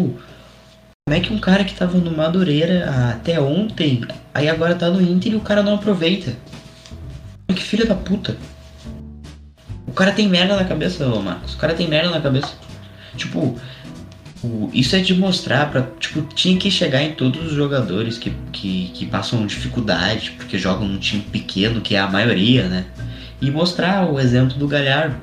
como 1.07 1.17
é 1.17 1.21
que 1.21 1.33
um 1.33 1.39
cara 1.39 1.65
que 1.65 1.75
tava 1.75 1.99
no 1.99 2.11
Madureira 2.17 2.89
até 3.11 3.39
ontem, 3.41 4.03
aí 4.33 4.49
agora 4.49 4.75
tá 4.75 4.89
no 4.89 5.01
Inter 5.03 5.33
e 5.33 5.37
o 5.37 5.41
cara 5.41 5.63
não 5.63 5.75
aproveita? 5.75 6.35
Que 7.55 7.63
filho 7.63 7.87
da 7.87 7.95
puta. 7.95 8.37
O 9.87 9.93
cara 9.93 10.13
tem 10.13 10.29
merda 10.29 10.57
na 10.57 10.65
cabeça, 10.65 11.07
ô 11.07 11.23
Marcos. 11.23 11.55
O 11.55 11.59
cara 11.59 11.75
tem 11.75 11.89
merda 11.89 12.11
na 12.11 12.21
cabeça. 12.21 12.53
Tipo, 13.17 13.59
o- 14.45 14.69
isso 14.75 14.95
é 14.95 14.99
de 15.01 15.15
mostrar 15.15 15.71
pra. 15.71 15.87
Tipo, 15.99 16.23
tinha 16.35 16.59
que 16.59 16.71
chegar 16.71 17.03
em 17.03 17.13
todos 17.13 17.47
os 17.47 17.53
jogadores 17.53 18.19
que, 18.19 18.31
que, 18.53 18.91
que 18.93 19.07
passam 19.07 19.47
dificuldade, 19.47 20.33
porque 20.33 20.59
jogam 20.59 20.87
num 20.87 20.99
time 20.99 21.23
pequeno, 21.23 21.81
que 21.81 21.95
é 21.97 22.01
a 22.01 22.07
maioria, 22.09 22.69
né? 22.69 22.85
E 23.41 23.51
mostrar 23.51 24.11
o 24.11 24.19
exemplo 24.21 24.59
do 24.59 24.67
Galhardo. 24.69 25.17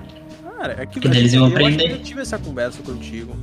Cara, 0.63 0.81
é 0.81 0.85
que 0.85 1.05
eles 1.05 1.33
iam 1.33 1.47
eu 1.47 1.51
aprender. 1.51 1.91
eu 1.91 2.01
tive 2.01 2.21
essa 2.21 2.39
conversa 2.39 2.81
contigo. 2.81 3.35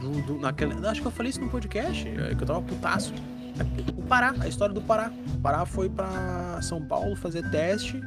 Do- 0.00 0.20
do- 0.22 0.38
naquela, 0.40 0.90
acho 0.90 1.00
que 1.00 1.06
eu 1.06 1.12
falei 1.12 1.30
isso 1.30 1.40
no 1.40 1.48
podcast, 1.48 2.08
é, 2.08 2.34
que 2.34 2.42
eu 2.42 2.46
tava 2.46 2.60
putaço. 2.60 3.14
O 3.96 4.02
Pará, 4.02 4.34
a 4.40 4.48
história 4.48 4.74
do 4.74 4.80
Pará. 4.80 5.12
O 5.34 5.38
Pará 5.38 5.64
foi 5.64 5.88
pra 5.88 6.58
São 6.60 6.82
Paulo 6.84 7.14
fazer 7.14 7.48
teste, 7.50 8.00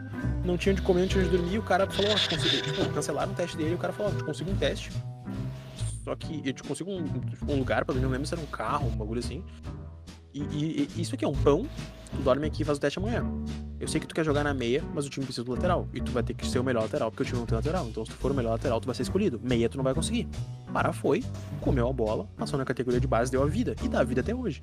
não 0.43 0.57
tinha 0.57 0.73
onde 0.73 0.81
comer, 0.81 1.01
não 1.01 1.07
tinha 1.07 1.23
onde 1.23 1.37
dormir, 1.37 1.57
o 1.57 1.63
cara 1.63 1.89
falou, 1.89 2.11
ó, 2.11 2.13
consigo, 2.15 2.61
tipo, 2.63 2.89
cancelaram 2.93 3.31
o 3.31 3.35
teste 3.35 3.55
dele, 3.55 3.75
o 3.75 3.77
cara 3.77 3.93
falou, 3.93 4.11
ó, 4.13 4.17
te 4.17 4.23
consigo 4.25 4.51
um 4.51 4.55
teste. 4.57 4.91
Só 6.03 6.13
que 6.13 6.41
eu 6.43 6.51
te 6.51 6.63
consigo 6.63 6.91
um, 6.91 7.05
um 7.47 7.55
lugar 7.59 7.85
pra 7.85 7.93
dormir, 7.93 8.03
não 8.07 8.11
lembro 8.11 8.27
se 8.27 8.33
era 8.33 8.43
um 8.43 8.47
carro, 8.47 8.87
um 8.87 8.97
bagulho 8.97 9.19
assim. 9.19 9.41
E, 10.33 10.39
e- 10.41 10.89
isso 11.01 11.13
aqui 11.15 11.25
é 11.25 11.27
um 11.27 11.33
pão, 11.33 11.67
tu 12.11 12.21
dorme 12.23 12.47
aqui 12.47 12.61
e 12.61 12.65
faz 12.65 12.77
o 12.77 12.81
teste 12.81 12.99
amanhã. 12.99 13.25
Eu 13.79 13.87
sei 13.87 13.99
que 13.99 14.07
tu 14.07 14.13
quer 14.13 14.23
jogar 14.23 14.43
na 14.43 14.53
meia, 14.53 14.83
mas 14.93 15.05
o 15.05 15.09
time 15.09 15.25
precisa 15.25 15.43
do 15.43 15.51
lateral. 15.51 15.87
E 15.93 15.99
tu 15.99 16.11
vai 16.11 16.21
ter 16.23 16.33
que 16.33 16.45
ser 16.47 16.59
o 16.59 16.63
melhor 16.63 16.83
lateral, 16.83 17.09
porque 17.11 17.23
o 17.23 17.25
time 17.25 17.39
não 17.39 17.45
tem 17.45 17.55
lateral. 17.55 17.87
Então, 17.87 18.05
se 18.05 18.11
tu 18.11 18.17
for 18.17 18.31
o 18.31 18.35
melhor 18.35 18.51
lateral, 18.51 18.79
tu 18.79 18.85
vai 18.85 18.93
ser 18.95 19.01
escolhido. 19.03 19.39
Meia, 19.43 19.67
tu 19.67 19.75
não 19.77 19.83
vai 19.83 19.93
conseguir. 19.93 20.27
Pará 20.71 20.93
foi, 20.93 21.23
comeu 21.59 21.87
a 21.89 21.93
bola, 21.93 22.27
passou 22.37 22.57
na 22.59 22.65
categoria 22.65 22.99
de 22.99 23.07
base, 23.07 23.31
deu 23.31 23.41
a 23.43 23.47
vida. 23.47 23.75
E 23.83 23.87
dá 23.89 24.01
a 24.01 24.03
vida 24.03 24.21
até 24.21 24.33
hoje. 24.35 24.61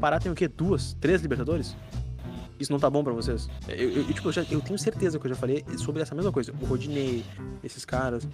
Pará 0.00 0.18
tem 0.20 0.30
o 0.30 0.34
quê? 0.34 0.46
Duas? 0.48 0.94
Três 1.00 1.22
Libertadores? 1.22 1.74
Isso 2.60 2.70
não 2.70 2.78
tá 2.78 2.88
bom 2.90 3.02
pra 3.02 3.12
vocês? 3.12 3.48
Eu, 3.66 3.74
eu- 3.90 3.96
eu, 4.02 4.12
tipo, 4.14 4.30
já- 4.30 4.44
eu 4.50 4.60
tenho 4.60 4.78
certeza 4.78 5.18
que 5.18 5.26
eu 5.26 5.30
já 5.30 5.34
falei 5.36 5.64
sobre 5.78 6.02
essa 6.02 6.14
mesma 6.14 6.30
coisa. 6.30 6.52
O 6.60 6.66
Rodinei, 6.66 7.24
esses 7.64 7.84
caras. 7.84 8.28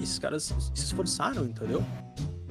Esses 0.00 0.18
caras 0.18 0.52
se 0.74 0.84
esforçaram, 0.84 1.44
entendeu? 1.44 1.82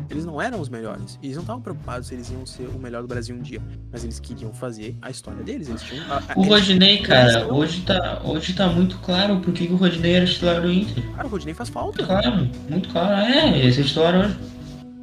Eles 0.09 0.25
não 0.25 0.41
eram 0.41 0.59
os 0.59 0.69
melhores. 0.69 1.17
Eles 1.23 1.35
não 1.35 1.43
estavam 1.43 1.61
preocupados 1.61 2.07
se 2.07 2.13
eles 2.13 2.29
iam 2.29 2.45
ser 2.45 2.67
o 2.67 2.77
melhor 2.79 3.01
do 3.01 3.07
Brasil 3.07 3.35
um 3.35 3.41
dia. 3.41 3.61
Mas 3.91 4.03
eles 4.03 4.19
queriam 4.19 4.53
fazer 4.53 4.95
a 5.01 5.09
história 5.09 5.43
deles. 5.43 5.67
Eles 5.69 5.81
tinham. 5.81 6.05
a- 6.11 6.17
a- 6.17 6.39
O 6.39 6.43
Rodinei, 6.43 7.01
cara, 7.01 7.51
hoje 7.53 7.81
tá, 7.81 8.21
hoje 8.23 8.53
tá 8.53 8.67
muito 8.67 8.97
claro 8.99 9.39
por 9.41 9.53
que 9.53 9.65
o 9.67 9.75
Rodinei 9.75 10.13
era 10.15 10.25
titular 10.25 10.61
do 10.61 10.71
Inter. 10.71 11.03
Cara, 11.15 11.27
o 11.27 11.31
Rodinei 11.31 11.53
faz 11.53 11.69
falta. 11.69 12.03
Claro, 12.05 12.49
muito 12.69 12.89
claro. 12.89 13.15
É, 13.31 13.65
esse 13.65 13.81
é 13.81 13.83
titular 13.83 14.15
hoje. 14.15 14.37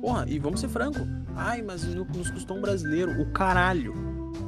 Porra, 0.00 0.24
e 0.28 0.38
vamos 0.38 0.61
ser 0.61 0.68
franco. 0.68 1.07
Ai, 1.36 1.62
mas 1.62 1.84
no- 1.84 2.05
nos 2.05 2.30
custou 2.30 2.57
um 2.57 2.61
brasileiro. 2.61 3.20
O 3.22 3.26
caralho. 3.32 3.94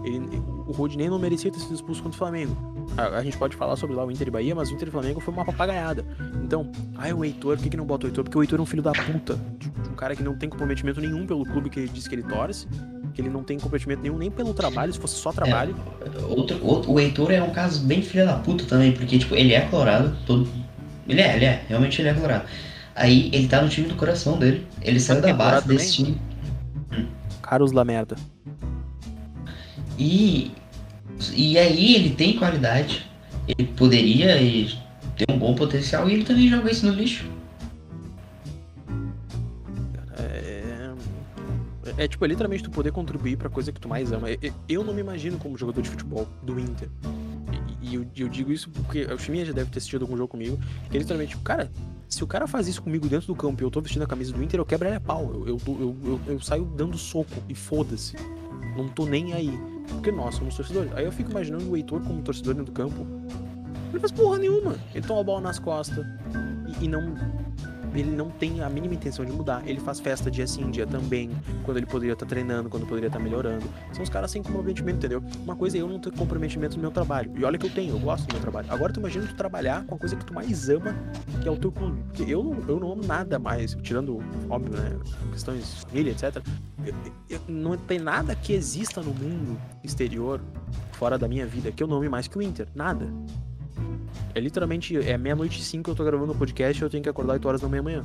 Ele- 0.05 0.43
o 0.67 0.73
Rodinei 0.73 1.09
não 1.09 1.19
merecia 1.19 1.51
ter 1.51 1.59
sido 1.61 1.75
expulso 1.75 2.03
contra 2.03 2.17
o 2.17 2.19
Flamengo. 2.19 2.57
A, 2.97 3.19
a 3.19 3.23
gente 3.25 3.37
pode 3.37 3.57
falar 3.57 3.77
sobre 3.77 3.95
lá 3.97 4.05
o 4.05 4.11
Inter 4.11 4.29
e 4.29 4.31
Bahia, 4.31 4.55
mas 4.55 4.71
o 4.71 4.75
Inter 4.75 4.89
e 4.89 4.91
Flamengo 4.91 5.21
foi 5.21 5.33
uma 5.33 5.45
papagaiada. 5.45 6.05
Então, 6.43 6.71
ai, 6.97 7.13
o 7.13 7.25
Heitor, 7.25 7.57
por 7.57 7.63
que, 7.63 7.71
que 7.71 7.77
não 7.77 7.85
bota 7.87 8.07
o 8.07 8.09
Heitor? 8.09 8.25
Porque 8.25 8.37
o 8.39 8.43
Heitor 8.43 8.59
é 8.59 8.63
um 8.63 8.67
filho 8.67 8.83
da 8.83 8.93
puta. 8.93 9.39
De, 9.59 9.69
de 9.71 9.89
um 9.89 9.95
cara 9.95 10.15
que 10.17 10.23
não 10.23 10.37
tem 10.37 10.49
comprometimento 10.49 11.01
nenhum 11.01 11.27
pelo 11.27 11.45
clube 11.45 11.71
que 11.71 11.81
ele 11.81 11.89
diz 11.89 12.07
que 12.09 12.15
ele 12.15 12.23
torce. 12.23 12.67
Que 13.15 13.21
ele 13.23 13.31
não 13.31 13.43
tem 13.45 13.59
comprometimento 13.59 14.03
nenhum 14.03 14.19
nem 14.19 14.31
pelo 14.31 14.53
trabalho, 14.53 14.93
se 14.93 14.99
fosse 14.99 15.17
só 15.17 15.33
trabalho. 15.33 15.75
Outro, 16.29 16.59
outro- 16.67 16.91
o 16.93 16.99
Heitor 17.01 17.31
é 17.31 17.43
um 17.43 17.51
caso 17.51 17.85
bem 17.87 18.03
filha 18.03 18.25
da 18.27 18.37
puta 18.37 18.65
também, 18.65 18.93
porque, 18.93 19.19
tipo, 19.19 19.35
ele 19.35 19.53
é 19.55 19.63
colorado, 19.63 20.17
todo... 20.27 20.49
Ele 21.09 21.21
é, 21.21 21.37
ele 21.37 21.45
é, 21.45 21.63
realmente 21.69 22.01
ele 22.01 22.09
é 22.09 22.15
colorado. 22.15 22.45
Aí 22.97 23.29
ele 23.33 23.47
tá 23.49 23.61
no 23.63 23.69
time 23.69 23.89
do 23.89 23.95
coração 23.95 24.39
dele. 24.39 24.67
Ele 24.81 24.99
saiu 25.01 25.21
da 25.21 25.29
é 25.29 25.33
base 25.33 25.67
desse 25.69 25.93
time. 25.95 26.21
Carlos 27.43 27.73
Lamerda. 27.73 28.17
E, 29.99 30.53
e 31.33 31.59
aí 31.59 31.95
ele 31.95 32.11
tem 32.11 32.37
qualidade. 32.37 33.11
Ele 33.47 33.69
poderia 33.69 34.37
ter 35.17 35.31
um 35.31 35.39
bom 35.39 35.55
potencial 35.55 36.09
e 36.09 36.15
ele 36.15 36.25
também 36.25 36.49
joga 36.49 36.71
isso 36.71 36.87
no 36.87 36.93
lixo. 36.93 37.29
É... 40.19 40.93
é 41.99 42.09
tipo, 42.09 42.25
é 42.25 42.29
literalmente 42.29 42.63
tu 42.63 42.71
poder 42.71 42.93
contribuir 42.93 43.37
pra 43.37 43.49
coisa 43.49 43.71
que 43.71 43.81
tu 43.81 43.89
mais 43.89 44.13
ama. 44.13 44.29
Eu- 44.69 44.85
não 44.85 44.95
me 44.95 45.01
imagino 45.01 45.39
como 45.39 45.57
jogador 45.59 45.83
de 45.83 45.91
futebol 45.91 46.27
do 46.43 46.59
Inter. 46.59 46.89
E, 47.83 47.95
eu, 47.95 48.07
eu 48.17 48.29
digo 48.29 48.51
isso 48.51 48.71
porque 48.71 49.05
o 49.05 49.19
Chiminha 49.19 49.45
já 49.45 49.53
deve 49.53 49.71
ter 49.71 49.79
assistido 49.79 50.03
algum 50.03 50.17
jogo 50.17 50.29
comigo. 50.29 50.59
Que 50.91 50.97
é 50.97 51.01
literalmente, 51.01 51.33
tipo, 51.33 51.43
cara, 51.43 51.71
se 52.09 52.25
o 52.25 52.27
cara 52.27 52.47
faz 52.47 52.67
isso 52.67 52.81
comigo 52.83 53.09
dentro 53.09 53.27
do 53.27 53.35
campo 53.35 53.63
e 53.63 53.65
eu 53.65 53.71
tô 53.71 53.81
vestindo 53.81 54.03
a 54.03 54.07
camisa 54.07 54.33
do 54.33 54.43
Inter, 54.43 54.59
eu 54.59 54.65
quebro 54.65 54.89
ele 54.89 54.97
a 54.97 55.01
pau. 55.01 55.31
Eu, 55.35 55.47
eu, 55.47 55.61
eu, 55.67 55.97
eu, 56.05 56.21
eu 56.29 56.41
saio 56.41 56.65
dando 56.65 56.97
soco 56.97 57.43
e 57.49 57.55
foda-se. 57.55 58.17
Não 58.77 58.89
tô 58.89 59.05
nem 59.05 59.35
aí. 59.35 59.53
Porque 59.89 60.11
nós 60.11 60.35
somos 60.35 60.57
torcedores. 60.57 60.93
Aí 60.95 61.05
eu 61.05 61.13
fico 61.13 61.31
imaginando 61.31 61.71
o 61.71 61.77
Heitor 61.77 62.03
como 62.03 62.23
torcedor 62.23 62.55
dentro 62.55 62.73
do 62.73 62.77
campo. 62.77 63.07
Ele 63.91 64.01
faz 64.01 64.13
porra 64.13 64.39
nenhuma. 64.39 64.77
Ele 64.95 65.07
toma 65.07 65.21
a 65.21 65.25
bola 65.25 65.41
nas 65.41 65.59
costas 65.59 66.05
e, 66.81 66.85
e 66.85 66.89
não. 66.89 67.15
Ele 67.95 68.11
não 68.11 68.29
tem 68.29 68.61
a 68.61 68.69
mínima 68.69 68.95
intenção 68.95 69.25
de 69.25 69.33
mudar. 69.33 69.63
Ele 69.67 69.79
faz 69.81 70.01
festa 70.01 70.31
dia 70.31 70.47
sim, 70.47 70.71
dia 70.71 70.87
também. 70.87 71.31
Quando 71.65 71.77
ele 71.77 71.87
poderia 71.87 72.13
estar 72.15 72.27
treinando, 72.27 72.69
quando 72.69 72.87
poderia 72.87 73.07
estar 73.07 73.19
melhorando. 73.19 73.65
São 73.93 74.03
os 74.03 74.09
caras 74.11 74.31
sem 74.31 74.43
comprometimento, 74.43 74.99
entendeu? 74.99 75.23
Uma 75.43 75.55
coisa 75.57 75.79
é 75.79 75.81
eu 75.81 75.89
não 75.89 75.99
ter 75.99 76.13
comprometimento 76.13 76.77
no 76.77 76.83
meu 76.83 76.91
trabalho. 76.91 77.31
E 77.37 77.45
olha 77.45 77.57
que 77.59 77.67
eu 77.67 77.71
tenho, 77.71 77.95
eu 77.95 77.99
gosto 78.01 78.27
do 78.27 78.33
meu 78.33 78.41
trabalho. 78.41 78.67
Agora 78.71 78.93
tu 78.93 79.01
imagina 79.01 79.27
tu 79.27 79.35
trabalhar 79.37 79.85
com 79.85 79.95
a 79.95 79.99
coisa 79.99 80.17
que 80.17 80.25
tu 80.25 80.35
mais 80.35 80.69
ama, 80.69 80.95
que 81.41 81.49
é 81.49 81.51
o 81.51 81.57
teu 81.57 81.71
clube. 81.71 82.03
Porque 82.13 82.23
eu 82.33 82.43
não, 82.43 82.57
eu 82.69 82.81
não 82.81 82.93
amo 82.93 83.05
nada 83.07 83.39
mais, 83.39 83.77
tirando, 83.83 84.19
óbvio, 84.49 84.73
né? 84.77 84.99
Questões 85.33 85.61
de 85.77 85.81
família, 85.87 86.11
etc. 86.13 86.43
Eu- 86.85 86.95
eu- 87.31 87.41
não 87.49 87.77
tem 87.77 87.99
nada 87.99 88.35
que 88.35 88.53
exista 88.53 89.01
no 89.01 89.15
mundo 89.15 89.59
exterior, 89.83 90.41
fora 90.93 91.17
da 91.19 91.29
minha 91.29 91.47
vida, 91.47 91.71
que 91.71 91.83
eu 91.83 91.87
não 91.87 91.99
ame 91.99 92.09
mais 92.09 92.27
que 92.29 92.37
o 92.37 92.43
Inter. 92.43 92.67
Nada. 92.75 93.07
É 94.35 94.41
literalmente, 94.41 94.97
é 94.97 95.17
meia-noite 95.17 95.61
e 95.61 95.63
cinco, 95.63 95.91
eu 95.91 95.95
tô 95.95 96.05
gravando 96.05 96.33
o 96.33 96.35
podcast 96.35 96.83
e 96.83 96.85
eu 96.85 96.91
tenho 96.91 97.03
que 97.03 97.09
acordar 97.09 97.35
8 97.35 97.47
horas 97.47 97.61
da 97.61 97.69
manhã 97.69 97.81
amanhã. 97.81 98.03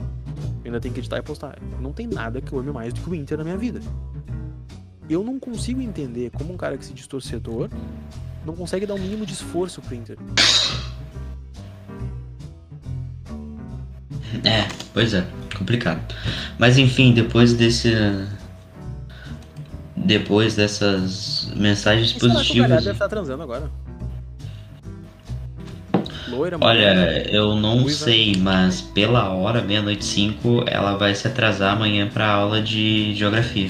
Eu 0.64 0.66
ainda 0.66 0.80
tenho 0.80 0.94
que 0.94 1.00
editar 1.00 1.18
e 1.18 1.24
postar. 1.24 1.58
Não 1.82 1.92
tem 1.92 2.06
nada 2.06 2.40
que 2.40 2.54
eu 2.54 2.60
ame 2.60 2.72
mais 2.72 2.94
do 2.94 3.02
que 3.02 3.10
o 3.10 3.16
Inter 3.16 3.38
na 3.38 3.44
minha 3.44 3.58
vida. 3.58 3.82
Eu 5.10 5.24
não 5.24 5.40
consigo 5.40 5.82
entender 5.82 6.30
como 6.30 6.54
um 6.54 6.58
cara 6.58 6.78
que 6.78 6.86
se 6.86 6.94
diz 6.94 7.08
torcedor 7.08 7.68
não 8.46 8.56
consegue 8.56 8.86
dar 8.86 8.94
o 8.94 9.00
mínimo 9.00 9.26
de 9.26 9.34
esforço 9.34 9.82
pro 9.82 9.96
Inter. 9.96 10.18
É, 14.44 14.68
pois 14.94 15.14
é, 15.14 15.26
complicado. 15.58 16.02
Mas 16.58 16.78
enfim, 16.78 17.14
depois 17.14 17.54
desse. 17.54 17.92
Depois 19.96 20.56
dessas 20.56 21.52
mensagens 21.56 22.14
Mas 22.14 22.22
será 22.22 22.44
que 22.44 22.52
o 22.52 22.62
Galhardo 22.62 22.68
positivas. 22.68 22.84
deve 22.84 22.92
estar 22.92 23.10
transando 23.10 23.44
agora? 23.44 23.70
Loira, 26.30 26.58
Olha, 26.62 27.28
eu 27.32 27.56
não 27.56 27.80
Ruiva. 27.84 27.90
sei, 27.90 28.36
mas 28.38 28.82
pela 28.82 29.30
hora, 29.30 29.62
meia-noite 29.62 30.06
cinco, 30.06 30.64
ela 30.68 30.96
vai 30.98 31.14
se 31.16 31.28
atrasar 31.28 31.74
amanhã 31.76 32.08
pra 32.08 32.28
aula 32.32 32.62
de 32.62 33.14
geografia. 33.16 33.70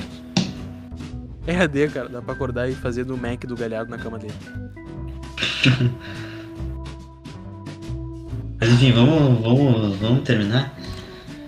EAD, 1.48 1.88
cara. 1.90 2.10
Dá 2.10 2.22
pra 2.22 2.34
acordar 2.34 2.70
e 2.70 2.76
fazer 2.76 3.04
do 3.06 3.18
Mac 3.18 3.44
do 3.46 3.56
Galhardo 3.56 3.90
na 3.90 3.98
cama 3.98 4.20
dele. 4.20 4.34
Mas 8.60 8.70
enfim, 8.72 8.92
vamos, 8.92 9.40
vamos, 9.42 9.96
vamos 9.98 10.24
terminar? 10.24 10.74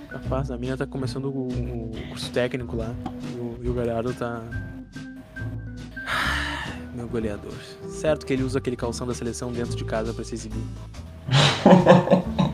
Rapaz, 0.09 0.49
a 0.49 0.57
minha 0.57 0.77
tá 0.77 0.85
começando 0.87 1.25
o, 1.25 1.47
o 1.49 1.91
curso 2.09 2.31
técnico 2.31 2.75
lá. 2.77 2.93
E 3.35 3.37
o, 3.37 3.59
e 3.63 3.69
o 3.69 3.73
Galhardo 3.73 4.13
tá. 4.13 4.41
Meu 6.93 7.07
goleador. 7.07 7.53
Certo 7.87 8.25
que 8.25 8.33
ele 8.33 8.43
usa 8.43 8.59
aquele 8.59 8.75
calção 8.75 9.07
da 9.07 9.13
seleção 9.13 9.51
dentro 9.51 9.75
de 9.75 9.85
casa 9.85 10.13
pra 10.13 10.23
se 10.23 10.35
exibir. 10.35 10.63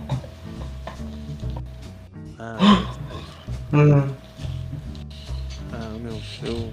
Ah, 2.40 4.08
ah 5.74 5.98
meu, 6.00 6.22
eu. 6.44 6.72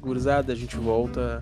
Gurizada, 0.00 0.52
a 0.52 0.56
gente 0.56 0.76
volta. 0.76 1.40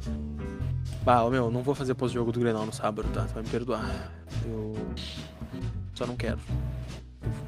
Bah, 1.05 1.29
meu, 1.29 1.51
não 1.51 1.63
vou 1.63 1.75
fazer 1.75 1.95
pós-jogo 1.95 2.31
do 2.31 2.39
Grenal 2.39 2.65
no 2.65 2.73
sábado, 2.73 3.09
tá? 3.13 3.25
Tu 3.25 3.35
vai 3.35 3.43
me 3.43 3.49
perdoar. 3.49 4.13
Eu. 4.47 4.75
Só 5.95 6.07
não 6.07 6.17
quero. 6.17 6.39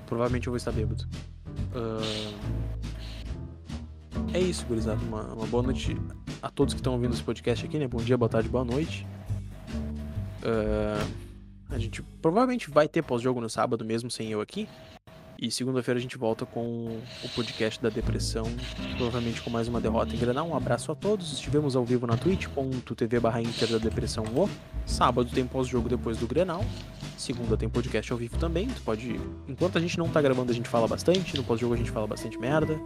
Provavelmente 0.06 0.46
eu 0.48 0.50
vou 0.50 0.56
estar 0.56 0.72
bêbado. 0.72 1.06
Ah, 1.74 2.00
É 4.32 4.40
isso, 4.40 4.66
gurizada. 4.66 5.00
Uma, 5.04 5.22
uma 5.34 5.46
boa 5.46 5.62
noite 5.62 5.96
a 6.44 6.50
todos 6.50 6.74
que 6.74 6.80
estão 6.80 6.92
ouvindo 6.92 7.14
esse 7.14 7.22
podcast 7.22 7.64
aqui, 7.64 7.78
né? 7.78 7.88
Bom 7.88 7.98
dia, 7.98 8.18
boa 8.18 8.28
tarde, 8.28 8.50
boa 8.50 8.64
noite. 8.64 9.06
Ah, 10.44 11.06
a 11.70 11.78
gente 11.78 12.02
provavelmente 12.20 12.70
vai 12.70 12.86
ter 12.86 13.02
pós-jogo 13.02 13.40
no 13.40 13.48
sábado 13.48 13.82
mesmo 13.82 14.10
sem 14.10 14.30
eu 14.30 14.42
aqui. 14.42 14.68
E 15.40 15.50
segunda-feira 15.50 15.98
a 15.98 16.02
gente 16.02 16.18
volta 16.18 16.44
com 16.44 17.00
o 17.24 17.28
podcast 17.34 17.82
da 17.82 17.88
depressão, 17.88 18.44
provavelmente 18.96 19.42
com 19.42 19.50
mais 19.50 19.68
uma 19.68 19.80
derrota 19.80 20.14
em 20.14 20.18
Granal. 20.18 20.46
Um 20.46 20.54
abraço 20.54 20.92
a 20.92 20.94
todos. 20.94 21.32
Estivemos 21.32 21.74
ao 21.74 21.84
vivo 21.84 22.06
na 22.06 22.16
twitch.tv 22.16 23.20
barra 23.20 23.40
Inter 23.40 23.68
da 23.70 23.78
Depressão 23.78 24.24
O. 24.24 24.48
Sábado 24.86 25.30
tem 25.30 25.46
pós-jogo 25.46 25.88
depois 25.88 26.18
do 26.18 26.26
Grenal. 26.26 26.62
Segunda 27.16 27.56
tem 27.56 27.70
podcast 27.70 28.12
ao 28.12 28.18
vivo 28.18 28.36
também. 28.38 28.68
Tu 28.68 28.82
pode. 28.82 29.18
Enquanto 29.48 29.78
a 29.78 29.80
gente 29.80 29.98
não 29.98 30.10
tá 30.10 30.20
gravando, 30.20 30.52
a 30.52 30.54
gente 30.54 30.68
fala 30.68 30.86
bastante. 30.86 31.36
No 31.36 31.42
pós-jogo 31.42 31.72
a 31.72 31.76
gente 31.78 31.90
fala 31.90 32.06
bastante 32.06 32.38
merda. 32.38 32.78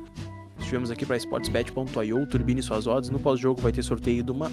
Estivemos 0.68 0.90
aqui 0.90 1.06
para 1.06 1.16
sportsbet.io, 1.16 2.26
turbine 2.26 2.62
suas 2.62 2.86
odds. 2.86 3.08
No 3.08 3.18
pós-jogo 3.18 3.58
vai 3.58 3.72
ter 3.72 3.82
sorteio 3.82 4.22
de 4.22 4.30
uma 4.30 4.52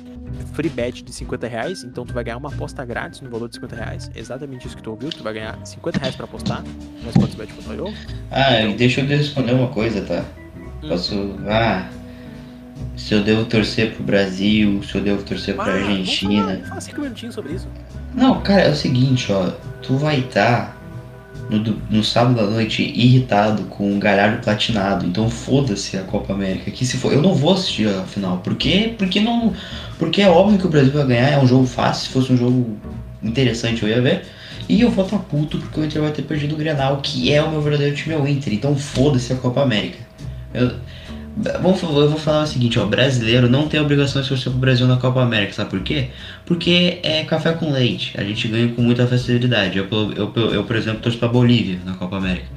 free 0.53 0.69
bet 0.69 1.03
de 1.03 1.11
50 1.11 1.45
reais. 1.45 1.83
Então 1.83 2.05
tu 2.05 2.13
vai 2.13 2.23
ganhar 2.23 2.37
uma 2.37 2.47
aposta 2.47 2.85
grátis 2.85 3.19
no 3.19 3.29
valor 3.29 3.49
de 3.49 3.55
50 3.55 3.75
reais. 3.75 4.09
Exatamente 4.15 4.65
isso 4.65 4.77
que 4.77 4.81
tu 4.81 4.91
ouviu. 4.91 5.09
Tu 5.09 5.21
vai 5.21 5.33
ganhar 5.33 5.59
50 5.65 5.99
reais 5.99 6.15
pra 6.15 6.23
apostar 6.23 6.63
no 7.03 7.09
sportsbet.io. 7.09 7.93
Ah, 8.31 8.61
e 8.61 8.73
deixa 8.75 9.01
eu 9.01 9.07
responder 9.07 9.51
uma 9.51 9.67
coisa, 9.67 10.01
tá? 10.03 10.23
Hum. 10.81 10.87
Posso. 10.87 11.35
Ah. 11.49 11.89
Se 12.95 13.13
eu 13.13 13.21
devo 13.21 13.43
torcer 13.43 13.93
pro 13.95 14.03
Brasil, 14.05 14.81
se 14.83 14.95
eu 14.95 15.01
devo 15.01 15.21
torcer 15.21 15.53
pra 15.55 15.65
Ah, 15.65 15.67
Vamos 15.71 15.81
falar, 15.83 15.97
Argentina. 15.99 16.45
vamos 16.45 16.67
falar 16.69 16.81
cinco 16.81 17.01
minutinhos 17.01 17.35
sobre 17.35 17.53
isso. 17.55 17.67
Não, 18.13 18.39
cara, 18.41 18.61
é 18.61 18.71
o 18.71 18.75
seguinte, 18.75 19.29
ó. 19.33 19.51
Tu 19.81 19.97
vai 19.97 20.21
estar 20.21 20.74
no, 21.49 21.81
no 21.89 22.03
sábado 22.03 22.39
à 22.39 22.43
noite 22.43 22.81
irritado 22.83 23.63
com 23.63 23.95
o 23.95 23.99
Galhardo 23.99 24.43
platinado. 24.43 25.05
Então 25.05 25.29
foda-se 25.29 25.97
a 25.97 26.01
Copa 26.01 26.33
América. 26.33 26.71
Que 26.71 26.85
se 26.85 26.97
for, 26.97 27.13
eu 27.13 27.21
não 27.21 27.33
vou 27.33 27.53
assistir 27.53 27.87
a 27.87 28.03
final. 28.03 28.37
Por 28.37 28.55
quê? 28.55 28.93
Porque 28.97 29.19
não, 29.19 29.53
porque 29.99 30.21
é 30.21 30.29
óbvio 30.29 30.57
que 30.57 30.65
o 30.65 30.69
Brasil 30.69 30.91
vai 30.91 31.05
ganhar. 31.05 31.29
É 31.29 31.39
um 31.39 31.47
jogo 31.47 31.65
fácil. 31.65 32.07
Se 32.07 32.13
fosse 32.13 32.33
um 32.33 32.37
jogo 32.37 32.77
interessante 33.23 33.83
eu 33.83 33.89
ia 33.89 34.01
ver. 34.01 34.23
E 34.67 34.81
eu 34.81 34.89
vou 34.89 35.05
estar 35.05 35.19
puto 35.19 35.59
porque 35.59 35.79
o 35.79 35.85
Inter 35.85 36.01
vai 36.01 36.11
ter 36.11 36.23
perdido 36.23 36.55
o 36.55 36.57
Grenal, 36.57 36.97
que 36.97 37.31
é 37.31 37.41
o 37.41 37.51
meu 37.51 37.61
verdadeiro 37.61 37.95
time, 37.95 38.15
é 38.15 38.17
o 38.17 38.27
Inter. 38.27 38.53
Então 38.53 38.75
foda-se 38.75 39.31
a 39.31 39.35
Copa 39.35 39.61
América. 39.61 39.99
Eu, 40.53 40.71
Vamos, 41.37 41.81
eu 41.81 42.09
vou 42.09 42.17
falar 42.17 42.43
o 42.43 42.47
seguinte, 42.47 42.79
ó, 42.79 42.85
brasileiro 42.85 43.49
não 43.49 43.67
tem 43.67 43.79
obrigação 43.79 44.21
de 44.21 44.29
torcer 44.29 44.49
pro 44.49 44.59
Brasil 44.59 44.87
na 44.87 44.95
Copa 44.95 45.21
América, 45.21 45.51
sabe 45.51 45.69
por 45.69 45.81
quê? 45.81 46.07
Porque 46.45 46.99
é 47.03 47.25
café 47.25 47.51
com 47.51 47.73
leite, 47.73 48.13
a 48.17 48.23
gente 48.23 48.47
ganha 48.47 48.69
com 48.69 48.81
muita 48.81 49.05
facilidade. 49.05 49.77
Eu, 49.77 49.87
eu, 50.15 50.33
eu, 50.53 50.63
por 50.63 50.77
exemplo, 50.77 51.01
torço 51.01 51.17
pra 51.17 51.27
Bolívia 51.27 51.79
na 51.85 51.93
Copa 51.93 52.15
América. 52.15 52.47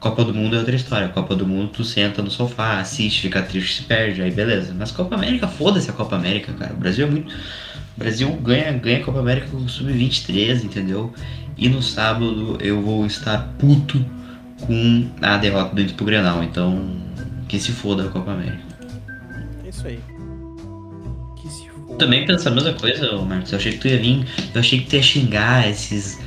Copa 0.00 0.24
do 0.24 0.34
Mundo 0.34 0.56
é 0.56 0.58
outra 0.58 0.74
história. 0.74 1.08
Copa 1.08 1.36
do 1.36 1.46
Mundo, 1.46 1.70
tu 1.74 1.84
senta 1.84 2.22
no 2.22 2.30
sofá, 2.30 2.80
assiste, 2.80 3.20
fica 3.20 3.40
triste, 3.42 3.76
se 3.76 3.82
perde, 3.82 4.20
aí 4.22 4.30
beleza. 4.30 4.74
Mas 4.76 4.90
Copa 4.90 5.14
América, 5.14 5.46
foda-se 5.46 5.90
a 5.90 5.92
Copa 5.92 6.16
América, 6.16 6.52
cara. 6.54 6.72
O 6.72 6.76
Brasil 6.76 7.06
é 7.06 7.10
muito. 7.10 7.32
O 7.32 7.98
Brasil 8.00 8.28
ganha, 8.42 8.72
ganha 8.72 8.98
a 8.98 9.04
Copa 9.04 9.20
América 9.20 9.46
com 9.48 9.58
o 9.58 9.68
Sub-23, 9.68 10.64
entendeu? 10.64 11.12
E 11.56 11.68
no 11.68 11.82
sábado 11.82 12.58
eu 12.60 12.82
vou 12.82 13.06
estar 13.06 13.54
puto 13.58 14.04
com 14.66 15.06
a 15.20 15.36
derrota 15.36 15.74
do 15.74 15.82
Inter 15.82 15.94
pro 15.94 16.06
Grenal. 16.06 16.42
Então, 16.42 16.96
que 17.52 17.60
se 17.60 17.70
foda 17.70 18.06
a 18.06 18.08
Copa 18.08 18.30
América. 18.30 18.62
É 19.62 19.68
isso 19.68 19.86
aí. 19.86 20.00
Que 21.36 21.48
se 21.50 21.68
foda. 21.68 21.98
Também 21.98 22.24
pensa 22.24 22.48
a 22.48 22.52
mesma 22.52 22.72
coisa, 22.72 23.14
Marcos. 23.20 23.52
Eu 23.52 23.58
achei 23.58 23.72
que 23.72 23.78
tu 23.78 23.88
ia 23.88 23.98
vir. 23.98 24.26
Eu 24.54 24.60
achei 24.60 24.80
que 24.80 24.86
tu 24.88 24.96
ia 24.96 25.02
xingar 25.02 25.68
esses. 25.68 26.18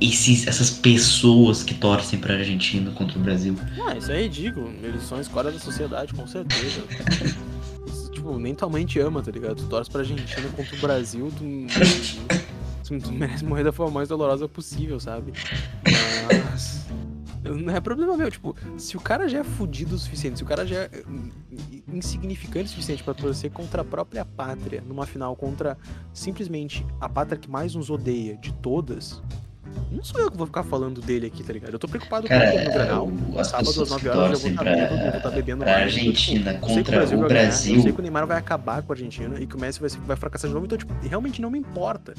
Esses, 0.00 0.46
essas 0.46 0.70
pessoas 0.70 1.64
que 1.64 1.74
torcem 1.74 2.20
pra 2.20 2.34
Argentina 2.34 2.92
contra 2.92 3.18
o 3.18 3.22
Brasil. 3.22 3.56
Ah, 3.84 3.96
isso 3.96 4.12
é 4.12 4.22
ridículo. 4.22 4.72
Eles 4.80 5.02
são 5.02 5.18
a 5.18 5.20
escola 5.20 5.50
da 5.50 5.58
sociedade, 5.58 6.14
com 6.14 6.24
certeza. 6.24 6.82
tipo, 8.12 8.38
nem 8.38 8.54
tua 8.54 8.68
mãe 8.68 8.86
te 8.86 9.00
ama, 9.00 9.22
tá 9.22 9.30
ligado? 9.32 9.56
Tu 9.56 9.64
torce 9.64 9.90
pra 9.90 10.02
Argentina 10.02 10.48
contra 10.54 10.76
o 10.76 10.78
Brasil, 10.78 11.32
tu, 11.36 11.44
tu, 12.86 13.00
tu 13.00 13.12
merece 13.12 13.44
morrer 13.44 13.64
da 13.64 13.72
forma 13.72 13.92
mais 13.94 14.08
dolorosa 14.08 14.46
possível, 14.46 15.00
sabe? 15.00 15.32
Mas. 16.30 16.86
Não 17.42 17.74
é 17.74 17.80
problema 17.80 18.16
meu, 18.16 18.30
tipo, 18.30 18.54
se 18.78 18.96
o 18.96 19.00
cara 19.00 19.28
já 19.28 19.40
é 19.40 19.44
fudido 19.44 19.94
o 19.96 19.98
suficiente, 19.98 20.38
se 20.38 20.44
o 20.44 20.46
cara 20.46 20.66
já 20.66 20.82
é 20.82 20.90
insignificante 21.92 22.66
o 22.66 22.68
suficiente 22.68 23.02
para 23.02 23.14
torcer 23.14 23.50
contra 23.50 23.82
a 23.82 23.84
própria 23.84 24.24
pátria 24.24 24.82
numa 24.86 25.06
final 25.06 25.34
contra 25.34 25.76
simplesmente 26.12 26.86
a 27.00 27.08
pátria 27.08 27.36
que 27.38 27.50
mais 27.50 27.74
nos 27.74 27.90
odeia 27.90 28.36
de 28.36 28.52
todas, 28.54 29.20
não 29.90 30.02
sou 30.02 30.20
eu 30.20 30.30
que 30.30 30.36
vou 30.36 30.46
ficar 30.46 30.62
falando 30.62 31.00
dele 31.00 31.26
aqui, 31.26 31.42
tá 31.42 31.52
ligado? 31.52 31.72
Eu 31.72 31.78
tô 31.78 31.88
preocupado 31.88 32.26
Cara, 32.26 32.50
com 32.50 32.58
no 32.58 32.72
Granal. 32.72 33.12
as 33.38 33.46
Sábado 33.48 33.68
às 33.68 33.68
pessoas 33.68 33.90
9 33.90 34.02
que 34.02 34.08
horas 34.08 34.32
eu 34.32 34.38
vou 34.40 34.50
estar 34.50 34.64
bêbado, 34.64 34.94
eu 34.94 35.10
vou 35.10 35.16
estar 35.16 35.30
bebendo 35.30 35.64
pra 35.64 35.72
mais. 35.72 35.82
Argentina 35.84 36.54
contra 36.54 37.04
o 37.04 37.08
ganhar, 37.08 37.28
Brasil. 37.28 37.76
Eu 37.76 37.82
sei 37.82 37.92
que 37.92 37.98
o 37.98 38.02
Neymar 38.02 38.26
vai 38.26 38.38
acabar 38.38 38.82
com 38.82 38.92
a 38.92 38.94
Argentina 38.94 39.40
e 39.40 39.46
que 39.46 39.56
o 39.56 39.60
Messi 39.60 39.80
vai, 39.80 39.90
vai 40.06 40.16
fracassar 40.16 40.48
de 40.48 40.54
novo, 40.54 40.66
então, 40.66 40.78
tipo, 40.78 40.92
realmente 41.02 41.40
não 41.42 41.50
me 41.50 41.58
importa. 41.58 42.14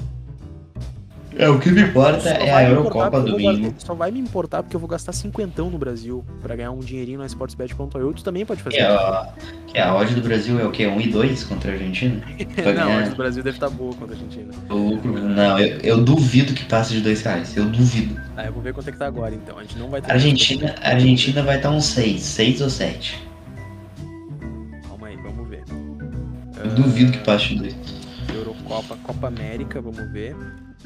É, 1.35 1.49
o 1.49 1.60
que 1.60 1.69
me 1.72 1.81
importa 1.81 2.30
é 2.30 2.51
a 2.51 2.69
Eurocopa 2.69 3.22
domingo. 3.22 3.64
gastar- 3.72 3.85
Só 3.88 3.93
vai 3.93 4.11
me 4.11 4.19
importar 4.19 4.61
porque 4.64 4.76
eu 4.76 4.80
vou 4.80 4.88
gastar 4.89 5.14
cinquentão 5.14 5.69
no 5.69 5.77
Brasil 5.77 6.23
pra 6.41 6.55
ganhar 6.55 6.72
um 6.72 6.80
dinheirinho 6.80 7.19
na 7.19 7.26
Sportsbet.io. 7.26 8.14
Tu 8.14 8.23
também 8.23 8.45
pode 8.45 8.61
fazer 8.61 8.77
Que 8.77 8.81
é 8.81 8.85
a, 8.88 9.30
que 9.68 9.77
a 9.80 9.95
odd 9.95 10.14
do 10.14 10.22
Brasil 10.22 10.60
é 10.60 10.65
o 10.65 10.72
quê? 10.72 10.85
1 10.88 11.01
e 11.01 11.07
2 11.10 11.43
contra 11.43 11.72
a 11.72 11.73
Argentina? 11.73 12.22
Não, 12.57 12.64
ganhar. 12.64 12.85
mas 13.01 13.14
o 13.14 13.15
Brasil 13.15 13.43
deve 13.43 13.57
estar 13.57 13.69
boa 13.69 13.93
contra 13.95 14.15
a 14.15 14.18
Argentina. 14.19 14.53
Não, 14.69 15.60
eu, 15.60 15.77
eu 15.80 16.03
duvido 16.03 16.53
que 16.53 16.65
passe 16.65 16.93
de 16.93 17.01
2 17.01 17.22
reais. 17.22 17.55
Eu 17.57 17.65
duvido. 17.65 18.19
Ah, 18.38 18.45
eu 18.45 18.53
vou 18.53 18.61
ver 18.61 18.73
quanto 18.73 18.89
é 18.89 18.91
que 18.91 18.97
tá 18.99 19.07
agora 19.07 19.34
então. 19.34 19.57
A 19.57 19.61
gente 19.64 19.77
não 19.77 19.89
vai 19.89 20.01
ter. 20.01 20.11
A 20.11 20.14
Argentina, 20.15 20.76
a 20.81 20.89
Argentina 20.89 21.41
vai 21.41 21.57
estar 21.57 21.69
uns 21.72 21.85
6, 21.85 22.22
6 22.22 22.61
ou 22.61 22.69
7. 22.69 23.19
Calma 24.88 25.07
aí, 25.07 25.18
vamos 25.18 25.47
ver. 25.49 25.64
Eu 26.64 26.69
duvido 26.76 27.11
que 27.11 27.19
passe 27.19 27.49
de 27.49 27.55
2. 27.60 27.76
Eurocopa, 28.34 28.97
Copa 29.03 29.27
América, 29.27 29.81
vamos 29.81 30.11
ver. 30.11 30.35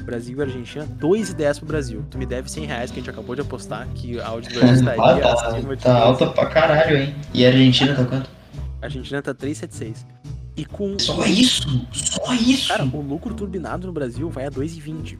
Brasil 0.04 0.38
e 0.38 0.42
Argentina, 0.42 0.86
2,10 1.00 1.58
pro 1.58 1.66
Brasil. 1.66 2.04
Tu 2.10 2.18
me 2.18 2.26
deve 2.26 2.50
100 2.50 2.64
reais 2.66 2.90
que 2.90 2.98
a 2.98 3.00
gente 3.02 3.10
acabou 3.10 3.34
de 3.34 3.40
apostar 3.42 3.86
que 3.94 4.18
a 4.20 4.26
áudio 4.28 4.52
do 4.52 4.58
Brasil 4.60 4.74
estaria 4.76 5.02
Ah, 5.02 5.18
tá, 5.36 5.48
acima 5.48 5.76
de 5.76 5.82
tá 5.82 5.92
2. 5.92 6.02
alta 6.04 6.26
pra 6.28 6.46
caralho, 6.46 6.96
hein? 6.96 7.14
E 7.34 7.44
a 7.44 7.48
Argentina 7.48 7.94
tá 7.94 8.04
quanto? 8.04 8.30
A 8.80 8.86
Argentina 8.86 9.20
tá 9.22 9.34
3,76. 9.34 9.96
E 10.58 10.64
com. 10.64 10.98
Só 10.98 11.24
isso! 11.24 11.86
Só 11.92 12.34
isso! 12.34 12.68
Cara, 12.68 12.84
o 12.84 13.00
lucro 13.00 13.32
turbinado 13.32 13.86
no 13.86 13.92
Brasil 13.92 14.28
vai 14.28 14.44
a 14.46 14.50
2,20. 14.50 15.16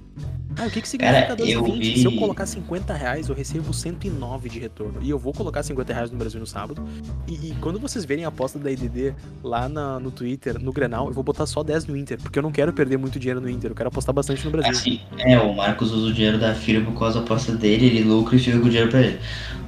Ah, 0.61 0.67
o 0.67 0.71
que 0.71 0.81
que 0.83 0.89
significa 0.89 1.23
Cara, 1.29 1.37
2,20? 1.37 1.51
eu 1.53 1.65
vi- 1.65 1.99
Se 1.99 2.05
eu 2.05 2.17
colocar 2.17 2.45
50 2.45 2.93
reais, 2.93 3.29
eu 3.29 3.35
recebo 3.37 3.73
109 3.73 4.49
de 4.49 4.59
retorno. 4.59 4.95
E 5.01 5.09
eu 5.09 5.17
vou 5.17 5.33
colocar 5.33 5.63
50 5.63 5.93
reais 5.95 6.11
no 6.11 6.19
Brasil 6.19 6.41
no 6.41 6.47
sábado. 6.47 6.83
E, 7.29 7.35
e 7.51 7.57
quando 7.61 7.79
vocês 7.79 8.05
verem 8.05 8.25
a 8.25 8.29
aposta 8.29 8.59
da 8.59 8.69
IDD 8.69 9.15
lá 9.45 9.69
na- 9.69 10.01
no 10.01 10.11
Twitter, 10.11 10.59
no 10.61 10.73
Grenal, 10.73 11.07
eu 11.07 11.13
vou 11.13 11.23
botar 11.23 11.47
só 11.47 11.63
10 11.63 11.87
no 11.87 11.97
Inter. 11.97 12.19
Porque 12.21 12.37
eu 12.41 12.43
não 12.43 12.51
quero 12.51 12.73
perder 12.73 12.97
muito 12.97 13.21
dinheiro 13.21 13.41
no 13.41 13.49
Inter. 13.49 13.71
Eu 13.71 13.75
quero 13.77 13.89
apostar 13.89 14.13
bastante 14.13 14.45
no 14.45 14.51
Brasil. 14.51 14.73
Assim, 14.73 15.01
é, 15.19 15.39
o 15.39 15.55
Marcos 15.55 15.93
usa 15.93 16.09
o 16.09 16.13
dinheiro 16.13 16.39
da 16.39 16.53
filha 16.57 16.81
por 16.85 16.99
causa 16.99 17.21
da 17.21 17.25
aposta 17.25 17.53
dele, 17.55 17.87
ele 17.87 18.03
lucra 18.03 18.35
e 18.35 18.41
fica 18.41 18.59
com 18.59 18.67
o 18.67 18.69
dinheiro 18.69 18.91
pra 18.91 19.01
ele. 19.03 19.21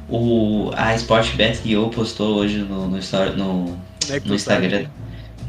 O, 0.09 0.73
a 0.75 0.93
Sportbet.io 0.97 1.89
postou 1.91 2.35
hoje 2.39 2.59
no, 2.59 2.89
no, 2.89 2.97
no, 3.37 3.79
é 4.11 4.19
que 4.19 4.29
no? 4.29 4.35
Instagram, 4.35 4.87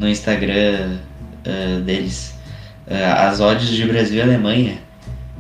no 0.02 0.10
Instagram 0.10 0.98
ah, 1.46 1.80
deles 1.86 2.36
ah, 2.90 3.30
as 3.30 3.40
odds 3.40 3.70
de 3.70 3.86
Brasil 3.86 4.18
e 4.18 4.22
Alemanha. 4.22 4.80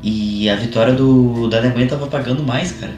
E 0.03 0.49
a 0.49 0.55
vitória 0.55 0.93
do, 0.93 1.47
da 1.47 1.57
Alemanha 1.57 1.88
tava 1.88 2.07
pagando 2.07 2.43
mais, 2.43 2.71
cara. 2.71 2.93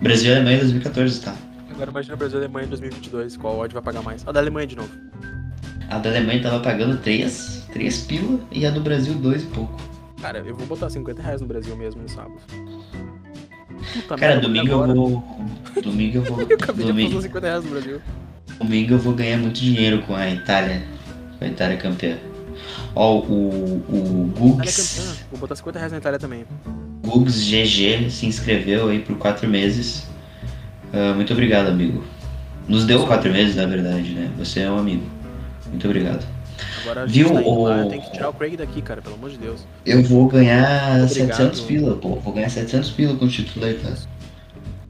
Brasil 0.00 0.30
e 0.30 0.34
Alemanha 0.36 0.58
2014, 0.58 1.20
tá? 1.20 1.34
Agora 1.70 1.90
imagina 1.90 2.16
Brasil 2.16 2.38
e 2.38 2.44
Alemanha 2.44 2.66
em 2.66 2.68
2022. 2.70 3.36
Qual 3.36 3.58
odd 3.58 3.74
vai 3.74 3.82
pagar 3.82 4.02
mais? 4.02 4.26
A 4.26 4.32
da 4.32 4.40
Alemanha 4.40 4.66
de 4.66 4.76
novo. 4.76 4.90
A 5.90 5.98
da 5.98 6.10
Alemanha 6.10 6.42
tava 6.42 6.60
pagando 6.60 6.96
3, 6.98 7.66
3 7.72 7.98
pila 8.02 8.40
e 8.50 8.66
a 8.66 8.70
do 8.70 8.80
Brasil 8.80 9.14
2 9.14 9.42
e 9.42 9.46
pouco. 9.46 9.80
Cara, 10.20 10.38
eu 10.38 10.54
vou 10.54 10.66
botar 10.66 10.90
50 10.90 11.22
reais 11.22 11.40
no 11.40 11.46
Brasil 11.46 11.76
mesmo 11.76 12.02
no 12.02 12.08
sábado. 12.08 12.40
Puta 13.92 14.16
Cara, 14.16 14.34
merda, 14.34 14.40
domingo 14.40 14.68
eu 14.68 14.94
vou. 14.94 15.24
Domingo 15.82 16.18
eu 16.18 16.22
vou. 16.24 16.40
Eu 16.50 16.56
acabei 16.56 16.84
de 16.84 16.92
domingo, 16.92 17.10
apostar 17.10 17.22
50 17.22 17.46
reais 17.46 17.64
no 17.64 17.70
Brasil. 17.70 18.00
domingo 18.58 18.94
eu 18.94 18.98
vou 18.98 19.14
ganhar 19.14 19.38
muito 19.38 19.60
dinheiro 19.60 20.02
com 20.02 20.14
a 20.14 20.28
Itália. 20.28 20.82
A 21.40 21.46
Itália 21.46 21.76
campeã. 21.76 22.16
Ó, 22.94 23.18
o, 23.18 23.82
o 23.88 24.32
é 24.34 24.40
Gugs. 24.40 24.98
campeã. 24.98 25.14
Vou 25.30 25.40
botar 25.40 25.54
50 25.56 25.78
reais 25.78 25.92
na 25.92 25.98
Itália 25.98 26.18
também. 26.18 26.44
Gugs 27.04 27.36
GG 27.48 28.10
se 28.10 28.26
inscreveu 28.26 28.88
aí 28.88 28.98
por 29.00 29.16
4 29.16 29.48
meses. 29.48 30.06
Ah, 30.92 31.12
muito 31.14 31.32
obrigado, 31.32 31.68
amigo. 31.68 32.02
Nos 32.66 32.84
deu 32.84 33.06
4 33.06 33.30
meses, 33.32 33.56
na 33.56 33.66
verdade, 33.66 34.10
né? 34.14 34.30
Você 34.38 34.60
é 34.60 34.70
um 34.70 34.78
amigo. 34.78 35.04
Muito 35.68 35.86
obrigado. 35.86 36.26
Agora 36.82 37.06
Viu, 37.06 37.28
tá 37.28 37.34
lá, 37.34 37.40
o- 37.46 37.68
eu 37.70 37.88
tenho 37.88 38.02
que 38.02 38.12
tirar 38.12 38.28
o 38.30 38.32
Craig 38.32 38.56
daqui, 38.56 38.82
cara, 38.82 39.00
pelo 39.00 39.14
amor 39.14 39.30
de 39.30 39.38
Deus. 39.38 39.60
Eu 39.86 40.02
vou 40.02 40.26
ganhar 40.26 41.02
Obrigado. 41.04 41.08
700 41.08 41.60
pila, 41.60 41.94
pô. 41.96 42.16
Vou 42.16 42.32
ganhar 42.32 42.48
700 42.48 42.90
pila 42.90 43.14
com 43.16 43.26
o 43.26 43.28
título 43.28 43.64
da 43.64 43.70
Itália. 43.70 43.96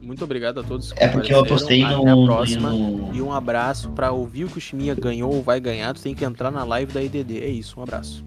Muito 0.09 0.23
obrigado 0.23 0.59
a 0.59 0.63
todos 0.63 0.91
É 0.95 1.07
porque 1.07 1.31
eu 1.31 1.39
apostei 1.39 1.83
no. 1.85 2.01
Até 2.01 2.09
a 2.09 2.15
próxima. 2.25 2.71
no- 2.71 3.13
E 3.15 3.21
um 3.21 3.31
abraço 3.31 3.89
pra 3.91 4.11
ouvir 4.11 4.45
o 4.45 4.47
que 4.47 4.57
o 4.57 4.61
Chiminha 4.61 4.95
ganhou 4.95 5.31
ou 5.31 5.43
vai 5.43 5.59
ganhar. 5.59 5.93
Tu 5.93 6.01
tem 6.01 6.15
que 6.15 6.25
entrar 6.25 6.49
na 6.49 6.63
live 6.63 6.91
da 6.91 6.99
IDD. 7.03 7.39
É 7.43 7.47
isso, 7.47 7.79
um 7.79 7.83
abraço. 7.83 8.25